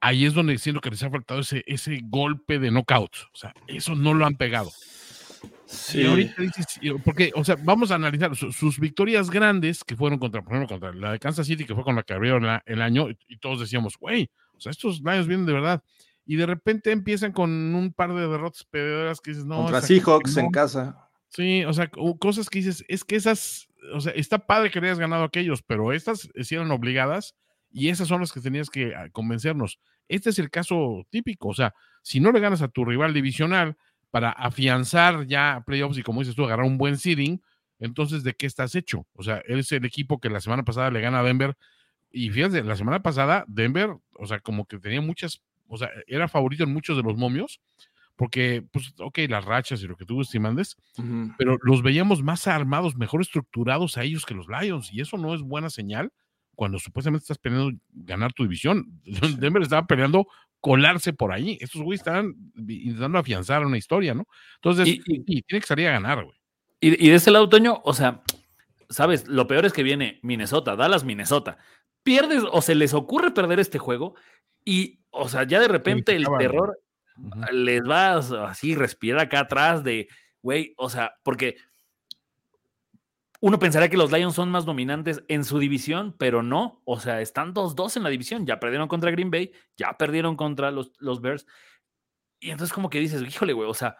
ahí 0.00 0.24
es 0.24 0.34
donde 0.34 0.58
siento 0.58 0.80
que 0.80 0.90
les 0.90 1.02
ha 1.02 1.10
faltado 1.10 1.40
ese, 1.40 1.62
ese 1.66 2.00
golpe 2.02 2.58
de 2.58 2.70
knockout. 2.70 3.14
O 3.32 3.36
sea, 3.36 3.54
eso 3.66 3.94
no 3.94 4.14
lo 4.14 4.26
han 4.26 4.36
pegado. 4.36 4.70
Sí. 5.66 6.00
Y 6.00 6.06
ahorita 6.06 6.42
dices, 6.42 6.66
porque, 7.04 7.30
o 7.34 7.44
sea, 7.44 7.56
vamos 7.62 7.90
a 7.90 7.94
analizar 7.94 8.34
sus, 8.34 8.78
victorias 8.78 9.30
grandes 9.30 9.84
que 9.84 9.94
fueron 9.94 10.18
contra, 10.18 10.42
por 10.42 10.54
ejemplo, 10.54 10.78
contra 10.78 10.92
la 10.92 11.12
de 11.12 11.18
Kansas 11.18 11.46
City, 11.46 11.64
que 11.64 11.74
fue 11.74 11.84
con 11.84 11.94
la 11.94 12.02
que 12.02 12.12
abrieron 12.12 12.44
el 12.66 12.82
año, 12.82 13.08
y, 13.28 13.36
todos 13.36 13.60
decíamos, 13.60 13.96
güey, 13.96 14.30
o 14.56 14.60
sea, 14.60 14.70
estos 14.70 15.00
Lions 15.00 15.28
vienen 15.28 15.46
de 15.46 15.52
verdad. 15.52 15.82
Y 16.24 16.36
de 16.36 16.46
repente 16.46 16.92
empiezan 16.92 17.32
con 17.32 17.50
un 17.50 17.92
par 17.92 18.14
de 18.14 18.28
derrotas 18.28 18.64
pederas 18.64 19.20
que 19.20 19.32
dices, 19.32 19.46
no. 19.46 19.62
Contra 19.62 19.80
Seahawks 19.80 20.36
en 20.36 20.50
casa. 20.50 21.10
Sí, 21.28 21.64
o 21.64 21.72
sea, 21.72 21.90
cosas 22.18 22.48
que 22.50 22.58
dices, 22.58 22.84
es 22.88 23.04
que 23.04 23.16
esas, 23.16 23.68
o 23.94 24.00
sea, 24.00 24.12
está 24.12 24.46
padre 24.46 24.70
que 24.70 24.80
hayas 24.80 24.98
ganado 24.98 25.24
aquellos, 25.24 25.62
pero 25.62 25.92
estas 25.92 26.28
eran 26.34 26.70
obligadas 26.72 27.36
y 27.70 27.88
esas 27.88 28.08
son 28.08 28.20
las 28.20 28.32
que 28.32 28.40
tenías 28.40 28.68
que 28.68 28.94
ah, 28.94 29.08
convencernos. 29.12 29.78
Este 30.08 30.30
es 30.30 30.40
el 30.40 30.50
caso 30.50 31.06
típico, 31.08 31.48
o 31.48 31.54
sea, 31.54 31.72
si 32.02 32.18
no 32.18 32.32
le 32.32 32.40
ganas 32.40 32.62
a 32.62 32.68
tu 32.68 32.84
rival 32.84 33.14
divisional 33.14 33.76
para 34.10 34.30
afianzar 34.30 35.26
ya 35.26 35.62
playoffs 35.64 35.98
y 35.98 36.02
como 36.02 36.20
dices 36.20 36.34
tú, 36.34 36.44
agarrar 36.44 36.66
un 36.66 36.78
buen 36.78 36.98
seeding, 36.98 37.40
entonces 37.78 38.24
¿de 38.24 38.34
qué 38.34 38.46
estás 38.46 38.74
hecho? 38.74 39.06
O 39.14 39.22
sea, 39.22 39.40
es 39.46 39.70
el 39.70 39.84
equipo 39.84 40.18
que 40.18 40.30
la 40.30 40.40
semana 40.40 40.64
pasada 40.64 40.90
le 40.90 41.00
gana 41.00 41.20
a 41.20 41.22
Denver 41.22 41.56
y 42.10 42.30
fíjate, 42.30 42.64
la 42.64 42.74
semana 42.74 43.02
pasada 43.02 43.44
Denver, 43.46 43.96
o 44.14 44.26
sea, 44.26 44.40
como 44.40 44.66
que 44.66 44.78
tenía 44.78 45.00
muchas, 45.00 45.42
o 45.70 45.78
sea, 45.78 45.88
era 46.06 46.28
favorito 46.28 46.64
en 46.64 46.72
muchos 46.72 46.96
de 46.96 47.02
los 47.02 47.16
momios, 47.16 47.60
porque, 48.16 48.62
pues, 48.70 48.92
ok, 48.98 49.20
las 49.28 49.46
rachas 49.46 49.82
y 49.82 49.86
lo 49.86 49.96
que 49.96 50.04
tú 50.04 50.20
estimandes, 50.20 50.76
pero 51.38 51.56
los 51.62 51.82
veíamos 51.82 52.22
más 52.22 52.46
armados, 52.46 52.96
mejor 52.96 53.22
estructurados 53.22 53.96
a 53.96 54.02
ellos 54.02 54.26
que 54.26 54.34
los 54.34 54.46
Lions, 54.48 54.92
y 54.92 55.00
eso 55.00 55.16
no 55.16 55.34
es 55.34 55.40
buena 55.40 55.70
señal 55.70 56.12
cuando 56.54 56.78
supuestamente 56.78 57.22
estás 57.22 57.38
peleando 57.38 57.74
ganar 57.90 58.34
tu 58.34 58.42
división. 58.42 59.00
Denver 59.40 59.62
estaba 59.62 59.86
peleando 59.86 60.26
colarse 60.60 61.14
por 61.14 61.32
ahí. 61.32 61.56
Estos 61.58 61.80
güeyes 61.80 62.00
estaban 62.00 62.34
intentando 62.68 63.16
afianzar 63.16 63.64
una 63.64 63.78
historia, 63.78 64.12
¿no? 64.12 64.26
Entonces, 64.56 64.86
y, 64.86 65.22
tiene 65.24 65.60
que 65.60 65.66
salir 65.66 65.88
a 65.88 65.92
ganar, 65.92 66.22
güey. 66.22 66.36
Y, 66.78 67.08
de 67.08 67.14
ese 67.14 67.30
lado, 67.30 67.48
Toño, 67.48 67.80
o 67.84 67.94
sea, 67.94 68.22
sabes, 68.90 69.26
lo 69.26 69.46
peor 69.46 69.64
es 69.64 69.72
que 69.72 69.82
viene 69.82 70.18
Minnesota, 70.22 70.76
Dallas, 70.76 71.04
Minnesota. 71.04 71.56
Pierdes 72.02 72.42
o 72.50 72.60
se 72.60 72.74
les 72.74 72.92
ocurre 72.92 73.30
perder 73.30 73.58
este 73.58 73.78
juego 73.78 74.14
y, 74.62 74.99
o 75.10 75.28
sea, 75.28 75.44
ya 75.44 75.60
de 75.60 75.68
repente 75.68 76.14
el 76.14 76.26
terror 76.38 76.80
les 77.52 77.82
va 77.82 78.16
así 78.48 78.74
respirar 78.74 79.20
acá 79.20 79.40
atrás 79.40 79.84
de, 79.84 80.08
güey, 80.42 80.74
o 80.76 80.88
sea, 80.88 81.14
porque 81.22 81.56
uno 83.40 83.58
pensaría 83.58 83.88
que 83.88 83.96
los 83.96 84.12
Lions 84.12 84.34
son 84.34 84.50
más 84.50 84.66
dominantes 84.66 85.24
en 85.28 85.44
su 85.44 85.58
división, 85.58 86.14
pero 86.18 86.42
no. 86.42 86.82
O 86.84 87.00
sea, 87.00 87.22
están 87.22 87.54
2-2 87.54 87.96
en 87.96 88.02
la 88.02 88.10
división. 88.10 88.46
Ya 88.46 88.60
perdieron 88.60 88.86
contra 88.86 89.10
Green 89.10 89.30
Bay, 89.30 89.52
ya 89.76 89.96
perdieron 89.96 90.36
contra 90.36 90.70
los, 90.70 90.92
los 90.98 91.22
Bears. 91.22 91.46
Y 92.38 92.50
entonces 92.50 92.72
como 92.72 92.90
que 92.90 93.00
dices, 93.00 93.22
híjole, 93.22 93.54
güey, 93.54 93.68
o 93.68 93.74
sea, 93.74 93.96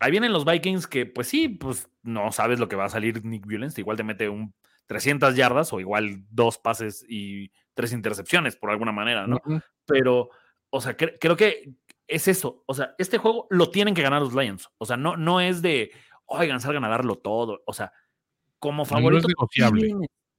ahí 0.00 0.10
vienen 0.10 0.32
los 0.32 0.44
Vikings 0.44 0.88
que, 0.88 1.06
pues 1.06 1.28
sí, 1.28 1.48
pues 1.48 1.88
no 2.02 2.32
sabes 2.32 2.58
lo 2.58 2.68
que 2.68 2.76
va 2.76 2.86
a 2.86 2.90
salir 2.90 3.24
Nick 3.24 3.46
Violence. 3.46 3.80
Igual 3.80 3.96
te 3.96 4.02
mete 4.02 4.28
un 4.28 4.54
300 4.86 5.36
yardas 5.36 5.72
o 5.72 5.78
igual 5.78 6.24
dos 6.30 6.58
pases 6.58 7.04
y 7.08 7.52
tres 7.78 7.92
intercepciones 7.92 8.56
por 8.56 8.70
alguna 8.70 8.90
manera, 8.90 9.28
¿no? 9.28 9.40
Pero, 9.86 10.30
o 10.68 10.80
sea, 10.80 10.96
creo 10.96 11.36
que 11.36 11.74
es 12.08 12.26
eso. 12.26 12.64
O 12.66 12.74
sea, 12.74 12.96
este 12.98 13.18
juego 13.18 13.46
lo 13.50 13.70
tienen 13.70 13.94
que 13.94 14.02
ganar 14.02 14.20
los 14.20 14.34
Lions. 14.34 14.68
O 14.78 14.84
sea, 14.84 14.96
no, 14.96 15.16
no 15.16 15.40
es 15.40 15.62
de, 15.62 15.92
oigan, 16.26 16.60
salgan 16.60 16.82
a 16.82 16.88
darlo 16.88 17.18
todo. 17.18 17.62
O 17.66 17.72
sea, 17.72 17.92
como 18.58 18.84
favorito. 18.84 19.28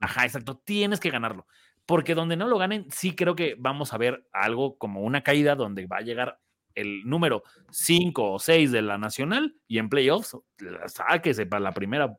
ajá, 0.01 0.25
exacto, 0.25 0.61
tienes 0.65 0.99
que 0.99 1.11
ganarlo. 1.11 1.47
Porque 1.85 2.13
donde 2.13 2.35
no 2.35 2.45
lo 2.49 2.57
ganen, 2.57 2.87
sí 2.91 3.15
creo 3.15 3.37
que 3.37 3.55
vamos 3.57 3.93
a 3.93 3.97
ver 3.97 4.27
algo 4.33 4.77
como 4.77 4.99
una 4.99 5.23
caída 5.23 5.55
donde 5.55 5.87
va 5.87 5.99
a 5.99 6.01
llegar 6.01 6.41
el 6.75 7.05
número 7.05 7.43
5 7.71 8.33
o 8.33 8.37
6 8.37 8.73
de 8.73 8.81
la 8.81 8.97
nacional 8.97 9.55
y 9.65 9.77
en 9.77 9.87
playoffs, 9.87 10.35
sáquese 10.87 11.45
para 11.45 11.61
la 11.61 11.73
primera. 11.73 12.17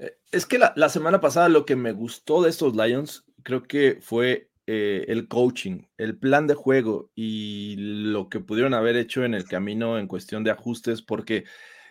Eh, 0.00 0.16
es 0.32 0.46
que 0.46 0.58
la, 0.58 0.88
semana 0.88 1.20
pasada 1.20 1.48
lo 1.48 1.66
que 1.66 1.76
me 1.76 1.92
gustó 1.92 2.42
de 2.42 2.50
estos 2.50 2.74
Lions, 2.74 3.24
creo 3.42 3.62
que 3.62 3.98
fue 4.00 4.50
eh, 4.66 5.04
el 5.08 5.28
coaching, 5.28 5.82
el 5.98 6.18
plan 6.18 6.46
de 6.46 6.54
juego 6.54 7.10
y 7.14 7.76
lo 7.78 8.28
que 8.28 8.40
pudieron 8.40 8.74
haber 8.74 8.96
hecho 8.96 9.24
en 9.24 9.34
el 9.34 9.44
camino 9.44 9.98
en 9.98 10.08
cuestión 10.08 10.42
de 10.42 10.50
ajustes, 10.50 11.02
porque 11.02 11.44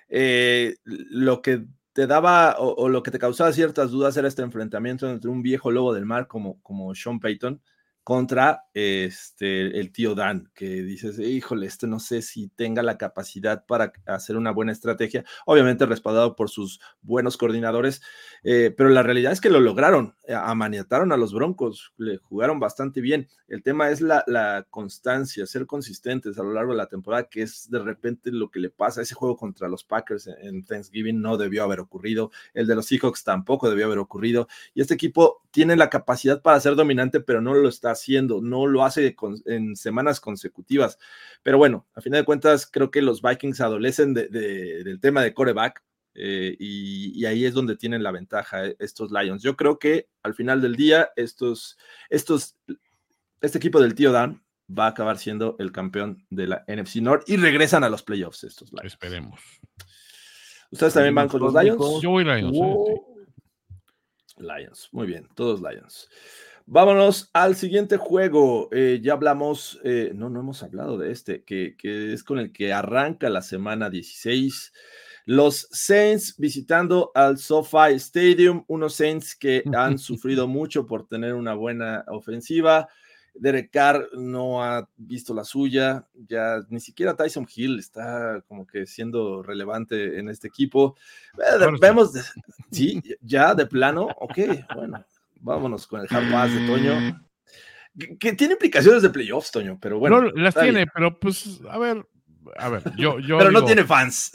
eh, 0.10 0.76
lo 0.86 1.41
que 1.41 1.66
te 1.93 2.07
daba 2.07 2.55
o, 2.60 2.89
lo 2.89 3.03
que 3.03 3.12
te 3.12 3.20
causaba 3.20 3.53
ciertas 3.53 3.91
dudas 3.91 4.18
era 4.18 4.28
este 4.28 4.41
enfrentamiento 4.41 5.10
entre 5.10 5.30
un 5.30 5.41
viejo 5.43 5.72
lobo 5.72 5.93
del 5.93 6.05
mar 6.05 6.28
como, 6.28 6.62
como 6.62 6.95
Sean 6.95 7.20
Payton 7.20 7.62
contra 8.04 8.64
este, 8.74 9.80
el 9.80 9.91
tío 9.91 10.16
Dan, 10.16 10.50
que 10.56 10.82
dices, 10.82 11.20
híjole, 11.20 11.68
este 11.68 11.86
no 11.86 12.00
sé 12.00 12.22
si 12.22 12.47
tenga 12.50 12.82
la 12.82 12.97
capacidad 12.97 13.66
para 13.66 13.93
hacer 14.08 14.36
una 14.36 14.52
buena 14.52 14.72
estrategia, 14.72 15.24
obviamente 15.45 15.86
respaldado 15.86 16.36
por 16.36 16.50
sus 16.50 16.80
buenos 17.02 17.38
coordinadores, 17.38 18.02
eh, 18.43 18.74
pero 18.76 18.89
la 18.89 19.04
realidad 19.04 19.32
es 19.32 19.41
que 19.41 19.50
lo 19.50 19.60
lograron, 19.60 20.16
eh, 20.28 20.34
amaniataron 20.34 21.12
a 21.12 21.18
los 21.18 21.34
Broncos, 21.34 21.93
le 21.97 22.18
jugaron 22.18 22.60
bastante 22.60 23.02
bien. 23.02 23.28
El 23.47 23.64
tema 23.64 23.89
es 23.89 24.02
la, 24.02 24.24
la, 24.28 24.66
constancia, 24.70 25.45
ser 25.45 25.66
consistentes 25.66 26.38
a 26.39 26.43
lo 26.43 26.54
largo 26.54 26.72
de 26.72 26.78
la 26.78 26.88
temporada, 26.88 27.30
que 27.30 27.41
es 27.41 27.70
de 27.70 27.80
repente 27.80 28.32
lo 28.32 28.50
que 28.50 28.60
le 28.60 28.70
pasa. 28.70 29.02
Ese 29.02 29.16
juego 29.16 29.38
contra 29.38 29.68
los 29.68 29.84
Packers 29.84 30.28
en 30.28 30.64
Thanksgiving 30.66 31.22
no 31.22 31.38
debió 31.38 31.64
haber 31.64 31.80
ocurrido, 31.80 32.32
el 32.54 32.68
de 32.68 32.76
los 32.76 32.88
Seahawks 32.88 33.24
tampoco 33.24 33.70
debió 33.70 33.86
haber 33.86 34.00
ocurrido, 34.00 34.47
y 34.74 34.82
este 34.82 34.93
equipo 34.93 35.43
tiene 35.52 35.76
la 35.76 35.89
capacidad 35.89 36.41
para 36.41 36.60
ser 36.60 36.76
dominante, 36.76 37.20
pero 37.20 37.41
no 37.41 37.54
lo 37.54 37.70
está 37.70 37.95
haciendo, 38.00 38.41
no 38.41 38.68
lo 38.68 38.84
hace 38.84 39.16
en 39.45 39.76
semanas 39.76 40.20
consecutivas. 40.20 40.97
Pero 41.43 41.58
bueno, 41.58 41.88
a 41.93 42.02
final 42.02 42.22
de 42.22 42.26
cuentas, 42.26 42.66
creo 42.66 42.91
que 42.91 43.02
los 43.02 43.22
Vikings 43.22 43.62
adolecen 43.62 44.14
del 44.14 45.00
tema 45.02 45.22
de 45.22 45.34
coreback. 45.34 45.84
Eh, 46.16 46.58
y, 46.60 47.24
ahí 47.26 47.45
es 47.45 47.54
donde 47.54 47.78
tienen 47.78 48.04
la 48.04 48.12
ventaja 48.12 48.66
eh, 48.66 48.76
estos 48.80 49.12
Lions. 49.12 49.41
Yo 49.41 49.56
creo 49.56 49.80
que 49.80 50.10
al 50.24 50.34
final 50.34 50.60
del 50.62 50.76
día, 50.76 51.12
estos, 51.16 51.78
estos, 52.10 52.58
este 53.41 53.58
equipo 53.58 53.80
del 53.80 53.95
tío 53.95 54.12
Dan 54.12 54.43
va 54.78 54.86
a 54.86 54.89
acabar 54.89 55.18
siendo 55.18 55.56
el 55.60 55.72
campeón 55.72 56.26
de 56.30 56.47
la 56.47 56.66
NFC 56.68 56.97
North 56.97 57.30
y 57.30 57.38
regresan 57.38 57.84
a 57.84 57.89
los 57.89 58.04
playoffs 58.04 58.43
estos 58.43 58.72
Lions. 58.72 58.93
Esperemos. 58.93 59.39
¿Ustedes 60.72 60.93
también 60.93 61.16
van 61.16 61.30
con 61.30 61.41
los 61.41 61.54
Lions? 61.54 62.02
Yo 62.02 62.10
voy 62.10 62.24
Lions. 62.24 62.58
Lions, 64.38 64.89
muy 64.91 65.08
bien, 65.08 65.28
todos 65.36 65.62
Lions. 65.62 66.10
Vámonos 66.72 67.32
al 67.34 67.55
siguiente 67.55 67.97
juego. 67.97 68.70
Eh, 68.72 68.99
ya 69.01 69.13
hablamos, 69.13 69.80
eh, 69.84 70.11
no, 70.13 70.30
no 70.30 70.41
hemos 70.41 70.61
hablado 70.61 70.99
de 70.99 71.11
este, 71.11 71.43
que, 71.43 71.76
es 72.13 72.24
con 72.24 72.38
el 72.38 72.51
que 72.51 72.72
arranca 72.72 73.28
la 73.28 73.41
semana 73.41 73.89
16. 73.89 74.72
Los 75.26 75.67
Saints 75.72 76.36
visitando 76.38 77.11
al 77.15 77.39
SoFi 77.39 77.95
Stadium, 77.95 78.65
unos 78.67 78.93
Saints 78.93 79.36
que 79.36 79.63
han 79.76 79.97
sufrido 79.97 80.47
mucho 80.47 80.86
por 80.86 81.07
tener 81.07 81.34
una 81.34 81.55
buena 81.55 82.05
ofensiva. 82.07 82.88
Derek 83.34 83.72
Carr 83.72 84.07
no 84.13 84.63
ha 84.63 84.88
visto 84.95 85.34
la 85.34 85.45
suya, 85.45 86.07
ya 86.13 86.59
ni 86.70 86.80
siquiera 86.80 87.15
Tyson 87.15 87.47
Hill 87.51 87.80
está 87.80 88.43
como 88.47 88.67
que 88.67 88.86
siendo 88.86 89.41
relevante 89.41 90.20
en 90.20 90.30
este 90.30 90.49
equipo. 90.49 90.95
Eh, 91.34 91.65
vemos, 91.82 92.11
sí, 92.72 93.01
ya 93.22 93.55
de 93.55 93.65
plano, 93.65 94.07
ok, 94.20 94.38
bueno, 94.76 95.03
vámonos 95.42 95.88
con 95.88 96.02
el 96.02 96.08
hard 96.10 96.32
pass 96.32 96.54
de 96.54 96.68
Toño. 96.68 97.22
Que, 98.20 98.34
tiene 98.34 98.54
implicaciones 98.54 99.02
de 99.02 99.10
playoffs, 99.10 99.52
Toño, 99.52 99.78
pero 99.82 100.00
bueno. 100.00 100.22
No, 100.22 100.32
las 100.32 100.56
tiene, 100.56 100.88
pero 100.88 101.20
pues, 101.20 101.60
a 101.70 101.78
ver, 101.78 102.06
a 102.58 102.70
ver, 102.70 102.84
yo, 102.98 103.20
yo 103.20 103.38
Pero 103.38 103.52
no 103.52 103.64
tiene 103.66 103.84
fans. 103.84 104.32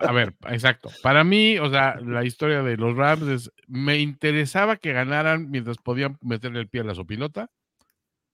A 0.00 0.12
ver, 0.12 0.34
exacto. 0.48 0.90
Para 1.02 1.24
mí, 1.24 1.58
o 1.58 1.70
sea, 1.70 1.96
la 2.00 2.24
historia 2.24 2.62
de 2.62 2.76
los 2.76 2.96
Rams 2.96 3.22
es, 3.28 3.52
me 3.68 3.98
interesaba 3.98 4.76
que 4.76 4.92
ganaran 4.92 5.50
mientras 5.50 5.78
podían 5.78 6.18
meterle 6.20 6.60
el 6.60 6.68
pie 6.68 6.82
a 6.82 6.84
la 6.84 6.94
sopilota. 6.94 7.50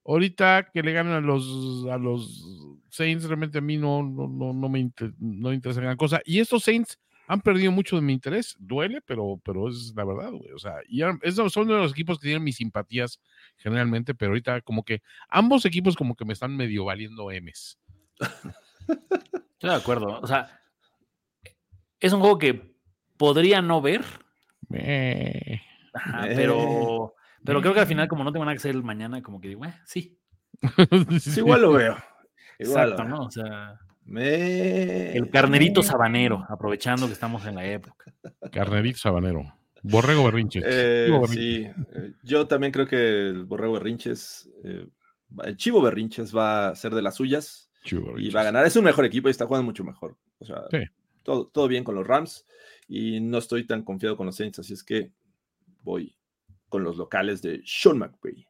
Ahorita 0.04 0.70
que 0.72 0.82
le 0.82 0.92
ganan 0.92 1.12
a 1.12 1.20
los, 1.20 1.86
a 1.90 1.98
los 1.98 2.78
Saints, 2.88 3.24
realmente 3.24 3.58
a 3.58 3.60
mí 3.60 3.76
no, 3.76 4.02
no, 4.02 4.52
no, 4.52 4.68
me, 4.68 4.90
no 5.18 5.52
interesa 5.52 5.80
gran 5.80 5.96
cosa. 5.96 6.20
Y 6.24 6.40
estos 6.40 6.64
Saints 6.64 6.98
han 7.30 7.40
perdido 7.40 7.70
mucho 7.70 7.94
de 7.94 8.02
mi 8.02 8.12
interés. 8.12 8.56
Duele, 8.58 9.00
pero, 9.02 9.40
pero 9.44 9.68
es 9.68 9.92
la 9.94 10.04
verdad, 10.04 10.32
güey. 10.32 10.50
O 10.50 10.58
sea, 10.58 10.78
y 10.88 11.02
esos 11.22 11.52
son 11.52 11.68
de 11.68 11.74
los 11.74 11.92
equipos 11.92 12.18
que 12.18 12.26
tienen 12.26 12.42
mis 12.42 12.56
simpatías 12.56 13.20
generalmente, 13.56 14.16
pero 14.16 14.32
ahorita 14.32 14.62
como 14.62 14.82
que 14.84 15.00
ambos 15.28 15.64
equipos 15.64 15.94
como 15.94 16.16
que 16.16 16.24
me 16.24 16.32
están 16.32 16.56
medio 16.56 16.86
valiendo 16.86 17.30
M's. 17.30 17.78
Estoy 19.52 19.70
de 19.70 19.76
acuerdo. 19.76 20.18
O 20.20 20.26
sea, 20.26 20.60
es 22.00 22.12
un 22.12 22.18
juego 22.18 22.36
que 22.36 22.74
podría 23.16 23.62
no 23.62 23.80
ver. 23.80 24.04
pero, 26.34 27.14
pero 27.44 27.60
creo 27.60 27.74
que 27.74 27.80
al 27.80 27.86
final, 27.86 28.08
como 28.08 28.24
no 28.24 28.32
tengo 28.32 28.44
nada 28.44 28.54
que 28.54 28.58
hacer 28.58 28.74
mañana, 28.82 29.22
como 29.22 29.40
que 29.40 29.46
digo, 29.46 29.64
eh, 29.66 29.74
sí. 29.84 30.18
igual 31.36 31.62
lo 31.62 31.74
veo. 31.74 31.96
Exacto, 32.58 33.04
¿no? 33.04 33.26
O 33.26 33.30
sea. 33.30 33.78
El 34.18 35.30
carnerito 35.30 35.82
sabanero, 35.82 36.44
aprovechando 36.48 37.06
que 37.06 37.12
estamos 37.12 37.46
en 37.46 37.54
la 37.54 37.66
época. 37.66 38.12
Carnerito 38.50 38.98
sabanero. 38.98 39.54
Borrego 39.82 40.24
Berrinches. 40.24 40.62
Eh, 40.66 41.08
sí, 41.28 41.66
eh, 41.94 42.12
yo 42.22 42.46
también 42.46 42.72
creo 42.72 42.86
que 42.86 43.28
el 43.28 43.44
Borrego 43.44 43.74
Berrinches, 43.74 44.50
eh, 44.64 44.86
el 45.44 45.56
Chivo 45.56 45.80
Berrinches 45.80 46.36
va 46.36 46.68
a 46.68 46.76
ser 46.76 46.94
de 46.94 47.02
las 47.02 47.14
suyas 47.14 47.70
y 48.16 48.30
va 48.30 48.42
a 48.42 48.44
ganar. 48.44 48.66
Es 48.66 48.76
un 48.76 48.84
mejor 48.84 49.04
equipo 49.04 49.28
y 49.28 49.30
está 49.30 49.46
jugando 49.46 49.64
mucho 49.64 49.84
mejor. 49.84 50.16
O 50.38 50.44
sea, 50.44 50.64
todo, 51.22 51.46
todo 51.46 51.68
bien 51.68 51.84
con 51.84 51.94
los 51.94 52.06
Rams 52.06 52.46
y 52.88 53.20
no 53.20 53.38
estoy 53.38 53.66
tan 53.66 53.82
confiado 53.82 54.16
con 54.16 54.26
los 54.26 54.36
Saints, 54.36 54.58
así 54.58 54.74
es 54.74 54.82
que 54.82 55.12
voy 55.82 56.16
con 56.68 56.84
los 56.84 56.96
locales 56.96 57.40
de 57.40 57.62
Sean 57.64 57.98
McVay. 57.98 58.46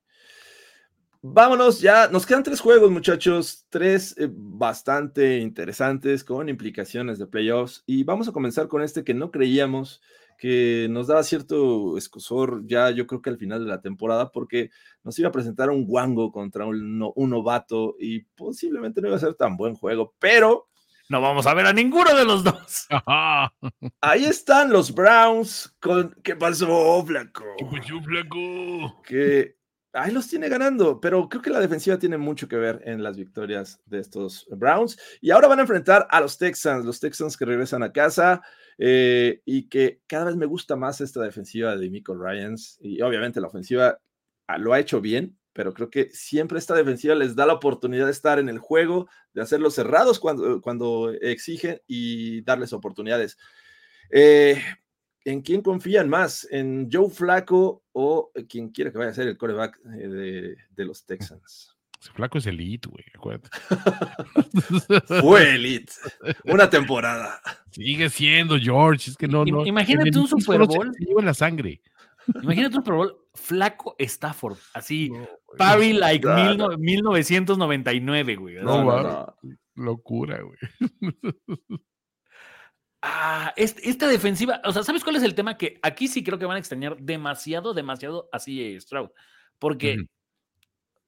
Vámonos, 1.23 1.83
ya 1.83 2.09
nos 2.09 2.25
quedan 2.25 2.43
tres 2.43 2.61
juegos, 2.61 2.91
muchachos, 2.91 3.67
tres 3.69 4.17
eh, 4.17 4.31
bastante 4.33 5.37
interesantes 5.37 6.25
con 6.25 6.49
implicaciones 6.49 7.19
de 7.19 7.27
playoffs 7.27 7.85
y 7.85 8.05
vamos 8.05 8.27
a 8.27 8.33
comenzar 8.33 8.69
con 8.69 8.81
este 8.81 9.05
que 9.05 9.13
no 9.13 9.31
creíamos 9.31 10.01
que 10.39 10.87
nos 10.89 11.09
daba 11.09 11.23
cierto 11.23 11.99
escosor 11.99 12.63
ya 12.65 12.89
yo 12.89 13.07
creo 13.07 13.21
que 13.21 13.29
al 13.29 13.37
final 13.37 13.63
de 13.63 13.71
la 13.71 13.83
temporada 13.83 14.33
porque 14.33 14.71
nos 15.05 15.19
iba 15.19 15.29
a 15.29 15.33
presentar 15.33 15.69
un 15.69 15.85
guango 15.85 16.33
contra 16.33 16.65
un, 16.65 17.13
un 17.15 17.31
novato 17.31 17.97
y 18.01 18.21
posiblemente 18.21 19.03
no 19.03 19.09
iba 19.09 19.19
a 19.19 19.21
ser 19.21 19.35
tan 19.35 19.59
buen 19.59 19.75
juego, 19.75 20.15
pero 20.19 20.71
no 21.11 21.21
vamos 21.21 21.47
a 21.47 21.53
ver 21.53 21.67
a 21.67 21.75
ninguno 21.75 22.15
de 22.15 22.25
los 22.25 22.43
dos. 22.43 22.87
Ahí 24.01 24.25
están 24.25 24.71
los 24.71 24.95
Browns 24.95 25.77
con 25.81 26.17
¿qué 26.23 26.35
pasó, 26.35 27.05
Flaco? 27.05 27.45
¿Qué 27.59 27.67
pasó, 27.67 28.01
Flaco? 28.01 29.03
Que 29.03 29.60
ahí 29.93 30.13
los 30.13 30.29
tiene 30.29 30.49
ganando, 30.49 31.01
pero 31.01 31.29
creo 31.29 31.43
que 31.43 31.51
la 31.51 31.61
defensiva 31.61 31.99
tiene 31.99 32.17
mucho 32.17 32.49
que 32.49 32.57
ver 32.57 32.83
en 32.85 33.03
las 33.03 33.17
victorias 33.17 33.81
de 33.87 33.99
estos 33.99 34.47
Browns. 34.51 34.99
Y 35.21 35.31
ahora 35.31 35.49
van 35.49 35.59
a 35.59 35.63
enfrentar 35.63 36.07
a 36.11 36.21
los 36.21 36.39
Texans, 36.39 36.85
los 36.85 37.01
Texans 37.01 37.37
que 37.37 37.45
regresan 37.45 37.83
a 37.83 37.93
casa 37.93 38.43
eh, 38.79 39.43
y 39.45 39.69
que 39.69 40.01
cada 40.07 40.27
vez 40.27 40.37
me 40.37 40.47
gusta 40.47 40.77
más 40.77 41.01
esta 41.01 41.21
defensiva 41.23 41.77
de 41.77 41.91
Michael 41.91 42.21
Ryans. 42.21 42.79
Y 42.81 43.03
obviamente 43.03 43.41
la 43.41 43.49
ofensiva 43.49 43.99
ah, 44.47 44.59
lo 44.59 44.73
ha 44.73 44.81
hecho 44.81 45.01
bien, 45.01 45.37
pero 45.53 45.75
creo 45.75 45.91
que 45.91 46.11
siempre 46.13 46.59
esta 46.59 46.75
defensiva 46.75 47.15
les 47.15 47.35
da 47.35 47.47
la 47.47 47.55
oportunidad 47.55 48.07
de 48.07 48.13
estar 48.13 48.39
en 48.39 48.49
el 48.49 48.59
juego, 48.59 49.09
de 49.35 49.43
hacerlos 49.43 49.75
cerrados 49.75 50.21
cuando, 50.21 50.61
cuando 50.61 51.13
exigen 51.21 51.81
y 51.87 52.43
darles 52.43 52.73
oportunidades. 52.73 53.37
Eh, 54.11 54.61
¿En 55.25 55.43
quién 55.43 55.63
confían 55.63 56.09
más? 56.09 56.49
¿En 56.51 56.89
Joe 56.91 57.11
Flaco 57.11 57.85
o 57.93 58.33
quien 58.49 58.71
quiera 58.71 58.91
que 58.91 58.99
vaya 58.99 59.11
a 59.11 59.15
ser 59.15 59.29
el 59.29 59.37
coreback 59.37 59.79
eh, 59.99 60.57
de, 60.71 60.85
los 60.85 61.05
Texans? 61.05 61.77
Flaco 62.15 62.39
es 62.39 62.47
elite, 62.47 62.89
güey, 62.89 63.05
acuérdate. 63.15 63.51
Fue 65.21 65.55
elite. 65.55 65.93
Una 66.45 66.71
temporada. 66.71 67.39
Sigue 67.71 68.09
siendo, 68.09 68.59
George. 68.59 69.11
Es 69.11 69.19
que 69.19 69.29
no, 69.29 69.45
no. 69.45 69.67
Imagínate 69.67 70.19
un 70.19 70.27
Super 70.27 70.67
Bowl. 70.67 70.91
Se 70.95 71.05
lleva 71.05 71.21
la 71.21 71.35
sangre. 71.35 71.83
Imagínate 72.43 72.77
un 72.77 72.83
Super 72.83 72.95
Bowl 72.95 73.21
flaco 73.35 73.95
Stafford, 73.99 74.57
así, 74.75 75.13
Parry 75.57 75.93
like 75.93 76.27
1999, 76.27 78.37
güey. 78.37 78.57
No, 78.57 78.85
no, 78.85 79.37
locura, 79.75 80.41
güey. 80.43 80.59
Ah, 83.03 83.55
esta 83.57 84.09
defensiva, 84.09 84.61
o 84.65 84.73
sea, 84.73 84.83
¿sabes 84.83 85.03
cuál 85.03 85.17
es 85.17 85.23
el 85.23 85.35
tema? 85.35 85.57
Que 85.57 85.79
aquí 85.83 86.07
sí 86.07 86.23
creo 86.23 86.39
que 86.39 86.45
van 86.45 86.57
a 86.57 86.61
extrañar 86.61 86.99
demasiado, 86.99 87.73
demasiado 87.73 88.29
así 88.33 88.63
eh, 88.63 88.81
Stroud. 88.81 89.11
Porque 89.59 90.05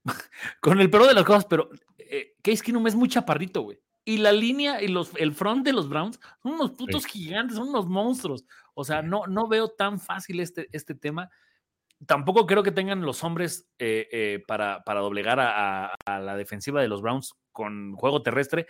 con 0.61 0.81
el 0.81 0.91
peor 0.91 1.07
de 1.07 1.15
las 1.15 1.25
cosas, 1.25 1.45
pero 1.45 1.69
eh, 1.99 2.35
Case 2.43 2.63
Keenum 2.63 2.87
es 2.87 2.95
muy 2.95 3.09
chaparrito, 3.09 3.63
güey. 3.63 3.79
Y 4.05 4.19
la 4.19 4.33
línea 4.33 4.83
y 4.83 4.89
los, 4.89 5.13
el 5.17 5.33
front 5.33 5.65
de 5.65 5.73
los 5.73 5.89
Browns 5.89 6.19
son 6.43 6.55
unos 6.55 6.73
putos 6.73 7.07
gigantes, 7.07 7.57
son 7.57 7.69
unos 7.69 7.87
monstruos. 7.87 8.45
O 8.75 8.85
sea, 8.85 9.01
no, 9.01 9.27
no 9.29 9.47
veo 9.47 9.69
tan 9.69 10.01
fácil 10.01 10.41
este, 10.41 10.69
este 10.73 10.95
tema. 10.95 11.31
Tampoco 12.05 12.47
creo 12.47 12.65
que 12.65 12.73
tengan 12.73 13.03
los 13.03 13.23
hombres 13.23 13.69
eh, 13.79 14.09
eh, 14.11 14.43
para, 14.49 14.83
para, 14.83 15.01
doblegar 15.01 15.39
a, 15.39 15.95
la 16.07 16.37
defensiva 16.37 16.83
de 16.83 16.89
los 16.89 17.01
Browns 17.01 17.35
con 17.53 17.95
juego 17.95 18.23
terrestre. 18.23 18.67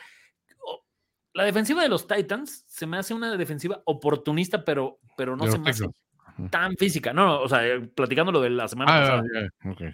La 1.34 1.44
defensiva 1.44 1.82
de 1.82 1.88
los 1.88 2.06
Titans 2.06 2.64
se 2.68 2.86
me 2.86 2.98
hace 2.98 3.14
una 3.14 3.36
defensiva 3.36 3.82
oportunista, 3.86 4.64
pero, 4.64 4.98
pero 5.16 5.36
no 5.36 5.50
se 5.50 5.58
me 5.58 5.70
hace 5.70 5.86
tan 6.50 6.76
física. 6.76 7.12
No, 7.12 7.40
o 7.40 7.48
sea, 7.48 7.62
platicando 7.94 8.32
lo 8.32 8.40
de 8.40 8.50
la 8.50 8.68
semana 8.68 8.92
ah, 8.94 9.00
pasada. 9.00 9.92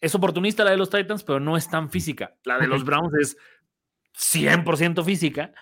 Es 0.00 0.14
oportunista 0.14 0.64
la 0.64 0.70
de 0.70 0.76
los 0.76 0.90
Titans, 0.90 1.22
pero 1.24 1.40
no 1.40 1.56
es 1.56 1.68
tan 1.68 1.90
física. 1.90 2.36
La 2.44 2.58
de 2.58 2.66
los 2.66 2.84
Browns 2.84 3.12
es 3.20 3.36
100% 4.14 5.04
física. 5.04 5.52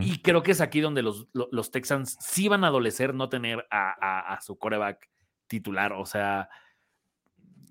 Y 0.00 0.20
creo 0.20 0.42
que 0.42 0.52
es 0.52 0.60
aquí 0.60 0.80
donde 0.80 1.00
los, 1.00 1.28
los, 1.32 1.70
Texans 1.70 2.18
sí 2.20 2.48
van 2.48 2.64
a 2.64 2.66
adolecer 2.66 3.14
no 3.14 3.30
tener 3.30 3.66
a, 3.70 4.38
su 4.42 4.58
coreback 4.58 5.08
titular. 5.46 5.94
O 5.94 6.04
sea, 6.04 6.50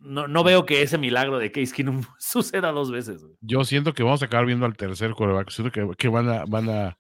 no, 0.02 0.28
no, 0.28 0.44
veo 0.44 0.66
que 0.66 0.82
ese 0.82 0.98
milagro 0.98 1.40
de 1.40 1.52
Case 1.52 1.74
Keenum 1.74 2.04
suceda 2.20 2.72
dos 2.72 2.92
veces. 2.92 3.26
Yo 3.42 3.64
siento 3.64 3.94
que 3.94 4.04
vamos 4.04 4.22
a 4.22 4.26
acabar 4.26 4.46
viendo 4.46 4.66
al 4.66 4.78
tercer 4.78 5.12
coreback. 5.12 5.50
Siento 5.50 5.72
que, 5.72 5.96
que 5.98 6.08
van 6.08 6.30
a. 6.30 6.46
Van 6.46 6.70
a 6.70 6.98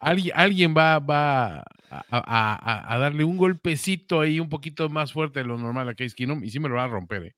alguien, 0.00 0.34
alguien 0.36 0.74
va, 0.76 0.98
va 0.98 1.64
a, 1.90 2.96
darle 2.98 3.24
un 3.24 3.36
golpecito 3.36 4.20
ahí 4.20 4.40
un 4.40 4.48
poquito 4.48 4.88
más 4.88 5.12
fuerte 5.12 5.40
de 5.40 5.46
lo 5.46 5.58
normal 5.58 5.88
a 5.88 5.94
Case 5.94 6.14
Keenum 6.14 6.42
y 6.44 6.50
sí 6.50 6.60
me 6.60 6.68
lo 6.68 6.76
va 6.76 6.84
a 6.84 6.88
romper. 6.88 7.24
¿eh? 7.24 7.34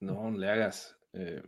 No, 0.00 0.30
le 0.30 0.50
hagas. 0.50 0.96
Eh, 1.12 1.42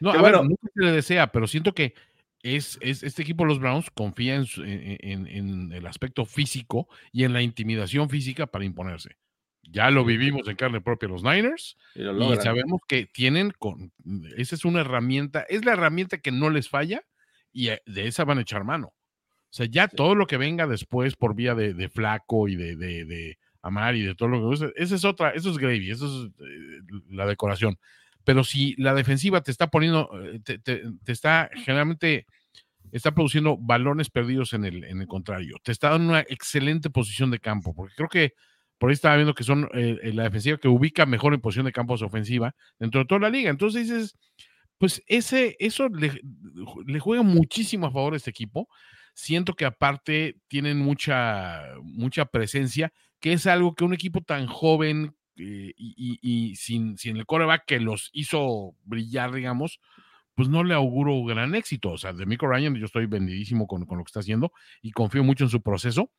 no, 0.00 0.10
a 0.10 0.22
ver, 0.22 0.34
nunca 0.42 0.68
se 0.74 0.82
le 0.82 0.92
desea, 0.92 1.28
pero 1.28 1.46
siento 1.46 1.72
que 1.72 1.94
es, 2.42 2.78
este 2.82 3.22
equipo, 3.22 3.46
los 3.46 3.58
Browns, 3.58 3.90
confía 3.90 4.34
en, 4.36 5.72
el 5.72 5.86
aspecto 5.86 6.26
físico 6.26 6.88
y 7.10 7.24
en 7.24 7.32
la 7.32 7.40
intimidación 7.40 8.10
física 8.10 8.46
para 8.46 8.66
imponerse. 8.66 9.16
Ya 9.70 9.90
lo 9.90 10.04
vivimos 10.04 10.46
en 10.48 10.56
carne 10.56 10.80
propia 10.80 11.08
los 11.08 11.22
Niners 11.22 11.76
y, 11.94 12.02
sabemos 12.42 12.80
que 12.86 13.06
tienen, 13.06 13.52
con, 13.58 13.92
esa 14.36 14.54
es 14.54 14.64
una 14.64 14.80
herramienta, 14.80 15.44
es 15.48 15.64
la 15.64 15.72
herramienta 15.72 16.18
que 16.18 16.32
no 16.32 16.50
les 16.50 16.68
falla 16.68 17.02
y 17.52 17.68
eh, 17.68 17.82
de 17.86 18.06
esa 18.06 18.24
van 18.24 18.38
a 18.38 18.42
echar 18.42 18.64
mano. 18.64 18.88
O 18.88 19.56
sea, 19.56 19.66
ya 19.66 19.88
todo 19.88 20.14
lo 20.14 20.26
que 20.26 20.36
venga 20.36 20.66
después 20.66 21.14
por 21.14 21.34
vía 21.34 21.54
de, 21.54 21.88
flaco 21.88 22.48
y 22.48 22.56
de, 22.56 22.74
de, 22.74 23.38
amar 23.62 23.94
y 23.94 24.02
de 24.02 24.14
todo 24.14 24.28
lo 24.28 24.50
que... 24.50 24.72
Esa 24.76 24.94
es 24.96 25.04
otra, 25.04 25.30
eso 25.30 25.50
es 25.50 25.58
gravy, 25.58 25.90
eso 25.90 26.06
es 26.06 26.30
eh, 26.40 26.80
la 27.10 27.24
decoración. 27.24 27.78
Pero 28.24 28.42
si 28.42 28.74
la 28.76 28.94
defensiva 28.94 29.42
te 29.42 29.50
está 29.50 29.68
poniendo, 29.68 30.10
eh, 30.24 30.40
te, 30.40 30.82
está 31.06 31.50
generalmente 31.54 32.26
está 32.90 33.12
produciendo 33.12 33.56
balones 33.56 34.10
perdidos 34.10 34.52
en 34.54 34.64
el, 34.64 34.84
en 34.84 35.00
el 35.00 35.06
contrario, 35.06 35.56
te 35.62 35.72
está 35.72 35.90
dando 35.90 36.10
una 36.10 36.20
excelente 36.20 36.90
posición 36.90 37.30
de 37.30 37.40
campo, 37.40 37.74
porque 37.74 37.94
creo 37.96 38.08
que 38.08 38.34
por 38.84 38.90
ahí 38.90 38.96
estaba 38.96 39.16
viendo 39.16 39.32
que 39.32 39.44
son 39.44 39.64
eh, 39.72 39.98
eh, 40.02 40.12
la 40.12 40.24
defensiva 40.24 40.58
que 40.58 40.68
ubica 40.68 41.06
mejor 41.06 41.32
en 41.32 41.40
posición 41.40 41.64
de 41.64 41.72
campo 41.72 41.94
ofensiva 41.94 42.54
dentro 42.78 43.00
de 43.00 43.06
toda 43.06 43.18
la 43.18 43.30
liga. 43.30 43.48
Entonces 43.48 43.88
dices, 43.88 44.14
pues 44.76 45.02
ese, 45.06 45.56
eso 45.58 45.88
le, 45.88 47.00
juega 47.00 47.22
muchísimo 47.22 47.86
a 47.86 47.90
favor 47.90 48.12
a 48.12 48.18
este 48.18 48.28
equipo. 48.28 48.68
Siento 49.14 49.54
que 49.54 49.64
aparte 49.64 50.36
tienen 50.48 50.80
mucha, 50.80 51.62
mucha 51.82 52.26
presencia, 52.26 52.92
que 53.20 53.32
es 53.32 53.46
algo 53.46 53.74
que 53.74 53.84
un 53.84 53.94
equipo 53.94 54.20
tan 54.20 54.46
joven 54.48 55.16
eh, 55.38 55.72
y, 55.78 56.54
sin, 56.56 56.98
sin, 56.98 57.16
el 57.16 57.24
coreback 57.24 57.64
que 57.64 57.80
los 57.80 58.10
hizo 58.12 58.74
brillar, 58.84 59.32
digamos, 59.32 59.80
pues 60.34 60.50
no 60.50 60.62
le 60.62 60.74
auguro 60.74 61.24
gran 61.24 61.54
éxito. 61.54 61.92
O 61.92 61.96
sea, 61.96 62.12
de 62.12 62.26
Michael 62.26 62.52
Ryan 62.52 62.74
yo 62.74 62.84
estoy 62.84 63.06
vendidísimo 63.06 63.66
con, 63.66 63.86
con, 63.86 63.96
lo 63.96 64.04
que 64.04 64.10
está 64.10 64.20
haciendo 64.20 64.52
y 64.82 64.90
confío 64.90 65.24
mucho 65.24 65.44
en 65.44 65.50
su 65.50 65.62
proceso, 65.62 66.10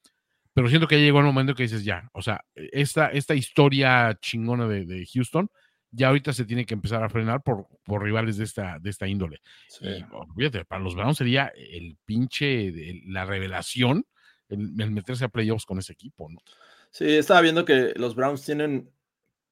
pero 0.56 0.69
siento 0.69 0.88
que 0.88 0.98
ya 0.98 1.03
llegó 1.03 1.19
el 1.19 1.26
momento 1.26 1.53
que 1.53 1.64
dices 1.64 1.84
ya, 1.84 2.10
o 2.14 2.22
sea, 2.22 2.44
esta, 2.56 3.10
esta 3.10 3.36
historia 3.36 4.18
chingona 4.22 4.68
de, 4.68 4.86
de 4.86 5.06
Houston 5.14 5.49
ya 5.91 6.07
ahorita 6.07 6.34
se 6.34 6.45
tiene 6.45 6.65
que 6.65 6.73
empezar 6.73 7.03
a 7.03 7.10
frenar 7.10 7.41
por, 7.44 7.68
por 7.86 8.03
rivales 8.03 8.38
de 8.38 8.45
esta, 8.45 8.80
de 8.80 8.90
esta 8.90 9.07
índole. 9.07 9.41
Y, 9.82 10.03
fíjate, 10.38 10.65
para 10.65 10.82
los 10.82 10.95
Browns 10.95 11.18
sería 11.18 11.52
el 11.56 11.98
pinche, 12.06 12.73
la 13.07 13.26
revelación 13.26 14.06
el, 14.49 14.73
el, 14.80 14.91
meterse 14.91 15.26
a 15.26 15.30
playoffs 15.30 15.65
con 15.65 15.80
ese 15.80 15.94
equipo, 15.94 16.30
¿no? 16.30 16.40
Sí, 16.91 17.06
estaba 17.06 17.41
viendo 17.41 17.65
que 17.65 17.94
los 17.98 18.15
Browns 18.15 18.45
tienen 18.45 18.90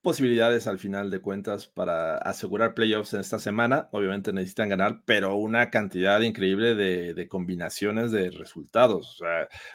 posibilidades 0.04 0.68
al 0.68 0.78
final 0.78 1.10
de 1.10 1.22
cuentas 1.22 1.66
para 1.66 2.18
asegurar 2.18 2.76
playoffs 2.76 3.14
en 3.14 3.22
esta 3.22 3.40
semana. 3.40 3.90
Obviamente 3.92 4.34
necesitan 4.34 4.70
ganar, 4.70 5.02
pero 5.06 5.36
una 5.36 5.72
cantidad 5.72 6.22
increíble 6.22 6.76
de, 6.76 7.28
combinaciones 7.28 8.12
de 8.12 8.30
resultados. 8.30 9.20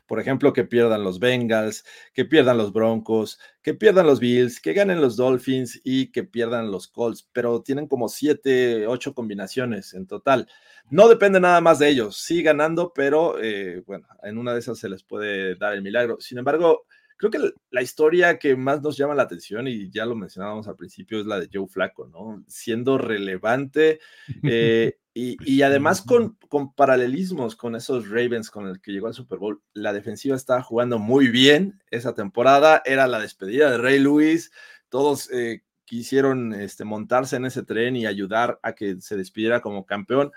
por 0.06 0.20
ejemplo, 0.20 0.52
que 0.52 0.64
pierdan 0.64 1.02
los 1.02 1.18
Bengals, 1.18 1.84
que 2.14 2.24
pierdan 2.24 2.58
los 2.58 2.72
Broncos, 2.72 3.40
que 3.62 3.74
pierdan 3.74 4.06
los 4.06 4.20
Bills, 4.20 4.60
que 4.60 4.74
ganen 4.74 5.00
los 5.00 5.16
Dolphins 5.16 5.80
y 5.82 6.12
que 6.12 6.24
pierdan 6.24 6.70
los 6.70 6.88
Colts, 6.88 7.28
pero 7.32 7.62
tienen 7.62 7.88
como 7.88 8.08
siete, 8.08 8.86
ocho 8.86 9.14
combinaciones 9.14 9.94
en 9.94 10.06
total. 10.06 10.46
No 10.90 11.08
depende 11.08 11.40
nada 11.40 11.60
más 11.60 11.78
de 11.78 11.88
ellos, 11.88 12.18
sí 12.18 12.42
ganando, 12.42 12.92
pero 12.94 13.42
eh, 13.42 13.82
bueno, 13.86 14.06
en 14.22 14.38
una 14.38 14.52
de 14.52 14.60
esas 14.60 14.78
se 14.78 14.88
les 14.88 15.02
puede 15.02 15.54
dar 15.56 15.74
el 15.74 15.82
milagro. 15.82 16.20
Sin 16.20 16.38
embargo, 16.38 16.86
Creo 17.18 17.30
que 17.32 17.52
la 17.70 17.82
historia 17.82 18.38
que 18.38 18.56
más 18.56 18.80
nos 18.80 18.96
llama 18.96 19.14
la 19.14 19.24
atención, 19.24 19.66
y 19.66 19.90
ya 19.90 20.06
lo 20.06 20.14
mencionábamos 20.14 20.68
al 20.68 20.76
principio, 20.76 21.20
es 21.20 21.26
la 21.26 21.40
de 21.40 21.50
Joe 21.52 21.66
Flaco, 21.66 22.06
¿no? 22.06 22.44
Siendo 22.46 22.96
relevante 22.96 23.98
eh, 24.44 24.96
y, 25.12 25.62
además 25.62 26.00
con, 26.00 26.36
con, 26.48 26.72
paralelismos 26.72 27.56
con 27.56 27.74
esos 27.74 28.08
Ravens 28.08 28.50
con 28.50 28.68
el 28.68 28.80
que 28.80 28.92
llegó 28.92 29.08
al 29.08 29.14
Super 29.14 29.40
Bowl. 29.40 29.60
La 29.74 29.92
defensiva 29.92 30.36
estaba 30.36 30.62
jugando 30.62 31.00
muy 31.00 31.26
bien 31.26 31.82
esa 31.90 32.14
temporada, 32.14 32.82
era 32.84 33.08
la 33.08 33.18
despedida 33.18 33.68
de 33.68 33.78
Ray 33.78 33.98
Lewis, 33.98 34.52
todos 34.88 35.28
eh, 35.32 35.64
quisieron 35.84 36.54
este, 36.54 36.84
montarse 36.84 37.34
en 37.34 37.46
ese 37.46 37.64
tren 37.64 37.96
y 37.96 38.06
ayudar 38.06 38.60
a 38.62 38.74
que 38.74 39.00
se 39.00 39.16
despidiera 39.16 39.60
como 39.60 39.86
campeón 39.86 40.30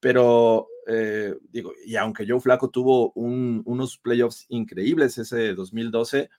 pero 0.00 0.68
eh, 0.90 1.34
digo, 1.50 1.74
y 1.84 1.96
aunque 1.96 2.26
Joe 2.26 2.40
Flaco 2.40 2.70
tuvo 2.70 3.12
unos 3.12 3.98
playoffs 3.98 4.46
increíbles 4.48 5.18
ese 5.18 5.54
2012, 5.54 6.30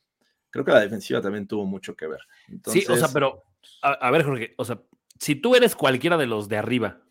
creo 0.50 0.66
que 0.66 0.72
la 0.72 0.80
defensiva 0.80 1.22
también 1.22 1.48
tuvo 1.48 1.66
mucho 1.66 1.96
que 1.96 2.08
ver. 2.08 2.20
sí, 2.66 2.84
o 2.90 2.98
sea, 2.98 3.10
pero 3.14 3.44
a, 3.84 4.10
ver, 4.10 4.24
Jorge, 4.24 4.56
o 4.58 4.66
sea, 4.66 4.82
si 5.20 5.36
tú 5.36 5.56
eres 5.56 5.76
cualquiera 5.76 6.18
de 6.18 6.26
los 6.26 6.50
de 6.50 6.58
arriba, 6.58 7.02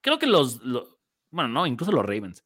creo 0.00 0.18
que 0.20 0.28
los, 0.28 0.60
bueno, 1.30 1.48
no, 1.48 1.66
incluso 1.66 1.90
los 1.90 2.04
Ravens. 2.06 2.44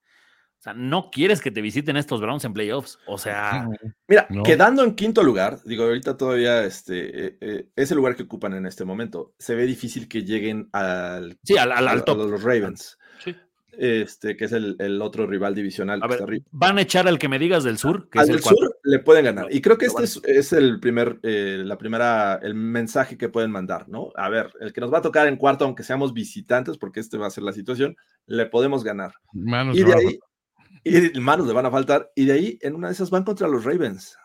O 0.59 0.61
sea, 0.61 0.75
no 0.75 1.11
quieres 1.13 1.41
que 1.41 1.53
te 1.53 1.61
visiten 1.61 1.97
estos 1.97 2.21
Browns 2.21 2.45
en 2.45 2.53
playoffs. 2.53 2.99
O 3.07 3.17
sea. 3.17 3.69
Mira, 4.09 4.27
quedando 4.43 4.83
en 4.83 4.97
quinto 4.97 5.23
lugar, 5.23 5.61
digo, 5.65 5.85
ahorita 5.85 6.17
todavía 6.17 6.65
este, 6.65 7.27
eh, 7.27 7.39
eh, 7.41 7.69
es 7.77 7.91
el 7.93 7.99
lugar 7.99 8.17
que 8.17 8.25
ocupan 8.25 8.55
en 8.55 8.67
este 8.67 8.85
momento. 8.85 9.35
Se 9.39 9.55
ve 9.55 9.67
difícil 9.67 10.09
que 10.09 10.25
lleguen 10.25 10.69
al, 10.73 11.39
sí, 11.45 11.57
al, 11.57 11.71
al, 11.71 11.87
a 11.87 11.95
los 11.95 12.43
Ravens 12.43 12.98
este, 13.79 14.37
que 14.37 14.47
es 14.47 14.53
el, 14.53 15.01
otro 15.01 15.27
rival 15.27 15.55
divisional. 15.55 16.01
van 16.51 16.79
a 16.79 16.83
echar 16.83 17.07
al 17.07 17.19
que 17.19 17.29
me 17.29 17.39
digas 17.39 17.65
del 17.65 17.79
sur. 17.79 18.09
Que 18.11 18.19
al 18.19 18.27
del 18.27 18.43
sur 18.43 18.77
le 18.83 18.99
pueden 18.99 19.25
ganar. 19.25 19.47
Y 19.51 19.61
creo 19.61 19.79
que 19.79 19.87
este 19.87 20.05
es, 20.05 20.53
el 20.53 20.81
primer, 20.81 21.21
eh, 21.23 21.63
la 21.65 21.79
primera, 21.79 22.41
el 22.43 22.55
mensaje 22.55 23.17
que 23.17 23.29
pueden 23.29 23.51
mandar, 23.51 23.89
¿no? 23.89 24.11
A 24.17 24.29
ver, 24.29 24.53
el 24.61 24.73
que 24.73 24.81
nos 24.81 24.93
va 24.93 24.99
a 24.99 25.03
tocar 25.03 25.29
en 25.29 25.37
cuarto, 25.37 25.65
aunque 25.65 25.85
seamos 25.85 26.13
visitantes, 26.13 26.77
porque 26.77 27.01
este 27.01 27.19
va 27.19 27.29
a 27.29 27.31
ser 27.31 27.45
la 27.45 27.53
situación, 27.53 27.97
le 28.27 28.47
podemos 28.47 28.83
ganar. 28.83 29.13
Manos 29.33 29.77
y 29.77 29.85
de 29.85 29.95
ahí, 29.95 30.19
y 30.85 31.21
manos 31.21 31.47
le 31.47 31.53
van 31.53 31.67
a 31.67 31.71
faltar. 31.71 32.11
Y 32.15 32.25
de 32.25 32.33
ahí, 32.33 32.59
en 32.63 32.75
una 32.75 32.89
de 32.89 32.95
esas 32.95 33.11
van 33.11 33.25
contra 33.25 33.49
los 33.49 33.65
Ravens. 33.65 34.17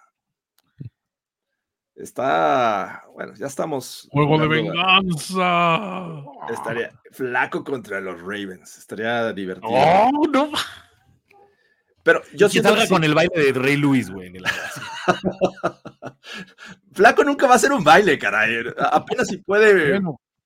Está, 1.95 3.03
bueno, 3.13 3.33
ya 3.35 3.45
estamos. 3.45 4.09
Juego 4.11 4.39
de 4.39 4.47
venganza. 4.47 6.23
Estaría 6.49 6.91
flaco 7.11 7.63
contra 7.63 8.01
los 8.01 8.19
Ravens. 8.19 8.77
Estaría 8.77 9.31
divertido. 9.31 9.69
Oh, 9.71 10.27
no. 10.31 10.51
Pero 12.01 12.21
yo 12.33 12.49
siento 12.49 12.69
salga 12.69 12.87
con 12.87 13.03
el 13.03 13.13
baile 13.13 13.45
de 13.45 13.53
Rey 13.53 13.77
Luis, 13.77 14.09
güey. 14.09 14.33
flaco 16.93 17.23
nunca 17.23 17.47
va 17.47 17.53
a 17.53 17.55
hacer 17.55 17.71
un 17.71 17.83
baile, 17.83 18.19
caray. 18.19 18.65
Apenas 18.77 19.27
si 19.27 19.37
puede 19.37 20.01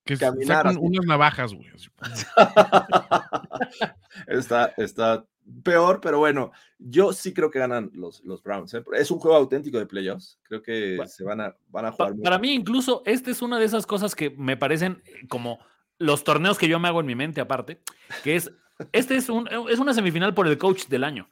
que 0.06 0.18
caminar. 0.18 0.78
unas 0.78 1.06
navajas, 1.06 1.53
güey. 1.53 1.68
está, 4.28 4.74
está 4.78 5.26
peor, 5.64 5.99
pero 6.02 6.19
bueno, 6.19 6.52
yo 6.78 7.14
sí 7.14 7.34
creo 7.34 7.49
que 7.49 7.60
ganan 7.60 7.91
los, 7.94 8.24
los 8.24 8.44
Browns. 8.44 8.74
¿eh? 8.74 8.84
Es 8.94 9.11
un 9.11 9.19
juego 9.19 9.38
auténtico 9.38 9.78
de 9.78 9.86
playoffs. 9.86 10.40
Creo 10.44 10.61
que 10.61 10.99
se 11.07 11.24
van 11.24 11.41
a, 11.41 11.56
van 11.69 11.86
a 11.86 11.91
jugar. 11.91 12.14
para 12.24 12.40
mí, 12.40 12.53
incluso, 12.53 13.03
este 13.06 13.32
es 13.32 13.41
una 13.41 13.60
de 13.60 13.65
esas 13.65 13.86
cosas 13.86 14.15
que 14.15 14.32
me 14.32 14.57
parecen 14.57 15.02
eh, 15.06 15.28
como 15.28 15.60
los 15.98 16.24
torneos 16.24 16.57
que 16.57 16.68
yo 16.68 16.80
me 16.80 16.88
hago 16.88 16.99
en 16.99 17.06
mi 17.06 17.15
mente, 17.15 17.41
aparte, 17.41 17.82
que 18.24 18.36
es, 18.36 18.52
este 18.91 19.15
es, 19.15 19.30
un, 19.30 19.48
es 19.69 19.80
una 19.80 19.94
semifinal 19.94 20.34
por 20.34 20.48
el 20.48 20.57
coach 20.57 20.88
del 20.88 21.03
año. 21.03 21.30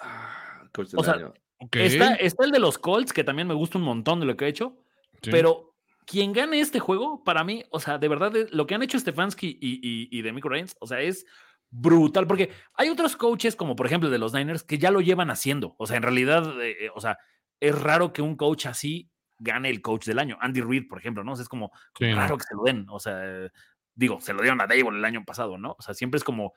Ah, 0.00 0.68
coach 0.72 0.88
del 0.90 1.08
año. 1.08 1.34
Está, 1.72 2.14
está, 2.14 2.44
el 2.44 2.52
de 2.52 2.58
los 2.58 2.78
Colts, 2.78 3.12
que 3.12 3.22
también 3.22 3.46
me 3.46 3.52
gusta 3.52 3.76
un 3.76 3.84
montón 3.84 4.18
de 4.18 4.24
lo 4.24 4.34
que 4.34 4.46
he 4.46 4.48
hecho, 4.48 4.78
pero 5.20 5.74
quien 6.06 6.32
gane 6.32 6.58
este 6.58 6.80
juego, 6.80 7.22
para 7.22 7.44
mí, 7.44 7.64
o 7.70 7.78
sea, 7.78 7.98
de 7.98 8.08
verdad, 8.08 8.32
lo 8.50 8.66
que 8.66 8.74
han 8.74 8.82
hecho 8.82 8.98
Stefanski 8.98 9.58
y, 9.60 10.08
y, 10.10 10.18
y 10.18 10.22
Reigns, 10.22 10.74
o 10.80 10.86
sea, 10.86 11.00
es 11.02 11.26
brutal, 11.70 12.26
porque 12.26 12.50
hay 12.74 12.88
otros 12.88 13.16
coaches, 13.16 13.56
como 13.56 13.76
por 13.76 13.86
ejemplo 13.86 14.10
de 14.10 14.18
los 14.18 14.32
Niners, 14.32 14.62
que 14.62 14.78
ya 14.78 14.90
lo 14.90 15.00
llevan 15.00 15.30
haciendo. 15.30 15.74
O 15.78 15.86
sea, 15.86 15.96
en 15.96 16.02
realidad, 16.02 16.60
eh, 16.60 16.76
eh, 16.86 16.90
o 16.94 17.00
sea, 17.00 17.18
es 17.60 17.80
raro 17.80 18.12
que 18.12 18.22
un 18.22 18.36
coach 18.36 18.66
así 18.66 19.10
gane 19.38 19.70
el 19.70 19.80
coach 19.80 20.06
del 20.06 20.18
año. 20.18 20.36
Andy 20.40 20.60
Reid, 20.60 20.88
por 20.88 20.98
ejemplo, 20.98 21.24
¿no? 21.24 21.34
es 21.34 21.48
como 21.48 21.72
raro 21.98 22.36
que 22.36 22.44
se 22.44 22.54
lo 22.54 22.62
den. 22.64 22.86
O 22.90 22.98
sea, 22.98 23.22
digo, 23.94 24.20
se 24.20 24.32
lo 24.32 24.42
dieron 24.42 24.60
a 24.60 24.66
Dable 24.66 24.98
el 24.98 25.04
año 25.04 25.24
pasado, 25.24 25.58
¿no? 25.58 25.76
O 25.78 25.82
sea, 25.82 25.94
siempre 25.94 26.18
es 26.18 26.24
como, 26.24 26.54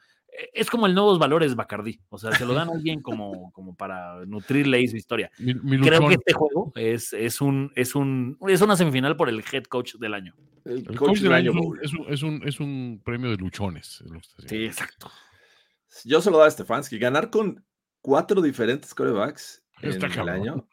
es 0.53 0.69
como 0.69 0.85
el 0.87 0.95
nuevos 0.95 1.19
valores 1.19 1.55
Bacardi. 1.55 1.99
O 2.09 2.17
sea, 2.17 2.31
se 2.33 2.45
lo 2.45 2.53
dan 2.53 2.69
a 2.69 2.71
alguien 2.73 3.01
como, 3.01 3.51
como 3.51 3.75
para 3.75 4.25
nutrirle 4.25 4.77
ahí 4.77 4.87
su 4.87 4.97
historia. 4.97 5.31
Creo 5.37 6.07
que 6.07 6.15
este 6.15 6.33
juego 6.33 6.71
es, 6.75 7.13
es, 7.13 7.41
un, 7.41 7.71
es, 7.75 7.95
un, 7.95 8.37
es 8.47 8.61
una 8.61 8.75
semifinal 8.75 9.15
por 9.15 9.29
el 9.29 9.43
head 9.51 9.63
coach 9.63 9.95
del 9.95 10.13
año. 10.13 10.35
El, 10.65 10.97
coach, 10.97 11.19
del 11.19 11.33
año, 11.33 11.51
es, 11.51 11.93
un, 11.93 12.07
es, 12.09 12.23
un, 12.23 12.47
es, 12.47 12.59
un, 12.59 13.01
premio 13.03 13.29
de 13.29 13.37
luchones. 13.37 14.01
Sí, 14.47 14.65
exacto. 14.65 15.11
Yo 16.05 16.21
se 16.21 16.31
lo 16.31 16.37
doy 16.37 16.47
a 16.47 16.51
Stefanski. 16.51 16.97
Ganar 16.97 17.29
con 17.29 17.65
cuatro 18.01 18.41
diferentes 18.41 18.93
corebacks 18.93 19.63
en 19.81 20.01
el 20.01 20.29
año. 20.29 20.67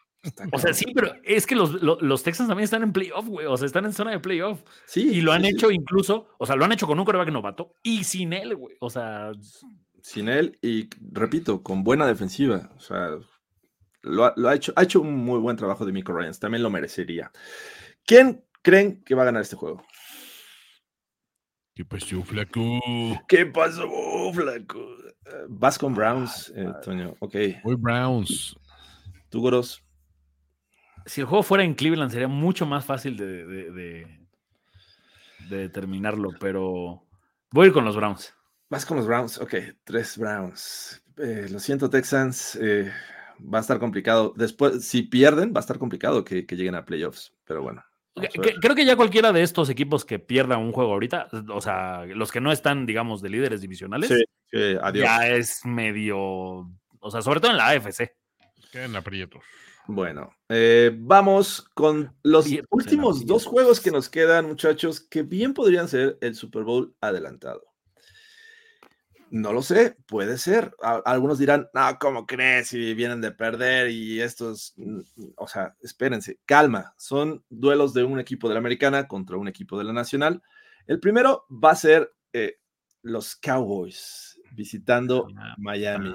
O 0.53 0.59
sea, 0.59 0.75
sí, 0.75 0.87
pero 0.95 1.15
es 1.25 1.47
que 1.47 1.55
los, 1.55 1.83
los, 1.83 2.23
Texans 2.23 2.49
también 2.49 2.65
están 2.65 2.83
en 2.83 2.93
playoff, 2.93 3.27
güey. 3.27 3.47
O 3.47 3.57
sea, 3.57 3.67
están 3.67 3.87
en 3.87 3.93
zona 3.93 4.11
de 4.11 4.21
playoff. 4.21 4.63
Sí. 4.85 5.09
Y 5.09 5.21
lo 5.23 5.33
han 5.33 5.45
hecho 5.45 5.71
incluso, 5.71 6.29
o 6.39 6.47
sea, 6.47 6.57
lo 6.57 6.65
han 6.65 6.73
hecho 6.73 6.87
con 6.87 6.99
un 6.99 7.07
coreback 7.07 7.31
novato 7.31 7.75
y 7.83 8.05
sin 8.05 8.33
él, 8.33 8.55
güey. 8.55 8.77
O 8.81 8.91
sea. 8.91 9.33
Sin 10.03 10.29
él 10.29 10.59
y, 10.63 10.89
repito, 11.13 11.63
con 11.63 11.85
buena 11.85 12.07
defensiva. 12.07 12.71
O 12.77 12.81
sea, 12.81 13.19
lo 14.03 14.25
ha, 14.25 14.55
hecho, 14.55 14.73
ha 14.77 14.83
hecho 14.83 15.01
un 15.01 15.15
muy 15.15 15.39
buen 15.39 15.57
trabajo 15.57 15.87
de 15.87 15.93
Michael 15.93 16.19
Ryans. 16.19 16.41
También 16.41 16.63
lo 16.63 16.71
merecería. 16.71 17.31
¿Quién 18.05 18.45
creen 18.63 19.03
que 19.05 19.15
va 19.15 19.23
a 19.23 19.27
ganar 19.27 19.43
este 19.43 19.57
juego? 19.57 19.83
¿Qué 21.75 21.85
pasó, 21.85 22.23
flaco? 22.23 22.61
¿Qué 23.27 23.47
pasó, 23.47 23.89
flaco? 24.35 24.97
Vas 25.49 25.79
con 25.79 25.95
Browns, 25.95 26.53
Antonio. 26.57 27.17
Ok. 27.21 27.37
Voy 27.65 27.77
Browns. 27.77 28.57
¿Tú, 29.31 29.41
Goros? 29.41 29.83
Si 31.07 31.21
el 31.21 31.27
juego 31.27 31.43
fuera 31.43 31.65
en 31.65 31.75
Cleveland 31.75 32.11
sería 32.11 32.29
mucho 32.29 32.67
más 32.67 32.85
fácil 32.85 33.17
de, 33.17 33.45
de, 33.47 34.07
determinarlo, 35.49 36.31
pero 36.39 37.07
voy 37.51 37.65
a 37.65 37.67
ir 37.69 37.73
con 37.73 37.85
los 37.85 37.97
Browns. 37.97 38.35
Vas 38.69 38.87
con 38.87 38.97
los 38.97 39.07
Browns, 39.07 39.39
ok, 39.39 39.55
tres 39.85 40.17
Browns. 40.17 41.03
Eh, 41.19 41.49
lo 41.51 41.59
siento, 41.59 41.91
Texans, 41.91 42.57
eh, 42.57 42.93
va 43.43 43.59
a 43.59 43.61
estar 43.61 43.79
complicado. 43.79 44.33
Después, 44.37 44.87
si 44.87 45.03
pierden, 45.03 45.53
va 45.53 45.59
a 45.59 45.61
estar 45.61 45.79
complicado 45.79 46.25
que 46.25 46.47
lleguen 46.49 46.77
a 46.77 46.85
playoffs, 46.85 47.35
pero 47.45 47.63
bueno. 47.63 47.83
Creo 48.61 48.75
que 48.75 48.85
ya 48.85 48.97
cualquiera 48.97 49.33
de 49.33 49.43
estos 49.43 49.71
equipos 49.71 50.05
que 50.05 50.19
pierda 50.19 50.59
un 50.59 50.73
juego 50.73 50.93
ahorita, 50.93 51.29
o 51.49 51.61
sea, 51.61 52.05
los 52.07 52.33
que 52.33 52.41
no 52.41 52.53
están, 52.53 52.87
digamos, 52.87 53.23
de 53.23 53.31
líderes 53.31 53.61
divisionales, 53.61 54.11
ya 54.95 55.29
es 55.29 55.65
medio, 55.65 56.19
o 56.19 57.11
sea, 57.11 57.23
sobre 57.23 57.41
todo 57.41 57.53
en 57.53 57.57
la 57.57 57.69
AFC. 57.69 58.13
Quedan 58.73 58.97
aprietos. 58.97 59.43
Bueno, 59.87 60.31
eh, 60.49 60.93
vamos 60.97 61.69
con 61.75 62.15
los 62.23 62.47
últimos 62.71 63.27
dos 63.27 63.47
juegos 63.47 63.81
que 63.81 63.91
nos 63.91 64.09
quedan, 64.09 64.47
muchachos, 64.47 65.01
que 65.01 65.23
bien 65.23 65.53
podrían 65.53 65.89
ser 65.89 66.17
el 66.21 66.35
Super 66.35 66.63
Bowl 66.63 66.95
adelantado. 67.01 67.71
No 69.31 69.53
lo 69.53 69.63
sé, 69.63 69.97
puede 70.07 70.39
ser. 70.39 70.75
algunos 71.05 71.39
dirán, 71.39 71.69
no, 71.73 71.99
¿cómo 72.01 72.27
crees? 72.27 72.69
Si 72.69 72.95
vienen 72.95 73.21
de 73.21 73.31
perder 73.31 73.91
y 73.91 74.21
estos, 74.21 74.75
o 75.37 75.47
sea, 75.47 75.77
espérense, 75.83 76.41
calma. 76.45 76.95
Son 76.97 77.45
duelos 77.49 77.95
de 77.95 78.03
un 78.03 78.19
equipo 78.19 78.49
de 78.49 78.55
la 78.55 78.61
americana 78.61 79.07
contra 79.07 79.37
un 79.37 79.47
equipo 79.47 79.79
de 79.79 79.85
la 79.85 79.93
nacional. 79.93 80.43
El 80.89 80.99
primero 80.99 81.47
va 81.49 81.71
a 81.71 81.77
ser 81.77 82.13
eh, 82.33 82.59
los 83.03 83.37
Cowboys 83.37 84.30
visitando 84.53 85.29
Miami. 85.59 86.15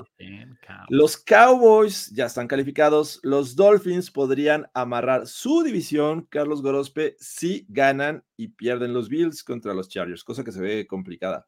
Los 0.89 1.17
Cowboys 1.17 2.09
ya 2.11 2.25
están 2.25 2.47
calificados. 2.47 3.19
Los 3.23 3.55
Dolphins 3.55 4.11
podrían 4.11 4.67
amarrar 4.73 5.27
su 5.27 5.63
división, 5.63 6.27
Carlos 6.29 6.61
Gorospe, 6.61 7.15
si 7.19 7.65
ganan 7.69 8.23
y 8.37 8.49
pierden 8.49 8.93
los 8.93 9.09
Bills 9.09 9.43
contra 9.43 9.73
los 9.73 9.89
Chargers, 9.89 10.23
cosa 10.23 10.43
que 10.43 10.51
se 10.51 10.61
ve 10.61 10.87
complicada. 10.87 11.47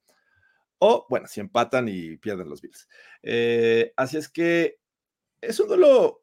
O, 0.79 1.05
bueno, 1.09 1.27
si 1.27 1.39
empatan 1.39 1.87
y 1.89 2.17
pierden 2.17 2.49
los 2.49 2.61
Bills. 2.61 2.87
Eh, 3.23 3.93
así 3.95 4.17
es 4.17 4.29
que 4.29 4.79
es 5.41 5.59
un 5.59 5.67
duelo 5.67 6.21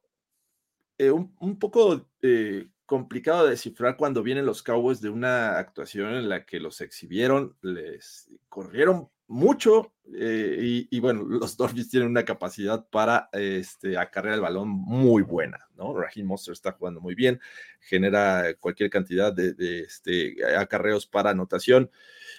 eh, 0.99 1.11
un, 1.11 1.59
poco 1.59 2.09
eh, 2.23 2.69
complicado 2.86 3.45
de 3.45 3.51
descifrar 3.51 3.97
cuando 3.97 4.23
vienen 4.23 4.47
los 4.47 4.62
Cowboys 4.62 5.01
de 5.01 5.09
una 5.09 5.59
actuación 5.59 6.15
en 6.15 6.28
la 6.28 6.47
que 6.47 6.61
los 6.61 6.81
exhibieron, 6.81 7.57
les 7.62 8.31
corrieron 8.49 9.11
mucho 9.35 9.93
eh, 10.16 10.86
y, 10.89 11.01
bueno, 11.01 11.24
los 11.24 11.56
Dolphins 11.56 11.90
tienen 11.90 12.09
una 12.09 12.24
capacidad 12.24 12.86
para 12.89 13.28
este, 13.32 13.98
acarrear 13.98 14.36
el 14.36 14.40
balón 14.40 14.69
muy 14.69 15.23
buena, 15.23 15.59
¿no? 15.77 15.93
Raheem 15.93 16.27
Monster 16.27 16.52
está 16.52 16.73
jugando 16.73 17.01
muy 17.01 17.15
bien, 17.15 17.40
genera 17.81 18.55
cualquier 18.61 18.90
cantidad 18.90 19.32
de, 19.32 19.81
este, 19.81 20.36
acarreos 20.56 21.06
para 21.06 21.31
anotación 21.31 21.90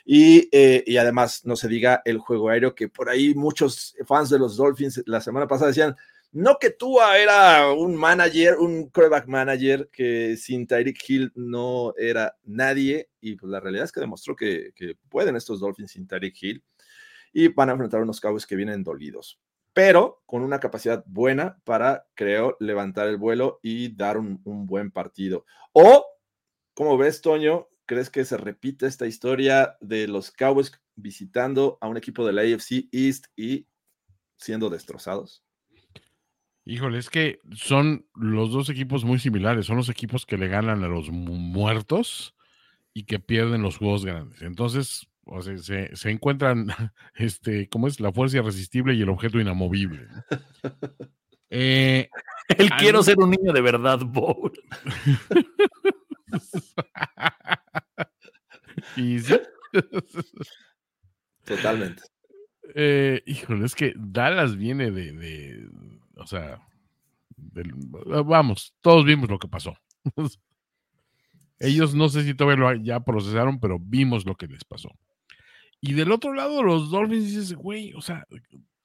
y, 0.06 0.48
eh, 0.52 0.84
y, 0.86 0.98
además 0.98 1.46
no 1.46 1.56
se 1.56 1.68
diga 1.68 2.02
el 2.06 2.20
juego 2.20 2.50
aéreo 2.50 2.76
que 2.76 2.88
por 2.88 3.10
ahí 3.10 3.34
muchos 3.34 3.96
fans 4.06 4.30
de 4.30 4.40
los 4.40 4.56
Dolphins 4.56 5.04
la 5.06 5.20
semana 5.20 5.48
pasada 5.48 5.70
decían, 5.70 5.96
no 6.36 6.58
que 6.60 6.70
Tua 6.70 7.18
era 7.18 7.72
un 7.72 7.96
manager, 7.96 8.58
un 8.58 8.90
quarterback 8.90 9.26
manager 9.26 9.90
que 9.90 10.36
sin 10.36 10.68
Tyreek 10.68 10.98
Hill 11.08 11.32
no 11.34 11.94
era 11.98 12.36
nadie. 12.44 13.08
Y 13.22 13.38
pues 13.38 13.50
la 13.50 13.62
realidad 13.62 13.86
es 13.86 13.94
que 13.94 14.02
demostró 14.02 14.36
que, 14.36 14.74
pueden 15.08 15.38
estos 15.38 15.62
Dolphins 15.62 15.92
sin 15.92 16.06
Tyreek 16.06 16.36
Hill. 16.44 16.64
Y 17.36 17.50
van 17.50 17.68
a 17.68 17.74
enfrentar 17.74 18.02
unos 18.02 18.22
Cowboys 18.22 18.46
que 18.46 18.56
vienen 18.56 18.84
dolidos. 18.84 19.42
Pero 19.74 20.24
con 20.26 20.42
una 20.42 20.62
capacidad 20.62 21.04
buena 21.06 21.62
para, 21.66 22.08
creo, 22.16 22.56
levantar 22.62 23.08
el 23.08 23.18
vuelo 23.18 23.60
y 23.62 23.94
dar 23.94 24.18
un, 24.18 24.40
un 24.46 24.66
buen 24.66 24.90
partido. 24.90 25.46
O, 25.74 26.06
como 26.74 26.98
ves, 26.98 27.20
Toño, 27.22 27.68
¿crees 27.86 28.10
que 28.10 28.24
se 28.24 28.38
repite 28.38 28.88
esta 28.88 29.06
historia 29.06 29.76
de 29.82 30.08
los 30.08 30.32
Cowboys 30.32 30.72
visitando 30.96 31.78
a 31.82 31.90
un 31.90 31.98
equipo 31.98 32.26
de 32.26 32.32
la 32.32 32.44
AFC 32.44 32.88
East 32.94 33.26
y 33.36 33.68
siendo 34.38 34.70
destrozados? 34.70 35.44
Híjole, 36.68 36.98
es 36.98 37.10
que 37.10 37.40
son 37.54 38.08
los 38.16 38.52
dos 38.52 38.70
equipos 38.70 39.06
muy 39.06 39.20
similares. 39.20 39.68
Son 39.68 39.78
los 39.78 39.90
equipos 39.90 40.26
que 40.26 40.38
le 40.38 40.48
ganan 40.48 40.84
a 40.84 40.88
los 40.88 41.12
muertos 41.12 42.34
y 42.92 43.04
que 43.04 43.20
pierden 43.20 43.62
los 43.62 43.78
juegos 43.78 44.04
grandes. 44.04 44.42
Entonces, 44.42 45.08
o 45.26 45.42
sea, 45.42 45.58
se, 45.58 46.10
encuentran, 46.10 46.68
este, 47.16 47.68
¿cómo 47.70 47.88
es? 47.88 48.00
La 48.00 48.12
fuerza 48.12 48.38
irresistible 48.38 48.94
y 48.94 49.02
el 49.02 49.10
objeto 49.10 49.40
inamovible. 49.40 50.08
Eh, 51.50 52.10
el 52.58 52.70
quiero 52.72 53.04
ser 53.04 53.18
un 53.20 53.32
niño 53.32 53.52
de 53.52 53.62
verdad, 53.62 54.00
Bowl. 54.00 54.52
y 58.96 59.20
sí. 59.20 59.40
Totalmente. 61.44 62.04
Eh, 62.74 63.22
híjole, 63.26 63.66
es 63.66 63.76
que 63.76 63.94
Dallas 63.96 64.58
viene 64.58 64.92
de 64.92 65.70
o 66.18 66.26
sea, 66.26 66.60
vamos, 68.26 68.74
todos 68.82 69.06
vimos 69.06 69.30
lo 69.30 69.40
que 69.40 69.48
pasó. 69.48 69.76
Ellos 71.60 71.96
no 71.96 72.10
sé 72.10 72.24
si 72.24 72.34
todavía 72.34 72.58
lo 72.58 72.74
ya 72.76 73.00
procesaron, 73.02 73.60
pero 73.60 73.80
vimos 73.80 74.26
lo 74.26 74.36
que 74.36 74.48
les 74.48 74.64
pasó. 74.64 74.90
Y 75.82 75.94
del 75.94 76.12
otro 76.12 76.34
lado, 76.34 76.64
los 76.64 76.90
Dolphins 76.90 77.26
dices, 77.26 77.54
güey, 77.54 77.94
o 77.94 78.02
sea, 78.02 78.26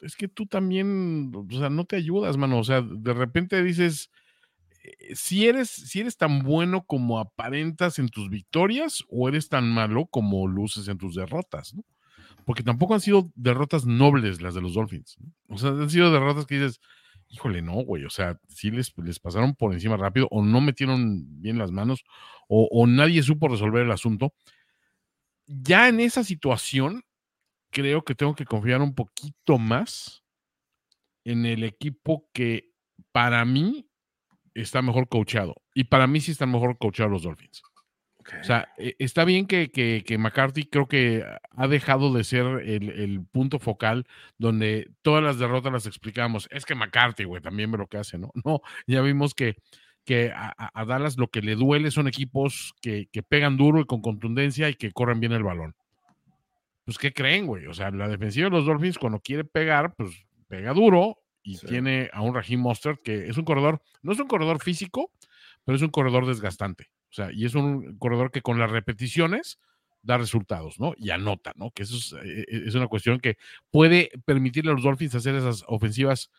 es 0.00 0.16
que 0.16 0.28
tú 0.28 0.46
también, 0.46 1.32
o 1.34 1.46
sea, 1.58 1.70
no 1.70 1.84
te 1.84 1.96
ayudas, 1.96 2.36
mano. 2.36 2.58
O 2.58 2.64
sea, 2.64 2.82
de 2.82 3.14
repente 3.14 3.62
dices, 3.62 4.10
eh, 4.82 5.14
si 5.14 5.46
eres, 5.46 5.70
si 5.70 6.00
eres 6.00 6.16
tan 6.16 6.42
bueno 6.42 6.84
como 6.84 7.18
aparentas 7.18 7.98
en 7.98 8.08
tus 8.08 8.28
victorias, 8.28 9.04
o 9.08 9.28
eres 9.28 9.48
tan 9.48 9.70
malo 9.72 10.06
como 10.06 10.46
luces 10.46 10.88
en 10.88 10.98
tus 10.98 11.14
derrotas, 11.14 11.74
¿no? 11.74 11.84
Porque 12.44 12.62
tampoco 12.62 12.94
han 12.94 13.00
sido 13.00 13.30
derrotas 13.34 13.86
nobles 13.86 14.40
las 14.40 14.54
de 14.54 14.62
los 14.62 14.74
Dolphins. 14.74 15.18
O 15.48 15.58
sea, 15.58 15.70
han 15.70 15.90
sido 15.90 16.10
derrotas 16.10 16.46
que 16.46 16.56
dices, 16.56 16.80
híjole, 17.28 17.62
no, 17.62 17.74
güey, 17.84 18.04
o 18.04 18.10
sea, 18.10 18.38
sí 18.48 18.70
les, 18.70 18.92
les 18.98 19.20
pasaron 19.20 19.54
por 19.54 19.72
encima 19.72 19.96
rápido 19.96 20.26
o 20.30 20.44
no 20.44 20.60
metieron 20.60 21.40
bien 21.40 21.58
las 21.58 21.70
manos 21.70 22.04
o, 22.52 22.86
nadie 22.88 23.22
supo 23.22 23.46
resolver 23.46 23.84
el 23.84 23.92
asunto. 23.92 24.34
Ya 25.52 25.88
en 25.88 25.98
esa 25.98 26.22
situación, 26.22 27.02
creo 27.72 28.04
que 28.04 28.14
tengo 28.14 28.36
que 28.36 28.44
confiar 28.44 28.80
un 28.80 28.94
poquito 28.94 29.58
más 29.58 30.22
en 31.24 31.44
el 31.44 31.64
equipo 31.64 32.28
que 32.32 32.70
para 33.10 33.44
mí 33.44 33.88
está 34.54 34.80
mejor 34.80 35.08
coachado. 35.08 35.56
Y 35.74 35.84
para 35.84 36.06
mí 36.06 36.20
sí 36.20 36.30
están 36.30 36.52
mejor 36.52 36.78
coachados 36.78 37.10
los 37.10 37.22
Dolphins. 37.22 37.62
O 38.40 38.44
sea, 38.44 38.68
e, 38.78 38.94
está 38.98 39.24
bien 39.24 39.46
que, 39.46 39.70
que, 39.70 40.18
McCarthy 40.18 40.66
creo 40.66 40.86
que 40.86 41.24
ha 41.50 41.68
dejado 41.68 42.12
de 42.12 42.22
ser 42.22 42.46
el, 42.64 43.24
punto 43.32 43.58
focal 43.58 44.06
donde 44.38 44.92
todas 45.02 45.24
las 45.24 45.38
derrotas 45.38 45.72
las 45.72 45.86
explicamos. 45.86 46.46
Es 46.52 46.64
que 46.64 46.76
McCarthy, 46.76 47.24
güey, 47.24 47.42
también 47.42 47.72
ve 47.72 47.78
lo 47.78 47.88
que 47.88 47.98
hace, 47.98 48.18
¿no? 48.18 48.30
No, 48.44 48.60
ya 48.86 49.00
vimos 49.00 49.34
que, 49.34 49.56
que 50.04 50.32
a, 50.34 50.84
Dallas 50.86 51.16
lo 51.18 51.28
que 51.28 51.42
le 51.42 51.54
duele 51.54 51.90
son 51.90 52.08
equipos 52.08 52.74
que, 52.80 53.08
que, 53.12 53.22
pegan 53.22 53.56
duro 53.56 53.80
y 53.80 53.84
con 53.84 54.00
contundencia 54.00 54.68
y 54.68 54.74
que 54.74 54.92
corren 54.92 55.20
bien 55.20 55.32
el 55.32 55.42
balón. 55.42 55.74
Pues, 56.84 56.98
¿qué 56.98 57.12
creen, 57.12 57.46
güey? 57.46 57.66
O 57.66 57.74
sea, 57.74 57.90
la 57.90 58.08
defensiva 58.08 58.46
de 58.46 58.50
los 58.50 58.66
Dolphins 58.66 58.98
cuando 58.98 59.20
quiere 59.20 59.44
pegar, 59.44 59.94
pues 59.94 60.26
pega 60.48 60.72
duro 60.72 61.18
y 61.42 61.56
tiene 61.58 62.10
a 62.12 62.22
un 62.22 62.34
Raheem 62.34 62.60
Mostert 62.60 63.00
que 63.02 63.28
es 63.28 63.38
un 63.38 63.44
corredor, 63.44 63.80
no 64.02 64.12
es 64.12 64.18
un 64.18 64.26
corredor 64.26 64.60
físico, 64.60 65.12
pero 65.64 65.76
es 65.76 65.82
un 65.82 65.90
corredor 65.90 66.26
desgastante. 66.26 66.90
O 67.10 67.12
sea, 67.12 67.30
y 67.32 67.44
es 67.44 67.54
un 67.54 67.96
corredor 67.98 68.32
que 68.32 68.42
con 68.42 68.58
las 68.58 68.70
repeticiones 68.70 69.60
da 70.02 70.18
resultados, 70.18 70.80
¿no? 70.80 70.94
Y 70.96 71.10
anota, 71.10 71.52
¿no? 71.56 71.70
Que 71.70 71.84
eso 71.84 71.96
es, 71.96 72.12
eh, 72.24 72.44
eh, 72.48 72.76
una 72.76 72.88
cuestión 72.88 73.20
que 73.20 73.36
puede 73.70 74.10
permitirle 74.24 74.70
a 74.70 74.74
los 74.74 74.82
Dolphins 74.82 75.14
hacer 75.14 75.34
esas 75.34 75.64
ofensivas 75.68 76.30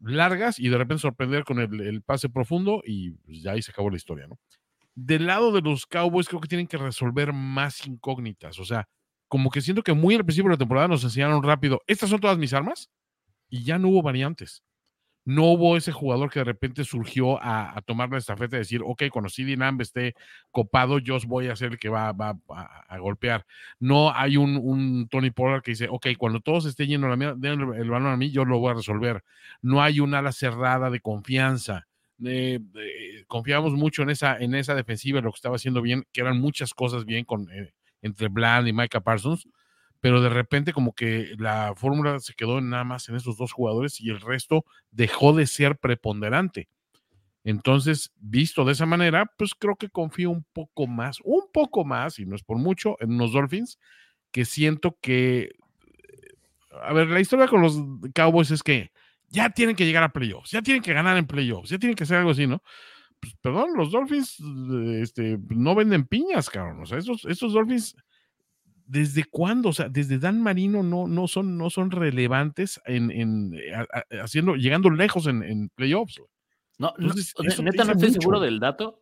largas 0.00 0.58
y 0.58 0.68
de 0.68 0.78
repente 0.78 1.02
sorprender 1.02 1.44
con 1.44 1.58
el, 1.58 2.02
pase 2.02 2.28
profundo 2.28 2.82
y 2.84 3.12
pues, 3.12 3.42
ya 3.42 3.52
ahí 3.52 3.62
se 3.62 3.70
acabó 3.70 3.90
la 3.90 3.96
historia, 3.96 4.26
¿no? 4.26 4.38
Del 4.94 5.26
lado 5.26 5.52
de 5.52 5.60
los 5.60 5.86
Cowboys 5.86 6.28
creo 6.28 6.40
que 6.40 6.48
tienen 6.48 6.66
que 6.66 6.76
resolver 6.76 7.32
más 7.32 7.86
incógnitas, 7.86 8.58
o 8.58 8.64
sea, 8.64 8.88
como 9.28 9.50
que 9.50 9.60
siento 9.60 9.82
que 9.82 9.92
muy 9.92 10.14
al 10.14 10.24
principio 10.24 10.50
de 10.50 10.54
la 10.54 10.58
temporada 10.58 10.88
nos 10.88 11.02
enseñaron 11.02 11.42
rápido, 11.42 11.80
estas 11.86 12.10
son 12.10 12.20
todas 12.20 12.38
mis 12.38 12.52
armas 12.52 12.90
y 13.48 13.64
ya 13.64 13.78
no 13.78 13.88
hubo 13.88 14.02
variantes 14.02 14.62
no 15.24 15.44
hubo 15.44 15.76
ese 15.76 15.90
jugador 15.90 16.30
que 16.30 16.40
de 16.40 16.44
repente 16.44 16.84
surgió 16.84 17.38
a, 17.42 17.80
tomar 17.86 18.10
la 18.10 18.18
estafeta 18.18 18.56
y 18.56 18.60
decir, 18.60 18.82
ok, 18.84 19.04
cuando 19.10 19.30
CD 19.30 19.56
Namb 19.56 19.80
esté 19.80 20.14
copado, 20.50 20.98
yo 20.98 21.18
voy 21.26 21.48
a 21.48 21.56
ser 21.56 21.72
el 21.72 21.78
que 21.78 21.88
va, 21.88 22.10
a, 22.10 22.98
golpear. 22.98 23.46
No 23.80 24.12
hay 24.14 24.36
un, 24.36 25.08
Tony 25.10 25.30
Pollard 25.30 25.62
que 25.62 25.72
dice, 25.72 25.88
ok, 25.88 26.08
cuando 26.18 26.40
todos 26.40 26.66
estén 26.66 26.88
yendo 26.88 27.08
la 27.08 27.16
den 27.16 27.60
el, 27.60 27.90
balón 27.90 28.12
a 28.12 28.16
mí, 28.16 28.30
yo 28.30 28.44
lo 28.44 28.58
voy 28.58 28.72
a 28.72 28.74
resolver. 28.74 29.24
No 29.62 29.82
hay 29.82 30.00
un 30.00 30.14
ala 30.14 30.32
cerrada 30.32 30.90
de 30.90 31.00
confianza. 31.00 31.86
Confiamos 33.26 33.72
mucho 33.72 34.02
en 34.02 34.10
esa, 34.10 34.36
en 34.38 34.54
esa 34.54 34.74
defensiva, 34.74 35.20
lo 35.20 35.32
que 35.32 35.36
estaba 35.36 35.56
haciendo 35.56 35.80
bien, 35.80 36.06
que 36.12 36.20
eran 36.20 36.38
muchas 36.38 36.74
cosas 36.74 37.06
bien 37.06 37.24
con, 37.24 37.50
eh, 37.50 37.72
entre 38.02 38.28
Bland 38.28 38.68
y 38.68 38.72
Micah 38.72 39.00
Parsons 39.00 39.48
pero 40.04 40.20
de 40.20 40.28
repente 40.28 40.74
como 40.74 40.94
que 40.94 41.34
la 41.38 41.72
fórmula 41.74 42.20
se 42.20 42.34
quedó 42.34 42.60
nada 42.60 42.84
más 42.84 43.08
en 43.08 43.16
esos 43.16 43.38
dos 43.38 43.54
jugadores 43.54 44.02
y 44.02 44.10
el 44.10 44.20
resto 44.20 44.66
dejó 44.90 45.32
de 45.32 45.46
ser 45.46 45.78
preponderante. 45.78 46.68
Entonces, 47.42 48.12
visto 48.16 48.66
de 48.66 48.72
esa 48.72 48.84
manera, 48.84 49.32
pues 49.38 49.54
creo 49.58 49.76
que 49.76 49.88
confío 49.88 50.28
un 50.28 50.44
poco 50.52 50.86
más, 50.86 51.20
un 51.24 51.44
poco 51.50 51.86
más, 51.86 52.18
y 52.18 52.26
no 52.26 52.36
es 52.36 52.42
por 52.42 52.58
mucho, 52.58 52.98
en 53.00 53.14
unos 53.14 53.32
Dolphins, 53.32 53.78
que 54.30 54.44
siento 54.44 54.98
que, 55.00 55.52
a 56.82 56.92
ver, 56.92 57.08
la 57.08 57.20
historia 57.20 57.48
con 57.48 57.62
los 57.62 57.80
Cowboys 58.14 58.50
es 58.50 58.62
que 58.62 58.92
ya 59.30 59.48
tienen 59.48 59.74
que 59.74 59.86
llegar 59.86 60.02
a 60.02 60.12
playoffs, 60.12 60.50
ya 60.50 60.60
tienen 60.60 60.82
que 60.82 60.92
ganar 60.92 61.16
en 61.16 61.26
playoffs, 61.26 61.70
ya 61.70 61.78
tienen 61.78 61.96
que 61.96 62.04
hacer 62.04 62.18
algo 62.18 62.32
así, 62.32 62.46
¿no? 62.46 62.62
Pues, 63.20 63.32
perdón, 63.40 63.70
los 63.74 63.90
Dolphins 63.90 64.36
este, 65.00 65.38
no 65.48 65.74
venden 65.74 66.04
piñas, 66.04 66.50
cabrón. 66.50 66.82
O 66.82 66.84
sea, 66.84 66.98
esos, 66.98 67.24
esos 67.24 67.54
Dolphins 67.54 67.96
¿desde 68.86 69.24
cuándo? 69.24 69.70
O 69.70 69.72
sea, 69.72 69.88
desde 69.88 70.18
Dan 70.18 70.40
Marino 70.40 70.82
no, 70.82 71.06
no, 71.06 71.28
son, 71.28 71.56
no 71.56 71.70
son 71.70 71.90
relevantes 71.90 72.80
en, 72.84 73.54
eh, 73.54 73.72
haciendo, 74.22 74.54
llegando 74.56 74.90
lejos 74.90 75.26
en, 75.26 75.70
playoffs. 75.74 76.20
No, 76.78 76.92
no 76.98 77.14
neta 77.62 77.84
no 77.84 77.92
estoy 77.92 78.10
seguro 78.10 78.40
del 78.40 78.60
dato. 78.60 79.00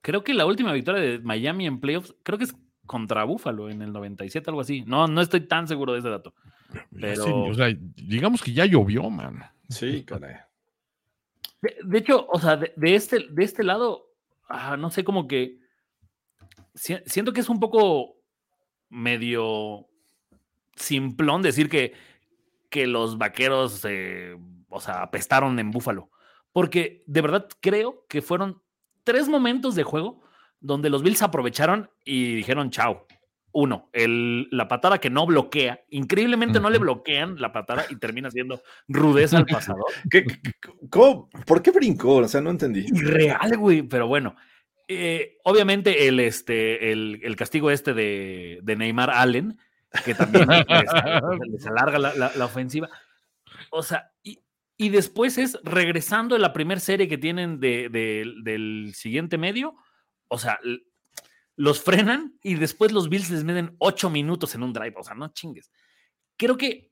Creo 0.00 0.24
que 0.24 0.34
la 0.34 0.46
última 0.46 0.72
victoria 0.72 1.02
de 1.02 1.18
Miami 1.18 1.66
en 1.66 1.80
playoffs, 1.80 2.14
creo 2.22 2.38
que 2.38 2.44
es 2.44 2.54
contra 2.86 3.24
Buffalo 3.24 3.68
en 3.70 3.82
el 3.82 3.92
97, 3.92 4.50
algo 4.50 4.62
así. 4.62 4.82
No, 4.86 5.06
no 5.06 5.20
estoy 5.20 5.40
tan 5.40 5.68
seguro 5.68 5.92
de 5.92 6.00
ese 6.00 6.08
dato. 6.08 6.34
Pero... 6.98 7.44
o 7.44 7.54
sea, 7.54 7.68
digamos 7.78 8.42
que 8.42 8.52
ya 8.52 8.64
llovió, 8.66 9.08
man. 9.10 9.44
Sí, 9.68 10.04
caray. 10.04 10.36
De, 11.60 11.98
hecho, 11.98 12.26
o 12.26 12.40
sea, 12.40 12.56
de, 12.56 12.72
este, 12.94 13.26
de 13.30 13.44
este 13.44 13.62
lado, 13.62 14.06
ah, 14.48 14.76
no 14.76 14.90
sé, 14.90 15.04
como 15.04 15.28
que 15.28 15.58
siento 16.74 17.32
que 17.32 17.40
es 17.40 17.48
un 17.48 17.60
poco 17.60 18.19
medio 18.90 19.86
simplón 20.76 21.42
decir 21.42 21.68
que, 21.68 21.94
que 22.68 22.86
los 22.86 23.18
vaqueros, 23.18 23.84
o 24.68 24.80
sea, 24.80 25.02
apestaron 25.02 25.58
en 25.58 25.70
Búfalo. 25.70 26.10
Porque 26.52 27.04
de 27.06 27.20
verdad 27.20 27.48
creo 27.60 28.04
que 28.08 28.22
fueron 28.22 28.60
tres 29.04 29.28
momentos 29.28 29.74
de 29.74 29.84
juego 29.84 30.22
donde 30.60 30.90
los 30.90 31.02
Bills 31.02 31.22
aprovecharon 31.22 31.90
y 32.04 32.34
dijeron 32.34 32.70
chao. 32.70 33.06
Uno, 33.52 33.88
el, 33.92 34.48
la 34.52 34.68
patada 34.68 34.98
que 34.98 35.10
no 35.10 35.26
bloquea. 35.26 35.80
Increíblemente 35.90 36.60
no 36.60 36.70
le 36.70 36.78
bloquean 36.78 37.40
la 37.40 37.52
patada 37.52 37.84
y 37.90 37.96
termina 37.96 38.30
siendo 38.30 38.62
rudeza 38.86 39.38
al 39.38 39.46
pasador. 39.46 39.86
¿Qué, 40.10 40.24
¿Por 41.46 41.60
qué 41.60 41.72
brincó? 41.72 42.16
O 42.16 42.28
sea, 42.28 42.40
no 42.40 42.50
entendí. 42.50 42.86
Irreal, 42.86 43.56
güey, 43.58 43.82
pero 43.82 44.06
bueno. 44.06 44.36
Eh, 44.92 45.38
obviamente 45.44 46.08
el, 46.08 46.18
este, 46.20 46.90
el, 46.90 47.20
el 47.22 47.36
castigo 47.36 47.70
este 47.70 47.94
de, 47.94 48.58
de 48.62 48.76
Neymar 48.76 49.10
Allen, 49.10 49.56
que 50.04 50.14
también 50.14 50.48
les, 51.48 51.66
alarga 51.66 51.98
la, 51.98 52.14
la- 52.36 52.44
ofensiva. 52.44 52.88
O 53.70 53.82
sea, 53.82 54.12
y, 54.22 54.40
y 54.76 54.88
después 54.88 55.38
es 55.38 55.58
regresando 55.62 56.34
en 56.34 56.42
la 56.42 56.52
primera 56.52 56.80
serie 56.80 57.06
que 57.08 57.18
tienen 57.18 57.60
de- 57.60 57.88
de- 57.88 58.32
del 58.42 58.92
siguiente 58.94 59.38
medio. 59.38 59.76
O 60.28 60.38
sea, 60.38 60.58
los 61.56 61.80
frenan 61.80 62.38
y 62.42 62.54
después 62.54 62.90
los 62.90 63.08
Bills 63.08 63.30
les 63.30 63.44
meten 63.44 63.76
ocho 63.78 64.10
minutos 64.10 64.54
en 64.54 64.62
un 64.62 64.72
drive. 64.72 64.94
O 64.96 65.04
sea, 65.04 65.14
no 65.14 65.28
chingues. 65.32 65.70
Creo 66.36 66.56
que 66.56 66.90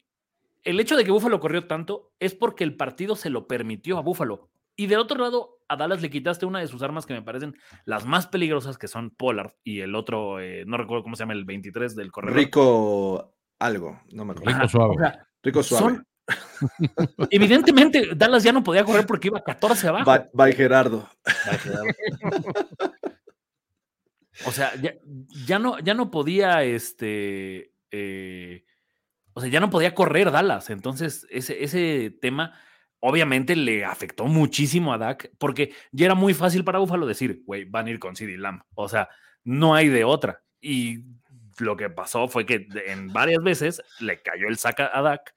el 0.65 0.79
hecho 0.79 0.97
de 0.97 1.05
que 1.05 1.11
Buffalo 1.11 1.41
corrió 1.41 1.66
tanto 1.66 2.12
es 2.20 2.35
porque 2.35 2.62
el 2.65 2.77
partido 2.77 3.16
se 3.16 3.31
lo 3.31 3.49
permitió 3.49 3.99
a 3.99 4.03
Buffalo. 4.03 4.51
Y 4.77 4.87
del 4.87 4.99
otro 5.01 5.19
lado, 5.19 5.57
a 5.69 5.77
Dallas 5.77 6.01
le 6.03 6.11
quitaste 6.11 6.47
una 6.47 6.61
de 6.61 6.66
sus 6.66 6.82
armas 6.82 7.05
que 7.07 7.15
me 7.15 7.23
parecen 7.23 7.55
las 7.85 8.07
más 8.07 8.27
peligrosas, 8.27 8.78
que 8.78 8.89
son 8.89 9.11
Pollard 9.11 9.53
y 9.65 9.81
el 9.81 9.95
otro, 9.95 10.40
eh, 10.40 10.65
no 10.66 10.77
recuerdo 10.77 11.03
cómo 11.03 11.15
se 11.16 11.23
llama, 11.23 11.35
el 11.35 11.45
23 11.45 11.95
del 11.95 12.11
corredor. 12.11 12.36
Rico 12.36 13.35
algo, 13.59 14.01
no 14.12 14.24
me 14.24 14.32
acuerdo. 14.32 14.51
Rico 14.51 14.59
Ajá, 14.61 14.69
suave. 14.69 14.95
o 14.97 14.99
sea, 14.99 15.28
Rico 15.43 15.62
suave. 15.62 15.85
son- 15.97 16.05
Evidentemente, 17.31 18.11
Dallas 18.15 18.43
ya 18.43 18.53
no 18.53 18.62
podía 18.62 18.85
correr 18.85 19.07
porque 19.07 19.28
iba 19.28 19.43
14 19.43 19.89
abajo. 19.89 20.05
By, 20.05 20.28
by 20.32 20.53
Gerardo. 20.53 21.09
O 24.47 24.53
sea, 24.53 24.74
ya, 24.77 24.95
ya 25.47 25.59
no, 25.59 25.78
ya 25.81 25.95
no 25.95 26.11
podía, 26.11 26.62
este, 26.62 27.73
eh, 27.90 28.65
o 29.32 29.40
sea, 29.40 29.51
ya 29.51 29.61
no 29.61 29.70
podía 29.70 29.95
correr 29.95 30.31
Dallas. 30.31 30.70
Entonces, 30.70 31.27
ese, 31.31 31.65
ese 31.65 32.16
tema 32.20 32.55
obviamente 33.01 33.55
le 33.57 33.85
afectó 33.85 34.27
muchísimo 34.27 34.93
a 34.93 34.99
Dak, 34.99 35.31
porque 35.39 35.75
ya 35.93 36.07
era 36.07 36.15
muy 36.15 36.35
fácil 36.35 36.65
para 36.65 36.79
Buffalo 36.79 37.07
decir, 37.07 37.43
güey, 37.47 37.65
van 37.65 37.87
a 37.87 37.91
ir 37.91 37.99
con 37.99 38.16
CD 38.16 38.37
Lamb. 38.37 38.62
O 38.75 38.89
sea, 38.89 39.09
no 39.45 39.75
hay 39.75 39.89
de 39.89 40.05
otra. 40.05 40.43
Y 40.61 41.05
lo 41.59 41.77
que 41.77 41.91
pasó 41.91 42.29
fue 42.29 42.47
que 42.47 42.69
en 42.87 43.12
varias 43.12 43.43
veces 43.43 43.83
le 44.01 44.20
cayó 44.23 44.49
el 44.49 44.59
saca 44.59 44.91
a 44.93 45.03
Dak. 45.03 45.35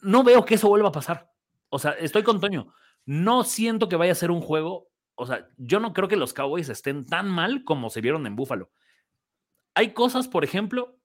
No 0.00 0.24
veo 0.24 0.44
que 0.44 0.54
eso 0.54 0.68
vuelva 0.68 0.88
a 0.88 0.92
pasar. 0.92 1.30
O 1.68 1.78
sea, 1.78 1.92
estoy 1.92 2.22
con 2.22 2.40
Toño. 2.40 2.72
No 3.04 3.44
siento 3.44 3.88
que 3.88 3.96
vaya 3.96 4.12
a 4.12 4.16
ser 4.16 4.30
un 4.30 4.40
juego. 4.40 4.88
O 5.14 5.26
sea, 5.26 5.48
yo 5.56 5.80
no 5.80 5.92
creo 5.92 6.08
que 6.08 6.16
los 6.16 6.32
Cowboys 6.32 6.68
estén 6.68 7.06
tan 7.06 7.28
mal 7.28 7.64
como 7.64 7.90
se 7.90 8.00
vieron 8.00 8.26
en 8.26 8.36
Buffalo. 8.36 8.70
Hay 9.74 9.92
cosas, 9.92 10.28
por 10.28 10.44
ejemplo, 10.44 10.98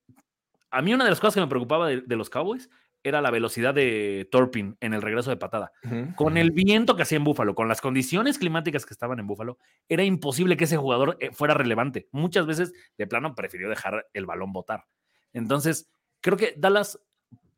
a 0.71 0.81
mí 0.81 0.93
una 0.93 1.05
de 1.05 1.09
las 1.09 1.19
cosas 1.19 1.35
que 1.35 1.41
me 1.41 1.47
preocupaba 1.47 1.87
de 1.87 2.15
los 2.15 2.29
Cowboys 2.29 2.69
era 3.07 3.21
la 3.21 3.31
velocidad 3.31 3.73
de 3.73 4.27
Torpin 4.31 4.77
en 4.79 4.93
el 4.93 5.01
regreso 5.01 5.29
de 5.29 5.37
patada. 5.37 5.71
Con 6.15 6.37
el 6.37 6.51
viento 6.51 6.95
que 6.95 7.03
hacía 7.03 7.17
en 7.17 7.23
Búfalo, 7.23 7.55
con 7.55 7.67
las 7.67 7.81
condiciones 7.81 8.37
climáticas 8.37 8.85
que 8.85 8.93
estaban 8.93 9.19
en 9.19 9.27
Búfalo, 9.27 9.57
era 9.87 10.03
imposible 10.03 10.57
que 10.57 10.65
ese 10.65 10.77
jugador 10.77 11.17
eh, 11.19 11.31
fuera 11.31 11.53
relevante. 11.53 12.07
Muchas 12.11 12.45
veces, 12.45 12.73
de 12.97 13.07
plano, 13.07 13.35
prefirió 13.35 13.69
dejar 13.69 14.07
el 14.13 14.25
balón 14.25 14.53
botar. 14.53 14.85
Entonces, 15.33 15.89
creo 16.21 16.37
que 16.37 16.53
Dallas, 16.57 16.99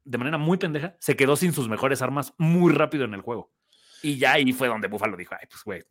de 0.03 0.17
manera 0.17 0.37
muy 0.37 0.57
pendeja, 0.57 0.95
se 0.99 1.15
quedó 1.15 1.35
sin 1.35 1.53
sus 1.53 1.69
mejores 1.69 2.01
armas 2.01 2.33
muy 2.37 2.73
rápido 2.73 3.05
en 3.05 3.13
el 3.13 3.21
juego. 3.21 3.51
Y 4.01 4.17
ya 4.17 4.33
ahí 4.33 4.53
fue 4.53 4.67
donde 4.67 4.87
Búfalo 4.87 5.17
dijo, 5.17 5.35
ay, 5.39 5.45
pues, 5.49 5.63
güey, 5.63 5.83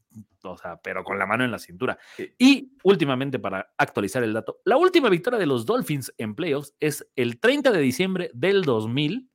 o 0.42 0.56
sea, 0.56 0.76
pero 0.76 1.04
con 1.04 1.18
la 1.18 1.26
mano 1.26 1.44
en 1.44 1.50
la 1.50 1.58
cintura. 1.58 1.98
Y 2.38 2.72
últimamente, 2.82 3.38
para 3.38 3.72
actualizar 3.76 4.22
el 4.22 4.32
dato, 4.32 4.60
la 4.64 4.76
última 4.76 5.08
victoria 5.08 5.38
de 5.38 5.46
los 5.46 5.66
Dolphins 5.66 6.12
en 6.16 6.34
playoffs 6.34 6.74
es 6.80 7.06
el 7.16 7.38
30 7.38 7.70
de 7.70 7.80
diciembre 7.80 8.30
del 8.34 8.62
2000, 8.62 9.27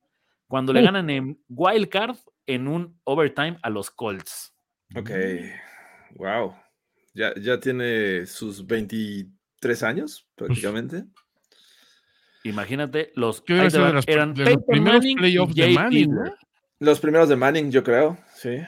cuando 0.54 0.72
le 0.72 0.82
ganan 0.82 1.10
en 1.10 1.42
Wild 1.48 1.88
Card 1.88 2.16
en 2.46 2.68
un 2.68 3.00
overtime 3.02 3.58
a 3.60 3.70
los 3.70 3.90
Colts. 3.90 4.54
Ok. 4.94 5.10
Wow. 6.14 6.54
Ya, 7.12 7.34
ya 7.34 7.58
tiene 7.58 8.24
sus 8.26 8.64
23 8.64 9.82
años, 9.82 10.28
prácticamente. 10.36 11.06
Imagínate, 12.44 13.10
los 13.16 13.40
¿Qué 13.40 13.54
debe 13.54 13.64
ahí 13.64 13.66
te 13.66 13.70
ser 13.72 13.80
de 13.80 13.86
va, 13.88 13.92
los- 13.94 14.06
eran 14.06 14.32
de 14.34 14.44
los 14.44 14.64
primeros 14.64 15.04
playoffs 15.16 15.54
de 15.56 15.68
Manning, 15.70 16.14
¿no? 16.14 16.34
Los 16.78 17.00
primeros 17.00 17.28
de 17.28 17.34
Manning, 17.34 17.72
yo 17.72 17.82
creo. 17.82 18.16
Sí. 18.36 18.58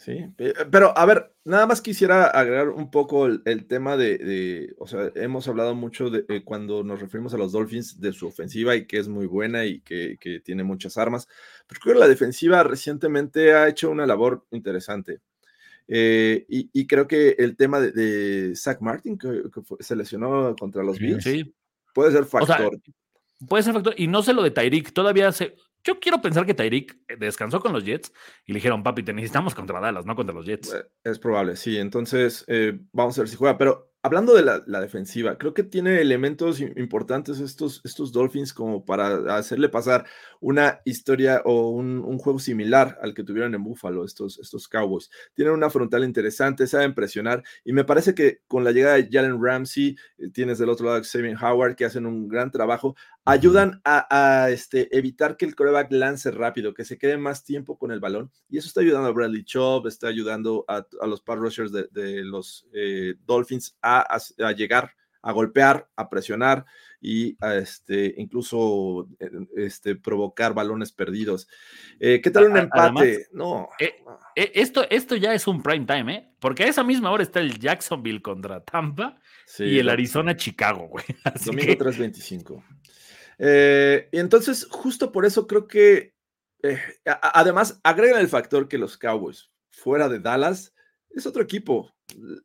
Sí. 0.00 0.26
Pe- 0.36 0.54
Pero, 0.70 0.96
a 0.96 1.04
ver, 1.06 1.34
nada 1.44 1.66
más 1.66 1.82
quisiera 1.82 2.26
agregar 2.26 2.68
un 2.68 2.88
poco 2.88 3.26
el, 3.26 3.42
el 3.44 3.66
tema 3.66 3.96
de, 3.96 4.16
de- 4.18 4.74
O 4.78 4.86
sea, 4.86 5.10
hemos 5.16 5.48
hablado 5.48 5.74
mucho 5.74 6.08
de 6.08 6.24
eh, 6.28 6.44
cuando 6.44 6.84
nos 6.84 7.00
referimos 7.00 7.34
a 7.34 7.36
los 7.36 7.50
Dolphins 7.50 8.00
de 8.00 8.12
su 8.12 8.28
ofensiva 8.28 8.76
y 8.76 8.86
que 8.86 8.98
es 8.98 9.08
muy 9.08 9.26
buena 9.26 9.64
y 9.66 9.80
que, 9.80 10.16
que 10.20 10.38
tiene 10.38 10.62
muchas 10.62 10.96
armas. 10.98 11.26
Pero 11.66 11.80
creo 11.80 11.94
que 11.94 12.00
la 12.00 12.08
defensiva 12.08 12.62
recientemente 12.62 13.52
ha 13.54 13.66
hecho 13.68 13.90
una 13.90 14.06
labor 14.06 14.46
interesante. 14.52 15.18
Eh, 15.88 16.46
y, 16.48 16.70
y 16.72 16.86
creo 16.86 17.08
que 17.08 17.30
el 17.38 17.56
tema 17.56 17.80
de, 17.80 17.92
de 17.92 18.54
Zach 18.54 18.80
Martin, 18.80 19.18
que, 19.18 19.44
que 19.52 19.62
fue- 19.62 19.78
se 19.80 19.96
lesionó 19.96 20.54
contra 20.54 20.82
los. 20.84 20.98
Bills, 20.98 21.24
Sí, 21.24 21.54
puede 21.92 22.12
ser 22.12 22.24
sea, 22.24 22.40
factor. 22.40 22.78
puede 23.48 23.62
ser 23.64 23.72
factor. 23.74 23.94
Y 23.96 24.06
no 24.06 24.22
sé 24.22 24.32
lo 24.32 24.42
de 24.42 24.50
Tyreek, 24.52 24.92
todavía 24.92 25.32
se. 25.32 25.56
Yo 25.84 25.98
quiero 26.00 26.20
pensar 26.20 26.44
que 26.44 26.54
Tyreek 26.54 26.98
eh, 27.08 27.16
descansó 27.18 27.60
con 27.60 27.72
los 27.72 27.84
Jets 27.84 28.12
y 28.46 28.52
le 28.52 28.56
dijeron, 28.58 28.82
papi, 28.82 29.02
te 29.02 29.12
necesitamos 29.12 29.54
contra 29.54 29.80
Dallas, 29.80 30.04
no 30.06 30.14
contra 30.16 30.34
los 30.34 30.44
Jets. 30.46 30.72
Eh, 30.74 30.84
Es 31.04 31.18
probable, 31.18 31.56
sí. 31.56 31.78
Entonces, 31.78 32.44
eh, 32.48 32.78
vamos 32.92 33.16
a 33.18 33.22
ver 33.22 33.28
si 33.28 33.36
juega. 33.36 33.56
Pero 33.56 33.92
hablando 34.02 34.34
de 34.34 34.42
la, 34.42 34.80
defensiva, 34.80 35.36
creo 35.38 35.54
que 35.54 35.64
tiene 35.64 36.00
elementos 36.00 36.60
im- 36.60 36.72
importantes 36.78 37.40
estos, 37.40 37.80
estos 37.84 38.12
Dolphins 38.12 38.52
como 38.54 38.84
para 38.84 39.36
hacerle 39.36 39.68
pasar 39.68 40.06
una 40.40 40.80
historia 40.84 41.42
o 41.44 41.70
un, 41.70 41.98
un 41.98 42.16
juego 42.18 42.38
similar 42.38 42.96
al 43.02 43.12
que 43.12 43.24
tuvieron 43.24 43.54
en 43.54 43.64
Buffalo 43.64 44.04
estos, 44.04 44.38
estos 44.38 44.68
Cowboys. 44.68 45.10
Tienen 45.34 45.52
una 45.54 45.68
frontal 45.68 46.04
interesante, 46.04 46.66
saben 46.68 46.94
presionar 46.94 47.42
y 47.64 47.72
me 47.72 47.84
parece 47.84 48.14
que 48.14 48.40
con 48.46 48.62
la 48.62 48.70
llegada 48.72 48.96
de 48.96 49.08
Jalen 49.10 49.42
Ramsey, 49.42 49.96
eh, 50.18 50.30
tienes 50.32 50.58
del 50.58 50.68
otro 50.70 50.86
lado 50.86 50.98
a 50.98 51.02
Xavier 51.04 51.36
Howard 51.42 51.74
que 51.74 51.84
hacen 51.84 52.06
un 52.06 52.28
gran 52.28 52.50
trabajo, 52.52 52.94
ayudan 53.28 53.80
a, 53.84 54.06
a, 54.44 54.50
este, 54.50 54.96
evitar 54.96 55.36
que 55.36 55.44
el 55.44 55.54
coreback 55.54 55.92
lance 55.92 56.30
rápido, 56.30 56.72
que 56.72 56.84
se 56.84 56.96
quede 56.98 57.16
más 57.18 57.44
tiempo 57.44 57.78
con 57.78 57.92
el 57.92 58.00
balón 58.00 58.30
y 58.48 58.58
eso 58.58 58.68
está 58.68 58.80
ayudando 58.80 59.08
a 59.08 59.12
Bradley 59.12 59.44
Chubb, 59.44 59.86
está 59.86 60.08
ayudando 60.08 60.64
a, 60.66 60.86
a 61.00 61.06
los 61.06 61.20
pass 61.20 61.38
rushers 61.38 61.72
de, 61.72 61.88
de 61.90 62.24
los 62.24 62.66
eh, 62.72 63.14
Dolphins 63.26 63.76
a, 63.82 64.18
llegar, 64.56 64.94
a 65.20 65.32
golpear, 65.32 65.88
a 65.96 66.08
presionar 66.08 66.64
y 67.00 67.36
a 67.44 67.56
este, 67.56 68.14
incluso 68.16 69.08
eh, 69.20 69.30
este, 69.56 69.94
provocar 69.94 70.54
balones 70.54 70.92
perdidos. 70.92 71.48
Eh, 72.00 72.20
¿Qué 72.22 72.30
tal 72.30 72.44
un 72.44 72.56
empate? 72.56 72.80
además, 72.80 73.28
no. 73.32 73.68
eh, 73.78 73.94
Esto, 74.34 74.88
esto 74.88 75.16
ya 75.16 75.34
es 75.34 75.46
un 75.46 75.62
prime 75.62 75.84
time, 75.84 76.14
¿eh? 76.14 76.32
Porque 76.40 76.64
a 76.64 76.68
esa 76.68 76.82
misma 76.82 77.10
hora 77.10 77.22
está 77.24 77.40
el 77.40 77.58
Jacksonville 77.58 78.22
contra 78.22 78.64
Tampa 78.64 79.20
Sí, 79.48 79.64
y 79.64 79.78
el 79.78 79.88
Arizona-Chicago, 79.88 80.88
güey. 80.88 81.04
Así 81.24 81.46
Domingo 81.46 81.68
que 81.68 81.78
3.25. 81.78 82.62
Eh, 83.38 84.08
y 84.12 84.18
entonces, 84.18 84.66
justo 84.70 85.12
por 85.12 85.24
eso 85.24 85.46
creo 85.46 85.66
que, 85.68 86.14
eh, 86.62 86.78
a- 87.06 87.40
además, 87.40 87.80
agregan 87.84 88.20
el 88.20 88.28
factor 88.28 88.68
que 88.68 88.78
los 88.78 88.96
Cowboys, 88.98 89.50
fuera 89.70 90.08
de 90.08 90.18
Dallas, 90.18 90.74
es 91.10 91.26
otro 91.26 91.42
equipo. 91.42 91.94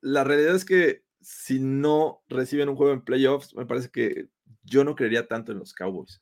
La 0.02 0.24
realidad 0.24 0.56
es 0.56 0.66
que 0.66 1.04
si 1.22 1.60
no 1.60 2.22
reciben 2.28 2.70
un 2.70 2.76
juego 2.76 2.94
en 2.94 3.04
playoffs, 3.04 3.56
me 3.56 3.66
parece 3.66 3.90
que 3.90 4.28
yo 4.64 4.84
no 4.84 4.96
creería 4.96 5.28
tanto 5.28 5.52
en 5.52 5.60
los 5.60 5.74
Cowboys. 5.74 6.22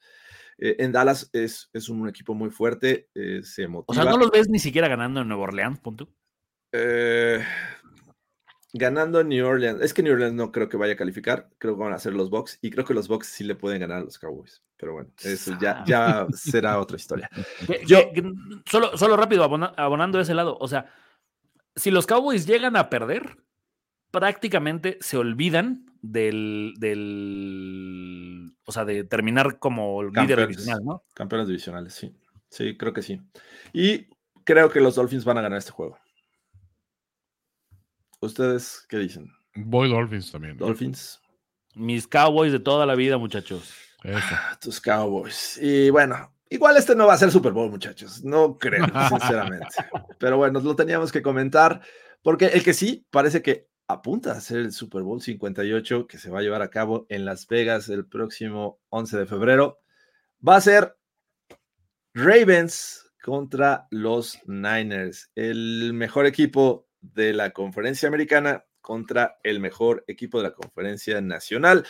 Eh, 0.57 0.75
en 0.79 0.91
Dallas 0.91 1.29
es, 1.33 1.69
es 1.73 1.89
un 1.89 2.07
equipo 2.07 2.33
muy 2.33 2.49
fuerte, 2.51 3.09
se 3.43 3.65
O 3.65 3.69
motiva. 3.69 4.03
sea, 4.03 4.11
no 4.11 4.17
los 4.17 4.31
ves 4.31 4.47
ni 4.49 4.59
siquiera 4.59 4.87
ganando 4.87 5.21
en 5.21 5.27
Nueva 5.27 5.43
Orleans, 5.43 5.79
punto. 5.79 6.07
Eh, 6.71 7.43
ganando 8.73 9.19
en 9.19 9.29
New 9.29 9.45
Orleans. 9.45 9.81
Es 9.81 9.93
que 9.93 10.01
New 10.03 10.13
Orleans 10.13 10.33
no 10.33 10.51
creo 10.51 10.69
que 10.69 10.77
vaya 10.77 10.93
a 10.93 10.97
calificar. 10.97 11.49
Creo 11.57 11.75
que 11.75 11.83
van 11.83 11.93
a 11.93 11.99
ser 11.99 12.13
los 12.13 12.29
Bucks. 12.29 12.57
Y 12.61 12.69
creo 12.71 12.85
que 12.85 12.93
los 12.93 13.07
Bucks 13.07 13.27
sí 13.27 13.43
le 13.43 13.55
pueden 13.55 13.81
ganar 13.81 13.97
a 13.97 14.03
los 14.03 14.17
Cowboys. 14.19 14.61
Pero 14.77 14.93
bueno, 14.93 15.09
eso 15.23 15.57
ya, 15.61 15.83
ya 15.85 16.27
será 16.33 16.79
otra 16.79 16.97
historia. 16.97 17.29
Que- 17.67 17.81
Yo- 17.85 18.11
que- 18.13 18.21
que 18.21 18.31
solo, 18.65 18.97
solo 18.97 19.15
rápido, 19.17 19.43
abona- 19.43 19.73
abonando 19.77 20.19
ese 20.19 20.33
lado. 20.33 20.57
O 20.59 20.67
sea, 20.67 20.91
si 21.75 21.91
los 21.91 22.07
Cowboys 22.07 22.45
llegan 22.45 22.75
a 22.75 22.89
perder, 22.89 23.37
prácticamente 24.11 24.97
se 25.01 25.17
olvidan 25.17 25.85
del, 26.01 26.73
del 26.79 28.53
o 28.65 28.71
sea, 28.71 28.85
de 28.85 29.03
terminar 29.03 29.59
como 29.59 30.03
líder 30.03 30.13
Campeones. 30.15 30.47
divisional, 30.49 30.83
¿no? 30.85 31.03
Campeones 31.13 31.47
divisionales, 31.47 31.93
sí. 31.93 32.13
Sí, 32.49 32.75
creo 32.77 32.91
que 32.93 33.01
sí. 33.01 33.21
Y 33.71 34.07
creo 34.43 34.69
que 34.69 34.81
los 34.81 34.95
Dolphins 34.95 35.23
van 35.25 35.37
a 35.37 35.41
ganar 35.41 35.59
este 35.59 35.71
juego. 35.71 35.97
¿Ustedes 38.21 38.85
qué 38.87 38.97
dicen? 38.97 39.31
Voy 39.55 39.89
Dolphins 39.89 40.31
también. 40.31 40.57
Dolphins. 40.57 41.19
Mis 41.75 42.07
Cowboys 42.07 42.51
de 42.51 42.59
toda 42.59 42.85
la 42.85 42.95
vida, 42.95 43.17
muchachos. 43.17 43.73
Eso. 44.03 44.19
Ah, 44.31 44.57
Tus 44.61 44.79
Cowboys. 44.79 45.57
Y 45.61 45.89
bueno, 45.89 46.33
igual 46.49 46.77
este 46.77 46.95
no 46.95 47.07
va 47.07 47.13
a 47.13 47.17
ser 47.17 47.31
Super 47.31 47.51
Bowl, 47.51 47.71
muchachos. 47.71 48.23
No 48.23 48.57
creo, 48.57 48.85
sinceramente. 49.09 49.67
Pero 50.19 50.37
bueno, 50.37 50.59
lo 50.59 50.75
teníamos 50.75 51.11
que 51.11 51.21
comentar. 51.21 51.81
Porque 52.21 52.45
el 52.47 52.63
que 52.63 52.73
sí 52.73 53.05
parece 53.09 53.41
que 53.41 53.67
apunta 53.87 54.31
a 54.33 54.41
ser 54.41 54.59
el 54.59 54.71
Super 54.71 55.01
Bowl 55.01 55.21
58 55.21 56.07
que 56.07 56.17
se 56.17 56.29
va 56.29 56.39
a 56.39 56.41
llevar 56.43 56.61
a 56.61 56.69
cabo 56.69 57.07
en 57.09 57.25
Las 57.25 57.47
Vegas 57.47 57.89
el 57.89 58.05
próximo 58.05 58.79
11 58.89 59.17
de 59.17 59.25
febrero. 59.25 59.79
Va 60.47 60.57
a 60.57 60.61
ser 60.61 60.95
Ravens 62.13 63.11
contra 63.23 63.87
los 63.89 64.37
Niners, 64.45 65.31
el 65.35 65.93
mejor 65.93 66.25
equipo 66.25 66.87
de 67.01 67.33
la 67.33 67.51
conferencia 67.51 68.07
americana 68.07 68.65
contra 68.81 69.39
el 69.43 69.59
mejor 69.59 70.03
equipo 70.07 70.37
de 70.37 70.49
la 70.49 70.53
conferencia 70.53 71.21
nacional. 71.21 71.85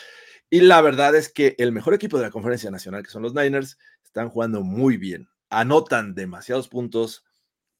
Y 0.50 0.60
la 0.60 0.80
verdad 0.80 1.14
es 1.14 1.32
que 1.32 1.54
el 1.58 1.72
mejor 1.72 1.94
equipo 1.94 2.18
de 2.18 2.24
la 2.24 2.30
conferencia 2.30 2.70
nacional, 2.70 3.02
que 3.02 3.10
son 3.10 3.22
los 3.22 3.34
Niners, 3.34 3.78
están 4.04 4.28
jugando 4.28 4.62
muy 4.62 4.96
bien. 4.96 5.28
Anotan 5.48 6.14
demasiados 6.14 6.68
puntos, 6.68 7.24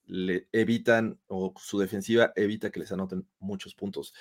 le 0.06 0.48
evitan, 0.52 1.18
o 1.26 1.54
su 1.59 1.78
defensiva 1.78 2.32
evita 2.36 2.70
que 2.70 2.80
les 2.80 2.92
anoten 2.92 3.26
muchos 3.38 3.74
puntos. 3.74 4.14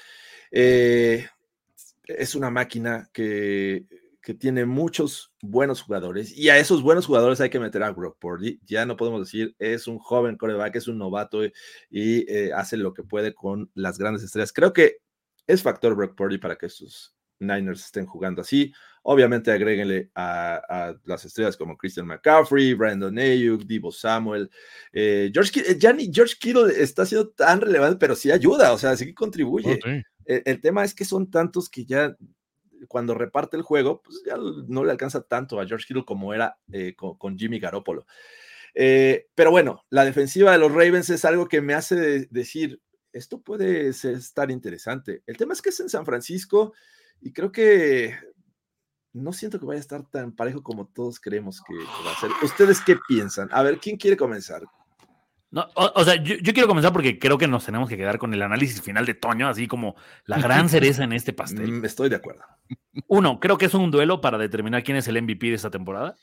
Eh, 0.52 1.28
es 2.06 2.36
una 2.36 2.50
máquina 2.50 3.10
que, 3.14 3.86
que, 4.22 4.34
tiene 4.34 4.66
muchos 4.66 5.34
buenos 5.42 5.82
jugadores 5.82 6.36
y 6.38 6.50
a 6.50 6.58
esos 6.58 6.82
buenos 6.82 7.06
jugadores 7.06 7.42
hay 7.42 7.50
que 7.50 7.60
meter 7.60 7.84
a 7.84 7.92
Brock 7.92 8.18
Purdy. 8.20 8.60
Ya 8.66 8.86
no 8.86 8.98
podemos 8.98 9.22
decir 9.22 9.56
es 9.60 9.88
un 9.88 10.00
joven 10.00 10.38
coreback, 10.38 10.76
es 10.76 10.88
un 10.88 10.98
novato 10.98 11.44
y, 11.46 11.52
eh, 11.90 12.52
hace 12.54 12.78
lo 12.78 12.94
que 12.94 13.04
puede 13.04 13.34
con 13.34 13.70
las 13.74 13.98
grandes 13.98 14.24
estrellas. 14.24 14.54
Creo 14.54 14.74
que 14.74 14.98
es 15.48 15.62
factor 15.62 15.96
Brock 15.96 16.16
Purdy 16.16 16.38
para 16.38 16.58
que 16.58 16.68
estos 16.68 17.16
Niners 17.42 17.86
estén 17.86 18.06
jugando 18.06 18.42
así. 18.42 18.72
Obviamente 19.04 19.52
agréguenle 19.52 20.12
a, 20.14 20.94
las 21.06 21.26
estrellas 21.26 21.58
como 21.58 21.76
Christian 21.76 22.06
McCaffrey, 22.06 22.76
Brandon 22.76 23.18
Ayuk, 23.18 23.64
Divo 23.64 23.92
Samuel. 23.92 24.50
Eh, 24.94 25.32
George, 25.34 25.60
eh, 25.60 25.78
George 25.80 26.36
Kittle 26.40 26.72
está 26.78 27.06
siendo 27.06 27.30
tan 27.30 27.60
relevante, 27.62 27.98
pero 27.98 28.16
sí 28.16 28.32
ayuda, 28.32 28.72
o 28.74 28.78
sea, 28.78 28.96
sí 28.96 29.08
que 29.08 29.16
contribuye. 29.16 29.80
Oh, 29.84 29.90
el, 30.26 30.62
tema 30.62 30.84
es 30.84 30.94
que 30.94 31.04
son 31.04 31.30
tantos 31.32 31.68
que 31.68 31.84
ya 31.84 32.16
cuando 32.88 33.14
reparte 33.14 33.58
el 33.58 33.64
juego, 33.64 34.02
pues 34.02 34.22
ya 34.26 34.36
no 34.38 34.84
le 34.84 34.92
alcanza 34.92 35.22
tanto 35.22 35.60
a 35.60 35.66
George 35.66 35.86
Kittle 35.88 36.06
como 36.06 36.34
era 36.34 36.58
eh, 36.72 36.96
con, 36.96 37.38
Jimmy 37.38 37.60
Garoppolo. 37.60 38.06
pero 38.74 39.52
bueno, 39.52 39.86
la 39.90 40.06
defensiva 40.06 40.52
de 40.52 40.58
los 40.58 40.72
Ravens 40.72 41.10
es 41.10 41.26
algo 41.26 41.48
que 41.48 41.62
me 41.62 41.74
hace 41.74 42.28
decir, 42.30 42.82
esto 43.14 43.42
puede 43.42 43.90
estar 43.90 44.52
interesante. 44.52 45.24
El 45.26 45.38
tema 45.38 45.54
es 45.54 45.62
que 45.62 45.70
es 45.70 45.80
en 45.80 45.90
San 45.90 46.06
Francisco 46.06 46.74
y 47.20 47.34
creo 47.34 47.52
que 47.52 48.16
no 49.14 49.34
siento 49.34 49.60
que 49.60 49.66
vaya 49.66 49.80
a 49.80 49.82
estar 49.82 50.10
tan 50.10 50.32
parejo 50.34 50.64
como 50.64 50.88
todos 50.88 51.20
creemos 51.20 51.62
que 51.62 51.74
va 51.76 52.12
a 52.12 52.20
ser. 52.20 52.32
¿Ustedes 52.44 52.80
qué 52.82 52.98
piensan? 53.08 53.50
A 53.52 53.62
ver, 53.64 53.80
¿quién 53.80 53.98
quiere 53.98 54.16
comenzar? 54.16 54.64
No, 55.52 55.68
o, 55.76 56.04
sea, 56.06 56.16
yo, 56.16 56.38
quiero 56.42 56.68
comenzar 56.68 56.94
porque 56.94 57.20
creo 57.20 57.38
que 57.38 57.46
nos 57.46 57.66
tenemos 57.66 57.90
que 57.90 57.98
quedar 57.98 58.18
con 58.18 58.34
el 58.34 58.42
análisis 58.42 58.82
final 58.82 59.06
de 59.06 59.16
Toño, 59.16 59.50
así 59.50 59.68
como 59.68 59.96
la 60.26 60.40
gran 60.40 60.70
cereza 60.70 61.04
en 61.04 61.12
este 61.12 61.34
pastel. 61.34 61.70
Mm, 61.70 61.86
estoy 61.86 62.08
de 62.08 62.16
acuerdo. 62.16 62.44
Uno, 63.08 63.38
creo 63.38 63.58
que 63.58 63.66
es 63.66 63.74
un 63.74 63.92
duelo 63.92 64.22
para 64.22 64.38
determinar 64.38 64.82
quién 64.82 64.96
es 64.96 65.10
el 65.10 65.22
MVP 65.22 65.48
de 65.48 65.56
esta 65.56 65.70
temporada. 65.70 66.16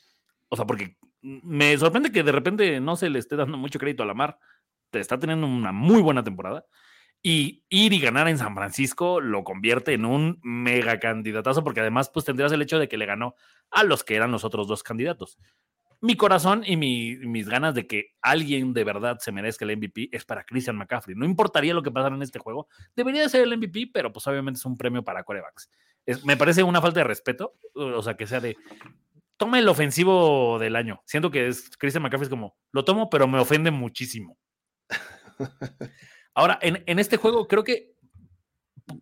O 0.49 0.55
sea, 0.55 0.65
porque 0.65 0.97
me 1.21 1.77
sorprende 1.77 2.11
que 2.11 2.23
de 2.23 2.31
repente 2.31 2.79
no 2.79 2.95
se 2.95 3.11
le 3.11 3.19
esté 3.19 3.35
dando 3.35 3.55
mucho 3.55 3.77
crédito 3.77 4.01
a 4.01 4.07
la 4.07 4.15
Mar. 4.15 4.39
Te 4.89 4.99
está 4.99 5.19
teniendo 5.19 5.45
una 5.45 5.71
muy 5.71 6.01
buena 6.01 6.23
temporada. 6.23 6.65
Y 7.21 7.65
ir 7.69 7.93
y 7.93 7.99
ganar 7.99 8.29
en 8.29 8.37
San 8.37 8.55
Francisco 8.55 9.21
lo 9.21 9.43
convierte 9.43 9.93
en 9.93 10.05
un 10.05 10.39
mega 10.41 10.99
candidatazo, 10.99 11.63
porque 11.63 11.81
además 11.81 12.09
pues 12.09 12.25
tendrías 12.25 12.51
el 12.51 12.61
hecho 12.63 12.79
de 12.79 12.87
que 12.87 12.97
le 12.97 13.05
ganó 13.05 13.35
a 13.69 13.83
los 13.83 14.03
que 14.03 14.15
eran 14.15 14.31
los 14.31 14.43
otros 14.43 14.67
dos 14.67 14.81
candidatos. 14.81 15.37
Mi 16.01 16.15
corazón 16.15 16.63
y 16.65 16.77
mis 16.77 17.49
ganas 17.49 17.75
de 17.75 17.85
que 17.85 18.13
alguien 18.21 18.73
de 18.73 18.85
verdad 18.85 19.17
se 19.19 19.31
merezca 19.31 19.65
el 19.65 19.75
MVP 19.77 20.09
es 20.11 20.23
para 20.23 20.45
Christian 20.45 20.77
McCaffrey. 20.77 21.15
No 21.15 21.25
importaría 21.25 21.73
lo 21.73 21.83
que 21.83 21.91
pasara 21.91 22.15
en 22.15 22.21
este 22.21 22.39
juego, 22.39 22.67
debería 22.95 23.27
ser 23.27 23.43
el 23.43 23.57
MVP, 23.57 23.91
pero 23.93 24.13
pues 24.13 24.25
obviamente 24.27 24.59
es 24.59 24.65
un 24.65 24.77
premio 24.77 25.03
para 25.03 25.23
corebacks. 25.23 25.69
me 26.23 26.37
parece 26.37 26.63
una 26.63 26.81
falta 26.81 27.01
de 27.01 27.03
respeto, 27.03 27.55
o 27.73 28.01
sea, 28.01 28.15
que 28.15 28.27
sea 28.27 28.39
de, 28.39 28.55
toma 29.39 29.57
el 29.57 29.69
ofensivo 29.69 30.59
del 30.59 30.75
año. 30.75 31.01
Siento 31.05 31.31
que 31.31 31.47
es 31.47 31.71
Christian 31.77 32.03
McCaffrey 32.03 32.25
es 32.25 32.29
como, 32.29 32.57
lo 32.71 32.83
tomo, 32.85 33.09
pero 33.09 33.27
me 33.27 33.39
ofende 33.39 33.71
muchísimo. 33.71 34.37
Ahora, 36.33 36.59
en, 36.61 36.99
este 36.99 37.17
juego 37.17 37.47
creo 37.47 37.63
que 37.63 37.95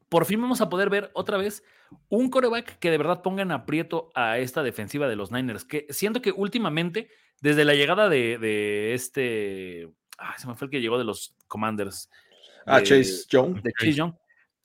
por 0.09 0.25
fin 0.25 0.41
vamos 0.41 0.61
a 0.61 0.69
poder 0.69 0.89
ver 0.89 1.11
otra 1.13 1.37
vez 1.37 1.63
un 2.09 2.29
coreback 2.29 2.79
que 2.79 2.91
de 2.91 2.97
verdad 2.97 3.21
ponga 3.21 3.41
en 3.41 3.51
aprieto 3.51 4.09
a 4.15 4.37
esta 4.39 4.63
defensiva 4.63 5.07
de 5.07 5.15
los 5.15 5.31
Niners, 5.31 5.65
que 5.65 5.87
siento 5.89 6.21
que 6.21 6.31
últimamente, 6.31 7.09
desde 7.41 7.65
la 7.65 7.73
llegada 7.73 8.09
de, 8.09 8.93
este, 8.93 9.89
ah, 10.17 10.35
se 10.37 10.47
me 10.47 10.55
fue 10.55 10.65
el 10.65 10.71
que 10.71 10.81
llegó 10.81 10.97
de 10.97 11.05
los 11.05 11.35
Commanders. 11.47 12.09
Ah, 12.65 12.81
Chase 12.81 13.25
Young. 13.29 13.61
De 13.61 13.71
Chase 13.79 13.93
Young. 13.93 14.13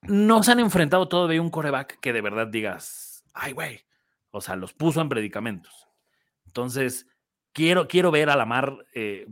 No 0.03 0.43
se 0.43 0.53
han 0.53 0.61
enfrentado 0.61 1.07
todavía 1.09 1.41
un 1.41 1.51
coreback 1.51 2.01
que 2.01 2.13
de 2.13 2.21
verdad 2.21 2.49
digas, 2.49 3.25
ay, 3.35 3.53
güey, 3.53 3.85
o 4.31 4.41
sea, 4.41 4.57
los 4.57 4.73
puso 4.73 5.01
en 5.01 5.09
predicamentos. 5.09 5.89
Entonces, 6.47 7.07
quiero, 7.53 7.87
quiero 7.87 8.11
ver 8.11 8.31
a 8.31 8.37
Lamar, 8.37 8.85
eh, 8.95 9.29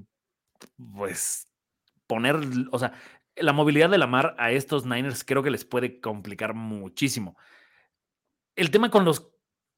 pues, 0.94 1.48
poner, 2.06 2.38
o 2.70 2.78
sea, 2.78 2.92
la 3.40 3.52
movilidad 3.52 3.90
de 3.90 3.98
la 3.98 4.06
mar 4.06 4.34
a 4.38 4.52
estos 4.52 4.86
Niners 4.86 5.24
creo 5.24 5.42
que 5.42 5.50
les 5.50 5.64
puede 5.64 6.00
complicar 6.00 6.54
muchísimo. 6.54 7.36
El 8.56 8.70
tema 8.70 8.90
con 8.90 9.04
los 9.04 9.32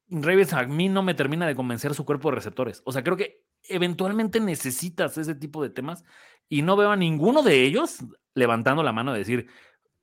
Ravens 0.08 0.52
a 0.52 0.64
mí 0.64 0.88
no 0.88 1.02
me 1.02 1.14
termina 1.14 1.46
de 1.46 1.54
convencer 1.54 1.94
su 1.94 2.04
cuerpo 2.04 2.30
de 2.30 2.36
receptores. 2.36 2.82
O 2.84 2.92
sea, 2.92 3.02
creo 3.02 3.16
que 3.16 3.44
eventualmente 3.64 4.40
necesitas 4.40 5.16
ese 5.16 5.34
tipo 5.34 5.62
de 5.62 5.70
temas 5.70 6.04
y 6.48 6.62
no 6.62 6.76
veo 6.76 6.90
a 6.90 6.96
ninguno 6.96 7.42
de 7.42 7.62
ellos 7.62 7.98
levantando 8.34 8.82
la 8.82 8.92
mano 8.92 9.14
y 9.14 9.18
decir, 9.18 9.48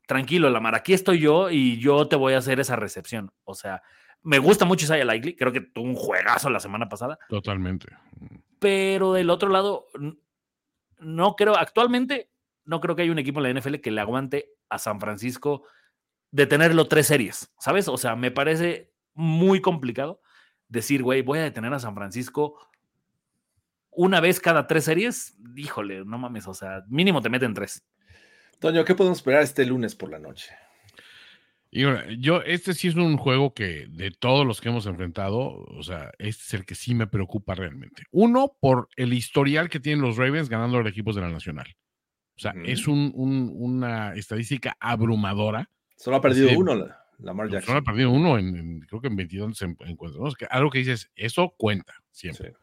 tranquilo, 0.08 0.50
Lamar, 0.50 0.76
aquí 0.76 0.94
estoy 0.94 1.20
yo 1.20 1.50
y 1.50 1.80
yo 1.80 2.08
te 2.08 2.16
voy 2.16 2.34
a 2.34 2.40
hacer 2.40 2.60
esa 2.60 2.76
recepción. 2.76 3.32
O 3.44 3.54
sea, 3.54 3.84
me 4.22 4.40
gusta 4.40 4.66
mucho 4.66 4.86
Isaiah 4.86 5.06
Likely, 5.06 5.36
creo 5.36 5.52
que 5.52 5.62
tuvo 5.62 5.86
un 5.86 5.96
juegazo 5.96 6.50
la 6.50 6.60
semana 6.60 6.90
pasada. 6.90 7.20
Totalmente. 7.30 7.88
Pero 8.60 9.14
del 9.14 9.30
otro 9.30 9.50
lado, 9.50 9.86
no 11.00 11.36
creo, 11.36 11.56
actualmente 11.56 12.29
no 12.70 12.80
creo 12.82 12.96
que 12.96 13.02
haya 13.02 13.12
un 13.12 13.18
equipo 13.18 13.44
en 13.44 13.52
la 13.52 13.60
NFL 13.60 13.78
que 13.78 13.90
le 13.90 14.00
aguante 14.00 14.52
a 14.70 14.78
San 14.78 15.00
Francisco 15.00 15.64
de 16.30 16.46
tenerlo 16.46 16.88
tres 16.88 17.08
series, 17.08 17.52
¿sabes? 17.60 17.88
O 17.88 17.98
sea, 17.98 18.16
me 18.16 18.30
parece 18.30 18.94
muy 19.16 19.60
complicado 19.60 20.22
decir, 20.68 21.02
güey, 21.02 21.24
voy 21.24 21.40
a 21.40 21.44
detener 21.44 21.74
a 21.74 21.80
San 21.80 21.96
Francisco 21.96 22.60
una 23.90 24.20
vez 24.20 24.40
cada 24.40 24.68
tres 24.68 24.84
series. 24.84 25.36
Híjole, 25.56 26.06
no 26.06 26.20
mames, 26.20 26.48
o 26.48 26.54
sea, 26.54 26.84
mínimo 26.88 27.24
te 27.24 27.30
meten 27.30 27.56
tres. 27.56 27.84
Toño, 28.60 28.86
¿qué 28.86 28.94
podemos 28.94 29.18
esperar 29.18 29.42
este 29.42 29.66
lunes 29.66 29.96
por 29.96 30.12
la 30.12 30.20
noche? 30.20 30.54
Y 31.72 31.82
yo, 32.20 32.44
este 32.44 32.76
sí 32.76 32.90
es 32.90 32.96
un 32.96 33.18
juego 33.18 33.56
que 33.56 33.88
de 33.90 34.12
todos 34.12 34.46
los 34.46 34.62
que 34.62 34.70
hemos 34.70 34.86
enfrentado, 34.86 35.40
o 35.40 35.82
sea, 35.82 36.12
este 36.20 36.44
es 36.44 36.54
el 36.54 36.66
que 36.66 36.76
sí 36.76 36.94
me 36.94 37.08
preocupa 37.08 37.56
realmente. 37.56 38.04
Uno, 38.12 38.56
por 38.60 38.90
el 38.96 39.14
historial 39.14 39.70
que 39.70 39.80
tienen 39.80 40.04
los 40.04 40.18
Ravens 40.18 40.50
ganando 40.50 40.78
los 40.80 40.92
equipos 40.92 41.16
de 41.16 41.22
la 41.22 41.30
Nacional. 41.30 41.76
O 42.40 42.42
sea, 42.42 42.54
es 42.64 42.88
una 42.88 44.14
estadística 44.16 44.78
abrumadora. 44.80 45.70
Solo 45.98 46.16
ha 46.16 46.22
perdido 46.22 46.58
uno 46.58 46.74
la, 46.74 46.98
Lamar 47.18 47.50
Jackson. 47.50 47.68
Solo 47.68 47.80
ha 47.80 47.84
perdido 47.84 48.12
uno 48.12 48.38
en, 48.38 48.80
creo 48.88 49.02
que 49.02 49.10
en 49.10 49.18
22 49.18 49.62
encuentros. 49.62 50.36
algo 50.50 50.70
que 50.70 50.80
dices, 50.80 51.12
eso 51.18 51.54
cuenta 51.58 51.96
siempre. 52.12 52.54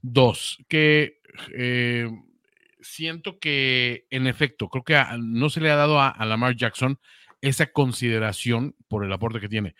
Dos, 0.00 0.56
que 0.66 1.20
eh, 1.52 2.08
siento 2.80 3.38
que 3.38 4.06
en 4.08 4.26
efecto, 4.26 4.70
creo 4.70 4.82
que 4.82 4.98
no 5.18 5.50
se 5.50 5.60
le 5.60 5.70
ha 5.70 5.76
dado 5.76 6.00
a, 6.00 6.08
a, 6.08 6.24
Lamar 6.24 6.56
Jackson 6.56 6.98
esa 7.42 7.66
consideración 7.66 8.76
por 8.88 9.04
el 9.04 9.12
aporte 9.12 9.40
que 9.40 9.50
tiene. 9.50 9.74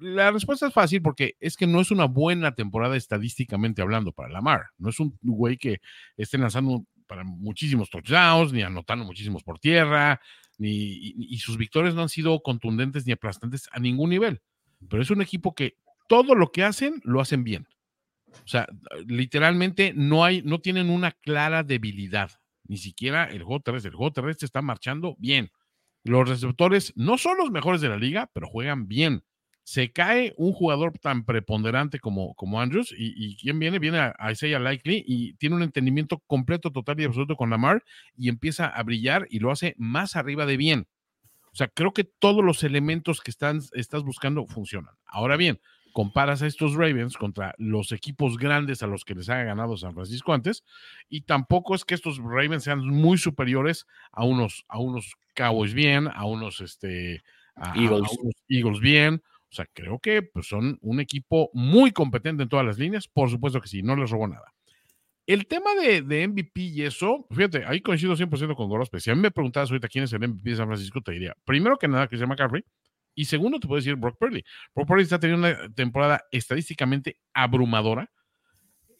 La 0.00 0.32
respuesta 0.32 0.66
es 0.66 0.74
fácil 0.74 1.02
porque 1.02 1.36
es 1.38 1.56
que 1.56 1.68
no 1.68 1.80
es 1.80 1.92
una 1.92 2.06
buena 2.06 2.56
temporada 2.56 2.96
estadísticamente 2.96 3.80
hablando 3.80 4.10
para 4.10 4.28
Lamar. 4.28 4.70
No 4.76 4.90
es 4.90 4.98
un 4.98 5.16
güey 5.22 5.56
que 5.56 5.80
esté 6.16 6.36
lanzando 6.36 6.84
para 7.06 7.24
muchísimos 7.24 7.90
touchdowns, 7.90 8.52
ni 8.52 8.62
anotando 8.62 9.04
muchísimos 9.04 9.42
por 9.42 9.58
tierra, 9.58 10.20
ni, 10.58 11.14
y, 11.16 11.38
sus 11.38 11.56
victorias 11.56 11.94
no 11.94 12.02
han 12.02 12.08
sido 12.08 12.40
contundentes 12.42 13.06
ni 13.06 13.12
aplastantes 13.12 13.68
a 13.72 13.78
ningún 13.78 14.10
nivel. 14.10 14.40
Pero 14.88 15.02
es 15.02 15.10
un 15.10 15.22
equipo 15.22 15.54
que 15.54 15.76
todo 16.08 16.34
lo 16.34 16.50
que 16.52 16.64
hacen, 16.64 17.00
lo 17.04 17.20
hacen 17.20 17.44
bien. 17.44 17.66
O 18.44 18.48
sea, 18.48 18.66
literalmente 19.06 19.92
no 19.94 20.24
hay, 20.24 20.42
no 20.42 20.60
tienen 20.60 20.90
una 20.90 21.12
clara 21.12 21.62
debilidad. 21.62 22.30
Ni 22.68 22.78
siquiera 22.78 23.24
el 23.24 23.42
juego 23.42 23.60
terrestre. 23.60 23.90
El 23.90 23.96
juego 23.96 24.12
terrestre 24.12 24.46
está 24.46 24.62
marchando 24.62 25.16
bien. 25.18 25.50
Los 26.04 26.28
receptores 26.28 26.92
no 26.96 27.18
son 27.18 27.38
los 27.38 27.50
mejores 27.50 27.80
de 27.80 27.88
la 27.88 27.96
liga, 27.96 28.30
pero 28.32 28.48
juegan 28.48 28.88
bien 28.88 29.24
se 29.66 29.90
cae 29.90 30.32
un 30.36 30.52
jugador 30.52 30.96
tan 30.96 31.24
preponderante 31.24 31.98
como, 31.98 32.34
como 32.34 32.60
Andrews 32.60 32.94
y, 32.96 33.12
y 33.16 33.36
¿quién 33.36 33.58
viene? 33.58 33.80
Viene 33.80 33.98
a, 33.98 34.30
Isaiah 34.30 34.60
Likely 34.60 35.02
y 35.04 35.32
tiene 35.34 35.56
un 35.56 35.64
entendimiento 35.64 36.22
completo, 36.28 36.70
total 36.70 37.00
y 37.00 37.04
absoluto 37.04 37.34
con 37.34 37.50
Lamar 37.50 37.82
y 38.16 38.28
empieza 38.28 38.68
a 38.68 38.80
brillar 38.84 39.26
y 39.28 39.40
lo 39.40 39.50
hace 39.50 39.74
más 39.76 40.14
arriba 40.14 40.46
de 40.46 40.56
bien. 40.56 40.86
O 41.50 41.56
sea, 41.56 41.66
creo 41.66 41.92
que 41.92 42.04
todos 42.04 42.44
los 42.44 42.62
elementos 42.62 43.20
que 43.20 43.32
están, 43.32 43.60
estás 43.72 44.04
buscando 44.04 44.46
funcionan. 44.46 44.94
Ahora 45.04 45.36
bien, 45.36 45.58
comparas 45.92 46.42
a 46.42 46.46
estos 46.46 46.74
Ravens 46.74 47.16
contra 47.16 47.52
los 47.58 47.90
equipos 47.90 48.38
grandes 48.38 48.84
a 48.84 48.86
los 48.86 49.04
que 49.04 49.16
les 49.16 49.28
ha 49.30 49.42
ganado 49.42 49.76
San 49.76 49.94
Francisco 49.94 50.32
antes, 50.32 50.62
y 51.08 51.22
tampoco 51.22 51.74
es 51.74 51.84
que 51.84 51.96
estos 51.96 52.18
Ravens 52.18 52.62
sean 52.62 52.86
muy 52.86 53.18
superiores 53.18 53.88
a 54.12 54.24
unos, 54.24 54.64
a 54.68 54.78
unos 54.78 55.16
Cowboys 55.34 55.74
bien, 55.74 56.08
a 56.14 56.24
unos, 56.24 56.60
este, 56.60 57.24
Eagles. 57.74 58.12
a 58.12 58.20
unos 58.20 58.34
Eagles 58.48 58.78
bien. 58.78 59.22
O 59.56 59.62
sea, 59.62 59.66
creo 59.72 59.98
que 59.98 60.20
pues, 60.20 60.46
son 60.46 60.78
un 60.82 61.00
equipo 61.00 61.48
muy 61.54 61.90
competente 61.90 62.42
en 62.42 62.48
todas 62.50 62.66
las 62.66 62.78
líneas. 62.78 63.08
Por 63.08 63.30
supuesto 63.30 63.58
que 63.58 63.68
sí, 63.68 63.82
no 63.82 63.96
les 63.96 64.10
robó 64.10 64.28
nada. 64.28 64.52
El 65.26 65.46
tema 65.46 65.70
de, 65.74 66.28
MVP 66.28 66.60
y 66.60 66.82
eso, 66.82 67.26
fíjate, 67.30 67.64
ahí 67.64 67.80
coincido 67.80 68.14
100% 68.14 68.54
con 68.54 68.68
Gorospe. 68.68 69.00
Si 69.00 69.10
a 69.10 69.14
mí 69.14 69.22
me 69.22 69.30
preguntabas 69.30 69.70
ahorita 69.70 69.88
quién 69.88 70.04
es 70.04 70.12
el 70.12 70.20
MVP 70.20 70.50
de 70.50 70.56
San 70.56 70.66
Francisco, 70.66 71.00
te 71.00 71.12
diría, 71.12 71.34
primero 71.46 71.78
que 71.78 71.88
nada, 71.88 72.06
Christian 72.06 72.28
McCaffrey, 72.28 72.62
y 73.14 73.24
segundo, 73.24 73.58
te 73.58 73.66
puedo 73.66 73.78
decir 73.78 73.96
Brock 73.96 74.18
Purdy. 74.18 74.44
Brock 74.74 74.86
Purdy 74.86 75.02
está 75.02 75.18
teniendo 75.18 75.48
una 75.48 75.72
temporada 75.74 76.22
estadísticamente 76.30 77.18
abrumadora 77.32 78.10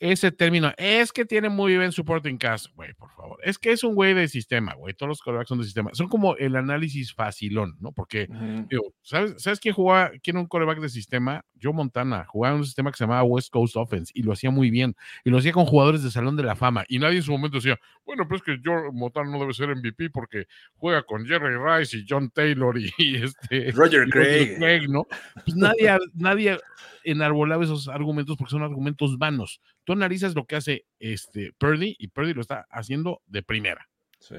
ese 0.00 0.30
término, 0.30 0.72
es 0.76 1.12
que 1.12 1.24
tiene 1.24 1.48
muy 1.48 1.76
bien 1.76 1.92
supporting 1.92 2.38
cast, 2.38 2.66
güey, 2.74 2.94
por 2.94 3.10
favor. 3.12 3.38
Es 3.42 3.58
que 3.58 3.72
es 3.72 3.82
un 3.84 3.94
güey 3.94 4.14
de 4.14 4.28
sistema, 4.28 4.74
güey. 4.74 4.94
Todos 4.94 5.08
los 5.08 5.20
corebacks 5.22 5.48
son 5.48 5.58
de 5.58 5.64
sistema. 5.64 5.90
Son 5.94 6.08
como 6.08 6.36
el 6.36 6.56
análisis 6.56 7.14
facilón, 7.14 7.76
¿no? 7.80 7.92
Porque, 7.92 8.28
digo, 8.68 8.92
¿sabes, 9.02 9.34
¿sabes 9.38 9.60
quién 9.60 9.74
jugaba, 9.74 10.10
quién 10.22 10.36
era 10.36 10.40
un 10.40 10.46
coreback 10.46 10.80
de 10.80 10.88
sistema? 10.88 11.44
Joe 11.62 11.72
Montana. 11.72 12.24
Jugaba 12.26 12.54
en 12.54 12.60
un 12.60 12.66
sistema 12.66 12.90
que 12.90 12.98
se 12.98 13.04
llamaba 13.04 13.22
West 13.22 13.50
Coast 13.50 13.76
Offense 13.76 14.12
y 14.14 14.22
lo 14.22 14.32
hacía 14.32 14.50
muy 14.50 14.70
bien. 14.70 14.94
Y 15.24 15.30
lo 15.30 15.38
hacía 15.38 15.52
con 15.52 15.64
jugadores 15.64 16.02
de 16.02 16.10
Salón 16.10 16.36
de 16.36 16.42
la 16.42 16.56
Fama. 16.56 16.84
Y 16.88 16.98
nadie 16.98 17.16
en 17.18 17.22
su 17.22 17.32
momento 17.32 17.56
decía, 17.56 17.78
bueno, 18.04 18.28
pues 18.28 18.42
que 18.42 18.58
Joe 18.64 18.90
Montana 18.92 19.30
no 19.30 19.38
debe 19.38 19.54
ser 19.54 19.74
MVP 19.74 20.10
porque 20.10 20.46
juega 20.74 21.02
con 21.02 21.24
Jerry 21.26 21.56
Rice 21.56 21.96
y 21.96 22.06
John 22.08 22.30
Taylor 22.30 22.76
y, 22.78 22.92
este. 23.22 23.72
Roger 23.72 24.08
Craig. 24.10 24.88
¿no? 24.88 25.04
Pues 25.44 25.56
nadie, 25.56 25.96
nadie 26.14 26.58
enarbolaba 27.06 27.64
esos 27.64 27.88
argumentos 27.88 28.36
porque 28.36 28.50
son 28.50 28.62
argumentos 28.62 29.16
vanos. 29.16 29.60
Tú 29.84 29.92
analizas 29.92 30.34
lo 30.34 30.44
que 30.44 30.56
hace 30.56 30.86
este 30.98 31.52
Purdy 31.58 31.96
y 31.98 32.08
Purdy 32.08 32.34
lo 32.34 32.40
está 32.40 32.66
haciendo 32.70 33.22
de 33.26 33.42
primera. 33.42 33.88
Sí. 34.20 34.36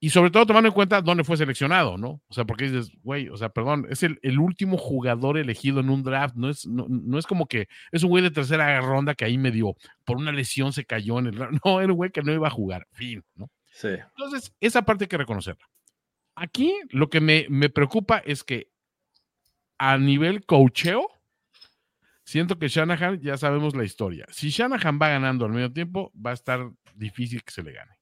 Y 0.00 0.10
sobre 0.10 0.30
todo 0.30 0.44
tomando 0.44 0.68
en 0.68 0.74
cuenta 0.74 1.00
dónde 1.00 1.24
fue 1.24 1.36
seleccionado, 1.36 1.96
¿no? 1.96 2.20
O 2.28 2.34
sea, 2.34 2.44
porque 2.44 2.66
dices, 2.66 2.90
güey, 3.02 3.28
o 3.30 3.36
sea, 3.36 3.48
perdón, 3.48 3.86
es 3.88 4.02
el, 4.02 4.18
el, 4.22 4.38
último 4.38 4.76
jugador 4.76 5.38
elegido 5.38 5.80
en 5.80 5.88
un 5.88 6.02
draft, 6.02 6.36
no 6.36 6.50
es, 6.50 6.66
no, 6.66 6.86
no, 6.88 7.18
es 7.18 7.26
como 7.26 7.46
que 7.46 7.68
es 7.90 8.02
un 8.02 8.10
güey 8.10 8.22
de 8.22 8.30
tercera 8.30 8.78
ronda 8.82 9.14
que 9.14 9.24
ahí 9.24 9.38
me 9.38 9.50
dio, 9.50 9.74
por 10.04 10.18
una 10.18 10.30
lesión 10.30 10.74
se 10.74 10.84
cayó 10.84 11.20
en 11.20 11.28
el 11.28 11.38
no, 11.64 11.80
era 11.80 11.90
un 11.90 11.96
güey 11.96 12.10
que 12.10 12.22
no 12.22 12.34
iba 12.34 12.48
a 12.48 12.50
jugar, 12.50 12.86
fin, 12.92 13.24
¿no? 13.34 13.50
Sí. 13.72 13.88
Entonces, 13.88 14.52
esa 14.60 14.82
parte 14.82 15.04
hay 15.04 15.08
que 15.08 15.16
reconocerla. 15.16 15.66
Aquí 16.34 16.74
lo 16.90 17.08
que 17.08 17.20
me, 17.22 17.46
me 17.48 17.70
preocupa 17.70 18.18
es 18.18 18.44
que 18.44 18.68
a 19.78 19.96
nivel 19.96 20.44
coacheo, 20.44 21.08
Siento 22.24 22.58
que 22.58 22.68
Shanahan, 22.68 23.20
ya 23.20 23.36
sabemos 23.36 23.76
la 23.76 23.84
historia. 23.84 24.26
Si 24.30 24.50
Shanahan 24.50 24.98
va 25.00 25.08
ganando 25.10 25.44
al 25.44 25.52
medio 25.52 25.72
tiempo, 25.72 26.10
va 26.14 26.30
a 26.30 26.34
estar 26.34 26.70
difícil 26.94 27.42
que 27.44 27.52
se 27.52 27.62
le 27.62 27.72
gane. 27.72 27.92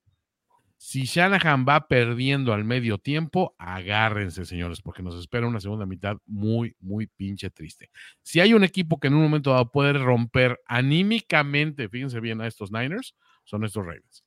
Si 0.85 1.05
Shanahan 1.05 1.65
va 1.69 1.87
perdiendo 1.87 2.53
al 2.53 2.65
medio 2.65 2.99
tiempo, 2.99 3.55
agárrense, 3.57 4.45
señores, 4.45 4.81
porque 4.83 5.03
nos 5.03 5.17
espera 5.17 5.47
una 5.47 5.61
segunda 5.61 5.87
mitad 5.87 6.17
muy, 6.27 6.75
muy 6.81 7.07
pinche 7.07 7.51
triste. 7.51 7.91
Si 8.23 8.41
hay 8.41 8.53
un 8.53 8.65
equipo 8.65 8.99
que 8.99 9.07
en 9.07 9.15
un 9.15 9.23
momento 9.23 9.51
dado 9.51 9.71
puede 9.71 9.93
romper 9.93 10.59
anímicamente, 10.67 11.89
fíjense 11.89 12.19
bien 12.19 12.41
a 12.41 12.49
estos 12.49 12.73
Niners, 12.73 13.15
son 13.45 13.65
estos 13.65 13.85
Ravens. 13.87 14.25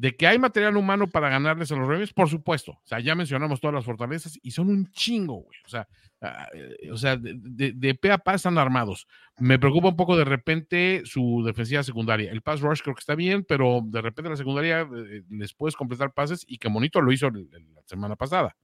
De 0.00 0.16
que 0.16 0.26
hay 0.26 0.38
material 0.38 0.78
humano 0.78 1.10
para 1.10 1.28
ganarles 1.28 1.70
a 1.72 1.76
los 1.76 1.86
Ravens, 1.86 2.14
por 2.14 2.30
supuesto. 2.30 2.72
O 2.72 2.86
sea, 2.86 3.00
ya 3.00 3.14
mencionamos 3.14 3.60
todas 3.60 3.74
las 3.74 3.84
fortalezas 3.84 4.38
y 4.42 4.50
son 4.50 4.70
un 4.70 4.90
chingo, 4.92 5.42
güey. 5.42 5.58
O 5.66 5.68
sea, 5.68 5.86
o 6.90 6.96
sea, 6.96 7.18
de, 7.18 7.72
de, 7.74 7.94
pe 7.94 8.10
a 8.10 8.16
pa 8.16 8.32
están 8.32 8.56
armados. 8.56 9.06
Me 9.36 9.58
preocupa 9.58 9.88
un 9.88 9.96
poco 9.96 10.16
de 10.16 10.24
repente 10.24 11.02
su 11.04 11.42
defensiva 11.44 11.82
secundaria. 11.82 12.32
El 12.32 12.40
pass 12.40 12.62
rush 12.62 12.80
creo 12.80 12.94
que 12.94 13.00
está 13.00 13.14
bien, 13.14 13.44
pero 13.46 13.82
de 13.84 14.00
repente 14.00 14.30
la 14.30 14.38
secundaria 14.38 14.80
eh, 14.80 15.22
les 15.28 15.52
puedes 15.52 15.76
completar 15.76 16.14
pases 16.14 16.46
y 16.48 16.56
que 16.56 16.70
Monito 16.70 17.02
lo 17.02 17.12
hizo 17.12 17.28
la 17.28 17.82
semana 17.84 18.16
pasada. 18.16 18.56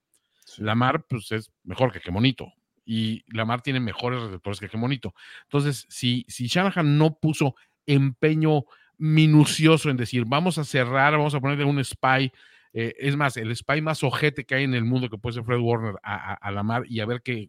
Lamar, 0.56 1.04
pues 1.06 1.32
es 1.32 1.52
mejor 1.64 1.92
que 1.92 2.00
que 2.00 2.10
Monito. 2.10 2.50
Y 2.86 3.24
Lamar 3.36 3.60
tiene 3.60 3.80
mejores 3.80 4.22
receptores 4.22 4.58
que 4.58 4.70
que 4.70 4.78
Monito. 4.78 5.12
Entonces, 5.42 5.84
si, 5.90 6.24
si 6.28 6.46
Shanahan 6.46 6.96
no 6.96 7.18
puso 7.18 7.56
empeño 7.84 8.64
minucioso 8.98 9.90
en 9.90 9.96
decir, 9.96 10.24
vamos 10.26 10.58
a 10.58 10.64
cerrar, 10.64 11.12
vamos 11.12 11.34
a 11.34 11.40
ponerle 11.40 11.64
un 11.64 11.82
spy. 11.84 12.32
Eh, 12.72 12.94
es 12.98 13.16
más, 13.16 13.36
el 13.38 13.54
spy 13.56 13.80
más 13.80 14.02
ojete 14.04 14.44
que 14.44 14.54
hay 14.54 14.64
en 14.64 14.74
el 14.74 14.84
mundo, 14.84 15.08
que 15.08 15.16
puede 15.16 15.34
ser 15.34 15.44
Fred 15.44 15.58
Warner, 15.58 15.94
a, 16.02 16.32
a, 16.32 16.34
a 16.34 16.50
la 16.50 16.62
mar 16.62 16.84
y 16.86 17.00
a 17.00 17.06
ver 17.06 17.22
qué, 17.22 17.48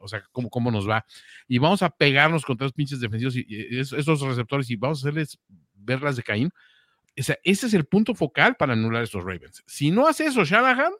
o 0.00 0.06
sea, 0.06 0.22
cómo, 0.30 0.48
cómo 0.48 0.70
nos 0.70 0.88
va. 0.88 1.04
Y 1.48 1.58
vamos 1.58 1.82
a 1.82 1.90
pegarnos 1.90 2.44
contra 2.44 2.66
los 2.66 2.72
pinches 2.72 3.00
defensivos 3.00 3.34
y, 3.36 3.44
y 3.48 3.80
esos 3.80 4.20
receptores 4.20 4.70
y 4.70 4.76
vamos 4.76 4.98
a 4.98 5.08
hacerles 5.08 5.38
verlas 5.74 6.16
de 6.16 6.22
Caín. 6.22 6.50
O 7.18 7.22
sea, 7.22 7.36
ese 7.42 7.66
es 7.66 7.74
el 7.74 7.84
punto 7.84 8.14
focal 8.14 8.54
para 8.56 8.74
anular 8.74 9.02
estos 9.02 9.24
Ravens. 9.24 9.64
Si 9.66 9.90
no 9.90 10.06
hace 10.06 10.26
eso, 10.26 10.44
Shanahan, 10.44 10.92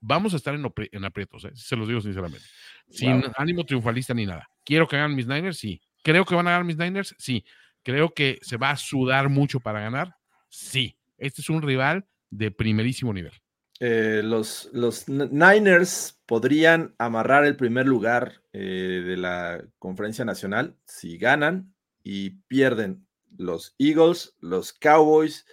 vamos 0.00 0.34
a 0.34 0.36
estar 0.36 0.54
en, 0.54 0.64
en 0.92 1.04
aprietos, 1.04 1.44
¿eh? 1.46 1.50
se 1.54 1.76
los 1.76 1.88
digo 1.88 2.00
sinceramente. 2.00 2.44
Sin 2.90 3.20
wow. 3.20 3.32
ánimo 3.36 3.64
triunfalista 3.64 4.14
ni 4.14 4.26
nada. 4.26 4.48
¿Quiero 4.64 4.86
que 4.86 4.96
hagan 4.96 5.14
mis 5.14 5.26
Niners? 5.26 5.58
Sí. 5.58 5.80
¿Creo 6.02 6.24
que 6.24 6.34
van 6.34 6.46
a 6.46 6.50
ganar 6.50 6.64
mis 6.64 6.76
Niners? 6.76 7.14
Sí. 7.18 7.44
Creo 7.88 8.12
que 8.12 8.38
se 8.42 8.58
va 8.58 8.72
a 8.72 8.76
sudar 8.76 9.30
mucho 9.30 9.60
para 9.60 9.80
ganar. 9.80 10.14
Sí, 10.50 10.98
este 11.16 11.40
es 11.40 11.48
un 11.48 11.62
rival 11.62 12.06
de 12.28 12.50
primerísimo 12.50 13.14
nivel. 13.14 13.32
Eh, 13.80 14.20
los, 14.22 14.68
los, 14.74 15.08
Niners 15.08 16.20
podrían 16.26 16.94
amarrar 16.98 17.46
el 17.46 17.56
primer 17.56 17.86
lugar 17.86 18.42
eh, 18.52 19.02
de 19.06 19.16
la 19.16 19.64
conferencia 19.78 20.26
nacional 20.26 20.76
si 20.84 21.16
ganan 21.16 21.72
y 22.04 22.32
pierden 22.46 23.06
los 23.38 23.74
Eagles, 23.78 24.36
los 24.38 24.74
Cowboys 24.74 25.46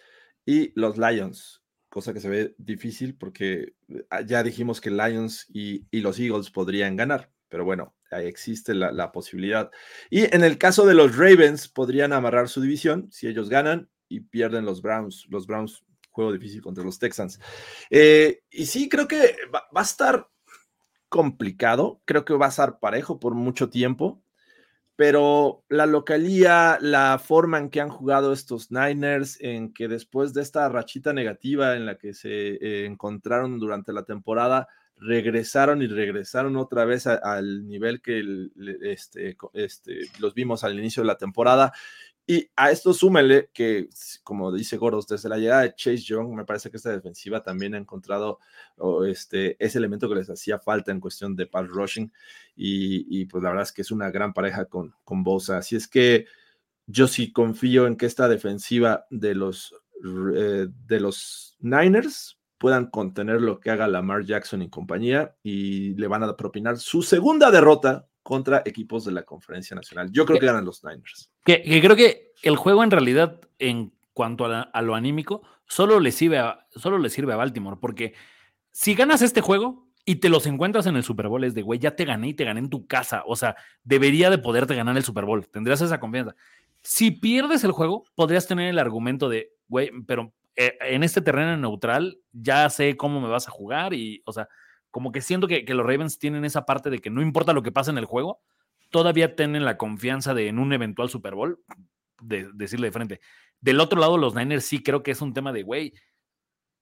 y 0.46 0.78
los 0.78 0.98
Lions, 0.98 1.64
cosa 1.88 2.14
que 2.14 2.20
se 2.20 2.28
ve 2.28 2.56
difícil 2.58 3.16
porque 3.16 3.76
ya 4.28 4.44
dijimos 4.44 4.82
que 4.82 4.92
Lions 4.92 5.46
y, 5.54 5.86
y 5.90 6.02
los 6.02 6.20
Eagles 6.20 6.52
podrían 6.52 6.98
ganar, 6.98 7.32
pero 7.48 7.64
bueno, 7.64 7.96
existe 8.22 8.74
la, 8.74 9.12
posibilidad. 9.12 9.72
Y 10.10 10.34
en 10.36 10.44
el 10.44 10.58
caso 10.58 10.86
de 10.86 10.94
los 10.94 11.16
Ravens, 11.16 11.68
podrían 11.68 12.14
amarrar 12.14 12.50
su 12.50 12.62
división 12.62 13.08
si 13.12 13.28
ellos 13.28 13.50
ganan 13.50 13.90
y 14.08 14.22
pierden 14.22 14.66
los 14.66 14.82
Browns. 14.82 15.28
Los 15.30 15.48
Browns, 15.48 15.84
juego 16.12 16.32
difícil 16.32 16.62
contra 16.62 16.84
los 16.84 17.00
Texans. 17.00 17.40
Eh, 17.90 18.44
y 18.50 18.66
sí, 18.66 18.90
creo 18.90 19.08
que 19.08 19.36
va, 19.54 19.64
va, 19.76 19.82
a 19.82 19.84
estar 19.84 20.30
complicado, 21.10 22.02
creo 22.06 22.26
que 22.26 22.34
va 22.34 22.48
a 22.48 22.50
estar 22.50 22.80
parejo 22.80 23.20
por 23.20 23.36
mucho 23.36 23.70
tiempo, 23.70 24.22
pero 24.96 25.66
la 25.68 25.86
localía, 25.86 26.78
la 26.80 27.20
forma 27.20 27.58
en 27.58 27.70
que 27.70 27.82
han 27.82 27.90
jugado 27.90 28.32
estos 28.32 28.72
Niners, 28.72 29.38
en 29.42 29.74
que 29.74 29.88
después 29.88 30.34
de 30.34 30.42
esta 30.42 30.70
rachita 30.70 31.12
negativa 31.12 31.76
en 31.76 31.86
la 31.86 31.98
que 31.98 32.14
se 32.14 32.56
eh, 32.56 32.86
encontraron 32.86 33.60
durante 33.60 33.92
la 33.92 34.04
temporada, 34.04 34.70
regresaron 34.98 35.82
y 35.82 35.88
regresaron 35.88 36.56
otra 36.56 36.86
vez 36.86 37.08
al 37.08 37.68
nivel 37.68 38.02
que 38.02 38.50
este, 38.84 39.38
este, 39.54 40.00
los 40.20 40.34
vimos 40.34 40.64
al 40.64 40.78
inicio 40.78 41.04
de 41.04 41.08
la 41.08 41.18
temporada. 41.18 41.74
Y 42.28 42.50
a 42.56 42.72
esto 42.72 42.92
súmele 42.92 43.52
que, 43.54 43.88
como 44.24 44.52
dice 44.52 44.78
Goros, 44.78 45.06
desde 45.08 45.30
la 45.30 45.38
llegada 45.38 45.62
de 45.62 45.76
Chase 45.76 45.98
Young, 45.98 46.34
me 46.34 46.44
parece 46.44 46.72
que 46.72 46.78
esta 46.78 46.90
defensiva 46.90 47.44
también 47.44 47.76
ha 47.76 47.78
encontrado 47.78 48.40
este, 49.08 49.64
ese 49.64 49.78
elemento 49.78 50.10
que 50.10 50.16
les 50.16 50.30
hacía 50.30 50.58
falta 50.58 50.92
en 50.92 51.00
cuestión 51.00 51.36
de 51.36 51.46
pass 51.46 51.68
rushing. 51.68 52.12
Y, 52.56 53.22
y 53.22 53.26
pues 53.26 53.44
la 53.44 53.50
verdad 53.50 53.64
es 53.64 53.72
que 53.72 53.84
es 53.84 53.92
una 53.92 54.10
gran 54.10 54.34
pareja 54.34 54.66
con, 54.66 54.96
con 55.04 55.24
Bosa. 55.24 55.60
Así 55.60 55.76
es 55.76 55.88
que 55.88 56.26
yo 56.88 57.08
sí 57.08 57.32
confío 57.32 57.86
en 57.86 57.96
que 57.96 58.08
esta 58.08 58.28
defensiva 58.28 59.06
de 59.12 59.36
los, 59.36 59.76
eh, 60.36 60.68
de 60.88 61.00
los 61.00 61.58
Niners 61.60 62.40
puedan 62.66 62.88
contener 62.88 63.42
lo 63.42 63.60
que 63.60 63.70
haga 63.70 63.88
Lamar 63.88 64.26
Jackson 64.26 64.64
y 64.64 64.72
compañía 64.72 65.36
y 65.44 65.94
le 65.94 66.08
van 66.08 66.24
a 66.24 66.36
propinar 66.36 66.78
su 66.80 67.04
segunda 67.04 67.52
derrota 67.52 68.08
contra 68.24 68.64
equipos 68.66 69.06
de 69.06 69.12
la 69.12 69.22
conferencia 69.22 69.76
nacional. 69.76 70.10
Yo 70.12 70.26
creo 70.26 70.38
que, 70.38 70.40
que 70.40 70.46
ganan 70.48 70.66
los 70.66 70.84
Niners. 70.84 71.30
Que, 71.44 71.62
que, 71.62 71.80
creo 71.80 71.96
que 71.96 72.32
el 72.42 72.56
juego 72.56 72.84
en 72.84 72.90
realidad, 72.90 73.40
en 73.60 73.94
cuanto 74.14 74.46
a, 74.46 74.50
la, 74.50 74.62
a, 74.62 74.82
lo 74.82 74.96
anímico, 74.96 75.44
solo 75.68 76.00
le, 76.00 76.12
sirve 76.12 76.40
a, 76.40 76.66
solo 76.72 76.98
le 76.98 77.12
sirve 77.12 77.34
a 77.34 77.36
Baltimore, 77.36 77.78
porque 77.80 78.16
si 78.72 78.96
ganas 78.96 79.22
este 79.22 79.42
juego 79.42 79.88
y 80.04 80.16
te 80.16 80.30
los 80.30 80.48
encuentras 80.48 80.88
en 80.88 80.96
el 80.96 81.04
Super 81.04 81.28
Bowl, 81.28 81.44
es 81.44 81.54
de, 81.54 81.62
güey, 81.62 81.78
ya 81.78 81.96
te 81.96 82.04
gané 82.04 82.30
y 82.30 82.34
te 82.34 82.46
gané 82.46 82.62
en 82.62 82.72
tu 82.72 82.88
casa, 82.88 83.22
o 83.28 83.36
sea, 83.36 83.56
debería 83.84 84.32
de 84.32 84.40
poderte 84.40 84.74
ganar 84.74 84.98
el 84.98 85.04
Super 85.04 85.26
Bowl, 85.26 85.48
tendrías 85.50 85.82
esa 85.82 86.00
confianza. 86.00 86.36
Si 86.82 87.12
pierdes 87.12 87.64
el 87.64 87.74
juego, 87.74 88.06
podrías 88.16 88.48
tener 88.48 88.70
el 88.70 88.80
argumento 88.80 89.30
de, 89.30 89.52
güey, 89.68 89.92
pero 90.08 90.34
eh, 90.56 90.78
en 90.82 91.04
este 91.04 91.22
terreno 91.22 91.58
neutral 91.58 92.20
ya 92.32 92.70
sé 92.70 92.96
cómo 92.96 93.20
me 93.20 93.30
vas 93.30 93.48
a 93.48 93.52
jugar 93.52 93.94
y, 93.94 94.22
o 94.26 94.32
sea, 94.32 94.48
como 94.92 95.12
que 95.12 95.22
siento 95.22 95.48
que, 95.48 95.66
que, 95.66 95.74
los 95.74 95.86
Ravens 95.86 96.20
tienen 96.20 96.46
esa 96.46 96.66
parte 96.66 96.90
de 96.90 97.00
que 97.00 97.10
no 97.10 97.22
importa 97.22 97.54
lo 97.54 97.64
que 97.64 97.72
pase 97.72 97.92
en 97.92 97.98
el 97.98 98.06
juego, 98.06 98.42
todavía 98.90 99.36
tienen 99.36 99.66
la 99.66 99.78
confianza 99.78 100.34
de 100.34 100.48
en 100.48 100.60
un 100.60 100.72
eventual 100.72 101.10
Super 101.10 101.36
Bowl, 101.36 101.60
de, 102.22 102.46
de 102.46 102.52
decirle 102.54 102.88
de 102.88 102.94
frente. 102.94 103.22
Del 103.60 103.80
otro 103.80 104.00
lado, 104.00 104.18
los 104.18 104.36
Niners 104.36 104.66
sí 104.66 104.82
creo 104.82 105.04
que 105.04 105.12
es 105.12 105.22
un 105.22 105.34
tema 105.34 105.52
de, 105.52 105.64
güey, 105.64 105.94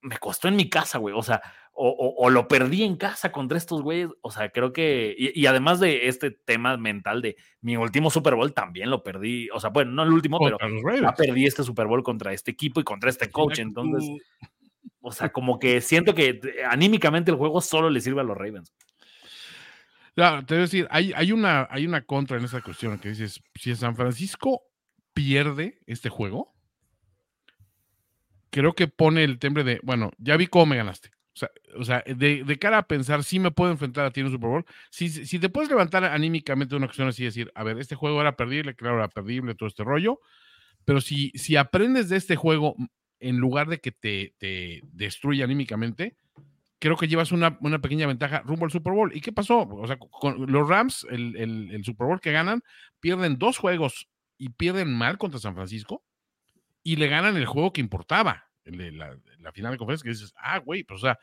me 0.04 0.18
costó 0.18 0.48
en 0.48 0.56
mi 0.56 0.68
casa, 0.68 0.98
güey, 0.98 1.14
o 1.16 1.22
sea, 1.22 1.42
o, 1.72 1.88
o, 1.88 2.24
o, 2.24 2.30
lo 2.30 2.46
perdí 2.46 2.84
en 2.84 2.96
casa 2.96 3.32
contra 3.32 3.58
estos 3.58 3.82
güeyes, 3.82 4.10
o 4.20 4.30
sea, 4.30 4.50
creo 4.50 4.72
que, 4.72 5.14
y, 5.16 5.40
y, 5.40 5.46
además 5.46 5.80
de 5.80 6.08
este 6.08 6.30
tema 6.30 6.76
mental 6.76 7.22
de 7.22 7.36
mi 7.62 7.76
último 7.76 8.10
Super 8.10 8.34
Bowl 8.34 8.52
también 8.52 8.90
lo 8.90 9.02
perdí, 9.02 9.48
o 9.50 9.58
sea, 9.58 9.70
bueno, 9.70 9.92
no 9.92 10.02
el 10.02 10.12
último, 10.12 10.38
pero 10.38 10.58
ya 11.00 11.12
perdí 11.14 11.46
este 11.46 11.64
Super 11.64 11.86
Bowl 11.86 12.02
contra 12.02 12.32
este 12.32 12.50
equipo 12.50 12.80
y 12.80 12.84
contra 12.84 13.08
este 13.08 13.30
coach, 13.30 13.58
entonces, 13.58 14.08
o 15.00 15.10
sea, 15.10 15.30
como 15.30 15.58
que 15.58 15.80
siento 15.80 16.14
que 16.14 16.40
anímicamente 16.68 17.30
el 17.30 17.38
juego 17.38 17.60
solo 17.60 17.88
le 17.88 18.00
sirve 18.00 18.20
a 18.20 18.24
los 18.24 18.36
Ravens. 18.36 18.72
Claro, 20.14 20.44
te 20.44 20.54
voy 20.54 20.60
a 20.60 20.66
decir, 20.66 20.86
hay, 20.90 21.12
hay, 21.16 21.32
una, 21.32 21.66
hay 21.70 21.86
una 21.86 22.02
contra 22.02 22.36
en 22.36 22.44
esa 22.44 22.60
cuestión 22.60 22.98
que 22.98 23.08
dices, 23.08 23.42
si 23.54 23.74
San 23.74 23.96
Francisco 23.96 24.62
pierde 25.12 25.80
este 25.86 26.08
juego, 26.08 26.53
creo 28.54 28.74
que 28.74 28.86
pone 28.86 29.24
el 29.24 29.40
temple 29.40 29.64
de, 29.64 29.80
bueno, 29.82 30.12
ya 30.16 30.36
vi 30.36 30.46
cómo 30.46 30.66
me 30.66 30.76
ganaste. 30.76 31.10
O 31.34 31.36
sea, 31.36 31.50
o 31.76 31.84
sea 31.84 32.04
de, 32.06 32.58
cara 32.60 32.78
a 32.78 32.86
pensar, 32.86 33.24
si 33.24 33.40
me 33.40 33.50
puedo 33.50 33.72
enfrentar 33.72 34.04
a 34.04 34.12
ti 34.12 34.20
en 34.20 34.26
un 34.26 34.32
Super 34.32 34.48
Bowl. 34.48 34.64
Si, 34.90 35.08
si 35.08 35.40
te 35.40 35.48
puedes 35.48 35.68
levantar 35.68 36.04
anímicamente 36.04 36.76
una 36.76 36.86
cuestión 36.86 37.08
así 37.08 37.22
y 37.22 37.26
decir, 37.26 37.50
a 37.56 37.64
ver, 37.64 37.78
este 37.80 37.96
juego 37.96 38.20
era 38.20 38.36
perdible, 38.36 38.76
claro, 38.76 38.98
era 38.98 39.08
perdible, 39.08 39.56
todo 39.56 39.68
este 39.68 39.82
rollo. 39.82 40.20
Pero 40.84 41.00
si, 41.00 41.30
si 41.30 41.56
aprendes 41.56 42.08
de 42.08 42.16
este 42.16 42.36
juego 42.36 42.76
en 43.18 43.38
lugar 43.38 43.66
de 43.66 43.80
que 43.80 43.90
te, 43.90 44.34
te 44.38 44.82
destruya 44.92 45.46
anímicamente, 45.46 46.16
creo 46.78 46.96
que 46.96 47.08
llevas 47.08 47.32
una, 47.32 47.58
una, 47.60 47.80
pequeña 47.80 48.06
ventaja 48.06 48.42
rumbo 48.42 48.66
al 48.66 48.70
Super 48.70 48.92
Bowl. 48.92 49.10
¿Y 49.16 49.20
qué 49.20 49.32
pasó? 49.32 49.66
O 49.68 49.86
sea, 49.88 49.96
con 49.96 50.46
los 50.52 50.68
Rams, 50.68 51.04
el, 51.10 51.36
el, 51.36 51.72
el 51.72 51.84
Super 51.84 52.06
Bowl 52.06 52.20
que 52.20 52.30
ganan, 52.30 52.62
pierden 53.00 53.36
dos 53.36 53.58
juegos 53.58 54.08
y 54.38 54.50
pierden 54.50 54.94
mal 54.94 55.18
contra 55.18 55.40
San 55.40 55.56
Francisco 55.56 56.04
y 56.84 56.96
le 56.96 57.08
ganan 57.08 57.36
el 57.36 57.46
juego 57.46 57.72
que 57.72 57.80
importaba, 57.80 58.50
la, 58.64 59.52
final 59.52 59.72
de 59.72 59.78
conferencia, 59.78 60.04
que 60.04 60.10
dices, 60.10 60.34
ah, 60.36 60.58
güey, 60.58 60.84
pues 60.84 61.02
o 61.02 61.06
sea, 61.06 61.18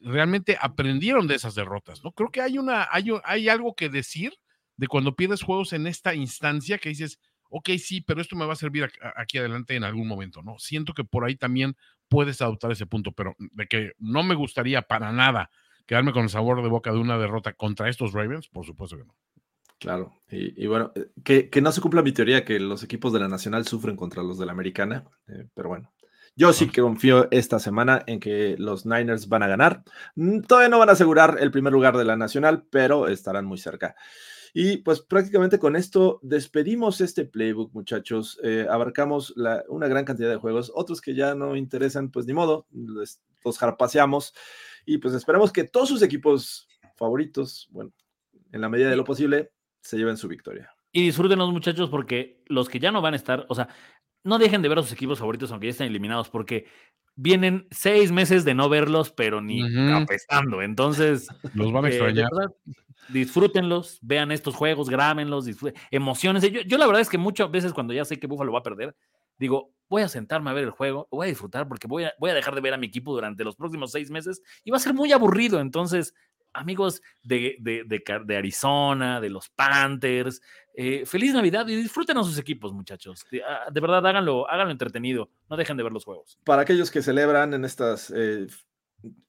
realmente 0.00 0.58
aprendieron 0.60 1.26
de 1.26 1.36
esas 1.36 1.54
derrotas, 1.54 2.04
¿no? 2.04 2.12
Creo 2.12 2.30
que 2.30 2.42
hay, 2.42 2.58
una, 2.58 2.88
hay, 2.90 3.06
hay 3.24 3.48
algo 3.48 3.74
que 3.74 3.88
decir 3.88 4.34
de 4.76 4.88
cuando 4.88 5.14
pierdes 5.14 5.42
juegos 5.42 5.72
en 5.72 5.86
esta 5.86 6.14
instancia 6.14 6.78
que 6.78 6.88
dices, 6.88 7.20
ok, 7.50 7.70
sí, 7.78 8.00
pero 8.00 8.20
esto 8.20 8.36
me 8.36 8.46
va 8.46 8.54
a 8.54 8.56
servir 8.56 8.90
aquí 9.16 9.38
adelante 9.38 9.76
en 9.76 9.84
algún 9.84 10.08
momento, 10.08 10.42
¿no? 10.42 10.58
Siento 10.58 10.92
que 10.92 11.04
por 11.04 11.24
ahí 11.24 11.36
también 11.36 11.76
puedes 12.08 12.42
adoptar 12.42 12.72
ese 12.72 12.86
punto, 12.86 13.12
pero 13.12 13.36
de 13.38 13.66
que 13.66 13.92
no 13.98 14.22
me 14.22 14.34
gustaría 14.34 14.82
para 14.82 15.12
nada 15.12 15.50
quedarme 15.86 16.12
con 16.12 16.24
el 16.24 16.30
sabor 16.30 16.62
de 16.62 16.68
boca 16.68 16.92
de 16.92 16.98
una 16.98 17.18
derrota 17.18 17.52
contra 17.52 17.88
estos 17.88 18.12
Ravens, 18.12 18.48
por 18.48 18.66
supuesto 18.66 18.96
que 18.96 19.04
no. 19.04 19.14
Claro, 19.80 20.12
y, 20.28 20.66
bueno, 20.66 20.92
eh, 20.94 21.10
que, 21.24 21.48
que, 21.48 21.62
no 21.62 21.72
se 21.72 21.80
cumpla 21.80 22.02
mi 22.02 22.12
teoría 22.12 22.44
que 22.44 22.60
los 22.60 22.82
equipos 22.82 23.14
de 23.14 23.18
la 23.18 23.28
Nacional 23.28 23.66
sufren 23.66 23.96
contra 23.96 24.22
los 24.22 24.38
de 24.38 24.44
la 24.44 24.52
Americana, 24.52 25.06
eh, 25.26 25.48
pero 25.54 25.70
bueno, 25.70 25.90
yo 26.36 26.52
sí 26.52 26.68
que 26.68 26.82
confío 26.82 27.28
esta 27.30 27.58
semana 27.58 28.04
en 28.06 28.20
que 28.20 28.56
los 28.58 28.84
Niners 28.84 29.28
van 29.28 29.42
a 29.42 29.48
ganar. 29.48 29.82
Mm, 30.16 30.42
todavía 30.42 30.68
no 30.68 30.78
van 30.78 30.90
a 30.90 30.92
asegurar 30.92 31.38
el 31.40 31.50
primer 31.50 31.72
lugar 31.72 31.96
de 31.96 32.04
la 32.04 32.14
Nacional, 32.14 32.66
pero 32.70 33.08
estarán 33.08 33.46
muy 33.46 33.56
cerca. 33.56 33.96
Y 34.52 34.78
pues 34.78 35.00
prácticamente 35.00 35.58
con 35.58 35.76
esto 35.76 36.20
despedimos 36.22 37.00
este 37.00 37.24
playbook, 37.24 37.72
muchachos. 37.72 38.38
Eh, 38.42 38.66
abarcamos 38.68 39.34
una 39.68 39.88
gran 39.88 40.04
cantidad 40.04 40.28
de 40.28 40.36
juegos, 40.36 40.70
otros 40.74 41.00
que 41.00 41.14
ya 41.14 41.34
no 41.34 41.56
interesan, 41.56 42.10
pues 42.10 42.26
ni 42.26 42.34
modo, 42.34 42.66
los, 42.70 43.18
los 43.42 43.58
jarpaseamos. 43.58 44.34
Y 44.84 44.98
pues 44.98 45.14
esperamos 45.14 45.52
que 45.52 45.64
todos 45.64 45.88
sus 45.88 46.02
equipos 46.02 46.68
favoritos, 46.96 47.68
bueno, 47.70 47.92
en 48.52 48.60
la 48.60 48.68
medida 48.68 48.90
de 48.90 48.96
lo 48.96 49.04
posible, 49.04 49.52
se 49.80 49.96
lleven 49.96 50.16
su 50.16 50.28
victoria. 50.28 50.72
Y 50.92 51.02
disfruten 51.02 51.38
los 51.38 51.52
muchachos 51.52 51.88
porque 51.88 52.42
los 52.46 52.68
que 52.68 52.80
ya 52.80 52.90
no 52.90 53.00
van 53.00 53.14
a 53.14 53.16
estar, 53.16 53.46
o 53.48 53.54
sea, 53.54 53.68
no 54.24 54.38
dejen 54.38 54.62
de 54.62 54.68
ver 54.68 54.78
a 54.78 54.82
sus 54.82 54.92
equipos 54.92 55.18
favoritos 55.18 55.50
aunque 55.50 55.68
ya 55.68 55.72
estén 55.72 55.86
eliminados 55.86 56.28
porque 56.28 56.66
vienen 57.14 57.66
seis 57.70 58.12
meses 58.12 58.44
de 58.44 58.54
no 58.54 58.68
verlos, 58.68 59.10
pero 59.10 59.40
ni 59.40 59.62
apestando. 59.92 60.62
Entonces, 60.62 61.28
los 61.54 61.72
van 61.72 61.84
a 61.84 61.88
eh, 61.88 61.92
extrañar. 61.92 62.30
disfrútenlos, 63.08 63.98
vean 64.02 64.32
estos 64.32 64.54
juegos, 64.54 64.88
grábenlos, 64.88 65.46
emociones. 65.90 66.42
Yo, 66.50 66.62
yo 66.62 66.78
la 66.78 66.86
verdad 66.86 67.02
es 67.02 67.08
que 67.08 67.18
muchas 67.18 67.50
veces 67.50 67.72
cuando 67.72 67.92
ya 67.92 68.04
sé 68.04 68.18
que 68.18 68.26
Buffalo 68.26 68.52
va 68.52 68.60
a 68.60 68.64
perder, 68.64 68.96
digo, 69.38 69.74
voy 69.88 70.02
a 70.02 70.08
sentarme 70.08 70.50
a 70.50 70.52
ver 70.52 70.64
el 70.64 70.70
juego, 70.70 71.08
voy 71.10 71.26
a 71.26 71.28
disfrutar 71.28 71.66
porque 71.66 71.86
voy 71.86 72.04
a, 72.04 72.12
voy 72.18 72.30
a 72.30 72.34
dejar 72.34 72.54
de 72.54 72.60
ver 72.60 72.74
a 72.74 72.78
mi 72.78 72.86
equipo 72.86 73.12
durante 73.12 73.42
los 73.42 73.56
próximos 73.56 73.90
seis 73.90 74.10
meses 74.10 74.42
y 74.64 74.70
va 74.70 74.76
a 74.76 74.80
ser 74.80 74.94
muy 74.94 75.12
aburrido. 75.12 75.60
Entonces, 75.60 76.14
amigos 76.52 77.02
de, 77.22 77.56
de, 77.60 77.84
de, 77.84 78.36
Arizona, 78.36 79.20
de 79.20 79.30
los 79.30 79.48
Panthers, 79.50 80.40
eh, 80.74 81.04
feliz 81.06 81.34
Navidad 81.34 81.66
y 81.68 81.76
disfruten 81.76 82.16
a 82.18 82.24
sus 82.24 82.38
equipos, 82.38 82.72
muchachos. 82.72 83.24
De, 83.30 83.42
ah, 83.42 83.70
verdad, 83.72 84.06
háganlo, 84.06 84.48
háganlo 84.48 84.72
entretenido, 84.72 85.30
no 85.48 85.56
dejen 85.56 85.76
de 85.76 85.82
ver 85.82 85.92
los 85.92 86.04
juegos. 86.04 86.38
Para 86.44 86.62
aquellos 86.62 86.90
que 86.90 87.02
celebran 87.02 87.54
en 87.54 87.64
estas, 87.64 88.12
eh, 88.14 88.46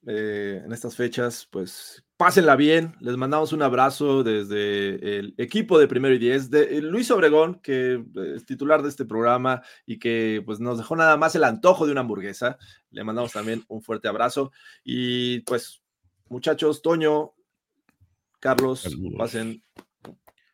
eh, 0.06 0.61
en 0.64 0.72
estas 0.72 0.95
fechas, 0.95 1.48
pues 1.49 2.03
pásenla 2.18 2.56
bien. 2.56 2.95
Les 2.99 3.18
mandamos 3.18 3.52
un 3.52 3.64
abrazo 3.64 4.23
desde 4.23 5.19
el 5.19 5.34
equipo 5.38 5.80
de 5.80 5.88
Primero 5.88 6.14
y 6.14 6.19
Diez, 6.19 6.52
de 6.52 6.81
Luis 6.81 7.10
Obregón, 7.10 7.60
que 7.61 8.03
es 8.35 8.45
titular 8.45 8.84
de 8.84 8.89
este 8.89 9.06
programa 9.06 9.64
y 9.85 9.98
que 9.98 10.43
pues 10.45 10.60
nos 10.60 10.77
dejó 10.77 10.95
nada 10.95 11.18
más 11.18 11.35
el 11.35 11.43
antojo 11.43 11.85
de 11.85 11.91
una 11.91 12.02
hamburguesa. 12.02 12.57
Le 12.91 13.03
mandamos 13.03 13.31
también 13.31 13.64
un 13.68 13.81
fuerte 13.81 14.07
abrazo 14.07 14.52
y 14.84 15.39
pues 15.41 15.81
muchachos, 16.32 16.82
Toño, 16.82 17.34
Carlos, 18.40 18.88
pasen 19.18 19.62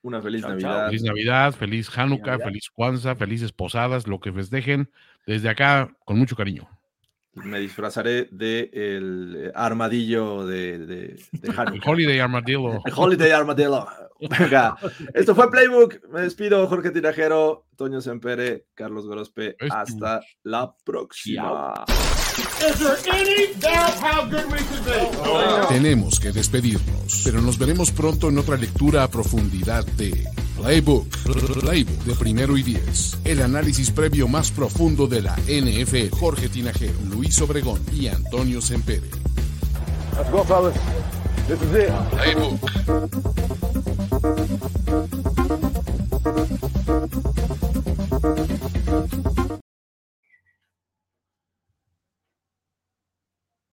una 0.02 0.22
feliz 0.22 0.42
Navidad. 0.42 0.88
Feliz 0.88 1.04
Navidad, 1.04 1.54
feliz 1.54 1.98
Hanukkah, 1.98 2.40
feliz 2.40 2.70
Kwanzaa, 2.74 3.16
felices 3.16 3.54
posadas, 3.54 4.08
lo 4.08 4.20
que 4.20 4.34
festejen 4.34 4.90
desde 5.26 5.50
acá 5.50 5.96
con 6.04 6.18
mucho 6.18 6.36
cariño. 6.36 6.68
Me 7.34 7.60
disfrazaré 7.60 8.28
de 8.32 8.72
el 8.74 9.36
eh, 9.38 9.52
armadillo 9.54 10.48
de, 10.48 10.80
de, 10.80 11.20
Hanukkah. 11.56 11.76
El 11.76 11.82
Holiday 11.86 12.20
Armadillo. 12.20 12.82
El 12.84 12.94
Holiday 12.96 13.32
Armadillo. 13.32 13.88
Venga, 14.20 14.76
esto 15.14 15.36
fue 15.36 15.52
Playbook. 15.52 16.10
Me 16.10 16.22
despido, 16.22 16.66
Jorge 16.68 16.90
Tirajero, 16.90 17.68
Toño 17.76 18.02
Sempere, 18.02 18.66
Carlos 18.74 19.08
Grospe. 19.08 19.56
Hasta 19.70 20.22
la 20.42 20.76
próxima. 20.84 21.86
Tenemos 25.70 26.20
que 26.20 26.32
despedirnos, 26.32 27.22
pero 27.24 27.42
nos 27.42 27.58
veremos 27.58 27.92
pronto 27.92 28.30
en 28.30 28.38
otra 28.38 28.58
lectura 28.58 29.04
a 29.04 29.10
profundidad 29.10 29.86
de 29.86 30.28
Playbook, 30.58 31.08
Playbook 31.60 32.04
de 32.04 32.16
primero 32.16 32.58
y 32.58 32.64
diez. 32.64 33.18
El 33.24 33.42
análisis 33.42 33.92
previo 33.92 34.28
más 34.28 34.52
profundo 34.52 35.08
de 35.08 35.22
la 35.22 35.36
NFL. 35.48 36.16
Jorge 36.18 36.50
Tinajero, 36.50 37.00
Luis 37.10 37.40
Obregón 37.42 37.80
y 37.94 38.08
Antonio 38.08 38.62
Sempere. 38.62 39.10
Let's 40.18 40.32
go, 40.32 40.44
fellas. 40.44 40.74
This 41.48 41.62
is 41.62 41.74
it. 41.76 41.92
Playbook. 42.10 42.60